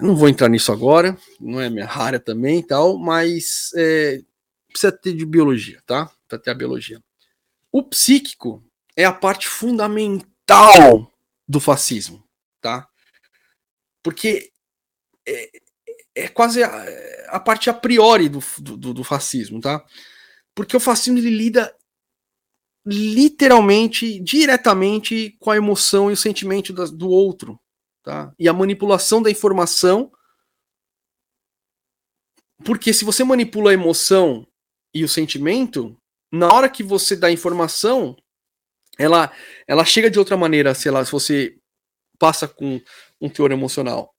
não 0.00 0.14
vou 0.14 0.28
entrar 0.28 0.48
nisso 0.48 0.72
agora, 0.72 1.16
não 1.40 1.60
é 1.60 1.68
minha 1.68 1.88
área 1.88 2.20
também, 2.20 2.62
tal, 2.62 2.96
mas 2.96 3.70
é, 3.76 4.22
precisa 4.68 4.92
ter 4.92 5.12
de 5.12 5.26
biologia, 5.26 5.82
tá? 5.84 6.06
Precisa 6.28 6.42
ter 6.42 6.50
a 6.50 6.54
biologia. 6.54 7.02
O 7.70 7.82
psíquico 7.82 8.62
é 8.96 9.04
a 9.04 9.12
parte 9.12 9.48
fundamental 9.48 11.10
do 11.48 11.58
fascismo, 11.58 12.22
tá? 12.60 12.86
Porque 14.02 14.52
é, 15.26 15.50
é 16.14 16.28
quase 16.28 16.62
a, 16.62 16.84
a, 17.28 17.40
parte 17.40 17.70
a 17.70 17.74
priori 17.74 18.28
do, 18.28 18.40
do, 18.58 18.94
do, 18.94 19.04
fascismo, 19.04 19.60
tá? 19.60 19.84
Porque 20.54 20.76
o 20.76 20.80
fascismo 20.80 21.18
ele 21.18 21.30
lida 21.30 21.74
literalmente, 22.84 24.20
diretamente 24.20 25.36
com 25.38 25.50
a 25.50 25.56
emoção 25.56 26.10
e 26.10 26.14
o 26.14 26.16
sentimento 26.16 26.72
do 26.72 27.08
outro, 27.08 27.58
tá? 28.02 28.32
E 28.38 28.48
a 28.48 28.52
manipulação 28.52 29.22
da 29.22 29.30
informação, 29.30 30.12
porque 32.64 32.92
se 32.92 33.04
você 33.04 33.24
manipula 33.24 33.70
a 33.70 33.74
emoção 33.74 34.46
e 34.94 35.04
o 35.04 35.08
sentimento, 35.08 35.96
na 36.30 36.52
hora 36.52 36.68
que 36.68 36.82
você 36.82 37.16
dá 37.16 37.28
a 37.28 37.32
informação, 37.32 38.16
ela, 38.98 39.32
ela 39.66 39.84
chega 39.84 40.10
de 40.10 40.18
outra 40.18 40.36
maneira, 40.36 40.74
sei 40.74 40.90
lá, 40.90 41.04
se 41.04 41.12
você 41.12 41.56
passa 42.18 42.46
com 42.46 42.80
um 43.20 43.28
teor 43.28 43.52
emocional, 43.52 44.14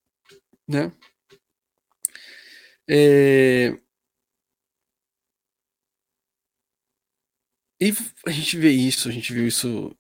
né? 0.67 0.91
É... 2.87 3.77
E 7.79 7.93
a 8.25 8.31
gente 8.31 8.57
vê 8.57 8.69
isso, 8.71 9.09
a 9.09 9.11
gente 9.11 9.33
viu 9.33 9.45
isso 9.47 9.95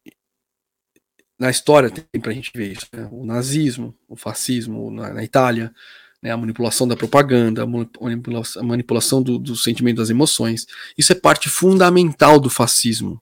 na 1.37 1.49
história, 1.49 1.89
tem 1.89 2.21
pra 2.21 2.31
gente 2.31 2.51
ver 2.55 2.71
isso. 2.71 2.87
Né? 2.93 3.09
O 3.11 3.25
nazismo, 3.25 3.93
o 4.07 4.15
fascismo 4.15 4.89
na, 4.89 5.13
na 5.13 5.23
Itália, 5.23 5.73
né? 6.21 6.31
a 6.31 6.37
manipulação 6.37 6.87
da 6.87 6.95
propaganda, 6.95 7.63
a 7.63 7.67
manipulação, 7.67 8.61
a 8.61 8.65
manipulação 8.65 9.21
do, 9.21 9.37
do 9.37 9.55
sentimento 9.55 9.97
das 9.97 10.09
emoções. 10.09 10.65
Isso 10.97 11.11
é 11.11 11.15
parte 11.15 11.49
fundamental 11.49 12.39
do 12.39 12.49
fascismo. 12.49 13.21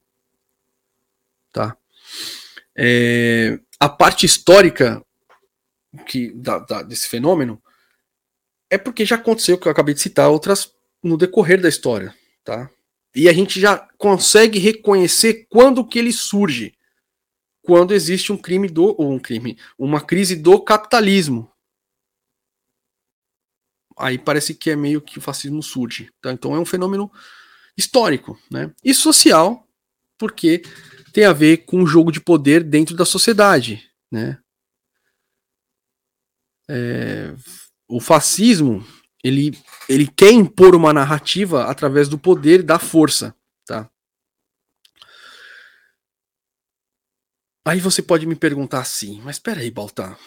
Tá? 1.52 1.76
É, 2.78 3.60
a 3.80 3.90
parte 3.90 4.26
histórica 4.26 5.04
que, 6.06 6.32
da, 6.34 6.60
da, 6.60 6.84
desse 6.84 7.10
fenômeno 7.10 7.62
é 8.72 8.78
porque 8.78 9.06
já 9.06 9.18
aconteceu, 9.18 9.58
que 9.58 9.68
eu 9.68 9.72
acabei 9.72 9.94
de 9.94 10.00
citar, 10.00 10.30
outras 10.30 10.74
no 11.04 11.18
decorrer 11.18 11.62
da 11.62 11.68
história. 11.68 12.16
Tá? 12.44 12.72
E 13.14 13.28
a 13.28 13.34
gente 13.34 13.60
já 13.60 13.78
consegue 13.98 14.58
reconhecer 14.58 15.46
quando 15.50 15.86
que 15.86 16.00
ele 16.00 16.14
surge. 16.14 16.74
Quando 17.62 17.94
existe 17.94 18.32
um 18.32 18.38
crime 18.38 18.70
do 18.70 18.96
ou 18.98 19.12
um 19.12 19.20
crime, 19.20 19.60
uma 19.78 20.00
crise 20.00 20.38
do 20.38 20.60
capitalismo. 20.60 21.52
Aí 23.98 24.18
parece 24.18 24.56
que 24.56 24.72
é 24.72 24.76
meio 24.76 25.02
que 25.02 25.20
o 25.20 25.22
fascismo 25.22 25.62
surge. 25.62 26.10
Tá? 26.22 26.32
Então 26.32 26.56
é 26.56 26.60
um 26.60 26.66
fenômeno 26.66 27.12
histórico, 27.78 28.40
né? 28.50 28.74
E 28.84 28.94
social, 28.94 29.68
porque 30.18 30.64
tem 31.12 31.26
a 31.26 31.34
ver 31.34 31.66
com 31.66 31.84
o 31.84 31.88
jogo 31.88 32.12
de 32.12 32.22
poder 32.22 32.64
dentro 32.64 32.96
da 32.96 33.06
sociedade, 33.06 33.92
né? 34.10 34.40
É, 36.70 37.36
o 37.92 38.00
fascismo 38.00 38.84
ele, 39.24 39.58
ele 39.88 40.08
quer 40.08 40.32
impor 40.32 40.74
uma 40.74 40.94
narrativa 40.94 41.66
através 41.66 42.08
do 42.08 42.18
poder 42.18 42.62
e 42.62 42.64
da 42.64 42.80
força, 42.80 43.36
tá? 43.66 43.90
Aí 47.64 47.80
você 47.80 48.02
pode 48.02 48.26
me 48.26 48.36
perguntar 48.36 48.80
assim, 48.80 49.22
mas 49.22 49.38
peraí, 49.38 49.70
Baltar. 49.70 50.18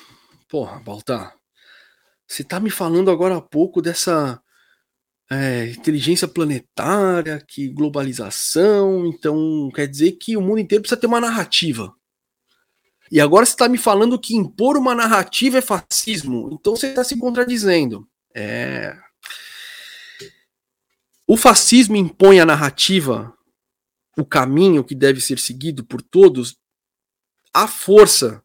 Porra, 0.49 0.79
Baltar. 0.79 1.35
Você 2.29 2.45
tá 2.45 2.61
me 2.61 2.71
falando 2.71 3.11
agora 3.11 3.37
há 3.37 3.41
pouco 3.41 3.83
dessa 3.83 4.41
é, 5.29 5.71
inteligência 5.71 6.29
planetária, 6.29 7.41
que 7.41 7.69
globalização, 7.69 9.07
então 9.07 9.71
quer 9.75 9.89
dizer 9.89 10.13
que 10.13 10.37
o 10.37 10.41
mundo 10.41 10.61
inteiro 10.61 10.83
precisa 10.83 11.01
ter 11.01 11.07
uma 11.09 11.21
narrativa. 11.21 11.93
E 13.11 13.21
agora 13.21 13.45
você 13.45 13.53
está 13.53 13.69
me 13.69 13.79
falando 13.79 14.19
que 14.19 14.35
impor 14.35 14.77
uma 14.77 14.95
narrativa 14.95 15.59
é 15.59 15.63
fascismo, 15.63 16.51
então 16.53 16.75
você 16.75 16.89
está 16.89 17.05
se 17.05 17.19
contradizendo. 17.19 18.09
É... 18.35 18.97
O 21.27 21.37
fascismo 21.37 21.97
impõe 21.97 22.41
a 22.41 22.47
narrativa, 22.47 23.33
o 24.17 24.25
caminho 24.25 24.85
que 24.85 24.95
deve 24.95 25.21
ser 25.21 25.39
seguido 25.39 25.85
por 25.85 26.03
todos, 26.03 26.57
à 27.53 27.67
força, 27.67 28.43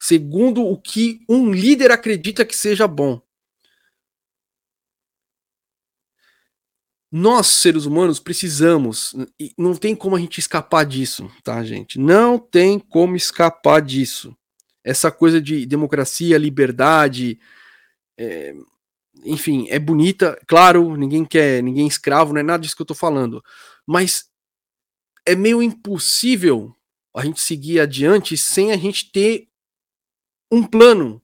segundo 0.00 0.64
o 0.64 0.80
que 0.80 1.20
um 1.28 1.50
líder 1.50 1.90
acredita 1.90 2.44
que 2.44 2.54
seja 2.54 2.86
bom. 2.86 3.20
Nós, 7.10 7.46
seres 7.46 7.86
humanos, 7.86 8.20
precisamos, 8.20 9.14
e 9.40 9.52
não 9.56 9.74
tem 9.74 9.96
como 9.96 10.14
a 10.14 10.20
gente 10.20 10.38
escapar 10.38 10.84
disso, 10.84 11.30
tá, 11.42 11.64
gente? 11.64 11.98
Não 11.98 12.38
tem 12.38 12.78
como 12.78 13.16
escapar 13.16 13.80
disso. 13.80 14.36
Essa 14.84 15.10
coisa 15.10 15.40
de 15.40 15.64
democracia, 15.64 16.36
liberdade, 16.36 17.40
é, 18.18 18.54
enfim, 19.24 19.66
é 19.70 19.78
bonita, 19.78 20.38
claro, 20.46 20.96
ninguém 20.96 21.24
quer, 21.24 21.62
ninguém 21.62 21.84
é 21.84 21.88
escravo, 21.88 22.32
não 22.32 22.40
é 22.40 22.42
nada 22.42 22.62
disso 22.62 22.76
que 22.76 22.82
eu 22.82 22.86
tô 22.86 22.94
falando, 22.94 23.42
mas 23.86 24.30
é 25.26 25.34
meio 25.34 25.62
impossível 25.62 26.74
a 27.14 27.24
gente 27.24 27.40
seguir 27.40 27.80
adiante 27.80 28.36
sem 28.36 28.72
a 28.72 28.76
gente 28.76 29.10
ter 29.10 29.48
um 30.50 30.64
plano, 30.64 31.22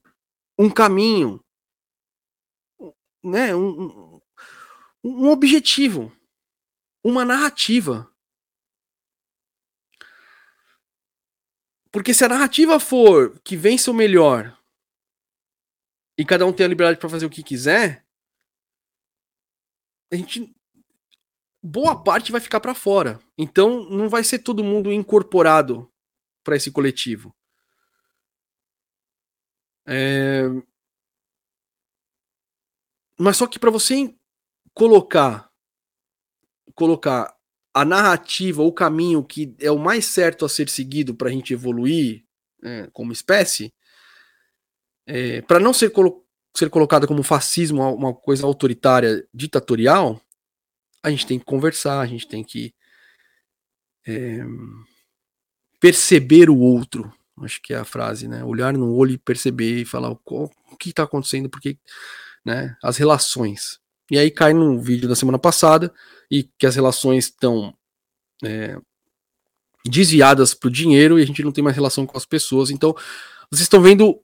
um 0.58 0.68
caminho, 0.68 1.40
né, 3.22 3.54
um, 3.54 4.03
um 5.04 5.28
objetivo, 5.28 6.10
uma 7.04 7.26
narrativa. 7.26 8.10
Porque 11.92 12.14
se 12.14 12.24
a 12.24 12.28
narrativa 12.28 12.80
for 12.80 13.38
que 13.40 13.56
vence 13.56 13.90
o 13.90 13.94
melhor 13.94 14.58
e 16.18 16.24
cada 16.24 16.46
um 16.46 16.52
tem 16.52 16.64
a 16.64 16.68
liberdade 16.68 16.98
para 16.98 17.08
fazer 17.08 17.26
o 17.26 17.30
que 17.30 17.42
quiser, 17.42 18.04
a 20.10 20.16
gente 20.16 20.54
boa 21.62 22.02
parte 22.02 22.32
vai 22.32 22.40
ficar 22.40 22.60
para 22.60 22.74
fora. 22.74 23.20
Então 23.36 23.88
não 23.90 24.08
vai 24.08 24.24
ser 24.24 24.38
todo 24.38 24.64
mundo 24.64 24.92
incorporado 24.92 25.92
para 26.42 26.56
esse 26.56 26.70
coletivo. 26.70 27.34
É... 29.86 30.44
Mas 33.18 33.36
só 33.36 33.46
que 33.46 33.58
para 33.58 33.70
você 33.70 34.14
colocar 34.74 35.48
colocar 36.74 37.34
a 37.72 37.84
narrativa, 37.84 38.62
o 38.62 38.72
caminho 38.72 39.24
que 39.24 39.54
é 39.60 39.70
o 39.70 39.78
mais 39.78 40.06
certo 40.06 40.44
a 40.44 40.48
ser 40.48 40.68
seguido 40.68 41.14
para 41.14 41.28
a 41.28 41.32
gente 41.32 41.52
evoluir 41.52 42.24
né, 42.62 42.88
como 42.92 43.12
espécie, 43.12 43.72
é, 45.06 45.42
para 45.42 45.60
não 45.60 45.72
ser, 45.72 45.90
colo 45.90 46.24
ser 46.56 46.70
colocada 46.70 47.06
como 47.06 47.22
fascismo, 47.22 47.82
uma 47.94 48.14
coisa 48.14 48.46
autoritária, 48.46 49.26
ditatorial, 49.34 50.20
a 51.02 51.10
gente 51.10 51.26
tem 51.26 51.38
que 51.38 51.44
conversar, 51.44 52.00
a 52.00 52.06
gente 52.06 52.26
tem 52.26 52.42
que 52.42 52.72
é, 54.06 54.38
perceber 55.80 56.48
o 56.48 56.58
outro. 56.58 57.12
Acho 57.42 57.60
que 57.60 57.74
é 57.74 57.76
a 57.76 57.84
frase, 57.84 58.28
né? 58.28 58.44
Olhar 58.44 58.72
no 58.72 58.94
olho 58.94 59.12
e 59.12 59.18
perceber 59.18 59.80
e 59.80 59.84
falar 59.84 60.10
o, 60.10 60.20
o 60.24 60.76
que 60.78 60.90
está 60.90 61.02
acontecendo, 61.02 61.50
porque, 61.50 61.76
né? 62.44 62.76
As 62.82 62.96
relações. 62.96 63.80
E 64.10 64.18
aí 64.18 64.30
cai 64.30 64.52
no 64.52 64.80
vídeo 64.80 65.08
da 65.08 65.16
semana 65.16 65.38
passada 65.38 65.92
e 66.30 66.44
que 66.58 66.66
as 66.66 66.76
relações 66.76 67.26
estão 67.26 67.74
é, 68.44 68.76
desviadas 69.86 70.54
para 70.54 70.68
o 70.68 70.72
dinheiro 70.72 71.18
e 71.18 71.22
a 71.22 71.26
gente 71.26 71.42
não 71.42 71.52
tem 71.52 71.62
mais 71.62 71.76
relação 71.76 72.06
com 72.06 72.16
as 72.16 72.24
pessoas. 72.26 72.70
Então, 72.70 72.94
vocês 73.50 73.62
estão 73.62 73.80
vendo 73.80 74.20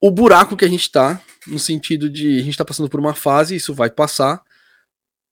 o 0.00 0.10
buraco 0.10 0.56
que 0.56 0.64
a 0.64 0.68
gente 0.68 0.82
está, 0.82 1.22
no 1.46 1.58
sentido 1.58 2.10
de 2.10 2.38
a 2.38 2.42
gente 2.42 2.50
está 2.50 2.64
passando 2.64 2.88
por 2.88 2.98
uma 2.98 3.14
fase, 3.14 3.54
isso 3.54 3.72
vai 3.72 3.88
passar, 3.88 4.42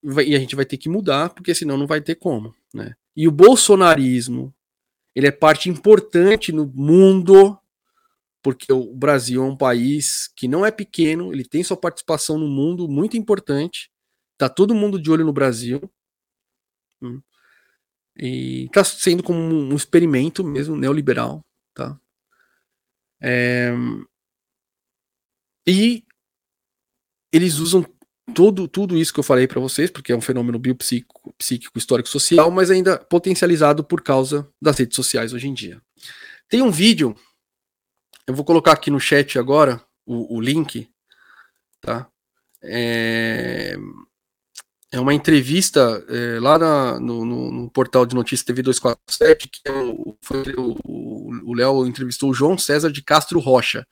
e 0.03 0.35
a 0.35 0.39
gente 0.39 0.57
vai 0.57 0.65
ter 0.65 0.77
que 0.77 0.89
mudar, 0.89 1.31
porque 1.31 1.55
senão 1.55 1.77
não 1.77 1.87
vai 1.87 2.01
ter 2.01 2.15
como. 2.15 2.55
Né? 2.73 2.95
E 3.17 3.27
o 3.27 3.33
bolsonarismo, 3.33 4.55
ele 5.15 5.27
é 5.27 5.33
parte 5.33 5.69
importante 5.69 6.53
no 6.53 6.67
mundo, 6.67 7.59
porque 8.43 8.73
o 8.73 8.95
Brasil 8.95 9.43
é 9.43 9.47
um 9.47 9.57
país 9.57 10.29
que 10.37 10.49
não 10.49 10.65
é 10.65 10.71
pequeno, 10.71 11.33
ele 11.33 11.45
tem 11.45 11.63
sua 11.63 11.77
participação 11.77 12.39
no 12.39 12.49
mundo 12.49 12.89
muito 12.89 13.17
importante, 13.17 13.91
tá 14.39 14.49
todo 14.49 14.75
mundo 14.75 15.01
de 15.01 15.11
olho 15.11 15.25
no 15.25 15.33
Brasil, 15.33 15.81
hum, 17.03 17.21
e 18.17 18.65
está 18.67 18.85
sendo 18.85 19.23
como 19.23 19.41
um 19.41 19.75
experimento 19.75 20.45
mesmo 20.45 20.77
neoliberal, 20.77 21.45
tá? 21.75 21.99
É, 23.23 23.73
e 25.67 26.05
eles 27.33 27.59
usam 27.59 27.85
todo, 28.35 28.67
tudo 28.67 28.97
isso 28.97 29.13
que 29.13 29.21
eu 29.21 29.25
falei 29.25 29.47
para 29.47 29.61
vocês, 29.61 29.91
porque 29.91 30.13
é 30.13 30.17
um 30.17 30.21
fenômeno 30.21 30.59
biopsíquico, 30.59 31.35
psíquico, 31.37 31.79
histórico, 31.79 32.09
social, 32.09 32.51
mas 32.51 32.71
ainda 32.71 32.99
potencializado 32.99 33.85
por 33.85 34.03
causa 34.03 34.49
das 34.61 34.79
redes 34.79 34.97
sociais 34.97 35.33
hoje 35.33 35.49
em 35.49 35.55
dia. 35.55 35.81
Tem 36.49 36.63
um 36.63 36.71
vídeo, 36.71 37.15
eu 38.27 38.35
vou 38.35 38.45
colocar 38.45 38.73
aqui 38.73 38.91
no 38.91 39.01
chat 39.01 39.39
agora 39.39 39.83
o, 40.07 40.37
o 40.37 40.41
link, 40.41 40.89
tá? 41.81 42.09
É, 42.63 43.77
é 44.93 45.01
uma 45.01 45.15
entrevista 45.15 46.05
é, 46.09 46.41
lá 46.41 46.59
na, 46.59 47.01
no, 47.01 47.25
no, 47.25 47.53
no, 47.53 47.71
portal 47.71 48.05
de 48.05 48.15
notícias 48.15 48.45
TV 48.45 48.63
247, 48.63 49.49
que 49.49 49.61
é 49.65 49.73
o, 49.73 50.17
foi, 50.23 50.43
o 50.57 51.55
Léo 51.55 51.87
entrevistou 51.87 52.31
o 52.31 52.35
João 52.35 52.59
César 52.59 52.91
de 52.91 53.03
Castro 53.03 53.41
Rocha 53.41 53.87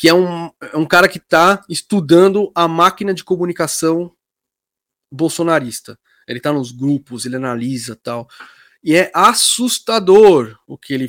que 0.00 0.08
é 0.08 0.14
um, 0.14 0.50
é 0.72 0.78
um 0.78 0.86
cara 0.86 1.06
que 1.06 1.18
está 1.18 1.62
estudando 1.68 2.50
a 2.54 2.66
máquina 2.66 3.12
de 3.12 3.22
comunicação 3.22 4.10
bolsonarista. 5.12 5.98
Ele 6.26 6.38
está 6.38 6.50
nos 6.54 6.72
grupos, 6.72 7.26
ele 7.26 7.36
analisa 7.36 7.94
tal. 8.02 8.26
E 8.82 8.96
é 8.96 9.10
assustador 9.14 10.58
o 10.66 10.78
que 10.78 10.94
ele 10.94 11.06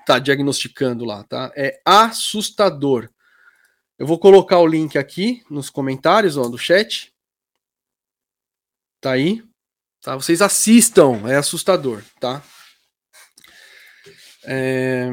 está 0.00 0.18
diagnosticando 0.18 1.04
lá, 1.04 1.24
tá? 1.24 1.52
É 1.56 1.80
assustador. 1.84 3.10
Eu 3.98 4.06
vou 4.06 4.18
colocar 4.18 4.58
o 4.58 4.66
link 4.66 4.96
aqui 4.98 5.42
nos 5.50 5.70
comentários 5.70 6.36
ó, 6.36 6.48
do 6.48 6.58
chat. 6.58 7.14
Tá 9.00 9.12
aí. 9.12 9.42
Tá? 10.02 10.16
Vocês 10.16 10.40
assistam, 10.40 11.28
é 11.28 11.36
assustador, 11.36 12.02
tá? 12.18 12.42
É... 14.44 15.06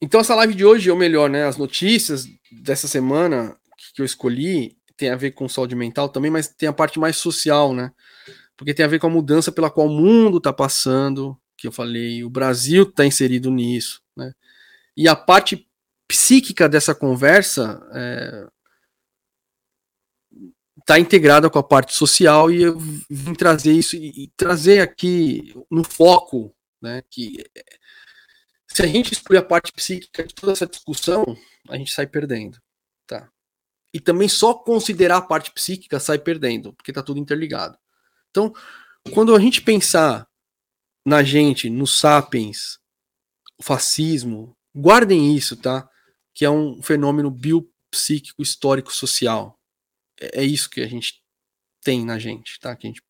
Então 0.00 0.20
essa 0.20 0.34
live 0.34 0.54
de 0.54 0.64
hoje, 0.64 0.90
ou 0.90 0.96
melhor, 0.96 1.28
né, 1.28 1.44
as 1.44 1.56
notícias 1.56 2.26
dessa 2.50 2.86
semana 2.86 3.58
que 3.94 4.00
eu 4.00 4.06
escolhi 4.06 4.78
tem 4.96 5.10
a 5.10 5.16
ver 5.16 5.32
com 5.32 5.48
saúde 5.48 5.74
mental 5.74 6.08
também, 6.08 6.30
mas 6.30 6.48
tem 6.48 6.68
a 6.68 6.72
parte 6.72 6.98
mais 6.98 7.16
social, 7.16 7.74
né? 7.74 7.92
Porque 8.56 8.74
tem 8.74 8.84
a 8.84 8.88
ver 8.88 8.98
com 8.98 9.06
a 9.06 9.10
mudança 9.10 9.52
pela 9.52 9.70
qual 9.70 9.86
o 9.86 9.90
mundo 9.90 10.38
está 10.38 10.52
passando, 10.52 11.38
que 11.56 11.66
eu 11.66 11.72
falei, 11.72 12.24
o 12.24 12.30
Brasil 12.30 12.84
está 12.84 13.04
inserido 13.04 13.50
nisso, 13.50 14.02
né? 14.16 14.32
E 14.96 15.08
a 15.08 15.14
parte 15.16 15.68
psíquica 16.08 16.68
dessa 16.68 16.94
conversa 16.94 17.86
é, 17.92 18.46
está 20.80 20.98
integrada 20.98 21.50
com 21.50 21.58
a 21.58 21.62
parte 21.62 21.94
social 21.94 22.50
e 22.50 22.62
eu 22.62 22.78
vim 23.10 23.34
trazer 23.34 23.72
isso 23.72 23.96
e, 23.96 24.24
e 24.24 24.28
trazer 24.36 24.80
aqui 24.80 25.52
no 25.70 25.82
foco, 25.82 26.54
né, 26.80 27.02
que 27.10 27.44
se 28.68 28.82
a 28.82 28.86
gente 28.86 29.12
excluir 29.12 29.38
a 29.38 29.42
parte 29.42 29.72
psíquica 29.72 30.24
de 30.24 30.34
toda 30.34 30.52
essa 30.52 30.66
discussão, 30.66 31.24
a 31.68 31.76
gente 31.76 31.90
sai 31.90 32.06
perdendo, 32.06 32.60
tá? 33.06 33.28
E 33.92 33.98
também 33.98 34.28
só 34.28 34.52
considerar 34.52 35.16
a 35.16 35.22
parte 35.22 35.50
psíquica 35.50 35.98
sai 35.98 36.18
perdendo, 36.18 36.74
porque 36.74 36.92
tá 36.92 37.02
tudo 37.02 37.18
interligado. 37.18 37.78
Então, 38.36 38.52
quando 39.14 39.34
a 39.34 39.38
gente 39.38 39.62
pensar 39.62 40.28
na 41.04 41.22
gente, 41.22 41.70
no 41.70 41.86
sapiens, 41.86 42.78
o 43.58 43.62
fascismo, 43.62 44.56
guardem 44.74 45.34
isso, 45.34 45.56
tá? 45.56 45.88
Que 46.34 46.44
é 46.44 46.50
um 46.50 46.82
fenômeno 46.82 47.30
biopsíquico 47.30 48.42
histórico 48.42 48.92
social 48.92 49.56
é, 50.20 50.40
é 50.40 50.44
isso 50.44 50.68
que 50.68 50.80
a 50.80 50.86
gente 50.86 51.22
tem 51.82 52.04
na 52.04 52.18
gente, 52.18 52.58
tá? 52.58 52.74
Que 52.74 52.86
a 52.86 52.90
gente 52.90 53.02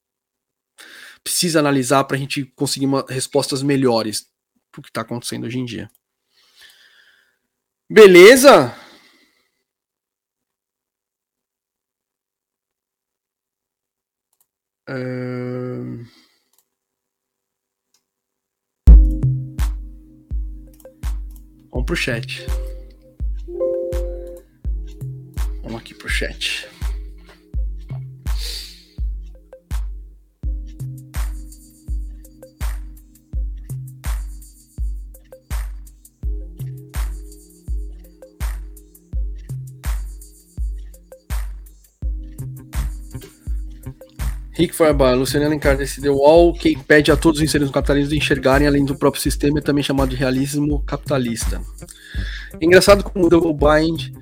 precisa 1.23 1.59
analisar 1.59 2.05
para 2.05 2.16
a 2.16 2.20
gente 2.20 2.44
conseguir 2.55 2.86
uma, 2.86 3.05
respostas 3.09 3.62
melhores 3.62 4.31
pro 4.70 4.82
que 4.82 4.89
está 4.89 5.01
acontecendo 5.01 5.44
hoje 5.44 5.59
em 5.59 5.65
dia. 5.65 5.90
Beleza? 7.90 8.74
Vamos 21.73 21.85
pro 21.87 21.97
chat. 21.97 22.47
Vamos 25.63 25.81
aqui 25.81 25.95
pro 25.95 26.09
chat. 26.09 26.69
Rick 44.57 44.74
Farbar, 44.74 45.15
Luciano 45.15 45.45
Alencar 45.45 45.77
decidiu 45.77 46.24
all 46.24 46.55
que 46.55 46.70
impede 46.70 47.12
a 47.12 47.16
todos 47.16 47.41
os 47.41 47.45
inseridos 47.45 47.69
no 47.69 47.74
capitalismo 47.74 48.11
de 48.11 48.16
enxergarem 48.16 48.66
além 48.66 48.87
do 48.87 48.97
próprio 48.97 49.23
sistema, 49.23 49.61
também 49.61 49.85
chamado 49.85 50.09
de 50.09 50.16
realismo 50.16 50.83
capitalista. 50.87 51.61
É 52.59 52.65
engraçado 52.65 53.05
como 53.05 53.27
o 53.27 53.28
Double 53.28 53.53
Bind 53.53 54.15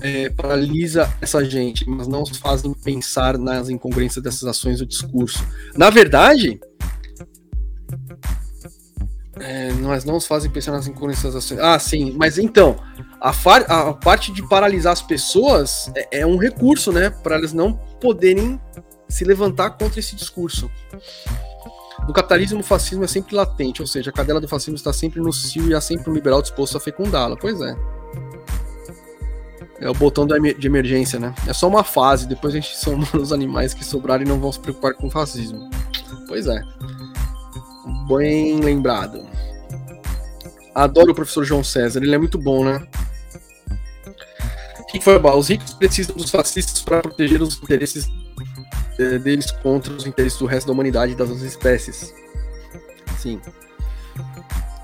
é, 0.00 0.30
paralisa 0.30 1.12
essa 1.20 1.44
gente, 1.44 1.88
mas 1.88 2.06
não 2.06 2.22
os 2.22 2.36
fazem 2.36 2.72
pensar 2.72 3.36
nas 3.36 3.68
incongruências 3.68 4.22
dessas 4.22 4.44
ações 4.44 4.78
do 4.78 4.86
discurso. 4.86 5.44
Na 5.76 5.90
verdade, 5.90 6.60
é, 9.40 9.72
nós 9.72 10.04
não 10.04 10.16
os 10.16 10.26
fazem 10.26 10.48
pensar 10.48 10.70
nas 10.70 10.86
incongruências 10.86 11.34
das 11.34 11.44
ações. 11.44 11.58
Ah, 11.58 11.78
sim, 11.80 12.14
mas 12.16 12.38
então, 12.38 12.76
a, 13.20 13.30
a 13.30 13.94
parte 13.94 14.30
de 14.30 14.48
paralisar 14.48 14.92
as 14.92 15.02
pessoas 15.02 15.90
é, 15.96 16.20
é 16.20 16.26
um 16.26 16.36
recurso, 16.36 16.92
né, 16.92 17.10
para 17.10 17.34
elas 17.34 17.52
não 17.52 17.72
poderem 18.00 18.60
se 19.12 19.24
levantar 19.24 19.70
contra 19.70 20.00
esse 20.00 20.16
discurso. 20.16 20.70
No 22.06 22.12
capitalismo, 22.12 22.60
o 22.60 22.64
fascismo 22.64 23.04
é 23.04 23.06
sempre 23.06 23.36
latente, 23.36 23.80
ou 23.80 23.86
seja, 23.86 24.10
a 24.10 24.12
cadela 24.12 24.40
do 24.40 24.48
fascismo 24.48 24.74
está 24.74 24.92
sempre 24.92 25.20
no 25.20 25.32
cio 25.32 25.68
e 25.68 25.74
há 25.74 25.80
sempre 25.80 26.10
um 26.10 26.14
liberal 26.14 26.42
disposto 26.42 26.76
a 26.76 26.80
fecundá-la. 26.80 27.36
Pois 27.36 27.60
é. 27.60 27.76
É 29.80 29.90
o 29.90 29.94
botão 29.94 30.26
de 30.26 30.66
emergência, 30.66 31.18
né? 31.18 31.34
É 31.46 31.52
só 31.52 31.68
uma 31.68 31.84
fase, 31.84 32.26
depois 32.26 32.54
a 32.54 32.58
gente 32.58 32.74
soma 32.78 33.06
os 33.14 33.32
animais 33.32 33.74
que 33.74 33.84
sobrarem 33.84 34.26
e 34.26 34.28
não 34.28 34.40
vão 34.40 34.50
se 34.50 34.58
preocupar 34.58 34.94
com 34.94 35.06
o 35.06 35.10
fascismo. 35.10 35.68
Pois 36.26 36.46
é. 36.46 36.62
Bem 38.08 38.60
lembrado. 38.60 39.24
Adoro 40.74 41.12
o 41.12 41.14
professor 41.14 41.44
João 41.44 41.62
César, 41.62 42.00
ele 42.00 42.14
é 42.14 42.18
muito 42.18 42.38
bom, 42.38 42.64
né? 42.64 42.86
O 44.80 44.86
que 44.86 45.00
foi 45.00 45.18
Os 45.18 45.48
ricos 45.48 45.74
precisam 45.74 46.16
dos 46.16 46.30
fascistas 46.30 46.80
para 46.80 47.02
proteger 47.02 47.42
os 47.42 47.56
interesses 47.62 48.08
deles 49.18 49.50
contra 49.50 49.92
os 49.92 50.06
interesses 50.06 50.38
do 50.38 50.46
resto 50.46 50.66
da 50.66 50.72
humanidade 50.72 51.12
e 51.12 51.14
das 51.16 51.28
outras 51.28 51.46
espécies. 51.46 52.14
Sim. 53.18 53.40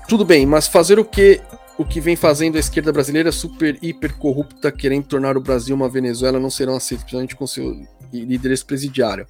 Tudo 0.07 0.25
bem, 0.25 0.45
mas 0.45 0.67
fazer 0.67 0.99
o 0.99 1.05
que 1.05 1.41
o 1.79 1.85
que 1.85 2.01
vem 2.01 2.17
fazendo 2.17 2.57
a 2.57 2.59
esquerda 2.59 2.91
brasileira 2.91 3.31
super 3.31 3.79
hiper 3.81 4.13
corrupta, 4.17 4.69
querendo 4.69 5.07
tornar 5.07 5.37
o 5.37 5.41
Brasil 5.41 5.73
uma 5.73 5.87
Venezuela, 5.87 6.37
não 6.37 6.49
serão 6.49 6.75
aceitos, 6.75 7.05
principalmente 7.05 7.37
com 7.37 7.47
seu 7.47 7.73
líderes 8.11 8.61
presidiário. 8.61 9.25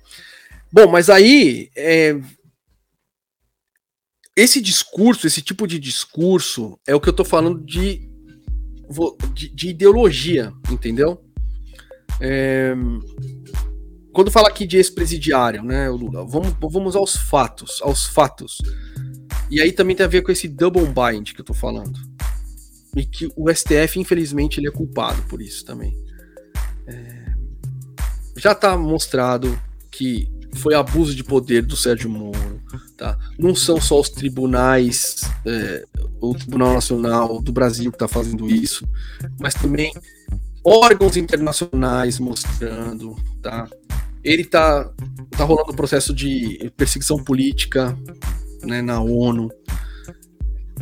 Bom, 0.72 0.88
mas 0.88 1.12
aí 1.12 1.70
é... 1.76 2.20
esse 4.36 4.60
discurso, 4.60 5.28
esse 5.28 5.44
tipo 5.44 5.68
de 5.68 5.78
discurso, 5.78 6.80
é 6.88 6.96
o 6.96 7.00
que 7.00 7.10
eu 7.10 7.14
tô 7.14 7.24
falando 7.24 7.64
de, 7.64 8.10
de, 9.32 9.50
de 9.50 9.70
ideologia, 9.70 10.52
entendeu? 10.72 11.24
É... 12.20 12.74
Quando 14.14 14.32
fala 14.32 14.48
aqui 14.48 14.66
de 14.66 14.78
ex-presidiário, 14.78 15.64
né, 15.64 15.90
Lula, 15.90 16.26
vamos, 16.26 16.56
vamos 16.60 16.96
aos 16.96 17.16
fatos, 17.16 17.80
aos 17.82 18.06
fatos. 18.06 18.58
E 19.50 19.62
aí 19.62 19.72
também 19.72 19.96
tem 19.96 20.06
a 20.06 20.10
ver 20.10 20.22
com 20.22 20.32
esse 20.32 20.48
double 20.48 20.86
bind 20.86 21.34
que 21.34 21.42
eu 21.42 21.46
tô 21.46 21.54
falando. 21.54 22.00
E 22.96 23.06
que 23.06 23.32
o 23.36 23.54
STF, 23.54 24.00
infelizmente, 24.00 24.60
ele 24.60 24.68
é 24.68 24.72
culpado 24.72 25.22
por 25.24 25.42
isso 25.42 25.64
também. 25.64 25.96
É... 26.88 27.26
Já 28.38 28.56
tá 28.56 28.76
mostrado 28.78 29.60
que 29.92 30.30
foi 30.56 30.74
abuso 30.74 31.14
de 31.14 31.24
poder 31.24 31.62
do 31.64 31.76
Sérgio 31.76 32.10
Moro, 32.10 32.62
tá? 32.98 33.18
Não 33.38 33.54
são 33.54 33.80
só 33.80 34.00
os 34.00 34.10
tribunais, 34.10 35.22
é, 35.46 35.86
o 36.20 36.34
Tribunal 36.34 36.74
Nacional 36.74 37.42
do 37.42 37.52
Brasil 37.52 37.92
que 37.92 37.96
está 37.96 38.08
fazendo 38.08 38.50
isso, 38.50 38.88
mas 39.40 39.54
também 39.54 39.94
órgãos 40.64 41.18
internacionais 41.18 42.20
mostrando, 42.20 43.16
tá? 43.42 43.68
Ele 44.24 44.44
tá, 44.44 44.90
tá 45.32 45.44
rolando 45.44 45.72
um 45.72 45.76
processo 45.76 46.14
de 46.14 46.72
perseguição 46.76 47.24
política 47.24 47.98
né, 48.64 48.82
na 48.82 49.00
ONU. 49.00 49.50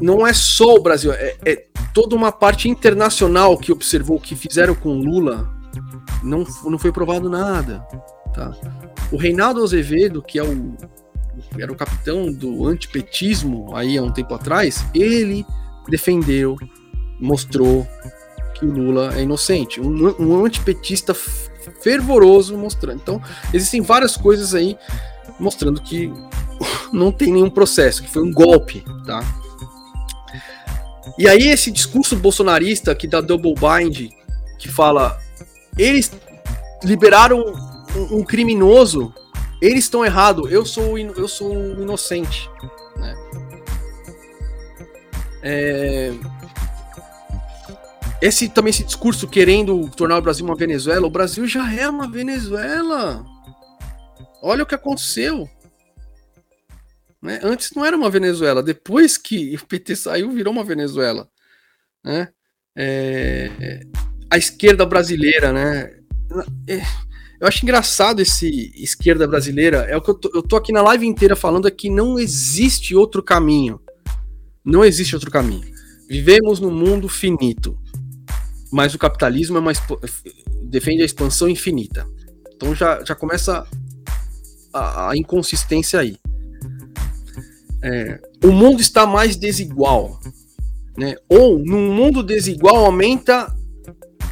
Não 0.02 0.26
é 0.26 0.34
só 0.34 0.76
o 0.76 0.82
Brasil, 0.82 1.12
é, 1.14 1.36
é 1.46 1.66
toda 1.94 2.16
uma 2.16 2.32
parte 2.32 2.70
internacional 2.70 3.58
que 3.58 3.72
observou 3.72 4.18
o 4.18 4.22
que 4.22 4.36
fizeram 4.36 4.76
com 4.76 5.00
Lula. 5.00 5.52
Não, 6.24 6.44
não 6.66 6.78
foi 6.78 6.92
provado 6.92 7.30
nada. 7.30 7.80
Tá? 8.34 8.56
O 9.12 9.18
Reinaldo 9.18 9.64
Azevedo, 9.64 10.22
que 10.22 10.38
é 10.38 10.44
o, 10.44 10.76
era 11.60 11.72
o 11.72 11.76
capitão 11.76 12.32
do 12.32 12.66
antipetismo 12.68 13.76
aí 13.76 13.98
há 13.98 14.04
um 14.04 14.12
tempo 14.12 14.34
atrás, 14.34 14.86
ele 14.94 15.46
defendeu, 15.88 16.58
mostrou 17.20 17.88
que 18.58 18.66
o 18.66 18.72
Lula 18.72 19.14
é 19.16 19.22
inocente. 19.22 19.80
Um, 19.80 20.16
um 20.20 20.46
antipetista 20.46 21.14
fervoroso 21.14 22.58
mostrando. 22.58 23.00
Então, 23.02 23.22
existem 23.54 23.82
várias 23.82 24.18
coisas 24.18 24.56
aí 24.56 24.78
mostrando 25.40 25.82
que 25.82 26.12
não 26.92 27.12
tem 27.12 27.32
nenhum 27.32 27.50
processo, 27.50 28.02
que 28.02 28.10
foi 28.10 28.24
um 28.24 28.34
golpe, 28.34 28.84
tá? 29.06 29.22
E 31.18 31.28
aí 31.28 31.48
esse 31.48 31.72
discurso 31.72 32.16
bolsonarista 32.16 32.94
que 32.94 33.08
dá 33.08 33.22
double 33.22 33.54
bind, 33.54 34.12
que 34.60 34.68
fala 34.68 35.20
eles 35.78 36.12
liberaram 36.84 37.40
um, 37.96 38.18
um 38.18 38.24
criminoso, 38.24 39.14
eles 39.62 39.86
estão 39.86 40.06
errados, 40.06 40.52
eu 40.52 40.66
sou 40.66 40.98
eu 40.98 41.28
sou 41.28 41.54
inocente, 41.82 42.50
né? 42.98 43.16
É... 45.44 46.14
esse 48.22 48.50
também 48.50 48.72
esse 48.72 48.84
discurso 48.84 49.28
querendo 49.28 49.90
tornar 49.90 50.18
o 50.18 50.22
Brasil 50.22 50.46
uma 50.46 50.56
Venezuela, 50.56 51.06
o 51.06 51.12
Brasil 51.12 51.48
já 51.48 51.72
é 51.74 51.88
uma 51.88 52.10
Venezuela. 52.10 53.24
Olha 54.42 54.64
o 54.64 54.66
que 54.66 54.76
aconteceu. 54.76 55.50
Né? 57.22 57.40
Antes 57.44 57.72
não 57.76 57.86
era 57.86 57.98
uma 57.98 58.10
Venezuela, 58.10 58.64
depois 58.64 59.18
que 59.18 59.56
o 59.62 59.66
PT 59.66 59.96
saiu, 59.96 60.32
virou 60.32 60.54
uma 60.54 60.64
Venezuela. 60.64 61.30
Né? 62.04 62.30
É, 62.76 63.82
a 64.30 64.38
esquerda 64.38 64.86
brasileira, 64.86 65.52
né? 65.52 65.98
É, 66.68 66.82
eu 67.40 67.48
acho 67.48 67.64
engraçado 67.64 68.20
esse 68.20 68.72
esquerda 68.76 69.28
brasileira. 69.28 69.80
É 69.90 69.96
o 69.96 70.02
que 70.02 70.10
eu 70.10 70.16
tô, 70.16 70.32
eu 70.34 70.42
tô 70.42 70.56
aqui 70.56 70.72
na 70.72 70.82
live 70.82 71.06
inteira 71.06 71.36
falando 71.36 71.68
é 71.68 71.72
que 71.72 71.90
não 71.90 72.18
existe 72.18 72.96
outro 72.96 73.22
caminho. 73.22 73.80
Não 74.64 74.84
existe 74.84 75.16
outro 75.16 75.32
caminho. 75.32 75.66
Vivemos 76.10 76.60
num 76.60 76.72
mundo 76.72 77.10
finito, 77.10 77.78
mas 78.72 78.94
o 78.94 78.98
capitalismo 78.98 79.58
é 79.58 79.60
uma, 79.60 79.72
defende 80.64 81.02
a 81.02 81.06
expansão 81.06 81.48
infinita. 81.48 82.08
Então 82.56 82.74
já, 82.76 83.04
já 83.04 83.16
começa 83.16 83.68
a, 84.74 85.10
a 85.10 85.18
inconsistência 85.18 86.00
aí. 86.00 86.18
É, 87.84 88.20
o 88.44 88.52
mundo 88.52 88.82
está 88.82 89.06
mais 89.06 89.36
desigual. 89.36 90.20
Né? 90.98 91.16
Ou, 91.30 91.60
num 91.60 91.94
mundo 91.94 92.24
desigual, 92.24 92.78
aumenta 92.78 93.56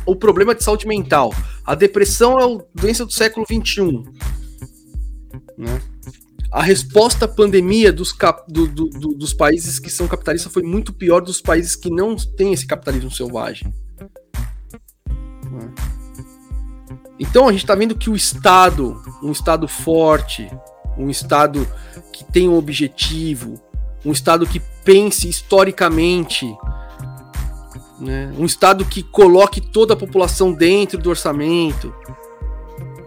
o 0.06 0.16
problema 0.16 0.56
de 0.56 0.64
saúde 0.64 0.88
mental. 0.88 1.34
A 1.64 1.76
depressão 1.76 2.40
é 2.40 2.44
a 2.44 2.64
doença 2.74 3.06
do 3.06 3.14
século 3.14 3.46
XXI. 3.46 4.04
Né? 5.58 5.82
A 6.52 6.64
resposta 6.64 7.26
à 7.26 7.28
pandemia 7.28 7.92
dos, 7.92 8.12
cap, 8.12 8.52
do, 8.52 8.68
do, 8.68 8.90
do, 8.90 9.14
dos 9.14 9.34
países 9.34 9.80
que 9.80 9.90
são 9.90 10.08
capitalistas 10.08 10.52
foi 10.52 10.64
muito 10.64 10.94
pior 10.94 11.22
dos 11.22 11.42
países 11.42 11.76
que 11.76 11.90
não 11.90 12.16
têm 12.16 12.54
esse 12.54 12.66
capitalismo 12.66 13.12
selvagem. 13.12 13.74
Né? 15.56 15.72
Então 17.20 17.48
a 17.48 17.52
gente 17.52 17.64
está 17.64 17.76
vendo 17.76 17.96
que 17.96 18.10
o 18.10 18.16
Estado, 18.16 19.02
um 19.24 19.32
Estado 19.32 19.68
forte, 19.68 20.50
um 20.98 21.10
Estado 21.10 21.68
que 22.12 22.24
tem 22.24 22.48
um 22.50 22.58
objetivo, 22.58 23.60
um 24.06 24.12
Estado 24.12 24.46
que 24.46 24.62
pense 24.84 25.28
historicamente, 25.28 26.46
né? 28.00 28.34
um 28.38 28.46
Estado 28.46 28.84
que 28.86 29.02
coloque 29.02 29.62
toda 29.62 29.94
a 29.94 29.98
população 29.98 30.52
dentro 30.52 30.98
do 30.98 31.10
orçamento. 31.10 31.94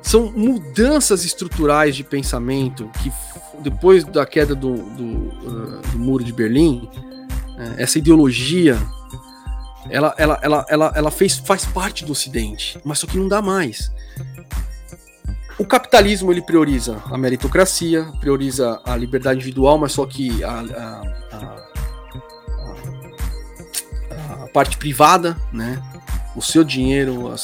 São 0.02 0.32
mudanças 0.32 1.24
estruturais 1.24 1.94
de 1.94 2.02
pensamento 2.02 2.90
que, 3.02 3.12
depois 3.60 4.04
da 4.04 4.24
queda 4.24 4.54
do, 4.54 4.74
do, 4.74 5.04
uh, 5.04 5.82
do 5.92 5.98
muro 5.98 6.24
de 6.24 6.32
Berlim, 6.32 6.88
uh, 6.88 7.74
essa 7.76 7.98
ideologia 7.98 8.78
ela, 9.90 10.14
ela, 10.18 10.38
ela, 10.42 10.66
ela, 10.68 10.92
ela 10.94 11.10
fez, 11.10 11.38
faz 11.38 11.64
parte 11.64 12.04
do 12.04 12.12
Ocidente, 12.12 12.78
mas 12.84 12.98
só 12.98 13.06
que 13.06 13.16
não 13.16 13.28
dá 13.28 13.40
mais. 13.40 13.90
O 15.58 15.64
capitalismo 15.64 16.30
ele 16.30 16.40
prioriza 16.40 17.02
a 17.06 17.18
meritocracia, 17.18 18.04
prioriza 18.20 18.80
a 18.84 18.96
liberdade 18.96 19.38
individual, 19.38 19.76
mas 19.76 19.92
só 19.92 20.06
que 20.06 20.44
a, 20.44 20.60
a, 20.60 21.02
a, 24.12 24.44
a 24.44 24.48
parte 24.48 24.76
privada, 24.76 25.36
né? 25.52 25.82
O 26.36 26.42
seu 26.42 26.62
dinheiro, 26.62 27.34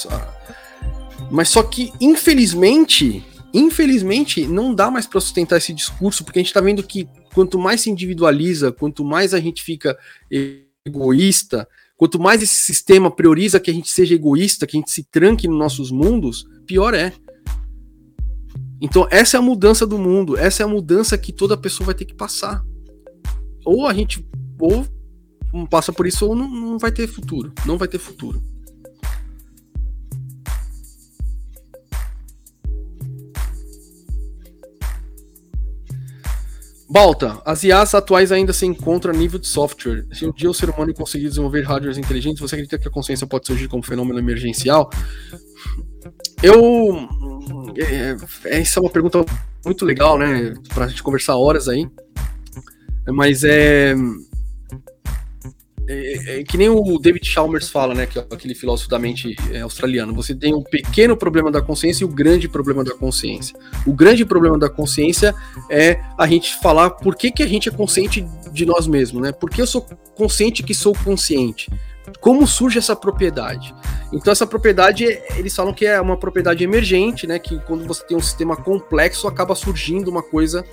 mas 1.31 1.49
só 1.49 1.65
que 1.65 1.93
infelizmente, 2.01 3.27
infelizmente 3.53 4.47
não 4.47 4.73
dá 4.73 4.89
mais 4.91 5.07
para 5.07 5.21
sustentar 5.21 5.57
esse 5.57 5.73
discurso, 5.73 6.23
porque 6.23 6.39
a 6.39 6.43
gente 6.43 6.51
está 6.51 6.61
vendo 6.61 6.83
que 6.85 7.09
quanto 7.35 7.59
mais 7.59 7.81
se 7.81 7.91
individualiza, 7.91 8.71
quanto 8.71 9.05
mais 9.05 9.35
a 9.35 9.41
gente 9.41 9.61
fica 9.65 9.99
egoísta, 10.87 11.67
quanto 12.05 12.21
mais 12.21 12.43
esse 12.43 12.57
sistema 12.57 13.11
prioriza 13.11 13.59
que 13.59 13.71
a 13.71 13.75
gente 13.75 13.91
seja 13.91 14.15
egoísta, 14.15 14.67
que 14.67 14.77
a 14.77 14.81
gente 14.81 14.91
se 14.91 15.05
tranque 15.05 15.49
nos 15.49 15.59
nossos 15.59 15.91
mundos, 15.91 16.47
pior 16.67 16.93
é. 16.93 17.15
Então, 18.79 19.09
essa 19.11 19.39
é 19.39 19.41
a 19.41 19.43
mudança 19.43 19.87
do 19.87 19.97
mundo, 19.97 20.37
essa 20.37 20.63
é 20.63 20.67
a 20.67 20.69
mudança 20.69 21.17
que 21.17 21.33
toda 21.33 21.57
pessoa 21.57 21.87
vai 21.87 21.95
ter 21.95 22.05
que 22.05 22.15
passar. 22.15 22.63
Ou 23.65 23.87
a 23.87 23.95
gente 23.95 24.23
ou 24.61 24.87
passa 25.71 25.95
por 25.95 26.07
isso 26.07 26.27
ou 26.27 26.37
não, 26.37 26.51
não 26.51 26.79
vai 26.79 26.93
ter 26.93 27.07
futuro, 27.07 27.55
não 27.65 27.79
vai 27.79 27.89
ter 27.89 27.99
futuro. 27.99 28.43
Balta, 36.95 37.43
as 37.45 37.65
IAs 37.65 37.93
atuais 37.93 38.31
ainda 38.31 38.53
se 38.53 38.65
encontram 38.65 39.13
a 39.13 39.17
nível 39.17 39.41
de 39.41 39.49
software. 39.49 40.07
Se 40.13 40.25
um 40.25 40.31
dia 40.31 40.49
o 40.49 40.55
ser 40.55 40.71
humano 40.71 40.95
conseguir 40.95 41.29
desenvolver 41.29 41.63
hardwares 41.63 41.99
inteligentes, 41.99 42.41
você 42.41 42.55
acredita 42.55 42.79
que 42.79 42.87
a 42.87 42.91
consciência 42.91 43.27
pode 43.27 43.49
surgir 43.49 43.67
como 43.67 43.83
fenômeno 43.83 44.17
emergencial? 44.17 44.89
Eu. 46.41 46.95
É, 47.77 48.61
essa 48.61 48.79
é 48.79 48.81
uma 48.81 48.91
pergunta 48.91 49.25
muito 49.67 49.85
legal, 49.85 50.17
né? 50.17 50.55
Pra 50.73 50.87
gente 50.87 51.03
conversar 51.03 51.37
horas 51.37 51.69
aí. 51.69 51.91
Mas 53.09 53.43
é. 53.43 53.97
É, 55.87 56.41
é, 56.41 56.45
que 56.45 56.57
nem 56.57 56.69
o 56.69 56.99
David 56.99 57.27
Chalmers 57.27 57.69
fala, 57.69 57.95
né, 57.95 58.07
que 58.07 58.19
é 58.19 58.23
aquele 58.31 58.55
filósofo 58.55 58.89
da 58.89 58.99
mente 58.99 59.37
é, 59.53 59.61
australiano. 59.61 60.15
Você 60.15 60.35
tem 60.35 60.55
um 60.55 60.63
pequeno 60.63 61.17
problema 61.17 61.51
da 61.51 61.61
consciência 61.61 62.05
e 62.05 62.07
o 62.07 62.09
grande 62.09 62.49
problema 62.49 62.83
da 62.83 62.95
consciência. 62.95 63.55
O 63.87 63.93
grande 63.93 64.25
problema 64.25 64.59
da 64.59 64.69
consciência 64.69 65.35
é 65.71 66.01
a 66.19 66.27
gente 66.27 66.59
falar 66.61 66.91
por 66.91 67.15
que, 67.15 67.31
que 67.31 67.43
a 67.43 67.47
gente 67.47 67.69
é 67.69 67.73
consciente 67.73 68.27
de 68.53 68.65
nós 68.65 68.87
mesmos, 68.87 69.23
né? 69.23 69.33
Por 69.33 69.51
que 69.51 69.61
eu 69.61 69.67
sou 69.67 69.87
consciente 70.15 70.63
que 70.63 70.75
sou 70.75 70.95
consciente? 71.05 71.71
Como 72.21 72.47
surge 72.47 72.79
essa 72.79 72.95
propriedade? 72.95 73.75
Então 74.13 74.33
essa 74.33 74.47
propriedade, 74.47 75.05
eles 75.37 75.55
falam 75.55 75.73
que 75.73 75.87
é 75.87 76.01
uma 76.01 76.17
propriedade 76.17 76.63
emergente, 76.63 77.27
né? 77.27 77.39
Que 77.39 77.59
quando 77.61 77.87
você 77.87 78.05
tem 78.07 78.17
um 78.17 78.23
sistema 78.23 78.57
complexo, 78.57 79.29
acaba 79.29 79.55
surgindo 79.55 80.09
uma 80.09 80.23
coisa 80.23 80.65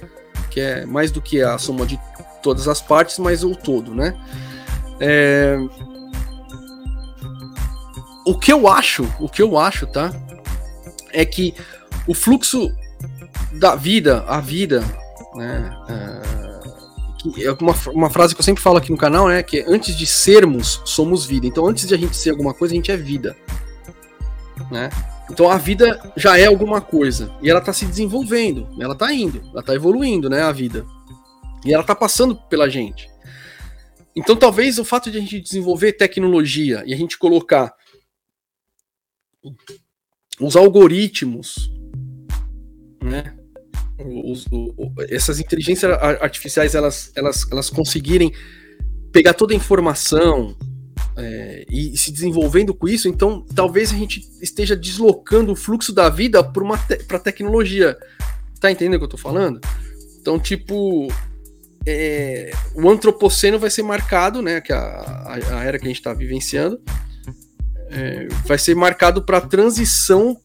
que 0.49 0.59
é 0.59 0.85
mais 0.85 1.11
do 1.11 1.21
que 1.21 1.41
a 1.41 1.57
soma 1.57 1.85
de 1.85 1.99
todas 2.43 2.67
as 2.67 2.81
partes, 2.81 3.17
mas 3.19 3.43
o 3.43 3.55
todo, 3.55 3.95
né? 3.95 4.15
É... 5.01 5.57
O 8.25 8.37
que 8.37 8.53
eu 8.53 8.67
acho, 8.67 9.03
o 9.19 9.27
que 9.27 9.41
eu 9.41 9.57
acho, 9.57 9.87
tá? 9.87 10.13
É 11.11 11.25
que 11.25 11.55
o 12.07 12.13
fluxo 12.13 12.71
da 13.59 13.75
vida, 13.75 14.23
a 14.27 14.39
vida, 14.39 14.81
né? 15.35 15.75
É, 15.89 17.45
é 17.45 17.51
uma, 17.51 17.75
uma 17.87 18.09
frase 18.09 18.35
que 18.35 18.41
eu 18.41 18.45
sempre 18.45 18.61
falo 18.61 18.77
aqui 18.77 18.91
no 18.91 18.97
canal, 18.97 19.27
né? 19.27 19.41
Que 19.41 19.65
antes 19.67 19.97
de 19.97 20.05
sermos, 20.05 20.81
somos 20.85 21.25
vida. 21.25 21.47
Então, 21.47 21.67
antes 21.67 21.87
de 21.87 21.95
a 21.95 21.97
gente 21.97 22.15
ser 22.15 22.29
alguma 22.29 22.53
coisa, 22.53 22.73
a 22.73 22.77
gente 22.77 22.91
é 22.91 22.97
vida. 22.97 23.35
Né? 24.69 24.89
Então 25.29 25.49
a 25.49 25.57
vida 25.57 25.99
já 26.15 26.37
é 26.37 26.45
alguma 26.45 26.81
coisa. 26.81 27.31
E 27.41 27.49
ela 27.49 27.59
está 27.59 27.73
se 27.73 27.85
desenvolvendo, 27.85 28.67
ela 28.79 28.93
está 28.93 29.13
indo, 29.13 29.41
ela 29.51 29.59
está 29.59 29.73
evoluindo, 29.73 30.29
né? 30.29 30.41
A 30.43 30.51
vida. 30.51 30.85
E 31.65 31.73
ela 31.73 31.81
está 31.81 31.95
passando 31.95 32.35
pela 32.35 32.69
gente. 32.69 33.10
Então, 34.15 34.35
talvez 34.35 34.77
o 34.77 34.85
fato 34.85 35.09
de 35.09 35.17
a 35.17 35.21
gente 35.21 35.39
desenvolver 35.39 35.93
tecnologia 35.93 36.83
e 36.85 36.93
a 36.93 36.97
gente 36.97 37.17
colocar 37.17 37.73
os 40.39 40.55
algoritmos, 40.55 41.71
né? 43.01 43.35
Os, 43.99 44.47
os, 44.51 44.73
essas 45.09 45.39
inteligências 45.39 45.91
artificiais 45.93 46.73
elas, 46.73 47.11
elas, 47.15 47.45
elas 47.51 47.69
conseguirem 47.69 48.33
pegar 49.11 49.33
toda 49.33 49.53
a 49.53 49.55
informação 49.57 50.57
é, 51.15 51.65
e 51.69 51.95
se 51.97 52.11
desenvolvendo 52.11 52.73
com 52.73 52.87
isso, 52.87 53.07
então 53.07 53.45
talvez 53.53 53.91
a 53.91 53.95
gente 53.95 54.27
esteja 54.41 54.75
deslocando 54.75 55.51
o 55.51 55.55
fluxo 55.55 55.93
da 55.93 56.09
vida 56.09 56.43
para 56.43 56.77
te, 56.77 57.23
tecnologia. 57.23 57.97
Tá 58.59 58.71
entendendo 58.71 58.95
o 58.95 58.99
que 58.99 59.05
eu 59.05 59.09
tô 59.09 59.17
falando? 59.17 59.59
Então, 60.19 60.39
tipo, 60.39 61.07
é, 61.85 62.51
o 62.75 62.89
antropoceno 62.89 63.57
vai 63.59 63.69
ser 63.69 63.83
marcado, 63.83 64.41
né, 64.41 64.61
que 64.61 64.71
é 64.71 64.75
a, 64.75 65.39
a, 65.51 65.63
era 65.63 65.79
que 65.79 65.85
a 65.85 65.87
gente 65.87 65.99
está 65.99 66.13
vivenciando, 66.13 66.79
é, 67.89 68.27
vai 68.45 68.57
ser 68.57 68.75
marcado 68.75 69.23
para 69.23 69.37
a 69.37 69.41
transição 69.41 70.37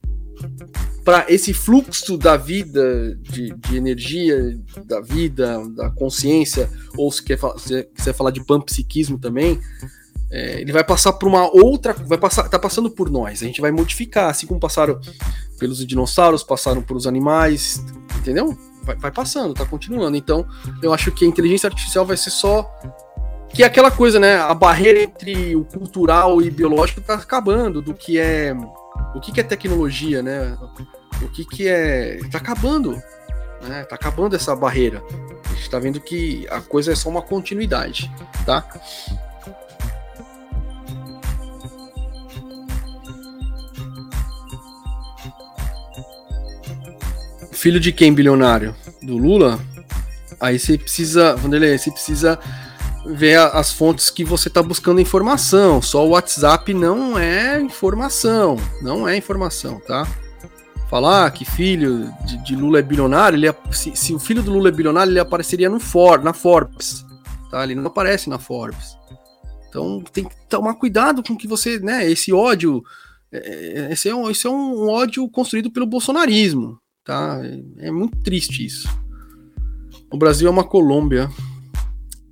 para 1.04 1.24
esse 1.28 1.54
fluxo 1.54 2.18
da 2.18 2.36
vida, 2.36 3.16
de, 3.22 3.54
de, 3.54 3.76
energia, 3.76 4.58
da 4.84 5.00
vida, 5.00 5.62
da 5.68 5.88
consciência, 5.88 6.68
ou 6.96 7.12
se 7.12 7.22
quer, 7.22 7.38
se 7.58 7.84
quiser 7.94 8.12
falar 8.12 8.32
de 8.32 8.44
panpsiquismo 8.44 9.16
também, 9.16 9.60
é, 10.30 10.60
ele 10.60 10.72
vai 10.72 10.82
passar 10.82 11.12
por 11.12 11.28
uma 11.28 11.48
outra, 11.54 11.92
vai 11.92 12.18
passar, 12.18 12.48
tá 12.48 12.58
passando 12.58 12.90
por 12.90 13.08
nós. 13.08 13.40
A 13.40 13.46
gente 13.46 13.60
vai 13.60 13.70
modificar, 13.70 14.30
assim 14.30 14.48
como 14.48 14.58
passaram 14.58 15.00
pelos 15.60 15.86
dinossauros, 15.86 16.42
passaram 16.42 16.82
por 16.82 16.96
os 16.96 17.06
animais, 17.06 17.80
entendeu? 18.18 18.58
Vai, 18.86 18.96
vai 18.96 19.10
passando, 19.10 19.52
tá 19.52 19.66
continuando. 19.66 20.16
Então, 20.16 20.46
eu 20.82 20.94
acho 20.94 21.10
que 21.10 21.24
a 21.24 21.28
inteligência 21.28 21.66
artificial 21.66 22.06
vai 22.06 22.16
ser 22.16 22.30
só 22.30 22.70
que 23.48 23.62
é 23.62 23.66
aquela 23.66 23.90
coisa, 23.90 24.18
né? 24.20 24.36
A 24.36 24.52
barreira 24.52 25.00
entre 25.00 25.56
o 25.56 25.64
cultural 25.64 26.42
e 26.42 26.50
biológico 26.50 27.00
tá 27.00 27.14
acabando, 27.14 27.80
do 27.80 27.94
que 27.94 28.18
é 28.18 28.54
o 29.14 29.20
que, 29.20 29.32
que 29.32 29.40
é 29.40 29.42
tecnologia, 29.42 30.22
né? 30.22 30.56
O 31.22 31.28
que, 31.28 31.44
que 31.44 31.66
é. 31.66 32.18
tá 32.30 32.38
acabando. 32.38 32.92
Né? 33.62 33.84
Tá 33.84 33.94
acabando 33.94 34.36
essa 34.36 34.54
barreira. 34.54 35.02
A 35.44 35.54
gente 35.54 35.70
tá 35.70 35.78
vendo 35.78 36.00
que 36.00 36.46
a 36.50 36.60
coisa 36.60 36.92
é 36.92 36.94
só 36.94 37.08
uma 37.08 37.22
continuidade, 37.22 38.10
tá? 38.44 38.62
Filho 47.56 47.80
de 47.80 47.92
quem 47.92 48.12
bilionário? 48.12 48.74
Do 49.02 49.16
Lula? 49.16 49.58
Aí 50.40 50.58
você 50.58 50.76
precisa, 50.76 51.34
Vanderlei, 51.36 51.76
você 51.76 51.90
precisa 51.90 52.38
ver 53.06 53.38
as 53.38 53.72
fontes 53.72 54.10
que 54.10 54.24
você 54.24 54.48
está 54.48 54.62
buscando 54.62 55.00
informação. 55.00 55.80
Só 55.80 56.06
o 56.06 56.10
WhatsApp 56.10 56.74
não 56.74 57.18
é 57.18 57.60
informação, 57.60 58.56
não 58.82 59.08
é 59.08 59.16
informação, 59.16 59.80
tá? 59.80 60.06
Falar 60.88 61.30
que 61.32 61.44
filho 61.44 62.12
de, 62.24 62.36
de 62.44 62.54
Lula 62.54 62.78
é 62.78 62.82
bilionário, 62.82 63.36
ele, 63.36 63.52
se, 63.72 63.96
se, 63.96 64.14
o 64.14 64.20
filho 64.20 64.42
do 64.42 64.52
Lula 64.52 64.68
é 64.68 64.72
bilionário, 64.72 65.10
ele 65.10 65.18
apareceria 65.18 65.68
no 65.68 65.80
For, 65.80 66.22
na 66.22 66.32
Forbes, 66.32 67.04
tá? 67.50 67.64
Ele 67.64 67.74
não 67.74 67.86
aparece 67.86 68.28
na 68.28 68.38
Forbes. 68.38 68.96
Então 69.68 70.02
tem 70.12 70.24
que 70.24 70.36
tomar 70.48 70.74
cuidado 70.74 71.22
com 71.22 71.36
que 71.36 71.48
você, 71.48 71.78
né? 71.80 72.08
Esse 72.08 72.32
ódio, 72.32 72.84
é, 73.32 73.38
é, 73.88 73.92
esse 73.92 74.08
é 74.08 74.14
um, 74.14 74.30
esse 74.30 74.46
é 74.46 74.50
um 74.50 74.88
ódio 74.88 75.28
construído 75.28 75.70
pelo 75.70 75.86
bolsonarismo, 75.86 76.78
tá? 77.06 77.40
É, 77.78 77.90
muito 77.90 78.18
triste 78.18 78.66
isso. 78.66 78.88
O 80.10 80.18
Brasil 80.18 80.48
é 80.48 80.50
uma 80.50 80.64
Colômbia. 80.64 81.30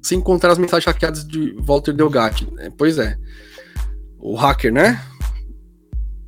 Se 0.02 0.14
encontrar 0.14 0.52
as 0.52 0.58
mensagens 0.58 0.84
hackeadas 0.84 1.26
de 1.26 1.56
Walter 1.60 1.94
Delgatti. 1.94 2.46
É, 2.58 2.68
pois 2.68 2.98
é. 2.98 3.16
O 4.18 4.34
hacker, 4.34 4.72
né? 4.72 5.02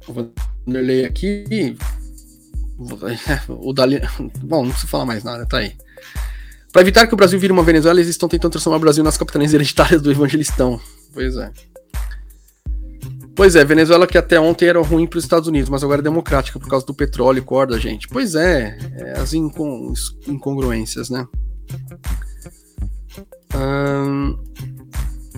Vou 0.09 0.33
ler 0.67 1.05
aqui. 1.05 1.77
O 3.49 3.73
Dali. 3.73 4.01
Bom, 4.43 4.63
não 4.63 4.71
preciso 4.71 4.91
falar 4.91 5.05
mais 5.05 5.25
nada, 5.25 5.45
tá 5.45 5.59
aí. 5.59 5.77
Para 6.73 6.83
evitar 6.83 7.07
que 7.07 7.15
o 7.15 7.17
Brasil 7.17 7.39
vire 7.39 7.53
uma 7.53 7.63
Venezuela, 7.63 7.99
eles 7.99 8.11
estão 8.11 8.29
tentando 8.29 8.53
transformar 8.53 8.77
o 8.77 8.81
Brasil 8.81 9.03
nas 9.03 9.17
capitanias 9.17 9.53
hereditárias 9.53 10.01
do 10.01 10.11
evangelistão. 10.11 10.81
Pois 11.13 11.37
é. 11.37 11.51
Pois 13.37 13.55
é, 13.55 13.63
Venezuela 13.65 14.07
que 14.07 14.17
até 14.17 14.41
ontem 14.41 14.67
era 14.67 14.81
ruim 14.81 15.07
para 15.07 15.19
os 15.19 15.25
Estados 15.25 15.47
Unidos, 15.47 15.69
mas 15.69 15.85
agora 15.85 16.01
é 16.01 16.03
democrática 16.03 16.59
por 16.59 16.69
causa 16.69 16.87
do 16.87 16.95
petróleo 16.95 17.39
e 17.39 17.43
corda, 17.43 17.79
gente. 17.79 18.09
Pois 18.09 18.35
é, 18.35 18.79
é 18.95 19.21
as 19.21 19.35
incon 19.35 19.93
incongruências, 20.27 21.11
né? 21.11 21.29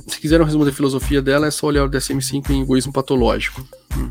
Se 0.06 0.20
quiser 0.20 0.40
um 0.40 0.44
resumo 0.44 0.64
da 0.64 0.72
filosofia 0.72 1.20
dela, 1.20 1.48
é 1.48 1.50
só 1.50 1.66
olhar 1.66 1.84
o 1.84 1.90
DSM-5 1.90 2.50
em 2.50 2.62
egoísmo 2.62 2.92
patológico. 2.92 3.66
Hum. 3.96 4.10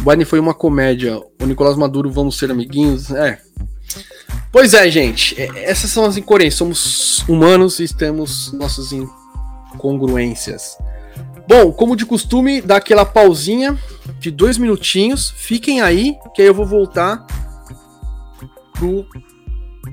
Biden 0.00 0.24
foi 0.24 0.40
uma 0.40 0.54
comédia. 0.54 1.18
O 1.40 1.46
Nicolás 1.46 1.76
Maduro, 1.76 2.10
vamos 2.10 2.38
ser 2.38 2.50
amiguinhos? 2.50 3.10
É. 3.10 3.40
Pois 4.52 4.74
é, 4.74 4.90
gente. 4.90 5.40
É, 5.40 5.70
essas 5.70 5.90
são 5.90 6.04
as 6.04 6.16
incoerências. 6.16 6.58
Somos 6.58 7.24
humanos 7.28 7.78
e 7.80 7.88
temos 7.92 8.52
nossas 8.52 8.92
incongruências. 8.92 10.76
Bom, 11.48 11.72
como 11.72 11.96
de 11.96 12.04
costume, 12.04 12.60
dá 12.60 12.76
aquela 12.76 13.06
pausinha 13.06 13.78
de 14.20 14.30
dois 14.30 14.58
minutinhos. 14.58 15.30
Fiquem 15.30 15.80
aí, 15.80 16.14
que 16.34 16.42
aí 16.42 16.48
eu 16.48 16.52
vou 16.52 16.66
voltar 16.66 17.26
pro 18.74 19.06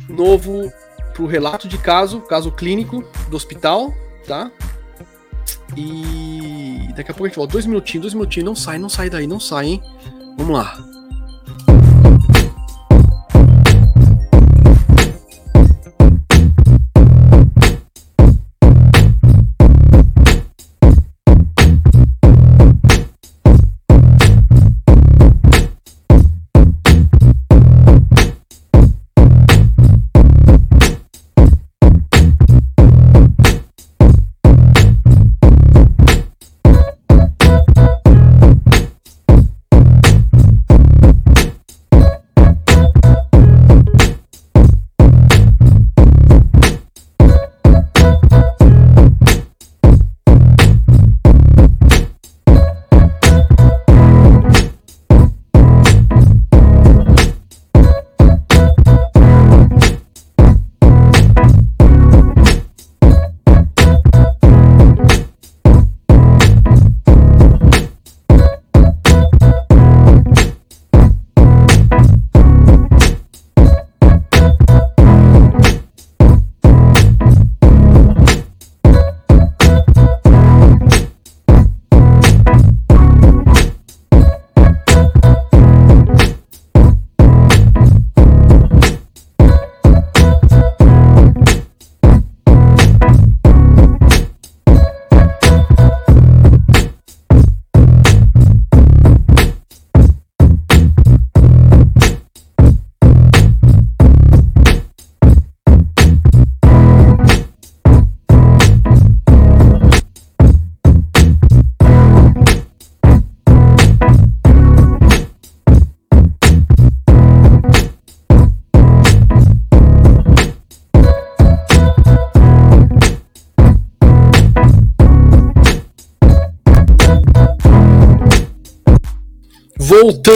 novo, 0.09 0.69
pro 1.13 1.25
relato 1.25 1.65
de 1.65 1.77
caso, 1.77 2.19
caso 2.19 2.51
clínico 2.51 3.01
do 3.29 3.37
hospital, 3.37 3.93
tá? 4.27 4.51
E 5.77 6.89
daqui 6.93 7.11
a 7.11 7.13
pouco 7.13 7.23
a 7.23 7.27
gente 7.29 7.37
volta. 7.37 7.53
Dois 7.53 7.65
minutinhos, 7.65 8.01
dois 8.01 8.13
minutinhos. 8.13 8.45
Não 8.45 8.55
sai, 8.55 8.77
não 8.77 8.89
sai 8.89 9.09
daí, 9.09 9.25
não 9.25 9.39
sai, 9.39 9.67
hein? 9.67 9.81
Vamos 10.37 10.57
lá. 10.57 10.94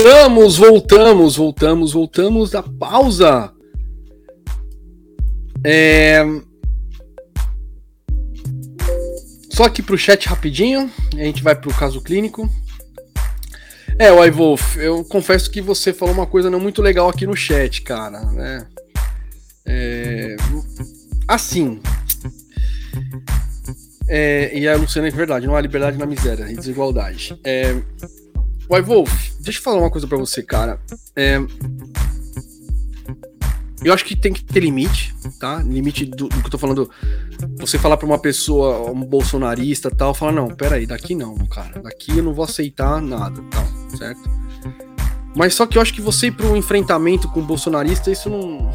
Voltamos, 0.02 0.56
voltamos, 0.58 1.36
voltamos, 1.36 1.92
voltamos 1.92 2.52
da 2.52 2.64
pausa. 2.64 3.52
É... 5.62 6.24
Só 9.52 9.66
aqui 9.66 9.84
pro 9.84 9.98
chat 9.98 10.26
rapidinho, 10.26 10.90
a 11.14 11.24
gente 11.24 11.44
vai 11.44 11.54
pro 11.54 11.74
caso 11.74 12.00
clínico. 12.00 12.50
É, 13.98 14.10
o 14.10 14.32
Wolf, 14.32 14.78
eu 14.78 15.04
confesso 15.04 15.52
que 15.52 15.60
você 15.60 15.92
falou 15.92 16.14
uma 16.14 16.26
coisa 16.26 16.50
não 16.50 16.62
muito 16.62 16.82
legal 16.82 17.10
aqui 17.10 17.28
no 17.28 17.36
chat, 17.36 17.82
cara, 17.82 18.22
né? 18.32 18.68
É... 19.66 20.38
Assim. 21.28 21.82
É... 24.08 24.58
E 24.58 24.66
a 24.66 24.78
Luciana 24.78 25.10
é 25.10 25.12
verdade, 25.12 25.46
não 25.46 25.58
há 25.58 25.62
liberdade 25.62 25.98
na 25.98 26.06
miséria 26.06 26.50
e 26.50 26.56
desigualdade. 26.56 27.38
É... 27.44 27.76
Uai, 28.70 28.84
Wolf, 28.84 29.32
deixa 29.40 29.58
eu 29.58 29.64
falar 29.64 29.80
uma 29.80 29.90
coisa 29.90 30.06
para 30.06 30.18
você, 30.18 30.44
cara. 30.44 30.80
É... 31.16 31.40
Eu 33.84 33.94
acho 33.94 34.06
que 34.06 34.16
tem 34.16 34.32
que 34.32 34.44
ter 34.44 34.60
limite, 34.60 35.16
tá? 35.40 35.64
Limite 35.64 36.06
do, 36.06 36.28
do 36.28 36.40
que 36.42 36.46
eu 36.46 36.52
tô 36.52 36.58
falando. 36.58 36.88
Você 37.58 37.80
falar 37.80 37.98
pra 37.98 38.06
uma 38.06 38.20
pessoa, 38.20 38.92
um 38.92 39.04
bolsonarista 39.04 39.90
tal, 39.90 40.14
falar, 40.14 40.34
não, 40.34 40.50
peraí, 40.50 40.86
daqui 40.86 41.16
não, 41.16 41.36
cara. 41.48 41.82
Daqui 41.82 42.18
eu 42.18 42.24
não 42.24 42.34
vou 42.34 42.46
aceitar 42.46 43.02
nada, 43.02 43.42
tal, 43.50 43.66
certo? 43.98 44.30
Mas 45.36 45.56
só 45.56 45.66
que 45.66 45.78
eu 45.78 45.82
acho 45.82 45.94
que 45.94 46.02
você 46.02 46.28
ir 46.28 46.32
pro 46.32 46.56
enfrentamento 46.56 47.28
com 47.30 47.40
o 47.40 47.46
bolsonarista, 47.46 48.12
isso 48.12 48.30
não, 48.30 48.72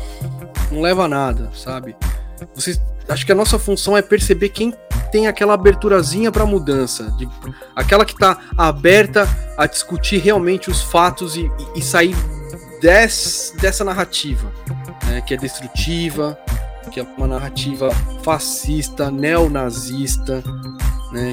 não 0.73 0.81
leva 0.81 1.05
a 1.05 1.09
nada, 1.09 1.53
sabe? 1.55 1.95
Você, 2.55 2.81
acho 3.09 3.27
que 3.27 3.33
a 3.33 3.35
nossa 3.35 3.59
função 3.59 3.97
é 3.97 4.03
perceber 4.03 4.49
quem 4.49 4.75
tem 5.13 5.27
aquela 5.27 5.55
aberturazinha 5.55 6.33
para 6.33 6.45
mudança, 6.45 7.11
de, 7.13 7.29
aquela 7.77 8.05
que 8.05 8.15
está 8.15 8.39
aberta 8.57 9.29
a 9.57 9.67
discutir 9.67 10.19
realmente 10.19 10.71
os 10.71 10.83
fatos 10.83 11.37
e, 11.37 11.49
e, 11.77 11.83
sair 11.83 12.17
des, 12.81 13.55
dessa 13.61 13.85
narrativa, 13.85 14.51
né, 15.07 15.21
que 15.21 15.35
é 15.35 15.37
destrutiva, 15.37 16.37
que 16.91 16.99
é 16.99 17.07
uma 17.17 17.29
narrativa 17.29 17.91
fascista, 18.25 19.11
neonazista, 19.11 20.43
né, 21.13 21.33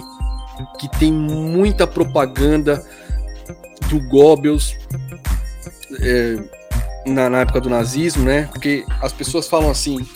que 0.80 0.88
tem 1.00 1.12
muita 1.12 1.88
propaganda 1.88 2.86
do 3.90 4.00
Goebbels. 4.10 4.76
É, 6.00 6.62
na, 7.06 7.30
na 7.30 7.40
época 7.42 7.60
do 7.60 7.70
nazismo, 7.70 8.24
né? 8.24 8.48
Porque 8.52 8.86
as 9.02 9.12
pessoas 9.12 9.48
falam 9.48 9.70
assim: 9.70 10.08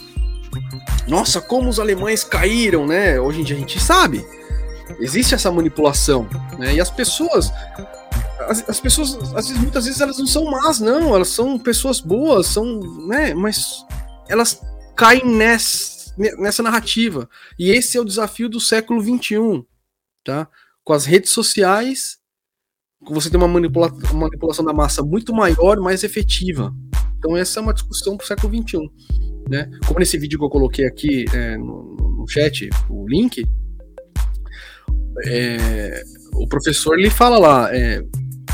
nossa, 1.07 1.41
como 1.41 1.69
os 1.69 1.80
alemães 1.80 2.23
caíram, 2.23 2.86
né? 2.86 3.19
Hoje 3.19 3.41
em 3.41 3.44
dia 3.44 3.56
a 3.56 3.60
gente 3.60 3.80
sabe. 3.80 4.26
Existe 4.99 5.36
essa 5.36 5.52
manipulação, 5.52 6.27
né? 6.57 6.76
E 6.76 6.82
as 6.82 6.90
pessoas 6.90 7.52
as, 8.48 8.69
as, 8.69 8.80
pessoas, 8.80 9.15
às 9.34 9.48
vezes, 9.48 9.61
muitas 9.61 9.86
vezes, 9.86 10.02
elas 10.02 10.18
não 10.18 10.27
são 10.27 10.45
más, 10.45 10.80
não, 10.80 11.15
elas 11.15 11.30
são 11.30 11.57
pessoas 11.57 11.99
boas, 11.99 12.48
são, 12.48 12.80
né, 13.07 13.34
mas 13.34 13.86
elas 14.27 14.61
caem 14.95 15.26
nessa, 15.26 16.14
nessa 16.38 16.64
narrativa. 16.64 17.30
E 17.57 17.72
esse 17.72 17.98
é 17.98 18.02
o 18.02 18.06
desafio 18.06 18.49
do 18.49 18.60
século 18.60 19.02
XXI, 19.02 19.65
tá? 20.23 20.48
Com 20.84 20.94
as 20.94 21.06
redes 21.06 21.32
sociais, 21.32 22.19
você 23.02 23.30
tem 23.30 23.40
uma, 23.40 23.48
manipula 23.48 23.91
uma 24.11 24.27
manipulação 24.27 24.64
da 24.64 24.73
massa 24.73 25.03
muito 25.03 25.34
maior, 25.34 25.80
mais 25.80 26.03
efetiva. 26.03 26.73
Então, 27.18 27.36
essa 27.36 27.60
é 27.60 27.64
uma 27.64 27.73
discussão 27.73 28.15
para 28.18 28.23
o 28.23 28.27
século 28.27 28.53
XXI. 28.53 28.77
Né? 29.49 29.69
Como 29.85 29.99
nesse 29.99 30.17
vídeo 30.17 30.39
que 30.39 30.45
eu 30.45 30.49
coloquei 30.49 30.85
aqui 30.85 31.26
é, 31.34 31.57
no, 31.57 31.95
no 31.95 32.26
chat, 32.27 32.69
o 32.89 33.07
link, 33.07 33.45
é, 35.26 36.03
o 36.34 36.47
professor 36.47 36.97
ele 36.97 37.09
fala 37.09 37.38
lá, 37.38 37.76
é, 37.76 38.03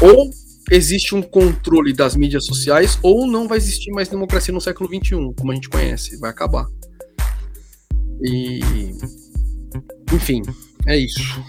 ou 0.02 0.30
existe 0.70 1.16
um 1.16 1.22
controle 1.22 1.94
das 1.94 2.16
mídias 2.16 2.46
sociais, 2.46 2.98
ou 3.02 3.28
não 3.28 3.48
vai 3.48 3.58
existir 3.58 3.92
mais 3.92 4.08
democracia 4.08 4.54
no 4.54 4.62
século 4.62 4.90
XXI, 4.90 5.34
como 5.38 5.52
a 5.52 5.56
gente 5.56 5.70
conhece, 5.70 6.18
vai 6.18 6.30
acabar. 6.30 6.66
E. 8.24 8.60
Enfim, 10.14 10.42
é 10.86 10.98
isso. 10.98 11.44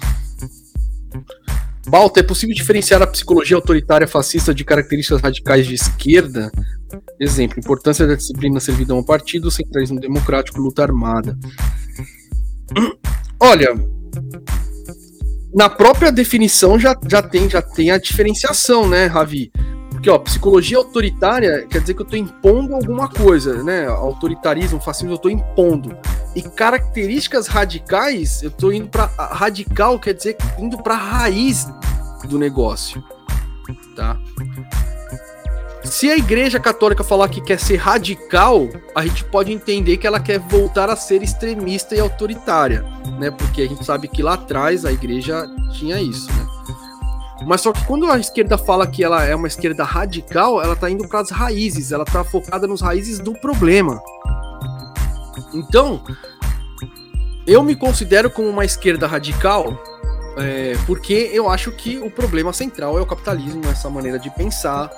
Balta, 1.87 2.21
é 2.21 2.23
possível 2.23 2.55
diferenciar 2.55 3.03
a 3.03 3.07
psicologia 3.07 3.57
autoritária 3.57 4.07
fascista 4.07 4.55
de 4.55 4.65
características 4.65 5.21
radicais 5.21 5.67
de 5.67 5.75
esquerda? 5.75 6.51
Exemplo, 7.19 7.59
importância 7.59 8.07
da 8.07 8.15
disciplina 8.15 8.61
servidão 8.61 8.99
ao 8.99 9.05
partido, 9.05 9.51
centralismo 9.51 9.99
democrático, 9.99 10.61
luta 10.61 10.83
armada. 10.83 11.37
Olha, 13.41 13.75
na 15.53 15.69
própria 15.69 16.13
definição 16.13 16.79
já, 16.79 16.99
já, 17.09 17.21
tem, 17.21 17.51
já 17.51 17.61
tem 17.61 17.91
a 17.91 17.99
diferenciação, 17.99 18.89
né, 18.89 19.07
Ravi? 19.07 19.51
Porque, 20.03 20.11
ó, 20.11 20.19
psicologia 20.19 20.79
autoritária 20.79 21.65
quer 21.71 21.81
dizer 21.81 21.95
que 21.95 22.03
eu 22.03 22.05
estou 22.05 22.19
impondo 22.19 22.75
alguma 22.75 23.09
coisa, 23.09 23.63
né? 23.63 23.87
Autoritarismo, 23.87 24.81
fascismo, 24.81 25.13
eu 25.13 25.15
estou 25.15 25.31
impondo. 25.31 25.97
E 26.35 26.43
características 26.43 27.47
radicais, 27.47 28.43
eu 28.43 28.49
estou 28.49 28.73
indo 28.73 28.89
para 28.89 29.07
radical, 29.07 30.01
quer 30.01 30.15
dizer 30.15 30.37
indo 30.59 30.77
para 30.83 30.97
raiz 30.97 31.69
do 32.29 32.37
negócio, 32.37 33.01
tá? 33.95 34.19
Se 35.85 36.11
a 36.11 36.17
Igreja 36.17 36.59
Católica 36.59 37.05
falar 37.05 37.29
que 37.29 37.41
quer 37.41 37.61
ser 37.61 37.77
radical, 37.77 38.69
a 38.97 39.07
gente 39.07 39.23
pode 39.27 39.53
entender 39.53 39.99
que 39.99 40.07
ela 40.07 40.19
quer 40.19 40.41
voltar 40.41 40.91
a 40.91 40.97
ser 40.97 41.23
extremista 41.23 41.95
e 41.95 42.01
autoritária, 42.01 42.85
né? 43.21 43.31
Porque 43.31 43.63
a 43.63 43.69
gente 43.69 43.85
sabe 43.85 44.09
que 44.09 44.21
lá 44.21 44.35
atrás 44.35 44.85
a 44.85 44.91
Igreja 44.91 45.47
tinha 45.73 46.01
isso, 46.01 46.27
né? 46.33 46.45
Mas 47.47 47.61
só 47.61 47.73
que 47.73 47.85
quando 47.85 48.11
a 48.11 48.19
esquerda 48.19 48.57
fala 48.57 48.87
que 48.87 49.03
ela 49.03 49.25
é 49.25 49.35
uma 49.35 49.47
esquerda 49.47 49.85
radical, 49.85 50.63
ela 50.63 50.77
tá 50.77 50.91
indo 50.91 51.07
para 51.09 51.21
as 51.21 51.31
raízes, 51.31 51.93
ela 51.93 52.05
tá 52.05 52.23
focada 52.25 52.67
nos 52.67 52.81
raízes 52.81 53.19
do 53.19 53.33
problema. 53.33 54.01
Então, 55.53 56.03
eu 57.47 57.63
me 57.63 57.75
considero 57.75 58.31
como 58.31 58.49
uma 58.49 58.65
esquerda 58.65 59.07
radical 59.07 59.79
é, 60.37 60.75
porque 60.87 61.31
eu 61.33 61.49
acho 61.49 61.71
que 61.73 61.99
o 61.99 62.11
problema 62.11 62.53
central 62.53 62.99
é 62.99 63.03
o 63.03 63.07
capitalismo, 63.07 63.63
essa 63.67 63.91
maneira 63.91 64.19
de 64.19 64.31
pensar, 64.31 64.91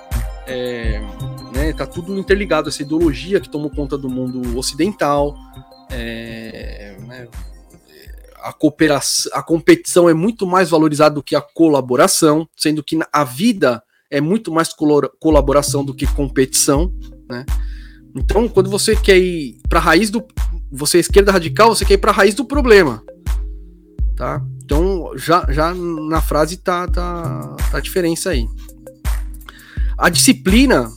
é, 0.46 1.00
né, 1.52 1.72
tá 1.72 1.86
tudo 1.86 2.16
interligado, 2.16 2.68
essa 2.68 2.82
ideologia 2.82 3.40
que 3.40 3.48
tomou 3.48 3.70
conta 3.70 3.98
do 3.98 4.08
mundo 4.08 4.56
ocidental, 4.56 5.34
é, 5.90 6.96
né, 7.00 7.28
a 8.44 8.52
cooperação, 8.52 9.32
a 9.34 9.42
competição 9.42 10.06
é 10.06 10.12
muito 10.12 10.46
mais 10.46 10.68
valorizada 10.68 11.14
do 11.14 11.22
que 11.22 11.34
a 11.34 11.40
colaboração, 11.40 12.46
sendo 12.54 12.84
que 12.84 12.98
a 13.10 13.24
vida 13.24 13.82
é 14.10 14.20
muito 14.20 14.52
mais 14.52 14.68
colaboração 15.18 15.82
do 15.82 15.94
que 15.94 16.06
competição, 16.06 16.92
né? 17.26 17.46
Então, 18.14 18.46
quando 18.46 18.68
você 18.68 18.94
quer 18.94 19.16
ir 19.16 19.58
para 19.66 19.78
a 19.78 19.82
raiz 19.82 20.10
do 20.10 20.22
você 20.70 20.98
é 20.98 21.00
esquerda 21.00 21.32
radical, 21.32 21.74
você 21.74 21.86
quer 21.86 21.94
ir 21.94 21.98
para 21.98 22.10
a 22.10 22.14
raiz 22.14 22.34
do 22.34 22.44
problema, 22.44 23.02
tá? 24.14 24.44
Então, 24.62 25.12
já, 25.16 25.46
já 25.50 25.72
na 25.72 26.20
frase 26.20 26.58
tá, 26.58 26.86
tá, 26.86 27.56
tá 27.70 27.78
a 27.78 27.80
diferença 27.80 28.30
aí. 28.30 28.46
A 29.96 30.10
disciplina 30.10 30.90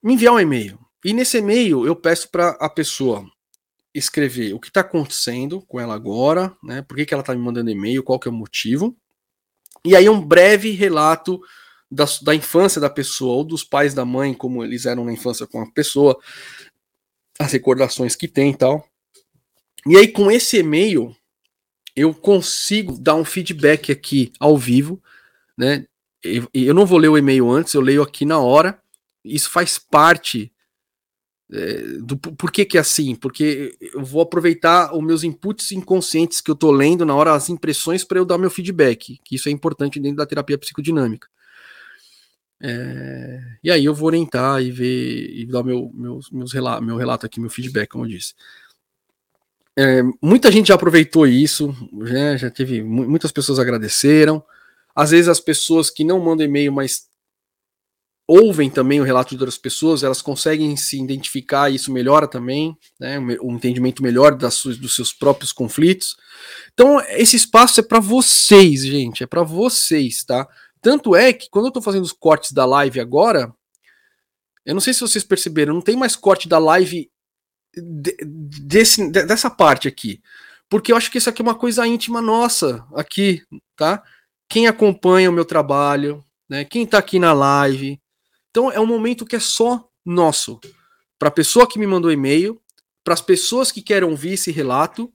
me 0.02 0.14
enviar 0.14 0.34
um 0.34 0.40
e-mail. 0.40 0.76
E 1.04 1.12
nesse 1.12 1.38
e-mail 1.38 1.86
eu 1.86 1.94
peço 1.94 2.28
para 2.30 2.48
a 2.60 2.68
pessoa 2.68 3.24
escrever 3.94 4.52
o 4.52 4.60
que 4.60 4.68
está 4.68 4.80
acontecendo 4.80 5.62
com 5.62 5.78
ela 5.78 5.94
agora, 5.94 6.54
né? 6.62 6.82
Por 6.82 6.96
que, 6.96 7.06
que 7.06 7.14
ela 7.14 7.22
está 7.22 7.34
me 7.34 7.40
mandando 7.40 7.70
e-mail, 7.70 8.02
qual 8.02 8.18
que 8.18 8.28
é 8.28 8.30
o 8.30 8.34
motivo. 8.34 8.96
E 9.84 9.94
aí 9.94 10.08
um 10.08 10.20
breve 10.20 10.70
relato 10.70 11.40
da, 11.90 12.04
da 12.22 12.34
infância 12.34 12.80
da 12.80 12.90
pessoa, 12.90 13.36
ou 13.36 13.44
dos 13.44 13.62
pais 13.62 13.94
da 13.94 14.04
mãe, 14.04 14.34
como 14.34 14.64
eles 14.64 14.86
eram 14.86 15.04
na 15.04 15.12
infância 15.12 15.46
com 15.46 15.62
a 15.62 15.70
pessoa, 15.70 16.18
as 17.38 17.52
recordações 17.52 18.16
que 18.16 18.26
tem 18.26 18.50
e 18.50 18.56
tal. 18.56 18.88
E 19.86 19.96
aí, 19.96 20.08
com 20.08 20.30
esse 20.30 20.58
e-mail, 20.58 21.14
eu 21.94 22.12
consigo 22.14 22.98
dar 22.98 23.14
um 23.14 23.24
feedback 23.24 23.92
aqui 23.92 24.32
ao 24.40 24.56
vivo, 24.56 25.02
né? 25.56 25.86
Eu, 26.22 26.48
eu 26.54 26.74
não 26.74 26.86
vou 26.86 26.98
ler 26.98 27.08
o 27.08 27.18
e-mail 27.18 27.50
antes, 27.50 27.74
eu 27.74 27.82
leio 27.82 28.02
aqui 28.02 28.24
na 28.24 28.38
hora 28.38 28.82
isso 29.24 29.50
faz 29.50 29.78
parte 29.78 30.52
é, 31.52 31.98
do 32.00 32.16
por 32.16 32.50
que, 32.50 32.64
que 32.64 32.78
é 32.78 32.80
assim? 32.80 33.14
Porque 33.14 33.76
eu 33.80 34.02
vou 34.02 34.22
aproveitar 34.22 34.94
os 34.94 35.04
meus 35.04 35.22
inputs 35.22 35.72
inconscientes 35.72 36.40
que 36.40 36.50
eu 36.50 36.54
estou 36.54 36.70
lendo 36.70 37.04
na 37.04 37.14
hora, 37.14 37.34
as 37.34 37.48
impressões, 37.48 38.02
para 38.04 38.18
eu 38.18 38.24
dar 38.24 38.38
meu 38.38 38.50
feedback, 38.50 39.20
que 39.24 39.36
isso 39.36 39.48
é 39.48 39.52
importante 39.52 40.00
dentro 40.00 40.16
da 40.16 40.26
terapia 40.26 40.58
psicodinâmica. 40.58 41.28
É, 42.62 43.40
e 43.62 43.70
aí 43.70 43.84
eu 43.84 43.94
vou 43.94 44.06
orientar 44.06 44.62
e 44.62 44.70
ver 44.70 45.30
e 45.34 45.44
dar 45.44 45.62
meu, 45.62 45.90
meus, 45.92 46.30
meus 46.30 46.52
relato, 46.52 46.82
meu 46.82 46.96
relato 46.96 47.26
aqui, 47.26 47.38
meu 47.38 47.50
feedback, 47.50 47.90
como 47.90 48.04
eu 48.04 48.08
disse. 48.08 48.34
É, 49.76 50.02
muita 50.22 50.52
gente 50.52 50.68
já 50.68 50.74
aproveitou 50.74 51.26
isso, 51.26 51.74
já, 52.04 52.36
já 52.36 52.50
teve 52.50 52.82
muitas 52.82 53.32
pessoas 53.32 53.58
agradeceram. 53.58 54.42
Às 54.94 55.10
vezes 55.10 55.28
as 55.28 55.40
pessoas 55.40 55.90
que 55.90 56.04
não 56.04 56.20
mandam 56.20 56.46
e-mail, 56.46 56.72
mas 56.72 57.08
ouvem 58.26 58.70
também 58.70 59.00
o 59.00 59.04
relato 59.04 59.30
de 59.30 59.36
outras 59.36 59.58
pessoas, 59.58 60.02
elas 60.02 60.22
conseguem 60.22 60.76
se 60.76 61.00
identificar 61.00 61.70
e 61.70 61.74
isso 61.74 61.92
melhora 61.92 62.26
também, 62.26 62.76
né, 62.98 63.18
um 63.42 63.56
entendimento 63.56 64.02
melhor 64.02 64.34
das 64.34 64.54
suas, 64.54 64.78
dos 64.78 64.94
seus 64.94 65.12
próprios 65.12 65.52
conflitos. 65.52 66.16
Então, 66.72 67.00
esse 67.10 67.36
espaço 67.36 67.80
é 67.80 67.82
para 67.82 68.00
vocês, 68.00 68.84
gente, 68.84 69.22
é 69.22 69.26
para 69.26 69.42
vocês, 69.42 70.24
tá? 70.24 70.48
Tanto 70.80 71.14
é 71.14 71.32
que 71.32 71.48
quando 71.50 71.66
eu 71.66 71.72
tô 71.72 71.82
fazendo 71.82 72.04
os 72.04 72.12
cortes 72.12 72.52
da 72.52 72.64
live 72.64 72.98
agora, 73.00 73.54
eu 74.64 74.74
não 74.74 74.80
sei 74.80 74.94
se 74.94 75.00
vocês 75.00 75.24
perceberam, 75.24 75.74
não 75.74 75.82
tem 75.82 75.96
mais 75.96 76.16
corte 76.16 76.48
da 76.48 76.58
live 76.58 77.10
de, 77.76 78.16
desse, 78.62 79.10
dessa 79.10 79.50
parte 79.50 79.86
aqui. 79.86 80.20
Porque 80.68 80.92
eu 80.92 80.96
acho 80.96 81.10
que 81.10 81.18
isso 81.18 81.28
aqui 81.28 81.42
é 81.42 81.44
uma 81.44 81.54
coisa 81.54 81.86
íntima 81.86 82.22
nossa 82.22 82.86
aqui, 82.94 83.42
tá? 83.76 84.02
Quem 84.48 84.66
acompanha 84.66 85.30
o 85.30 85.32
meu 85.32 85.44
trabalho, 85.44 86.24
né? 86.48 86.64
Quem 86.64 86.86
tá 86.86 86.98
aqui 86.98 87.18
na 87.18 87.32
live, 87.32 88.00
então 88.54 88.70
é 88.70 88.78
um 88.78 88.86
momento 88.86 89.26
que 89.26 89.34
é 89.34 89.40
só 89.40 89.90
nosso. 90.04 90.60
Para 91.18 91.28
a 91.28 91.32
pessoa 91.32 91.68
que 91.68 91.76
me 91.76 91.88
mandou 91.88 92.12
e-mail, 92.12 92.62
para 93.02 93.12
as 93.12 93.20
pessoas 93.20 93.72
que 93.72 93.82
querem 93.82 94.08
ouvir 94.08 94.34
esse 94.34 94.52
relato 94.52 95.12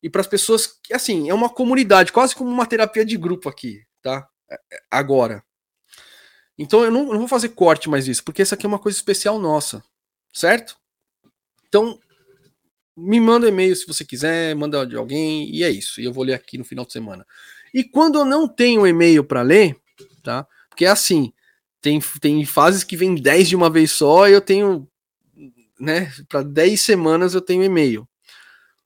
e 0.00 0.08
para 0.08 0.20
as 0.20 0.28
pessoas 0.28 0.78
que, 0.80 0.94
assim, 0.94 1.28
é 1.28 1.34
uma 1.34 1.48
comunidade, 1.48 2.12
quase 2.12 2.32
como 2.32 2.48
uma 2.48 2.64
terapia 2.64 3.04
de 3.04 3.16
grupo 3.16 3.48
aqui, 3.48 3.84
tá? 4.00 4.24
É, 4.48 4.54
é, 4.54 4.78
agora. 4.88 5.42
Então 6.56 6.84
eu 6.84 6.92
não, 6.92 7.06
não 7.06 7.18
vou 7.18 7.26
fazer 7.26 7.48
corte 7.48 7.90
mais 7.90 8.06
isso, 8.06 8.22
porque 8.22 8.40
isso 8.40 8.54
aqui 8.54 8.66
é 8.66 8.68
uma 8.68 8.78
coisa 8.78 8.96
especial 8.96 9.36
nossa, 9.36 9.82
certo? 10.32 10.76
Então, 11.66 11.98
me 12.96 13.18
manda 13.18 13.46
um 13.46 13.48
e-mail 13.48 13.74
se 13.74 13.84
você 13.84 14.04
quiser, 14.04 14.54
manda 14.54 14.86
de 14.86 14.94
alguém, 14.94 15.52
e 15.52 15.64
é 15.64 15.70
isso. 15.70 16.00
E 16.00 16.04
eu 16.04 16.12
vou 16.12 16.22
ler 16.22 16.34
aqui 16.34 16.56
no 16.56 16.64
final 16.64 16.86
de 16.86 16.92
semana. 16.92 17.26
E 17.74 17.82
quando 17.82 18.20
eu 18.20 18.24
não 18.24 18.46
tenho 18.46 18.86
e-mail 18.86 19.24
para 19.24 19.42
ler, 19.42 19.76
tá? 20.22 20.46
Porque 20.68 20.84
é 20.84 20.88
assim, 20.88 21.32
tem, 21.80 22.00
tem 22.20 22.44
fases 22.44 22.84
que 22.84 22.96
vem 22.96 23.14
10 23.14 23.48
de 23.48 23.56
uma 23.56 23.70
vez 23.70 23.92
só 23.92 24.28
e 24.28 24.32
eu 24.32 24.40
tenho, 24.40 24.88
né, 25.78 26.12
para 26.28 26.42
10 26.42 26.80
semanas 26.80 27.34
eu 27.34 27.40
tenho 27.40 27.64
e-mail. 27.64 28.08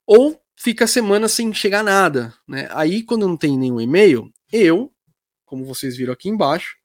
Ou 0.05 0.39
fica 0.55 0.85
a 0.85 0.87
semana 0.87 1.27
sem 1.27 1.53
chegar 1.53 1.83
nada, 1.83 2.33
né? 2.47 2.67
Aí 2.71 3.03
quando 3.03 3.27
não 3.27 3.37
tem 3.37 3.57
nenhum 3.57 3.81
e-mail, 3.81 4.31
eu, 4.51 4.91
como 5.45 5.65
vocês 5.65 5.97
viram 5.97 6.13
aqui 6.13 6.29
embaixo, 6.29 6.75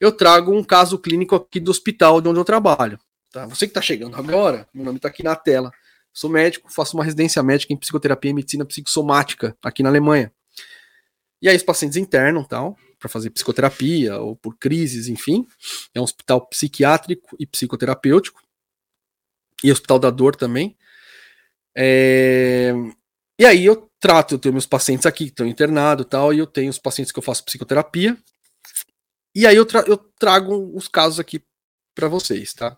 eu 0.00 0.12
trago 0.12 0.52
um 0.52 0.64
caso 0.64 0.98
clínico 0.98 1.34
aqui 1.34 1.60
do 1.60 1.70
hospital 1.70 2.20
de 2.20 2.28
onde 2.28 2.38
eu 2.38 2.44
trabalho. 2.44 2.98
Tá? 3.30 3.46
Você 3.46 3.66
que 3.66 3.70
está 3.70 3.82
chegando 3.82 4.16
agora, 4.16 4.66
meu 4.72 4.84
nome 4.84 4.98
está 4.98 5.08
aqui 5.08 5.22
na 5.22 5.36
tela. 5.36 5.70
Sou 6.12 6.30
médico, 6.30 6.72
faço 6.72 6.96
uma 6.96 7.04
residência 7.04 7.42
médica 7.42 7.72
em 7.72 7.76
psicoterapia 7.76 8.30
e 8.30 8.34
medicina 8.34 8.64
psicossomática 8.64 9.56
aqui 9.62 9.82
na 9.82 9.88
Alemanha. 9.88 10.32
E 11.42 11.48
aí 11.48 11.56
os 11.56 11.62
pacientes 11.62 11.96
internam 11.96 12.42
tal, 12.44 12.76
para 12.98 13.08
fazer 13.08 13.30
psicoterapia 13.30 14.18
ou 14.18 14.36
por 14.36 14.56
crises, 14.56 15.08
enfim. 15.08 15.46
É 15.94 16.00
um 16.00 16.04
hospital 16.04 16.46
psiquiátrico 16.46 17.36
e 17.38 17.46
psicoterapêutico. 17.46 18.42
E 19.62 19.72
hospital 19.72 19.98
da 19.98 20.10
dor 20.10 20.36
também. 20.36 20.76
É... 21.76 22.72
E 23.38 23.46
aí 23.46 23.64
eu 23.64 23.88
trato, 24.00 24.34
eu 24.34 24.38
tenho 24.38 24.52
meus 24.52 24.66
pacientes 24.66 25.06
aqui 25.06 25.24
que 25.24 25.30
estão 25.30 25.46
internados 25.46 26.04
e 26.04 26.08
tal, 26.08 26.34
e 26.34 26.38
eu 26.38 26.46
tenho 26.46 26.70
os 26.70 26.78
pacientes 26.78 27.12
que 27.12 27.18
eu 27.18 27.22
faço 27.22 27.44
psicoterapia. 27.44 28.16
E 29.34 29.46
aí 29.46 29.54
eu, 29.54 29.64
tra 29.64 29.84
eu 29.86 29.96
trago 29.96 30.76
os 30.76 30.88
casos 30.88 31.20
aqui 31.20 31.42
para 31.94 32.08
vocês, 32.08 32.52
tá? 32.52 32.76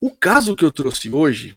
O 0.00 0.10
caso 0.10 0.54
que 0.56 0.64
eu 0.64 0.72
trouxe 0.72 1.10
hoje 1.10 1.56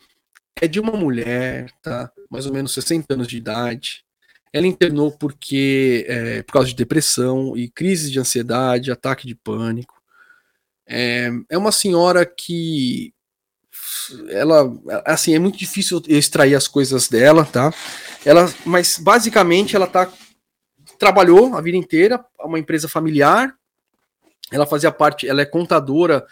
é 0.62 0.68
de 0.68 0.80
uma 0.80 0.94
mulher, 0.94 1.72
tá? 1.82 2.12
Mais 2.30 2.46
ou 2.46 2.54
menos 2.54 2.74
60 2.74 3.14
anos 3.14 3.28
de 3.28 3.38
idade, 3.38 4.04
ela 4.54 4.68
internou 4.68 5.12
porque 5.12 6.06
é, 6.08 6.44
por 6.44 6.54
causa 6.54 6.70
de 6.70 6.76
depressão 6.76 7.58
e 7.58 7.68
crises 7.68 8.12
de 8.12 8.20
ansiedade, 8.20 8.92
ataque 8.92 9.26
de 9.26 9.34
pânico. 9.34 10.00
É, 10.86 11.30
é 11.50 11.58
uma 11.58 11.72
senhora 11.72 12.24
que 12.24 13.12
ela 14.30 14.72
assim 15.06 15.34
é 15.34 15.40
muito 15.40 15.58
difícil 15.58 16.02
extrair 16.08 16.54
as 16.54 16.68
coisas 16.68 17.08
dela, 17.08 17.46
tá? 17.46 17.74
Ela, 18.24 18.54
mas 18.64 19.00
basicamente 19.00 19.76
ela 19.76 19.88
tá 19.88 20.12
trabalhou 21.00 21.56
a 21.56 21.62
vida 21.62 21.78
inteira, 21.78 22.24
uma 22.40 22.60
empresa 22.60 22.88
familiar. 22.88 23.54
Ela 24.52 24.68
fazia 24.68 24.92
parte, 24.92 25.28
ela 25.28 25.42
é 25.42 25.46
contadora 25.46 26.26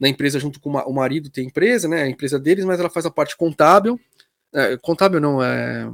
da 0.00 0.08
empresa 0.08 0.40
junto 0.40 0.58
com 0.58 0.70
o 0.70 0.92
marido 0.92 1.30
tem 1.30 1.46
empresa, 1.46 1.86
né? 1.86 2.02
A 2.02 2.08
empresa 2.08 2.40
deles, 2.40 2.64
mas 2.64 2.80
ela 2.80 2.90
faz 2.90 3.06
a 3.06 3.10
parte 3.10 3.36
contábil. 3.36 4.00
É, 4.52 4.76
contábil 4.78 5.20
não 5.20 5.42
é 5.42 5.88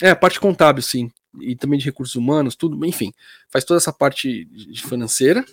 é, 0.00 0.10
a 0.10 0.16
parte 0.16 0.40
contábil, 0.40 0.82
sim. 0.82 1.10
E 1.40 1.54
também 1.54 1.78
de 1.78 1.84
recursos 1.84 2.16
humanos, 2.16 2.56
tudo, 2.56 2.84
enfim. 2.84 3.12
Faz 3.48 3.64
toda 3.64 3.78
essa 3.78 3.92
parte 3.92 4.48
financeira. 4.76 5.44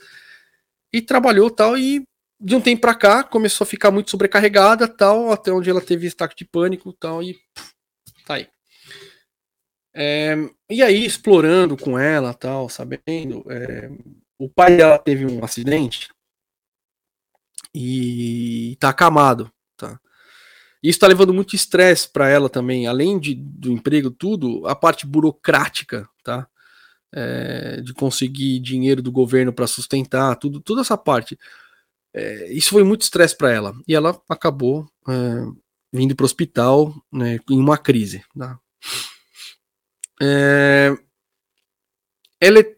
E 0.92 1.02
trabalhou 1.02 1.50
tal, 1.50 1.78
e 1.78 2.04
de 2.40 2.56
um 2.56 2.62
tempo 2.62 2.82
para 2.82 2.96
cá 2.96 3.24
começou 3.24 3.66
a 3.66 3.68
ficar 3.68 3.92
muito 3.92 4.10
sobrecarregada, 4.10 4.88
tal, 4.88 5.32
até 5.32 5.52
onde 5.52 5.70
ela 5.70 5.82
teve 5.82 6.08
ataque 6.08 6.36
de 6.36 6.46
pânico 6.46 6.94
tal, 6.94 7.22
e 7.22 7.36
tá 8.26 8.36
aí. 8.36 8.48
É, 9.94 10.36
e 10.70 10.84
aí, 10.84 11.06
explorando 11.06 11.76
com 11.76 11.98
ela, 11.98 12.34
tal, 12.34 12.70
sabendo, 12.70 13.44
é, 13.50 13.90
o 14.38 14.48
pai 14.48 14.78
dela 14.78 15.00
teve 15.00 15.26
um 15.26 15.44
acidente 15.44 16.10
e 17.74 18.78
tá 18.80 18.90
acamado? 18.90 19.52
Isso 20.88 20.96
está 20.96 21.08
levando 21.08 21.34
muito 21.34 21.54
estresse 21.54 22.08
para 22.08 22.30
ela 22.30 22.50
também, 22.50 22.88
além 22.88 23.20
de, 23.20 23.36
do 23.36 23.70
emprego, 23.70 24.10
tudo, 24.10 24.66
a 24.66 24.74
parte 24.74 25.06
burocrática, 25.06 26.08
tá? 26.24 26.48
É, 27.14 27.82
de 27.82 27.94
conseguir 27.94 28.62
dinheiro 28.62 29.02
do 29.02 29.12
governo 29.12 29.52
para 29.52 29.68
sustentar, 29.68 30.38
tudo, 30.38 30.62
toda 30.62 30.80
essa 30.80 30.98
parte. 30.98 31.38
É, 32.14 32.54
isso 32.54 32.70
foi 32.70 32.86
muito 32.86 33.02
estresse 33.02 33.36
para 33.36 33.52
ela. 33.52 33.74
E 33.86 33.94
ela 33.94 34.18
acabou 34.30 34.90
é, 35.10 35.14
vindo 35.92 36.16
para 36.16 36.24
o 36.24 36.26
hospital 36.26 36.96
né, 37.12 37.38
em 37.50 37.60
uma 37.60 37.78
crise. 37.78 38.24
Tá? 38.38 38.58
É, 40.22 40.98
ela 42.40 42.60
é 42.60 42.76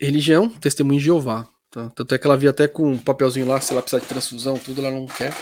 religião, 0.00 0.48
testemunho 0.48 0.98
de 0.98 1.04
Jeová. 1.04 1.48
Tá? 1.70 1.88
Tanto 1.90 2.16
é 2.16 2.18
que 2.18 2.26
ela 2.26 2.36
via 2.36 2.50
até 2.50 2.66
com 2.66 2.90
um 2.94 2.98
papelzinho 2.98 3.46
lá, 3.46 3.60
se 3.60 3.72
ela 3.72 3.80
precisar 3.80 4.02
de 4.02 4.08
transfusão, 4.08 4.58
tudo, 4.58 4.84
ela 4.84 4.90
não 4.90 5.06
quer. 5.06 5.32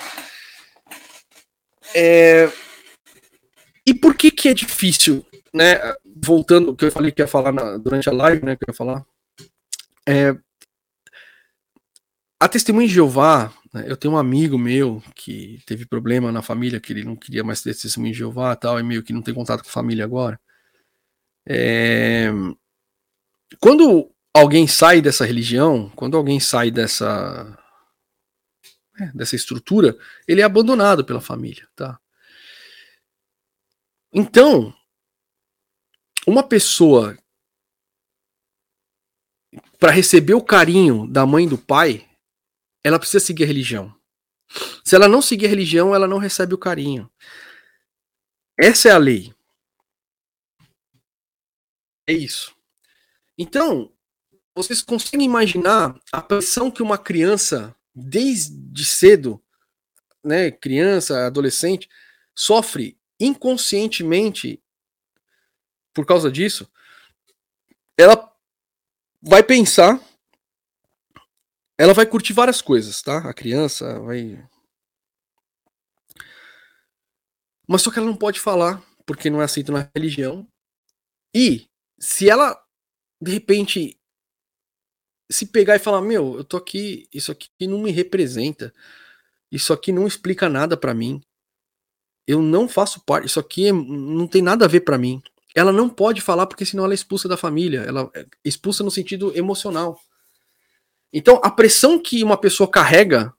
É... 1.94 2.50
E 3.86 3.94
por 3.94 4.14
que 4.14 4.30
que 4.30 4.48
é 4.48 4.54
difícil, 4.54 5.24
né? 5.52 5.76
Voltando, 6.04 6.74
que 6.76 6.84
eu 6.84 6.92
falei 6.92 7.10
que 7.10 7.22
ia 7.22 7.28
falar 7.28 7.52
na, 7.52 7.76
durante 7.78 8.08
a 8.08 8.12
live, 8.12 8.44
né? 8.44 8.56
Que 8.56 8.64
eu 8.64 8.72
ia 8.72 8.76
falar. 8.76 9.04
É... 10.06 10.36
A 12.40 12.48
testemunha 12.48 12.86
de 12.86 12.94
Jeová, 12.94 13.52
né, 13.74 13.84
eu 13.88 13.96
tenho 13.96 14.14
um 14.14 14.18
amigo 14.18 14.56
meu 14.56 15.02
que 15.14 15.60
teve 15.66 15.84
problema 15.84 16.30
na 16.30 16.40
família, 16.40 16.78
que 16.78 16.92
ele 16.92 17.02
não 17.02 17.16
queria 17.16 17.42
mais 17.42 17.62
ter 17.62 17.74
testemunha 17.74 18.12
de 18.12 18.18
Jeová 18.18 18.54
tal, 18.54 18.78
e 18.78 18.82
meio 18.82 19.02
que 19.02 19.12
não 19.12 19.22
tem 19.22 19.34
contato 19.34 19.62
com 19.62 19.68
a 19.68 19.72
família 19.72 20.04
agora. 20.04 20.40
É... 21.48 22.30
Quando 23.58 24.10
alguém 24.34 24.66
sai 24.66 25.00
dessa 25.00 25.24
religião, 25.24 25.90
quando 25.96 26.16
alguém 26.16 26.38
sai 26.38 26.70
dessa 26.70 27.58
dessa 29.14 29.36
estrutura, 29.36 29.96
ele 30.26 30.40
é 30.40 30.44
abandonado 30.44 31.04
pela 31.04 31.20
família, 31.20 31.68
tá? 31.74 31.98
Então, 34.12 34.74
uma 36.26 36.42
pessoa 36.42 37.16
para 39.78 39.92
receber 39.92 40.34
o 40.34 40.42
carinho 40.42 41.06
da 41.06 41.24
mãe 41.24 41.44
e 41.44 41.48
do 41.48 41.58
pai, 41.58 42.08
ela 42.82 42.98
precisa 42.98 43.24
seguir 43.24 43.44
a 43.44 43.46
religião. 43.46 43.94
Se 44.84 44.94
ela 44.94 45.08
não 45.08 45.22
seguir 45.22 45.46
a 45.46 45.50
religião, 45.50 45.94
ela 45.94 46.08
não 46.08 46.18
recebe 46.18 46.54
o 46.54 46.58
carinho. 46.58 47.10
Essa 48.58 48.88
é 48.88 48.92
a 48.92 48.98
lei. 48.98 49.34
É 52.06 52.12
isso. 52.12 52.56
Então, 53.36 53.92
vocês 54.54 54.82
conseguem 54.82 55.26
imaginar 55.26 55.98
a 56.10 56.20
pressão 56.20 56.70
que 56.70 56.82
uma 56.82 56.98
criança 56.98 57.76
desde 57.98 58.84
cedo, 58.84 59.42
né, 60.24 60.50
criança, 60.50 61.26
adolescente, 61.26 61.88
sofre 62.34 62.98
inconscientemente 63.18 64.62
por 65.92 66.06
causa 66.06 66.30
disso, 66.30 66.70
ela 67.96 68.32
vai 69.20 69.42
pensar, 69.42 70.00
ela 71.76 71.92
vai 71.92 72.06
curtir 72.06 72.32
várias 72.32 72.62
coisas, 72.62 73.02
tá? 73.02 73.28
A 73.28 73.34
criança 73.34 73.98
vai. 74.00 74.46
Mas 77.66 77.82
só 77.82 77.90
que 77.90 77.98
ela 77.98 78.06
não 78.06 78.16
pode 78.16 78.38
falar, 78.38 78.82
porque 79.04 79.28
não 79.28 79.40
é 79.40 79.44
aceito 79.44 79.72
na 79.72 79.90
religião. 79.94 80.46
E 81.34 81.68
se 81.98 82.30
ela, 82.30 82.64
de 83.20 83.32
repente, 83.32 83.97
se 85.30 85.46
pegar 85.46 85.76
e 85.76 85.80
falar, 85.80 86.00
meu, 86.00 86.38
eu 86.38 86.44
tô 86.44 86.56
aqui, 86.56 87.08
isso 87.12 87.30
aqui 87.30 87.66
não 87.66 87.80
me 87.80 87.90
representa, 87.90 88.72
isso 89.50 89.72
aqui 89.72 89.92
não 89.92 90.06
explica 90.06 90.48
nada 90.48 90.76
para 90.76 90.94
mim, 90.94 91.22
eu 92.26 92.42
não 92.42 92.68
faço 92.68 93.00
parte, 93.00 93.26
isso 93.26 93.40
aqui 93.40 93.68
é, 93.68 93.72
não 93.72 94.26
tem 94.26 94.42
nada 94.42 94.64
a 94.64 94.68
ver 94.68 94.80
para 94.80 94.98
mim. 94.98 95.22
Ela 95.54 95.72
não 95.72 95.88
pode 95.88 96.20
falar 96.20 96.46
porque 96.46 96.64
senão 96.64 96.84
ela 96.84 96.92
é 96.92 96.94
expulsa 96.94 97.26
da 97.26 97.38
família, 97.38 97.80
ela 97.80 98.10
é 98.14 98.26
expulsa 98.44 98.84
no 98.84 98.90
sentido 98.90 99.36
emocional. 99.36 99.98
Então, 101.10 101.40
a 101.42 101.50
pressão 101.50 101.98
que 101.98 102.22
uma 102.22 102.36
pessoa 102.36 102.70
carrega 102.70 103.32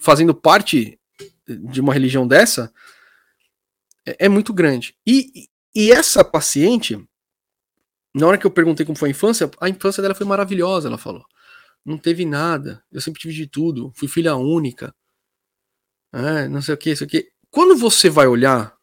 fazendo 0.00 0.32
parte 0.32 0.98
de 1.44 1.80
uma 1.80 1.92
religião 1.92 2.26
dessa 2.26 2.72
é, 4.06 4.26
é 4.26 4.28
muito 4.28 4.52
grande. 4.52 4.96
E, 5.04 5.48
e 5.74 5.90
essa 5.90 6.24
paciente, 6.24 7.04
na 8.14 8.26
hora 8.26 8.38
que 8.38 8.46
eu 8.46 8.50
perguntei 8.50 8.84
como 8.84 8.98
foi 8.98 9.08
a 9.08 9.12
infância, 9.12 9.50
a 9.60 9.68
infância 9.68 10.02
dela 10.02 10.14
foi 10.14 10.26
maravilhosa, 10.26 10.88
ela 10.88 10.98
falou. 10.98 11.24
Não 11.84 11.98
teve 11.98 12.24
nada, 12.24 12.82
eu 12.90 13.00
sempre 13.00 13.20
tive 13.20 13.34
de 13.34 13.46
tudo, 13.46 13.92
fui 13.94 14.08
filha 14.08 14.36
única. 14.36 14.94
É, 16.12 16.48
não 16.48 16.62
sei 16.62 16.74
o 16.74 16.78
que, 16.78 16.90
isso 16.90 17.04
aqui. 17.04 17.30
Quando 17.50 17.76
você 17.76 18.10
vai 18.10 18.26
olhar 18.26 18.76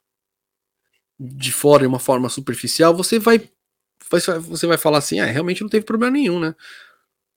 de 1.19 1.51
fora 1.51 1.81
de 1.81 1.87
uma 1.87 1.99
forma 1.99 2.29
superficial, 2.29 2.95
você 2.95 3.19
vai, 3.19 3.49
você 4.09 4.67
vai 4.67 4.77
falar 4.77 4.99
assim, 4.99 5.19
ah, 5.19 5.25
realmente 5.25 5.61
não 5.61 5.69
teve 5.69 5.85
problema 5.85 6.11
nenhum, 6.11 6.39
né? 6.39 6.55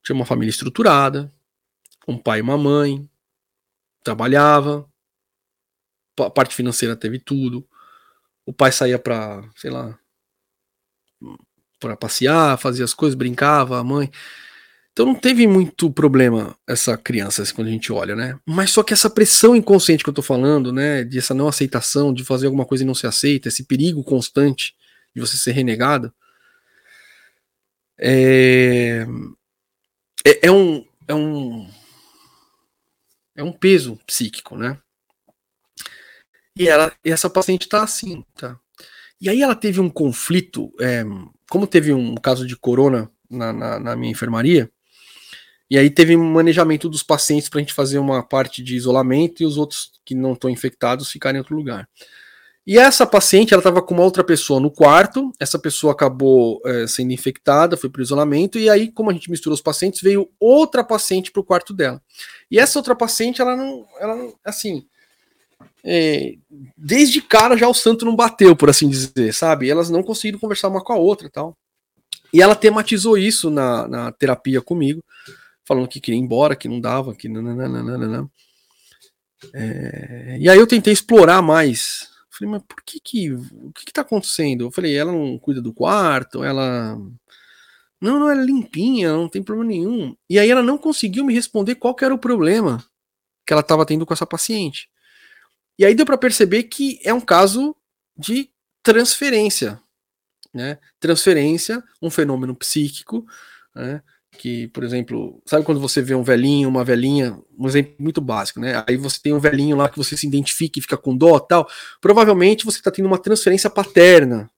Tinha 0.03 0.17
uma 0.17 0.27
família 0.27 0.51
estruturada, 0.51 1.33
um 2.07 2.19
pai 2.19 2.39
e 2.39 2.43
uma 2.43 2.59
mãe, 2.59 3.09
trabalhava, 4.03 4.89
a 6.19 6.31
parte 6.31 6.55
financeira 6.55 6.97
teve 6.97 7.19
tudo. 7.19 7.69
O 8.47 8.53
pai 8.53 8.73
saía 8.73 8.99
pra, 8.99 9.43
sei 9.55 9.71
lá, 9.71 9.99
para 11.79 11.97
passear, 11.97 12.59
fazia 12.59 12.85
as 12.85 12.95
coisas, 12.95 13.15
brincava, 13.15 13.79
a 13.79 13.85
mãe. 13.85 14.11
Então 14.93 15.07
não 15.07 15.15
teve 15.15 15.47
muito 15.47 15.91
problema 15.93 16.57
essa 16.67 16.97
criança 16.97 17.43
assim, 17.43 17.55
quando 17.55 17.69
a 17.69 17.71
gente 17.71 17.93
olha, 17.93 18.17
né? 18.17 18.39
Mas 18.45 18.71
só 18.71 18.83
que 18.83 18.93
essa 18.93 19.09
pressão 19.09 19.55
inconsciente 19.55 20.03
que 20.03 20.11
eu 20.11 20.15
tô 20.15 20.23
falando, 20.23 20.73
né, 20.73 21.05
de 21.05 21.19
essa 21.19 21.33
não 21.33 21.47
aceitação, 21.47 22.13
de 22.13 22.25
fazer 22.25 22.47
alguma 22.47 22.65
coisa 22.67 22.83
e 22.83 22.87
não 22.87 22.95
se 22.95 23.07
aceita, 23.07 23.49
esse 23.49 23.65
perigo 23.65 24.03
constante 24.03 24.75
de 25.15 25.21
você 25.21 25.37
ser 25.37 25.53
renegado, 25.53 26.13
é, 27.97 29.07
é, 30.27 30.47
é 30.49 30.51
um 30.51 30.85
é 31.07 31.15
um 31.15 31.69
é 33.37 33.43
um 33.43 33.53
peso 33.53 33.99
psíquico, 34.05 34.57
né? 34.57 34.79
E 36.57 36.69
ela, 36.69 36.93
e 37.05 37.11
essa 37.13 37.31
paciente 37.31 37.69
tá 37.69 37.85
assim, 37.85 38.25
tá? 38.35 38.59
E 39.21 39.29
aí 39.29 39.43
ela 39.43 39.55
teve 39.55 39.81
um 39.81 39.89
conflito, 39.89 40.73
é, 40.81 41.05
como 41.51 41.67
teve 41.67 41.93
um 41.93 42.15
caso 42.15 42.47
de 42.47 42.57
corona 42.57 43.11
na, 43.31 43.53
na, 43.53 43.79
na 43.79 43.97
minha 43.97 44.13
enfermaria, 44.13 44.71
e 45.71 45.77
aí 45.77 45.91
teve 45.91 46.17
um 46.17 46.33
manejamento 46.33 46.89
dos 46.89 47.03
pacientes 47.03 47.49
para 47.49 47.59
a 47.59 47.63
gente 47.63 47.75
fazer 47.75 47.99
uma 47.99 48.23
parte 48.23 48.63
de 48.63 48.75
isolamento 48.75 49.43
e 49.43 49.47
os 49.47 49.59
outros 49.59 49.93
que 50.05 50.15
não 50.15 50.33
estão 50.33 50.49
infectados 50.49 51.11
ficarem 51.11 51.37
em 51.37 51.41
outro 51.41 51.55
lugar. 51.55 51.87
E 52.67 52.79
essa 52.79 53.07
paciente, 53.07 53.55
ela 53.55 53.61
estava 53.61 53.81
com 53.81 53.95
uma 53.95 54.05
outra 54.05 54.23
pessoa 54.23 54.61
no 54.61 54.71
quarto, 54.71 55.33
essa 55.41 55.59
pessoa 55.59 55.93
acabou 55.93 56.61
é, 56.67 56.87
sendo 56.87 57.13
infectada, 57.13 57.79
foi 57.79 57.89
para 57.89 58.03
isolamento, 58.03 58.59
e 58.59 58.69
aí, 58.69 58.93
como 58.93 59.09
a 59.09 59.13
gente 59.15 59.31
misturou 59.31 59.55
os 59.55 59.63
pacientes, 59.63 60.03
veio 60.03 60.31
outra 60.39 60.85
paciente 60.85 61.31
para 61.31 61.41
o 61.41 61.45
quarto 61.45 61.73
dela. 61.73 62.03
E 62.51 62.59
essa 62.59 62.79
outra 62.79 62.95
paciente, 62.95 63.41
ela 63.41 63.57
não, 63.57 63.87
ela 63.99 64.15
não 64.15 64.35
assim, 64.45 64.87
é, 65.85 66.35
desde 66.77 67.21
cara 67.21 67.57
já 67.57 67.69
o 67.69 67.75
santo 67.75 68.05
não 68.05 68.15
bateu, 68.15 68.55
por 68.55 68.71
assim 68.71 68.89
dizer, 68.89 69.33
sabe? 69.33 69.71
Elas 69.71 69.91
não 69.91 70.03
conseguiram 70.03 70.39
conversar 70.39 70.69
uma 70.69 70.83
com 70.83 70.93
a 70.93 70.97
outra 70.97 71.31
tal. 71.31 71.57
E 72.33 72.43
ela 72.43 72.55
tematizou 72.55 73.17
isso 73.17 73.51
na, 73.51 73.89
na 73.89 74.13
terapia 74.13 74.61
comigo, 74.61 75.03
falando 75.65 75.89
que 75.89 76.01
queria 76.01 76.19
ir 76.19 76.23
embora, 76.23 76.57
que 76.57 76.69
não 76.69 76.81
dava, 76.81 77.15
que 77.15 77.29
não. 77.29 78.31
É, 79.55 80.37
e 80.39 80.49
aí 80.49 80.59
eu 80.59 80.67
tentei 80.67 80.93
explorar 80.93 81.41
mais. 81.41 82.09
Falei, 82.31 82.53
mas 82.53 82.63
por 82.63 82.83
que 82.85 83.01
que. 83.01 83.33
O 83.33 83.73
que 83.75 83.87
que 83.87 83.93
tá 83.93 84.03
acontecendo? 84.03 84.65
Eu 84.65 84.71
falei, 84.71 84.95
ela 84.97 85.13
não 85.13 85.39
cuida 85.39 85.63
do 85.63 85.73
quarto, 85.73 86.45
ela. 86.45 86.97
Não, 88.01 88.21
não, 88.21 88.31
ela 88.31 88.43
é 88.43 88.45
limpinha, 88.45 89.13
não 89.13 89.29
tem 89.29 89.43
problema 89.43 89.71
nenhum. 89.71 90.15
E 90.31 90.39
aí 90.39 90.49
ela 90.51 90.63
não 90.63 90.79
conseguiu 90.79 91.25
me 91.25 91.35
responder 91.35 91.75
qual 91.77 91.95
que 91.95 92.05
era 92.05 92.15
o 92.15 92.19
problema 92.19 92.85
que 93.45 93.53
ela 93.53 93.61
estava 93.61 93.87
tendo 93.87 94.07
com 94.07 94.13
essa 94.13 94.27
paciente. 94.27 94.89
E 95.79 95.85
aí 95.85 95.95
deu 95.95 96.05
para 96.05 96.19
perceber 96.19 96.65
que 96.65 96.99
é 97.05 97.15
um 97.15 97.21
caso 97.21 97.75
de 98.17 98.51
transferência, 98.83 99.81
né? 100.53 100.79
Transferência, 100.99 101.83
um 102.03 102.11
fenômeno 102.11 102.55
psíquico, 102.55 103.25
né? 103.75 104.03
Que, 104.33 104.69
por 104.69 104.85
exemplo, 104.85 105.41
sabe 105.47 105.65
quando 105.65 105.81
você 105.81 106.03
vê 106.03 106.15
um 106.15 106.23
velhinho, 106.23 106.69
uma 106.69 106.85
velhinha, 106.85 107.41
um 107.57 107.67
exemplo 107.67 107.95
muito 107.99 108.21
básico, 108.21 108.61
né? 108.61 108.85
Aí 108.89 108.97
você 108.97 109.19
tem 109.23 109.33
um 109.33 109.39
velhinho 109.39 109.77
lá 109.77 109.89
que 109.89 109.97
você 109.97 110.17
se 110.17 110.27
identifica 110.27 110.79
e 110.79 110.83
fica 110.83 110.97
com 110.97 111.17
dó 111.17 111.39
tal. 111.39 111.69
Provavelmente 112.01 112.65
você 112.65 112.79
está 112.79 112.91
tendo 112.91 113.07
uma 113.07 113.19
transferência 113.19 113.71
paterna, 113.71 114.51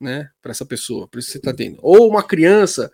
né? 0.00 0.30
Para 0.40 0.52
essa 0.52 0.64
pessoa, 0.64 1.08
por 1.08 1.18
isso 1.18 1.30
você 1.30 1.38
está 1.38 1.52
tendo. 1.52 1.78
Ou 1.82 2.08
uma 2.08 2.22
criança, 2.22 2.90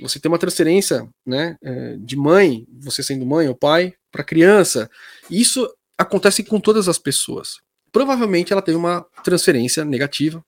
você 0.00 0.18
tem 0.20 0.30
uma 0.30 0.38
transferência, 0.38 1.08
né? 1.26 1.56
Eh, 1.62 1.96
de 1.98 2.16
mãe, 2.16 2.66
você 2.80 3.02
sendo 3.02 3.26
mãe 3.26 3.48
ou 3.48 3.54
pai, 3.54 3.94
para 4.10 4.24
criança. 4.24 4.90
Isso 5.30 5.68
acontece 6.02 6.44
com 6.44 6.60
todas 6.60 6.88
as 6.88 6.98
pessoas. 6.98 7.60
Provavelmente 7.90 8.52
ela 8.52 8.62
teve 8.62 8.76
uma 8.76 9.02
transferência 9.22 9.84
negativa, 9.84 10.44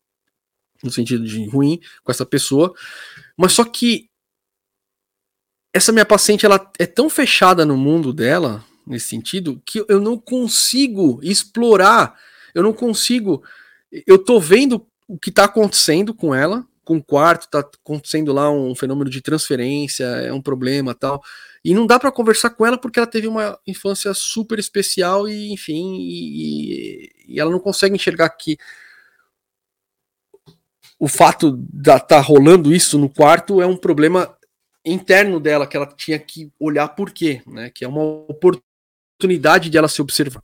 no 0.82 0.90
sentido 0.90 1.24
de 1.24 1.46
ruim, 1.48 1.80
com 2.02 2.12
essa 2.12 2.26
pessoa, 2.26 2.74
mas 3.36 3.52
só 3.52 3.64
que 3.64 4.08
essa 5.72 5.90
minha 5.90 6.06
paciente 6.06 6.46
ela 6.46 6.70
é 6.78 6.86
tão 6.86 7.10
fechada 7.10 7.66
no 7.66 7.76
mundo 7.76 8.12
dela, 8.12 8.64
nesse 8.86 9.08
sentido, 9.08 9.60
que 9.66 9.84
eu 9.88 10.00
não 10.00 10.16
consigo 10.16 11.18
explorar, 11.22 12.16
eu 12.54 12.62
não 12.62 12.72
consigo. 12.72 13.42
Eu 14.06 14.18
tô 14.18 14.38
vendo 14.38 14.86
o 15.08 15.18
que 15.18 15.32
tá 15.32 15.44
acontecendo 15.44 16.14
com 16.14 16.34
ela, 16.34 16.64
com 16.84 16.98
o 16.98 17.02
quarto, 17.02 17.48
tá 17.48 17.60
acontecendo 17.60 18.32
lá 18.32 18.50
um 18.50 18.74
fenômeno 18.74 19.10
de 19.10 19.20
transferência, 19.20 20.04
é 20.04 20.32
um 20.32 20.40
problema 20.40 20.94
tal. 20.94 21.22
E 21.64 21.72
não 21.72 21.86
dá 21.86 21.98
para 21.98 22.12
conversar 22.12 22.50
com 22.50 22.66
ela 22.66 22.76
porque 22.76 22.98
ela 22.98 23.06
teve 23.06 23.26
uma 23.26 23.58
infância 23.66 24.12
super 24.12 24.58
especial 24.58 25.26
e, 25.26 25.50
enfim, 25.50 25.96
e, 25.98 27.10
e 27.26 27.40
ela 27.40 27.50
não 27.50 27.58
consegue 27.58 27.94
enxergar 27.94 28.28
que 28.30 28.58
o 30.98 31.08
fato 31.08 31.56
de 31.56 31.80
estar 31.80 32.00
tá 32.00 32.20
rolando 32.20 32.74
isso 32.74 32.98
no 32.98 33.08
quarto 33.08 33.62
é 33.62 33.66
um 33.66 33.76
problema 33.76 34.36
interno 34.84 35.40
dela 35.40 35.66
que 35.66 35.76
ela 35.76 35.86
tinha 35.86 36.18
que 36.18 36.52
olhar 36.60 36.88
por 36.88 37.10
quê, 37.10 37.42
né? 37.46 37.70
Que 37.70 37.84
é 37.84 37.88
uma 37.88 38.02
oportunidade 38.02 39.70
de 39.70 39.78
ela 39.78 39.88
se 39.88 40.02
observar. 40.02 40.42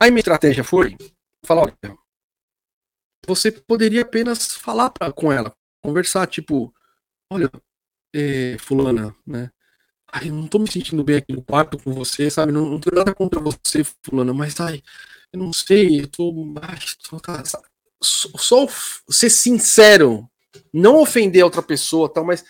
Aí 0.00 0.10
minha 0.10 0.20
estratégia 0.20 0.64
foi 0.64 0.96
falar, 1.44 1.62
olha, 1.62 1.96
você 3.26 3.52
poderia 3.52 4.02
apenas 4.02 4.54
falar 4.54 4.90
pra, 4.90 5.12
com 5.12 5.32
ela, 5.32 5.54
conversar, 5.80 6.26
tipo, 6.26 6.74
olha, 7.30 7.48
é, 8.12 8.56
fulana, 8.58 9.14
né? 9.24 9.50
Ai, 10.12 10.30
não 10.30 10.46
tô 10.46 10.58
me 10.58 10.70
sentindo 10.70 11.02
bem 11.02 11.16
aqui 11.16 11.32
no 11.32 11.42
quarto 11.42 11.78
com 11.78 11.92
você, 11.92 12.30
sabe? 12.30 12.52
Não, 12.52 12.66
não 12.66 12.78
tenho 12.78 12.96
nada 12.96 13.14
contra 13.14 13.40
você, 13.40 13.82
fulano, 14.04 14.34
mas 14.34 14.60
ai, 14.60 14.82
eu 15.32 15.40
não 15.40 15.52
sei, 15.52 16.02
eu 16.02 16.08
tô. 16.08 16.54
Ai, 16.60 16.78
tô 17.08 17.18
tá, 17.18 17.42
só, 18.02 18.28
só 18.36 18.66
ser 19.08 19.30
sincero, 19.30 20.28
não 20.72 21.00
ofender 21.00 21.42
a 21.42 21.46
outra 21.46 21.62
pessoa, 21.62 22.12
tal, 22.12 22.24
mas 22.24 22.44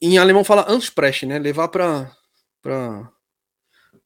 em 0.00 0.18
alemão 0.18 0.44
fala 0.44 0.70
Ansprechen, 0.70 1.28
né? 1.30 1.38
Levar 1.38 1.68
para 1.68 2.12
para 2.62 3.10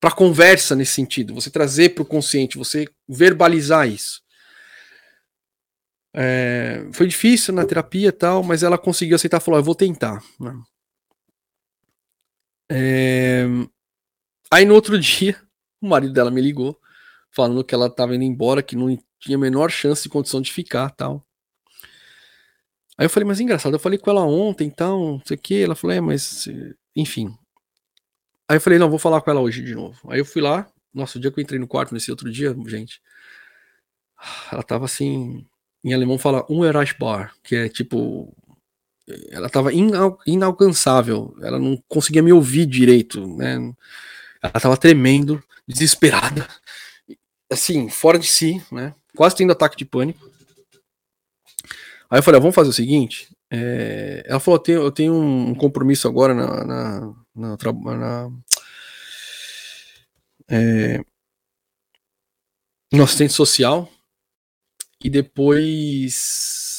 para 0.01 0.11
conversa 0.13 0.75
nesse 0.75 0.93
sentido, 0.93 1.35
você 1.35 1.51
trazer 1.51 1.91
para 1.91 2.03
o 2.03 2.07
consciente, 2.07 2.57
você 2.57 2.89
verbalizar 3.07 3.87
isso. 3.87 4.23
É, 6.15 6.87
foi 6.93 7.07
difícil 7.07 7.55
na 7.55 7.67
terapia 7.67 8.11
tal, 8.11 8.43
mas 8.43 8.63
ela 8.63 8.79
conseguiu 8.79 9.17
aceitar, 9.17 9.41
falou, 9.41 9.61
eu 9.61 9.65
vou 9.65 9.75
tentar. 9.75 10.23
É... 12.71 13.45
Aí 14.51 14.65
no 14.65 14.75
outro 14.75 14.99
dia, 15.01 15.37
o 15.81 15.89
marido 15.89 16.13
dela 16.13 16.31
me 16.31 16.41
ligou, 16.41 16.79
falando 17.31 17.65
que 17.65 17.75
ela 17.75 17.87
estava 17.87 18.15
indo 18.15 18.25
embora, 18.25 18.63
que 18.63 18.77
não 18.77 18.97
tinha 19.19 19.37
a 19.37 19.41
menor 19.41 19.71
chance 19.71 20.03
de 20.03 20.09
condição 20.09 20.41
de 20.41 20.53
ficar 20.53 20.91
tal. 20.91 21.27
Aí 22.97 23.07
eu 23.07 23.11
falei, 23.11 23.27
mas 23.27 23.41
engraçado, 23.41 23.75
eu 23.75 23.81
falei 23.81 23.99
com 23.99 24.11
ela 24.11 24.23
ontem 24.23 24.69
e 24.69 24.71
tal, 24.71 24.99
não 24.99 25.23
sei 25.25 25.37
o 25.37 25.41
que. 25.41 25.63
Ela 25.63 25.75
falou, 25.75 25.97
é, 25.97 26.01
mas 26.01 26.47
enfim. 26.95 27.35
Aí 28.49 28.57
eu 28.57 28.61
falei, 28.61 28.79
não, 28.79 28.91
vou 28.91 28.99
falar 28.99 29.21
com 29.21 29.31
ela 29.31 29.41
hoje 29.41 29.63
de 29.63 29.75
novo. 29.75 29.99
Aí 30.11 30.19
eu 30.19 30.25
fui 30.25 30.43
lá, 30.43 30.71
nossa, 30.93 31.19
o 31.19 31.21
dia 31.21 31.31
que 31.31 31.41
eu 31.41 31.43
entrei 31.43 31.59
no 31.59 31.69
quarto 31.69 31.95
nesse 31.95 32.11
outro 32.11 32.31
dia, 32.31 32.55
gente, 32.67 33.01
ela 34.53 34.63
tava 34.63 34.85
assim, 34.85 35.47
em 35.85 35.95
alemão 35.95 36.19
fala 36.19 36.45
um 36.51 36.65
Erasbar, 36.65 37.35
que 37.43 37.57
é 37.57 37.69
tipo 37.69 38.37
ela 39.31 39.47
estava 39.47 39.71
inalcançável, 40.27 41.35
ela 41.43 41.59
não 41.59 41.77
conseguia 41.89 42.23
me 42.23 42.33
ouvir 42.33 42.67
direito, 42.67 43.27
né? 43.37 43.55
Ela 44.43 44.53
estava 44.57 44.77
tremendo, 44.77 45.43
desesperada, 45.67 46.47
assim, 47.51 47.89
fora 47.89 48.19
de 48.19 48.27
si, 48.27 48.63
né? 48.73 48.95
Quase 49.17 49.37
tendo 49.37 49.53
ataque 49.53 49.77
de 49.77 49.85
pânico. 49.85 50.31
Aí 52.11 52.19
eu 52.19 52.23
falei, 52.23 52.39
ah, 52.39 52.43
vamos 52.43 52.55
fazer 52.55 52.71
o 52.71 52.73
seguinte, 52.73 53.29
É, 53.53 54.23
ela 54.27 54.39
falou: 54.41 54.59
eu 54.59 54.63
tenho, 54.63 54.83
eu 54.83 54.93
tenho 54.93 55.15
um 55.15 55.55
compromisso 55.55 56.07
agora 56.09 56.33
na, 56.35 56.65
na, 56.65 57.15
na, 57.35 57.57
na 57.97 58.31
é, 60.49 61.01
no 62.93 63.03
assistente 63.03 63.33
social. 63.33 63.89
E 65.03 65.09
depois. 65.11 66.70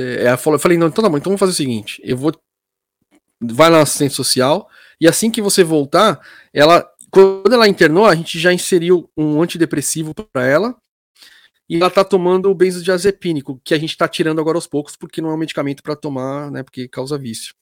É, 0.00 0.36
falou, 0.36 0.56
eu 0.56 0.60
falei: 0.60 0.78
não, 0.78 0.88
então 0.88 1.02
tá 1.02 1.08
bom, 1.08 1.16
então 1.16 1.30
vamos 1.30 1.40
fazer 1.40 1.52
o 1.52 1.56
seguinte: 1.56 2.00
eu 2.04 2.16
vou. 2.16 2.32
Vai 3.42 3.70
na 3.70 3.80
assistente 3.80 4.14
social, 4.14 4.68
e 5.00 5.08
assim 5.08 5.30
que 5.30 5.42
você 5.42 5.64
voltar, 5.64 6.20
ela. 6.52 6.88
Quando 7.10 7.52
ela 7.52 7.66
internou, 7.66 8.06
a 8.06 8.14
gente 8.14 8.38
já 8.38 8.52
inseriu 8.52 9.10
um 9.16 9.42
antidepressivo 9.42 10.14
para 10.14 10.46
ela 10.46 10.76
e 11.70 11.76
ela 11.76 11.88
tá 11.88 12.02
tomando 12.02 12.50
o 12.50 12.54
benzodiazepínico, 12.54 13.60
que 13.64 13.74
a 13.74 13.78
gente 13.78 13.96
tá 13.96 14.08
tirando 14.08 14.40
agora 14.40 14.56
aos 14.56 14.66
poucos, 14.66 14.96
porque 14.96 15.20
não 15.20 15.30
é 15.30 15.34
um 15.34 15.36
medicamento 15.36 15.84
para 15.84 15.94
tomar, 15.94 16.50
né, 16.50 16.64
porque 16.64 16.88
causa 16.88 17.16
vício. 17.16 17.54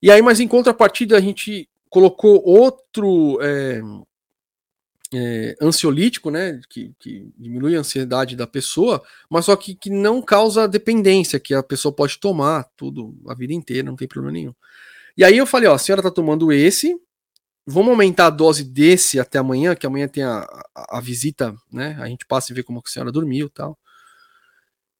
E 0.00 0.10
aí, 0.12 0.22
mas 0.22 0.38
em 0.38 0.46
contrapartida, 0.46 1.16
a 1.16 1.20
gente 1.20 1.68
colocou 1.90 2.40
outro 2.44 3.36
é, 3.42 3.80
é, 5.12 5.56
ansiolítico, 5.60 6.30
né, 6.30 6.60
que, 6.68 6.92
que, 6.98 7.28
diminui 7.36 7.76
a 7.76 7.80
ansiedade 7.80 8.36
da 8.36 8.46
pessoa, 8.46 9.02
mas 9.28 9.44
só 9.46 9.56
que, 9.56 9.74
que 9.74 9.90
não 9.90 10.22
causa 10.22 10.68
dependência, 10.68 11.40
que 11.40 11.54
a 11.54 11.62
pessoa 11.62 11.92
pode 11.92 12.18
tomar 12.18 12.68
tudo 12.76 13.16
a 13.28 13.34
vida 13.34 13.52
inteira, 13.52 13.88
não 13.88 13.96
tem 13.96 14.08
problema 14.08 14.32
nenhum. 14.32 14.54
E 15.16 15.24
aí 15.24 15.36
eu 15.36 15.46
falei, 15.46 15.68
ó, 15.68 15.74
a 15.74 15.78
senhora 15.78 16.02
tá 16.02 16.10
tomando 16.10 16.52
esse, 16.52 16.96
Vamos 17.66 17.90
aumentar 17.90 18.26
a 18.26 18.30
dose 18.30 18.64
desse 18.64 19.20
até 19.20 19.38
amanhã, 19.38 19.76
que 19.76 19.86
amanhã 19.86 20.08
tem 20.08 20.24
a, 20.24 20.40
a, 20.74 20.98
a 20.98 21.00
visita, 21.00 21.54
né? 21.72 21.96
A 22.00 22.06
gente 22.06 22.26
passa 22.26 22.52
e 22.52 22.54
vê 22.54 22.62
como 22.62 22.80
a 22.84 22.88
senhora 22.88 23.12
dormiu 23.12 23.46
e 23.46 23.50
tal. 23.50 23.78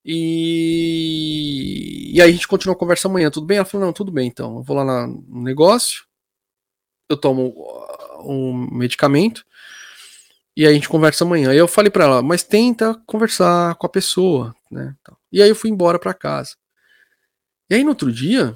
E, 0.04 0.92
e 2.14 2.22
aí 2.22 2.30
a 2.30 2.32
gente 2.32 2.46
continua 2.48 2.74
a 2.74 2.78
conversa 2.78 3.08
amanhã, 3.08 3.30
tudo 3.30 3.46
bem? 3.46 3.56
Ela 3.58 3.64
falou, 3.64 3.86
não, 3.86 3.92
tudo 3.92 4.12
bem, 4.12 4.28
então. 4.28 4.58
Eu 4.58 4.62
vou 4.62 4.76
lá 4.76 5.06
no 5.06 5.42
negócio, 5.42 6.04
eu 7.08 7.16
tomo 7.16 7.48
uh, 7.48 8.30
um 8.30 8.68
medicamento, 8.70 9.44
e 10.60 10.66
aí 10.66 10.72
a 10.72 10.74
gente 10.74 10.90
conversa 10.90 11.24
amanhã. 11.24 11.52
Aí 11.52 11.56
eu 11.56 11.66
falei 11.66 11.90
para 11.90 12.04
ela, 12.04 12.22
mas 12.22 12.42
tenta 12.42 12.94
conversar 13.06 13.74
com 13.76 13.86
a 13.86 13.88
pessoa, 13.88 14.54
né? 14.70 14.94
E 15.32 15.40
aí 15.40 15.48
eu 15.48 15.56
fui 15.56 15.70
embora 15.70 15.98
para 15.98 16.12
casa. 16.12 16.54
E 17.70 17.76
aí 17.76 17.82
no 17.82 17.88
outro 17.88 18.12
dia, 18.12 18.54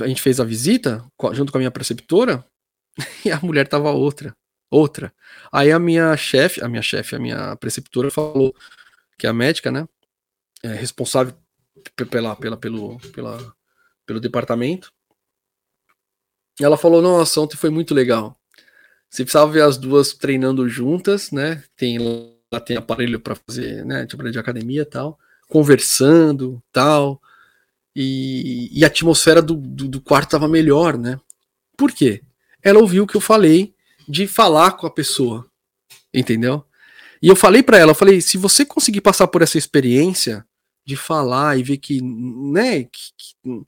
a 0.00 0.06
gente 0.06 0.22
fez 0.22 0.40
a 0.40 0.44
visita 0.44 1.04
junto 1.34 1.52
com 1.52 1.58
a 1.58 1.60
minha 1.60 1.70
preceptora, 1.70 2.42
e 3.26 3.30
a 3.30 3.38
mulher 3.42 3.68
tava 3.68 3.90
outra. 3.90 4.34
Outra. 4.70 5.12
Aí 5.52 5.70
a 5.70 5.78
minha 5.78 6.16
chefe, 6.16 6.64
a 6.64 6.68
minha 6.68 6.80
chefe, 6.80 7.14
a 7.14 7.18
minha 7.18 7.54
preceptora 7.56 8.10
falou 8.10 8.56
que 9.18 9.26
é 9.26 9.28
a 9.28 9.34
médica, 9.34 9.70
né? 9.70 9.86
É 10.62 10.68
responsável 10.68 11.34
pela, 12.08 12.34
pela, 12.36 12.56
pelo, 12.56 12.98
pela, 13.12 13.54
pelo 14.06 14.18
departamento. 14.18 14.90
E 16.58 16.64
ela 16.64 16.78
falou: 16.78 17.02
Nossa, 17.02 17.38
ontem 17.38 17.58
foi 17.58 17.68
muito 17.68 17.92
legal. 17.92 18.40
Você 19.16 19.24
precisava 19.24 19.50
ver 19.50 19.62
as 19.62 19.78
duas 19.78 20.12
treinando 20.12 20.68
juntas, 20.68 21.30
né? 21.30 21.62
Tem 21.76 21.98
lá 21.98 22.60
tem 22.60 22.76
aparelho 22.76 23.18
para 23.18 23.34
fazer, 23.34 23.84
né? 23.84 24.06
Tipo 24.06 24.30
de 24.30 24.38
academia 24.38 24.82
e 24.82 24.84
tal, 24.84 25.18
conversando, 25.48 26.62
tal. 26.72 27.20
E, 27.94 28.68
e 28.78 28.84
a 28.84 28.88
atmosfera 28.88 29.40
do, 29.40 29.54
do, 29.54 29.88
do 29.88 30.00
quarto 30.00 30.30
tava 30.30 30.46
melhor, 30.46 30.98
né? 30.98 31.18
Por 31.76 31.92
quê? 31.92 32.22
ela 32.68 32.80
ouviu 32.80 33.04
o 33.04 33.06
que 33.06 33.16
eu 33.16 33.20
falei 33.20 33.72
de 34.08 34.26
falar 34.26 34.72
com 34.72 34.88
a 34.88 34.90
pessoa, 34.90 35.48
entendeu? 36.12 36.64
E 37.22 37.28
eu 37.28 37.36
falei 37.36 37.62
para 37.62 37.78
ela, 37.78 37.92
eu 37.92 37.94
falei, 37.94 38.20
se 38.20 38.36
você 38.36 38.64
conseguir 38.64 39.00
passar 39.00 39.28
por 39.28 39.40
essa 39.40 39.56
experiência 39.56 40.44
de 40.84 40.96
falar 40.96 41.56
e 41.56 41.62
ver 41.62 41.76
que, 41.78 42.00
né, 42.02 42.82
que, 42.82 43.12
que, 43.16 43.64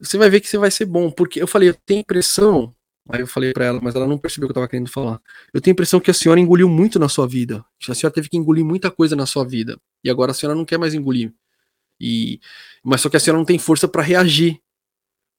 você 0.00 0.16
vai 0.16 0.30
ver 0.30 0.40
que 0.40 0.48
você 0.48 0.56
vai 0.56 0.70
ser 0.70 0.86
bom, 0.86 1.10
porque 1.10 1.40
eu 1.40 1.46
falei, 1.46 1.68
eu 1.68 1.74
tenho 1.86 2.00
impressão, 2.00 2.73
aí 3.08 3.20
eu 3.20 3.26
falei 3.26 3.52
para 3.52 3.66
ela, 3.66 3.80
mas 3.82 3.94
ela 3.94 4.06
não 4.06 4.18
percebeu 4.18 4.46
o 4.46 4.48
que 4.48 4.52
eu 4.52 4.54
tava 4.54 4.68
querendo 4.68 4.90
falar. 4.90 5.20
Eu 5.52 5.60
tenho 5.60 5.72
impressão 5.72 6.00
que 6.00 6.10
a 6.10 6.14
senhora 6.14 6.40
engoliu 6.40 6.68
muito 6.68 6.98
na 6.98 7.08
sua 7.08 7.26
vida. 7.26 7.64
A 7.88 7.94
senhora 7.94 8.14
teve 8.14 8.28
que 8.28 8.36
engolir 8.36 8.64
muita 8.64 8.90
coisa 8.90 9.14
na 9.14 9.26
sua 9.26 9.44
vida 9.44 9.78
e 10.02 10.10
agora 10.10 10.30
a 10.30 10.34
senhora 10.34 10.56
não 10.56 10.64
quer 10.64 10.78
mais 10.78 10.94
engolir. 10.94 11.32
E 12.00 12.40
mas 12.82 13.00
só 13.00 13.08
que 13.08 13.16
a 13.16 13.20
senhora 13.20 13.38
não 13.38 13.44
tem 13.44 13.58
força 13.58 13.86
para 13.86 14.02
reagir. 14.02 14.60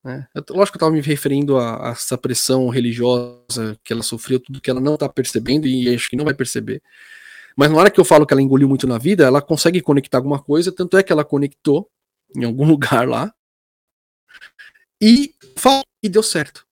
Né? 0.04 0.28
Eu, 0.36 0.44
lógico 0.50 0.78
que 0.78 0.84
eu 0.84 0.88
estava 0.88 0.92
me 0.92 1.02
referindo 1.02 1.58
a, 1.58 1.90
a, 1.90 1.92
essa 1.92 2.18
pressão 2.18 2.70
religiosa 2.70 3.78
que 3.84 3.92
ela 3.92 4.04
sofreu, 4.04 4.40
tudo 4.40 4.62
que 4.62 4.70
ela 4.70 4.80
não 4.80 4.94
está 4.94 5.10
percebendo 5.10 5.68
e 5.68 5.94
acho 5.94 6.10
que 6.10 6.16
não 6.16 6.26
vai 6.26 6.34
perceber. 6.34 6.82
Mas 7.58 7.72
na 7.72 7.78
hora 7.78 7.90
que 7.90 8.00
eu 8.00 8.06
falo 8.06 8.26
que 8.26 8.34
ela 8.34 8.42
engoliu 8.42 8.68
muito 8.68 8.86
na 8.86 8.98
vida, 8.98 9.24
ela 9.24 9.42
consegue 9.42 9.82
conectar 9.82 10.18
alguma 10.18 10.42
coisa, 10.42 10.72
tanto 10.72 10.98
é 10.98 11.04
que 11.04 11.12
ela 11.12 11.24
conectou 11.26 11.90
em 12.36 12.44
algum 12.44 12.66
lugar 12.68 13.08
lá 13.08 13.34
e, 15.02 15.34
e 16.04 16.10
deu 16.10 16.24
certo. 16.24 16.65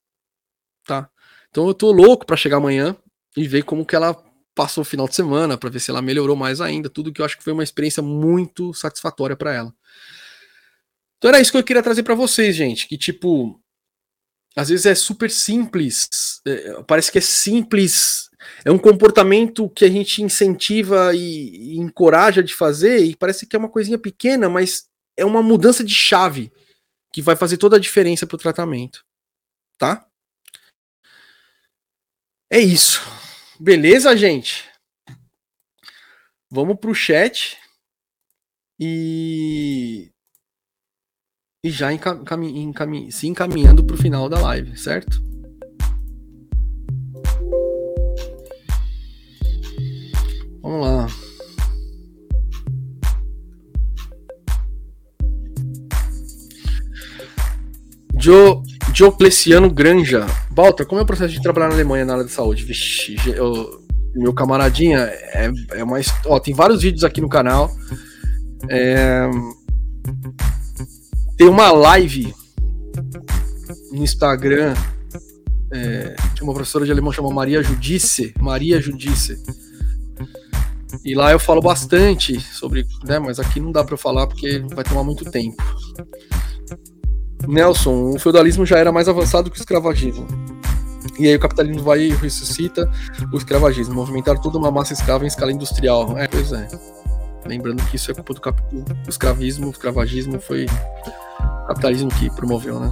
Tá? 0.85 1.09
Então 1.49 1.67
eu 1.67 1.73
tô 1.73 1.91
louco 1.91 2.25
para 2.25 2.35
chegar 2.35 2.57
amanhã 2.57 2.95
e 3.35 3.47
ver 3.47 3.63
como 3.63 3.85
que 3.85 3.95
ela 3.95 4.15
passou 4.55 4.81
o 4.83 4.85
final 4.85 5.07
de 5.07 5.15
semana, 5.15 5.57
para 5.57 5.69
ver 5.69 5.79
se 5.79 5.89
ela 5.89 6.01
melhorou 6.01 6.35
mais 6.35 6.61
ainda, 6.61 6.89
tudo 6.89 7.11
que 7.11 7.21
eu 7.21 7.25
acho 7.25 7.37
que 7.37 7.43
foi 7.43 7.53
uma 7.53 7.63
experiência 7.63 8.03
muito 8.03 8.73
satisfatória 8.73 9.35
para 9.35 9.53
ela. 9.53 9.73
Então 11.17 11.29
era 11.29 11.39
isso 11.39 11.51
que 11.51 11.57
eu 11.57 11.63
queria 11.63 11.81
trazer 11.81 12.03
para 12.03 12.15
vocês, 12.15 12.55
gente. 12.55 12.87
Que 12.87 12.97
tipo, 12.97 13.59
às 14.55 14.69
vezes 14.69 14.85
é 14.85 14.93
super 14.93 15.31
simples, 15.31 16.41
é, 16.45 16.83
parece 16.83 17.11
que 17.11 17.17
é 17.17 17.21
simples, 17.21 18.29
é 18.63 18.71
um 18.71 18.77
comportamento 18.77 19.69
que 19.69 19.85
a 19.85 19.89
gente 19.89 20.21
incentiva 20.21 21.15
e, 21.15 21.75
e, 21.75 21.77
encoraja 21.79 22.43
de 22.43 22.53
fazer, 22.53 22.99
e 22.99 23.15
parece 23.15 23.47
que 23.47 23.55
é 23.55 23.59
uma 23.59 23.69
coisinha 23.69 23.97
pequena, 23.97 24.49
mas 24.49 24.85
é 25.17 25.25
uma 25.25 25.41
mudança 25.41 25.83
de 25.83 25.93
chave 25.93 26.51
que 27.11 27.21
vai 27.21 27.35
fazer 27.35 27.57
toda 27.57 27.77
a 27.77 27.79
diferença 27.79 28.27
para 28.27 28.35
o 28.35 28.39
tratamento. 28.39 29.03
Tá? 29.77 30.05
É 32.53 32.59
isso. 32.59 33.01
Beleza, 33.59 34.15
gente? 34.15 34.69
Vamos 36.51 36.77
pro 36.79 36.93
chat. 36.93 37.57
E 38.79 40.11
e 41.65 41.71
já 41.71 41.91
encam 41.91 42.23
encam 42.43 43.09
se 43.09 43.25
encaminhando 43.25 43.83
para 43.83 43.95
o 43.95 43.97
final 43.97 44.29
da 44.29 44.39
live, 44.39 44.77
certo? 44.77 45.19
Vamos 50.61 50.85
lá. 50.85 51.07
Jo, 58.19 58.61
Diocleciano 58.93 59.71
Granja. 59.71 60.27
Balta, 60.51 60.85
como 60.85 61.01
é 61.01 61.03
o 61.03 61.07
processo 61.07 61.33
de 61.33 61.41
trabalhar 61.41 61.69
na 61.69 61.73
Alemanha 61.73 62.05
na 62.05 62.13
área 62.13 62.25
de 62.25 62.31
saúde? 62.31 62.63
Vixe, 62.63 63.15
eu, 63.25 63.83
meu 64.13 64.31
camaradinha, 64.33 64.99
é, 64.99 65.51
é 65.71 65.83
mais. 65.83 66.13
Ó, 66.27 66.39
tem 66.39 66.53
vários 66.53 66.83
vídeos 66.83 67.03
aqui 67.03 67.19
no 67.19 67.27
canal. 67.27 67.75
É, 68.69 69.27
tem 71.35 71.49
uma 71.49 71.71
live 71.71 72.33
no 73.91 74.03
Instagram 74.03 74.75
é, 75.73 76.15
de 76.35 76.43
uma 76.43 76.53
professora 76.53 76.85
de 76.85 76.91
alemão 76.91 77.11
chamada 77.11 77.33
Maria 77.33 77.63
Judice. 77.63 78.31
Maria 78.39 78.79
Judice. 78.79 79.41
E 81.03 81.15
lá 81.15 81.31
eu 81.31 81.39
falo 81.39 81.61
bastante 81.61 82.39
sobre, 82.39 82.85
né, 83.03 83.17
mas 83.17 83.39
aqui 83.39 83.59
não 83.59 83.71
dá 83.71 83.83
para 83.83 83.97
falar 83.97 84.27
porque 84.27 84.59
vai 84.75 84.83
tomar 84.83 85.03
muito 85.03 85.25
tempo. 85.25 85.61
Nelson, 87.47 88.11
o 88.11 88.19
feudalismo 88.19 88.65
já 88.65 88.77
era 88.77 88.91
mais 88.91 89.07
avançado 89.07 89.49
que 89.49 89.57
o 89.57 89.59
escravagismo. 89.59 90.27
E 91.19 91.27
aí 91.27 91.35
o 91.35 91.39
capitalismo 91.39 91.83
vai 91.83 91.99
e 92.01 92.09
ressuscita 92.09 92.89
o 93.31 93.37
escravagismo, 93.37 93.93
movimentar 93.93 94.39
toda 94.39 94.57
uma 94.57 94.71
massa 94.71 94.93
escrava 94.93 95.23
em 95.23 95.27
escala 95.27 95.51
industrial. 95.51 96.17
É, 96.17 96.27
pois 96.27 96.51
é. 96.51 96.67
Lembrando 97.45 97.83
que 97.85 97.97
isso 97.97 98.09
é 98.09 98.13
culpa 98.13 98.33
do 98.33 98.41
cap... 98.41 98.61
escravismo, 99.07 99.67
o 99.67 99.71
escravagismo 99.71 100.39
foi 100.39 100.65
o 100.65 101.67
capitalismo 101.67 102.09
que 102.09 102.29
promoveu, 102.31 102.79
né? 102.79 102.91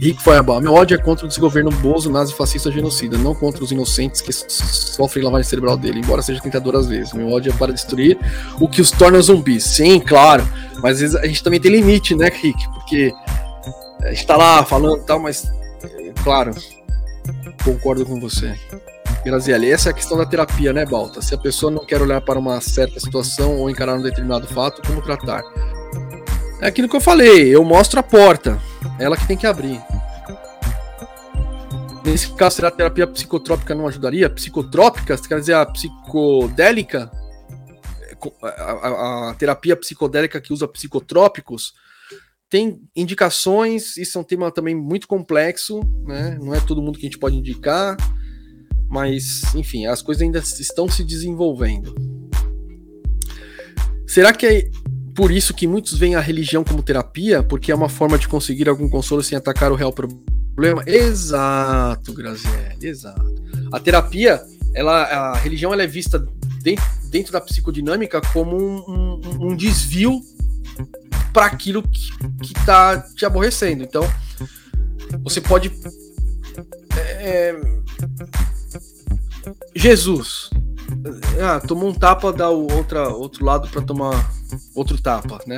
Rick 0.00 0.22
Fireball. 0.22 0.60
Meu 0.60 0.74
ódio 0.74 0.94
é 0.94 0.98
contra 0.98 1.26
o 1.26 1.28
desgoverno 1.28 1.70
Bozo, 1.70 2.10
nazi, 2.10 2.32
fascista, 2.34 2.70
genocida, 2.70 3.18
não 3.18 3.34
contra 3.34 3.62
os 3.62 3.72
inocentes 3.72 4.20
que 4.20 4.32
sofrem 4.32 5.24
lavagem 5.24 5.48
cerebral 5.48 5.76
dele, 5.76 6.00
embora 6.00 6.22
seja 6.22 6.40
tentador 6.40 6.76
às 6.76 6.86
vezes. 6.86 7.12
Meu 7.12 7.30
ódio 7.30 7.52
é 7.52 7.56
para 7.56 7.72
destruir 7.72 8.18
o 8.60 8.68
que 8.68 8.80
os 8.80 8.90
torna 8.90 9.20
zumbis. 9.20 9.64
Sim, 9.64 10.00
claro. 10.00 10.46
Mas 10.82 10.94
às 10.94 11.00
vezes 11.00 11.16
a 11.16 11.26
gente 11.26 11.42
também 11.42 11.60
tem 11.60 11.72
limite, 11.72 12.14
né, 12.14 12.28
Rick? 12.28 12.68
Porque 12.70 13.12
a 14.02 14.10
gente 14.10 14.26
tá 14.26 14.36
lá 14.36 14.64
falando 14.64 15.02
e 15.02 15.04
tal, 15.04 15.18
mas 15.18 15.50
claro, 16.22 16.52
concordo 17.64 18.06
com 18.06 18.20
você. 18.20 18.54
Graziele, 19.24 19.70
essa 19.70 19.88
é 19.88 19.92
a 19.92 19.94
questão 19.94 20.16
da 20.16 20.24
terapia, 20.24 20.72
né, 20.72 20.86
Balta? 20.86 21.20
Se 21.20 21.34
a 21.34 21.38
pessoa 21.38 21.72
não 21.72 21.84
quer 21.84 22.00
olhar 22.00 22.20
para 22.20 22.38
uma 22.38 22.60
certa 22.60 23.00
situação 23.00 23.56
ou 23.56 23.68
encarar 23.68 23.94
um 23.94 24.02
determinado 24.02 24.46
fato, 24.46 24.80
como 24.86 25.02
tratar? 25.02 25.42
É 26.60 26.66
aquilo 26.66 26.88
que 26.88 26.96
eu 26.96 27.00
falei, 27.00 27.54
eu 27.54 27.64
mostro 27.64 28.00
a 28.00 28.02
porta, 28.02 28.60
ela 28.98 29.16
que 29.16 29.26
tem 29.26 29.36
que 29.36 29.46
abrir. 29.46 29.80
Nesse 32.04 32.32
caso, 32.32 32.56
será 32.56 32.68
a 32.68 32.72
terapia 32.72 33.06
psicotrópica 33.06 33.74
não 33.74 33.86
ajudaria? 33.86 34.30
Psicotrópica, 34.30 35.16
quer 35.16 35.40
dizer, 35.40 35.54
a 35.54 35.66
psicodélica? 35.66 37.10
a, 38.42 38.48
a, 38.48 39.30
a, 39.30 39.34
terapia 39.34 39.76
psicodélica 39.76 40.40
que 40.40 40.52
usa 40.52 40.66
psicotrópicos 40.66 41.74
tem 42.50 42.80
indicações, 42.96 43.96
isso 43.96 44.16
é 44.16 44.20
um 44.20 44.24
tema 44.24 44.50
também 44.50 44.74
muito 44.74 45.06
complexo, 45.06 45.80
né? 46.06 46.38
Não 46.40 46.54
é 46.54 46.60
todo 46.60 46.80
mundo 46.80 46.98
que 46.98 47.06
a 47.06 47.08
gente 47.08 47.18
pode 47.18 47.36
indicar, 47.36 47.94
mas 48.88 49.54
enfim, 49.54 49.86
as 49.86 50.00
coisas 50.00 50.22
ainda 50.22 50.38
estão 50.38 50.88
se 50.88 51.04
desenvolvendo. 51.04 51.94
Será 54.06 54.32
que 54.32 54.46
é 54.46 54.70
por 55.18 55.32
isso 55.32 55.52
que 55.52 55.66
muitos 55.66 55.98
veem 55.98 56.14
a 56.14 56.20
religião 56.20 56.62
como 56.62 56.80
terapia, 56.80 57.42
porque 57.42 57.72
é 57.72 57.74
uma 57.74 57.88
forma 57.88 58.16
de 58.16 58.28
conseguir 58.28 58.68
algum 58.68 58.88
consolo 58.88 59.20
sem 59.20 59.36
atacar 59.36 59.72
o 59.72 59.74
real 59.74 59.92
problema? 59.92 60.84
Exato, 60.86 62.14
Graziele, 62.14 62.86
exato. 62.86 63.34
A 63.72 63.80
terapia, 63.80 64.40
ela, 64.72 65.02
a 65.02 65.36
religião 65.38 65.72
ela 65.72 65.82
é 65.82 65.88
vista 65.88 66.24
dentro, 66.62 66.84
dentro 67.10 67.32
da 67.32 67.40
psicodinâmica 67.40 68.20
como 68.32 68.56
um, 68.56 68.84
um, 68.88 69.48
um 69.48 69.56
desvio 69.56 70.20
para 71.32 71.46
aquilo 71.46 71.82
que, 71.82 72.12
que 72.40 72.54
tá 72.64 73.00
te 73.00 73.26
aborrecendo. 73.26 73.82
Então, 73.82 74.08
você 75.24 75.40
pode. 75.40 75.72
É, 76.96 77.60
Jesus. 79.74 80.48
Ah, 81.40 81.60
tomou 81.60 81.88
um 81.88 81.94
tapa, 81.94 82.32
dá 82.32 82.50
o 82.50 82.70
outra, 82.72 83.08
outro 83.08 83.44
lado 83.44 83.68
para 83.68 83.82
tomar 83.82 84.30
outro 84.74 85.00
tapa, 85.00 85.40
né? 85.46 85.56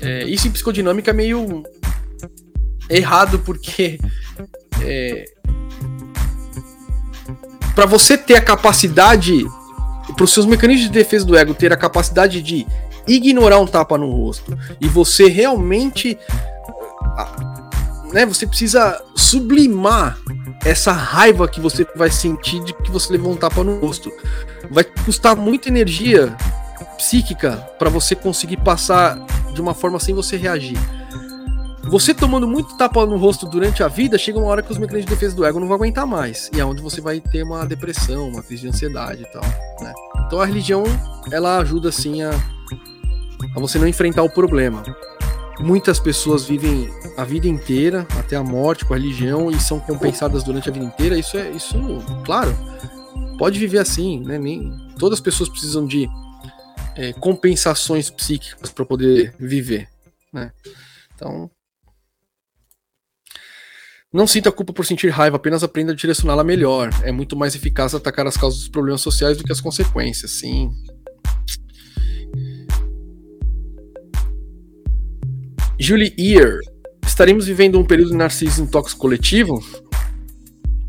É, 0.00 0.24
isso 0.24 0.48
em 0.48 0.50
psicodinâmica 0.50 1.10
é 1.10 1.14
meio 1.14 1.62
errado, 2.90 3.38
porque 3.40 3.98
é, 4.82 5.24
para 7.74 7.86
você 7.86 8.16
ter 8.16 8.36
a 8.36 8.40
capacidade, 8.40 9.44
para 10.14 10.24
os 10.24 10.32
seus 10.32 10.46
mecanismos 10.46 10.86
de 10.86 10.92
defesa 10.92 11.24
do 11.24 11.36
ego 11.36 11.54
ter 11.54 11.72
a 11.72 11.76
capacidade 11.76 12.42
de 12.42 12.66
ignorar 13.06 13.58
um 13.58 13.66
tapa 13.66 13.98
no 13.98 14.10
rosto 14.10 14.56
e 14.80 14.88
você 14.88 15.28
realmente 15.28 16.18
né, 18.14 18.24
você 18.24 18.46
precisa 18.46 19.02
sublimar 19.16 20.16
essa 20.64 20.92
raiva 20.92 21.48
que 21.48 21.60
você 21.60 21.84
vai 21.96 22.08
sentir 22.10 22.62
de 22.62 22.72
que 22.72 22.90
você 22.90 23.12
levou 23.12 23.32
um 23.32 23.36
tapa 23.36 23.64
no 23.64 23.80
rosto. 23.80 24.08
Vai 24.70 24.84
custar 24.84 25.34
muita 25.34 25.68
energia 25.68 26.34
psíquica 26.96 27.56
para 27.76 27.90
você 27.90 28.14
conseguir 28.14 28.58
passar 28.58 29.18
de 29.52 29.60
uma 29.60 29.74
forma 29.74 29.98
sem 29.98 30.14
você 30.14 30.36
reagir. 30.36 30.78
Você 31.90 32.14
tomando 32.14 32.46
muito 32.46 32.76
tapa 32.76 33.04
no 33.04 33.16
rosto 33.16 33.46
durante 33.46 33.82
a 33.82 33.88
vida, 33.88 34.16
chega 34.16 34.38
uma 34.38 34.46
hora 34.46 34.62
que 34.62 34.70
os 34.70 34.78
mecanismos 34.78 35.10
de 35.10 35.14
defesa 35.16 35.34
do 35.34 35.44
ego 35.44 35.58
não 35.58 35.66
vão 35.66 35.74
aguentar 35.74 36.06
mais. 36.06 36.48
E 36.54 36.60
é 36.60 36.64
onde 36.64 36.80
você 36.80 37.00
vai 37.00 37.20
ter 37.20 37.42
uma 37.42 37.66
depressão, 37.66 38.28
uma 38.28 38.44
crise 38.44 38.62
de 38.62 38.68
ansiedade 38.68 39.22
e 39.22 39.32
tal. 39.32 39.42
Né? 39.80 39.92
Então 40.26 40.40
a 40.40 40.46
religião, 40.46 40.84
ela 41.32 41.58
ajuda 41.58 41.88
assim 41.88 42.22
a 42.22 42.30
a 43.54 43.60
você 43.60 43.78
não 43.78 43.86
enfrentar 43.86 44.22
o 44.22 44.30
problema. 44.30 44.82
Muitas 45.60 46.00
pessoas 46.00 46.44
vivem 46.44 46.90
a 47.16 47.24
vida 47.24 47.46
inteira, 47.46 48.06
até 48.18 48.36
a 48.36 48.42
morte, 48.42 48.84
com 48.84 48.92
a 48.92 48.96
religião, 48.96 49.50
e 49.50 49.60
são 49.60 49.78
compensadas 49.78 50.42
durante 50.42 50.68
a 50.68 50.72
vida 50.72 50.84
inteira. 50.84 51.18
Isso 51.18 51.36
é, 51.36 51.50
isso, 51.50 51.76
claro, 52.24 52.56
pode 53.38 53.58
viver 53.58 53.78
assim, 53.78 54.20
né? 54.20 54.38
Nem, 54.38 54.72
todas 54.98 55.18
as 55.18 55.22
pessoas 55.22 55.48
precisam 55.48 55.86
de 55.86 56.08
é, 56.96 57.12
compensações 57.12 58.10
psíquicas 58.10 58.70
para 58.70 58.84
poder 58.84 59.34
viver, 59.38 59.88
né? 60.32 60.52
Então, 61.14 61.50
não 64.12 64.28
sinta 64.28 64.52
culpa 64.52 64.72
por 64.72 64.86
sentir 64.86 65.08
raiva, 65.08 65.36
apenas 65.36 65.64
aprenda 65.64 65.90
a 65.90 65.94
direcioná-la 65.94 66.44
melhor. 66.44 66.90
É 67.02 67.10
muito 67.10 67.34
mais 67.34 67.56
eficaz 67.56 67.96
atacar 67.96 68.26
as 68.26 68.36
causas 68.36 68.60
dos 68.60 68.68
problemas 68.68 69.00
sociais 69.00 69.36
do 69.36 69.42
que 69.42 69.50
as 69.50 69.60
consequências. 69.60 70.30
Sim, 70.30 70.70
Julie 75.78 76.14
Ear, 76.18 76.58
estaremos 77.06 77.46
vivendo 77.46 77.78
um 77.78 77.84
período 77.84 78.10
de 78.10 78.16
narcisismo 78.16 78.66
tóxico 78.66 79.00
coletivo? 79.00 79.62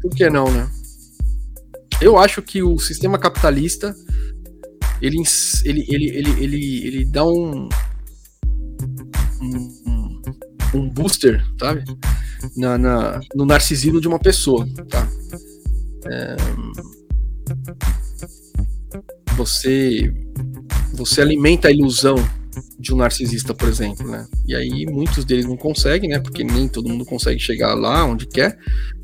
Por 0.01 0.15
que 0.15 0.29
não, 0.29 0.51
né? 0.51 0.69
Eu 2.01 2.17
acho 2.17 2.41
que 2.41 2.61
o 2.61 2.77
sistema 2.77 3.17
capitalista 3.17 3.95
ele, 5.01 5.21
ele, 5.63 5.85
ele, 5.87 6.09
ele, 6.09 6.43
ele, 6.43 6.87
ele 6.87 7.05
dá 7.05 7.25
um, 7.25 7.69
um, 9.41 10.21
um 10.73 10.89
booster, 10.89 11.43
sabe? 11.59 11.83
Na, 12.55 12.77
na, 12.77 13.19
no 13.35 13.45
narcisismo 13.45 13.99
de 13.99 14.07
uma 14.07 14.19
pessoa, 14.19 14.67
tá? 14.89 15.07
É, 16.07 16.35
você, 19.35 20.13
você 20.93 21.21
alimenta 21.21 21.67
a 21.67 21.71
ilusão 21.71 22.15
de 22.79 22.93
um 22.93 22.97
narcisista, 22.97 23.53
por 23.53 23.67
exemplo, 23.67 24.07
né? 24.09 24.27
E 24.47 24.55
aí 24.55 24.85
muitos 24.85 25.25
deles 25.25 25.45
não 25.45 25.57
conseguem, 25.57 26.09
né? 26.09 26.19
Porque 26.19 26.43
nem 26.43 26.67
todo 26.67 26.89
mundo 26.89 27.05
consegue 27.05 27.39
chegar 27.39 27.73
lá 27.73 28.05
onde 28.05 28.25
quer. 28.25 28.57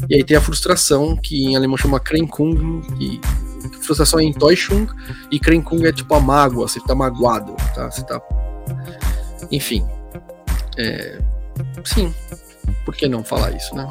E 0.09 0.15
aí 0.15 0.23
tem 0.23 0.37
a 0.37 0.41
frustração, 0.41 1.15
que 1.17 1.45
em 1.45 1.55
alemão 1.55 1.77
chama 1.77 1.99
Kränkung, 1.99 2.81
e 2.99 3.19
frustração 3.81 4.19
é 4.19 4.23
Enttäuschung, 4.23 4.87
e 5.31 5.39
Kränkung 5.39 5.85
é 5.85 5.91
tipo 5.91 6.13
a 6.13 6.19
mágoa, 6.19 6.67
você 6.67 6.79
tá 6.81 6.95
magoado, 6.95 7.55
tá? 7.73 7.89
Você 7.89 8.05
tá... 8.05 8.21
Enfim. 9.51 9.85
É... 10.77 11.19
Sim, 11.83 12.13
por 12.85 12.95
que 12.95 13.07
não 13.07 13.23
falar 13.23 13.55
isso, 13.55 13.75
né? 13.75 13.87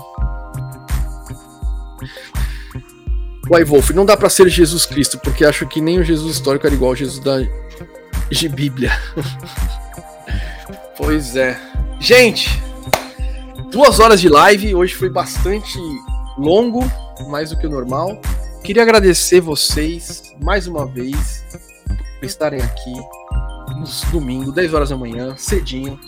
Uai, 3.51 3.65
Wolf, 3.65 3.91
não 3.91 4.07
dá 4.07 4.17
para 4.17 4.31
ser 4.31 4.49
Jesus 4.49 4.87
Cristo, 4.87 5.19
porque 5.19 5.45
acho 5.45 5.67
que 5.67 5.81
nem 5.81 5.99
o 5.99 6.05
Jesus 6.05 6.37
histórico 6.37 6.67
era 6.67 6.75
igual 6.75 6.93
ao 6.93 6.97
Jesus 6.97 7.23
da 7.23 7.41
de 8.31 8.49
Bíblia. 8.49 8.93
pois 10.97 11.37
é. 11.37 11.59
Gente, 11.99 12.49
duas 13.71 14.01
horas 14.01 14.21
de 14.21 14.29
live. 14.29 14.75
Hoje 14.75 14.95
foi 14.95 15.11
bastante 15.11 15.79
longo, 16.39 16.81
mais 17.29 17.51
do 17.51 17.59
que 17.59 17.67
o 17.67 17.71
normal. 17.71 18.21
Queria 18.63 18.83
agradecer 18.83 19.41
vocês 19.41 20.35
mais 20.41 20.67
uma 20.67 20.87
vez 20.87 21.45
por 22.19 22.27
estarem 22.27 22.61
aqui 22.61 22.95
no 23.77 24.11
domingo, 24.13 24.53
10 24.53 24.75
horas 24.75 24.91
da 24.91 24.97
manhã, 24.97 25.35
cedinho. 25.37 25.99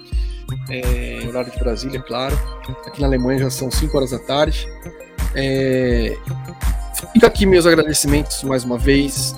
É, 0.69 1.20
horário 1.27 1.51
de 1.51 1.59
Brasília, 1.59 2.01
claro. 2.01 2.39
Aqui 2.86 3.01
na 3.01 3.07
Alemanha 3.07 3.40
já 3.40 3.51
são 3.51 3.70
5 3.70 3.97
horas 3.97 4.11
da 4.11 4.19
tarde. 4.19 4.66
É, 5.35 6.16
fica 7.12 7.27
aqui 7.27 7.47
meus 7.47 7.66
agradecimentos 7.66 8.43
mais 8.43 8.65
uma 8.65 8.77
vez. 8.78 9.35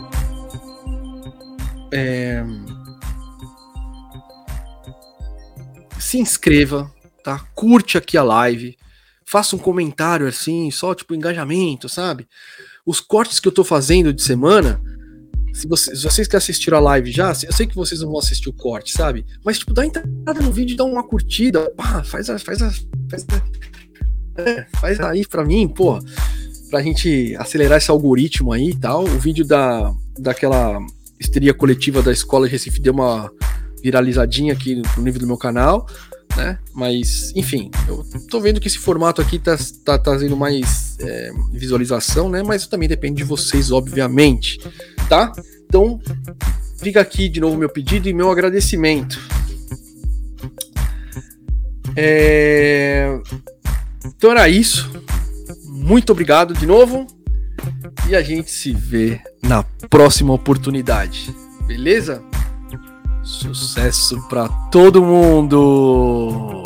É, 1.93 2.45
se 6.05 6.19
inscreva, 6.19 6.93
tá? 7.23 7.39
Curte 7.55 7.97
aqui 7.97 8.19
a 8.19 8.23
live, 8.23 8.77
faça 9.25 9.57
um 9.57 9.59
comentário 9.59 10.27
assim, 10.27 10.71
só 10.71 10.95
tipo 10.95 11.15
engajamento, 11.15 11.89
sabe? 11.89 12.29
Os 12.85 13.01
cortes 13.01 13.41
que 13.41 13.49
eu 13.49 13.53
tô 13.53 13.65
fazendo 13.65 14.13
de 14.13 14.23
semana, 14.23 14.81
se 15.55 15.67
vocês, 15.67 15.99
se 15.99 16.05
vocês 16.05 16.29
que 16.29 16.37
assistiram 16.37 16.77
a 16.77 16.81
live 16.81 17.11
já, 17.11 17.29
eu 17.29 17.53
sei 17.53 17.67
que 17.67 17.75
vocês 17.75 18.03
não 18.03 18.11
vão 18.11 18.19
assistir 18.19 18.51
o 18.51 18.53
corte, 18.53 18.93
sabe? 18.93 19.25
Mas 19.43 19.59
tipo, 19.59 19.73
dá 19.73 19.87
entrada 19.87 20.41
no 20.43 20.53
vídeo, 20.53 20.77
dá 20.77 20.85
uma 20.85 21.03
curtida, 21.03 21.71
pá, 21.71 22.05
faz 22.05 22.29
a, 22.29 22.39
faz 22.39 22.61
a, 22.61 22.71
faz, 23.11 23.27
a, 23.33 24.43
é, 24.43 24.67
faz 24.77 25.01
aí 25.01 25.27
pra 25.27 25.43
mim, 25.43 25.67
pô, 25.67 25.99
pra 26.69 26.83
gente 26.83 27.35
acelerar 27.39 27.79
esse 27.79 27.91
algoritmo 27.91 28.53
aí 28.53 28.71
e 28.71 28.77
tal. 28.77 29.05
O 29.05 29.19
vídeo 29.19 29.45
da, 29.45 29.91
daquela 30.19 30.79
histeria 31.19 31.55
coletiva 31.55 32.03
da 32.03 32.13
escola 32.13 32.47
de 32.47 32.53
Recife 32.53 32.79
deu 32.79 32.93
uma 32.93 33.33
viralizadinha 33.85 34.55
aqui 34.55 34.83
no 34.97 35.03
nível 35.03 35.21
do 35.21 35.27
meu 35.27 35.37
canal, 35.37 35.87
né? 36.35 36.59
Mas, 36.73 37.31
enfim, 37.37 37.71
eu 37.87 38.03
tô 38.31 38.41
vendo 38.41 38.59
que 38.59 38.67
esse 38.67 38.79
formato 38.79 39.21
aqui 39.21 39.39
tá, 39.39 39.59
tá 39.85 39.99
trazendo 39.99 40.35
mais 40.35 40.97
é, 40.99 41.31
visualização, 41.53 42.31
né? 42.31 42.43
Mas 42.43 42.67
também 42.67 42.89
depende 42.89 43.19
de 43.19 43.25
vocês, 43.25 43.71
obviamente, 43.71 44.59
tá? 45.07 45.31
Então, 45.67 46.01
fica 46.79 46.99
aqui 47.03 47.29
de 47.29 47.41
novo 47.41 47.59
meu 47.59 47.69
pedido 47.69 48.09
e 48.09 48.15
meu 48.15 48.31
agradecimento. 48.31 49.21
É... 51.95 53.21
Então 54.07 54.31
era 54.31 54.49
isso. 54.49 54.91
Muito 55.67 56.11
obrigado 56.11 56.55
de 56.55 56.67
novo. 56.67 57.07
E 58.09 58.17
a 58.17 58.23
gente 58.23 58.51
se 58.51 58.73
vê 58.73 59.21
na 59.43 59.63
próxima 59.91 60.33
oportunidade. 60.33 61.35
Beleza? 61.67 62.23
Sucesso 63.25 64.21
para 64.29 64.51
todo 64.71 65.03
mundo! 65.03 66.63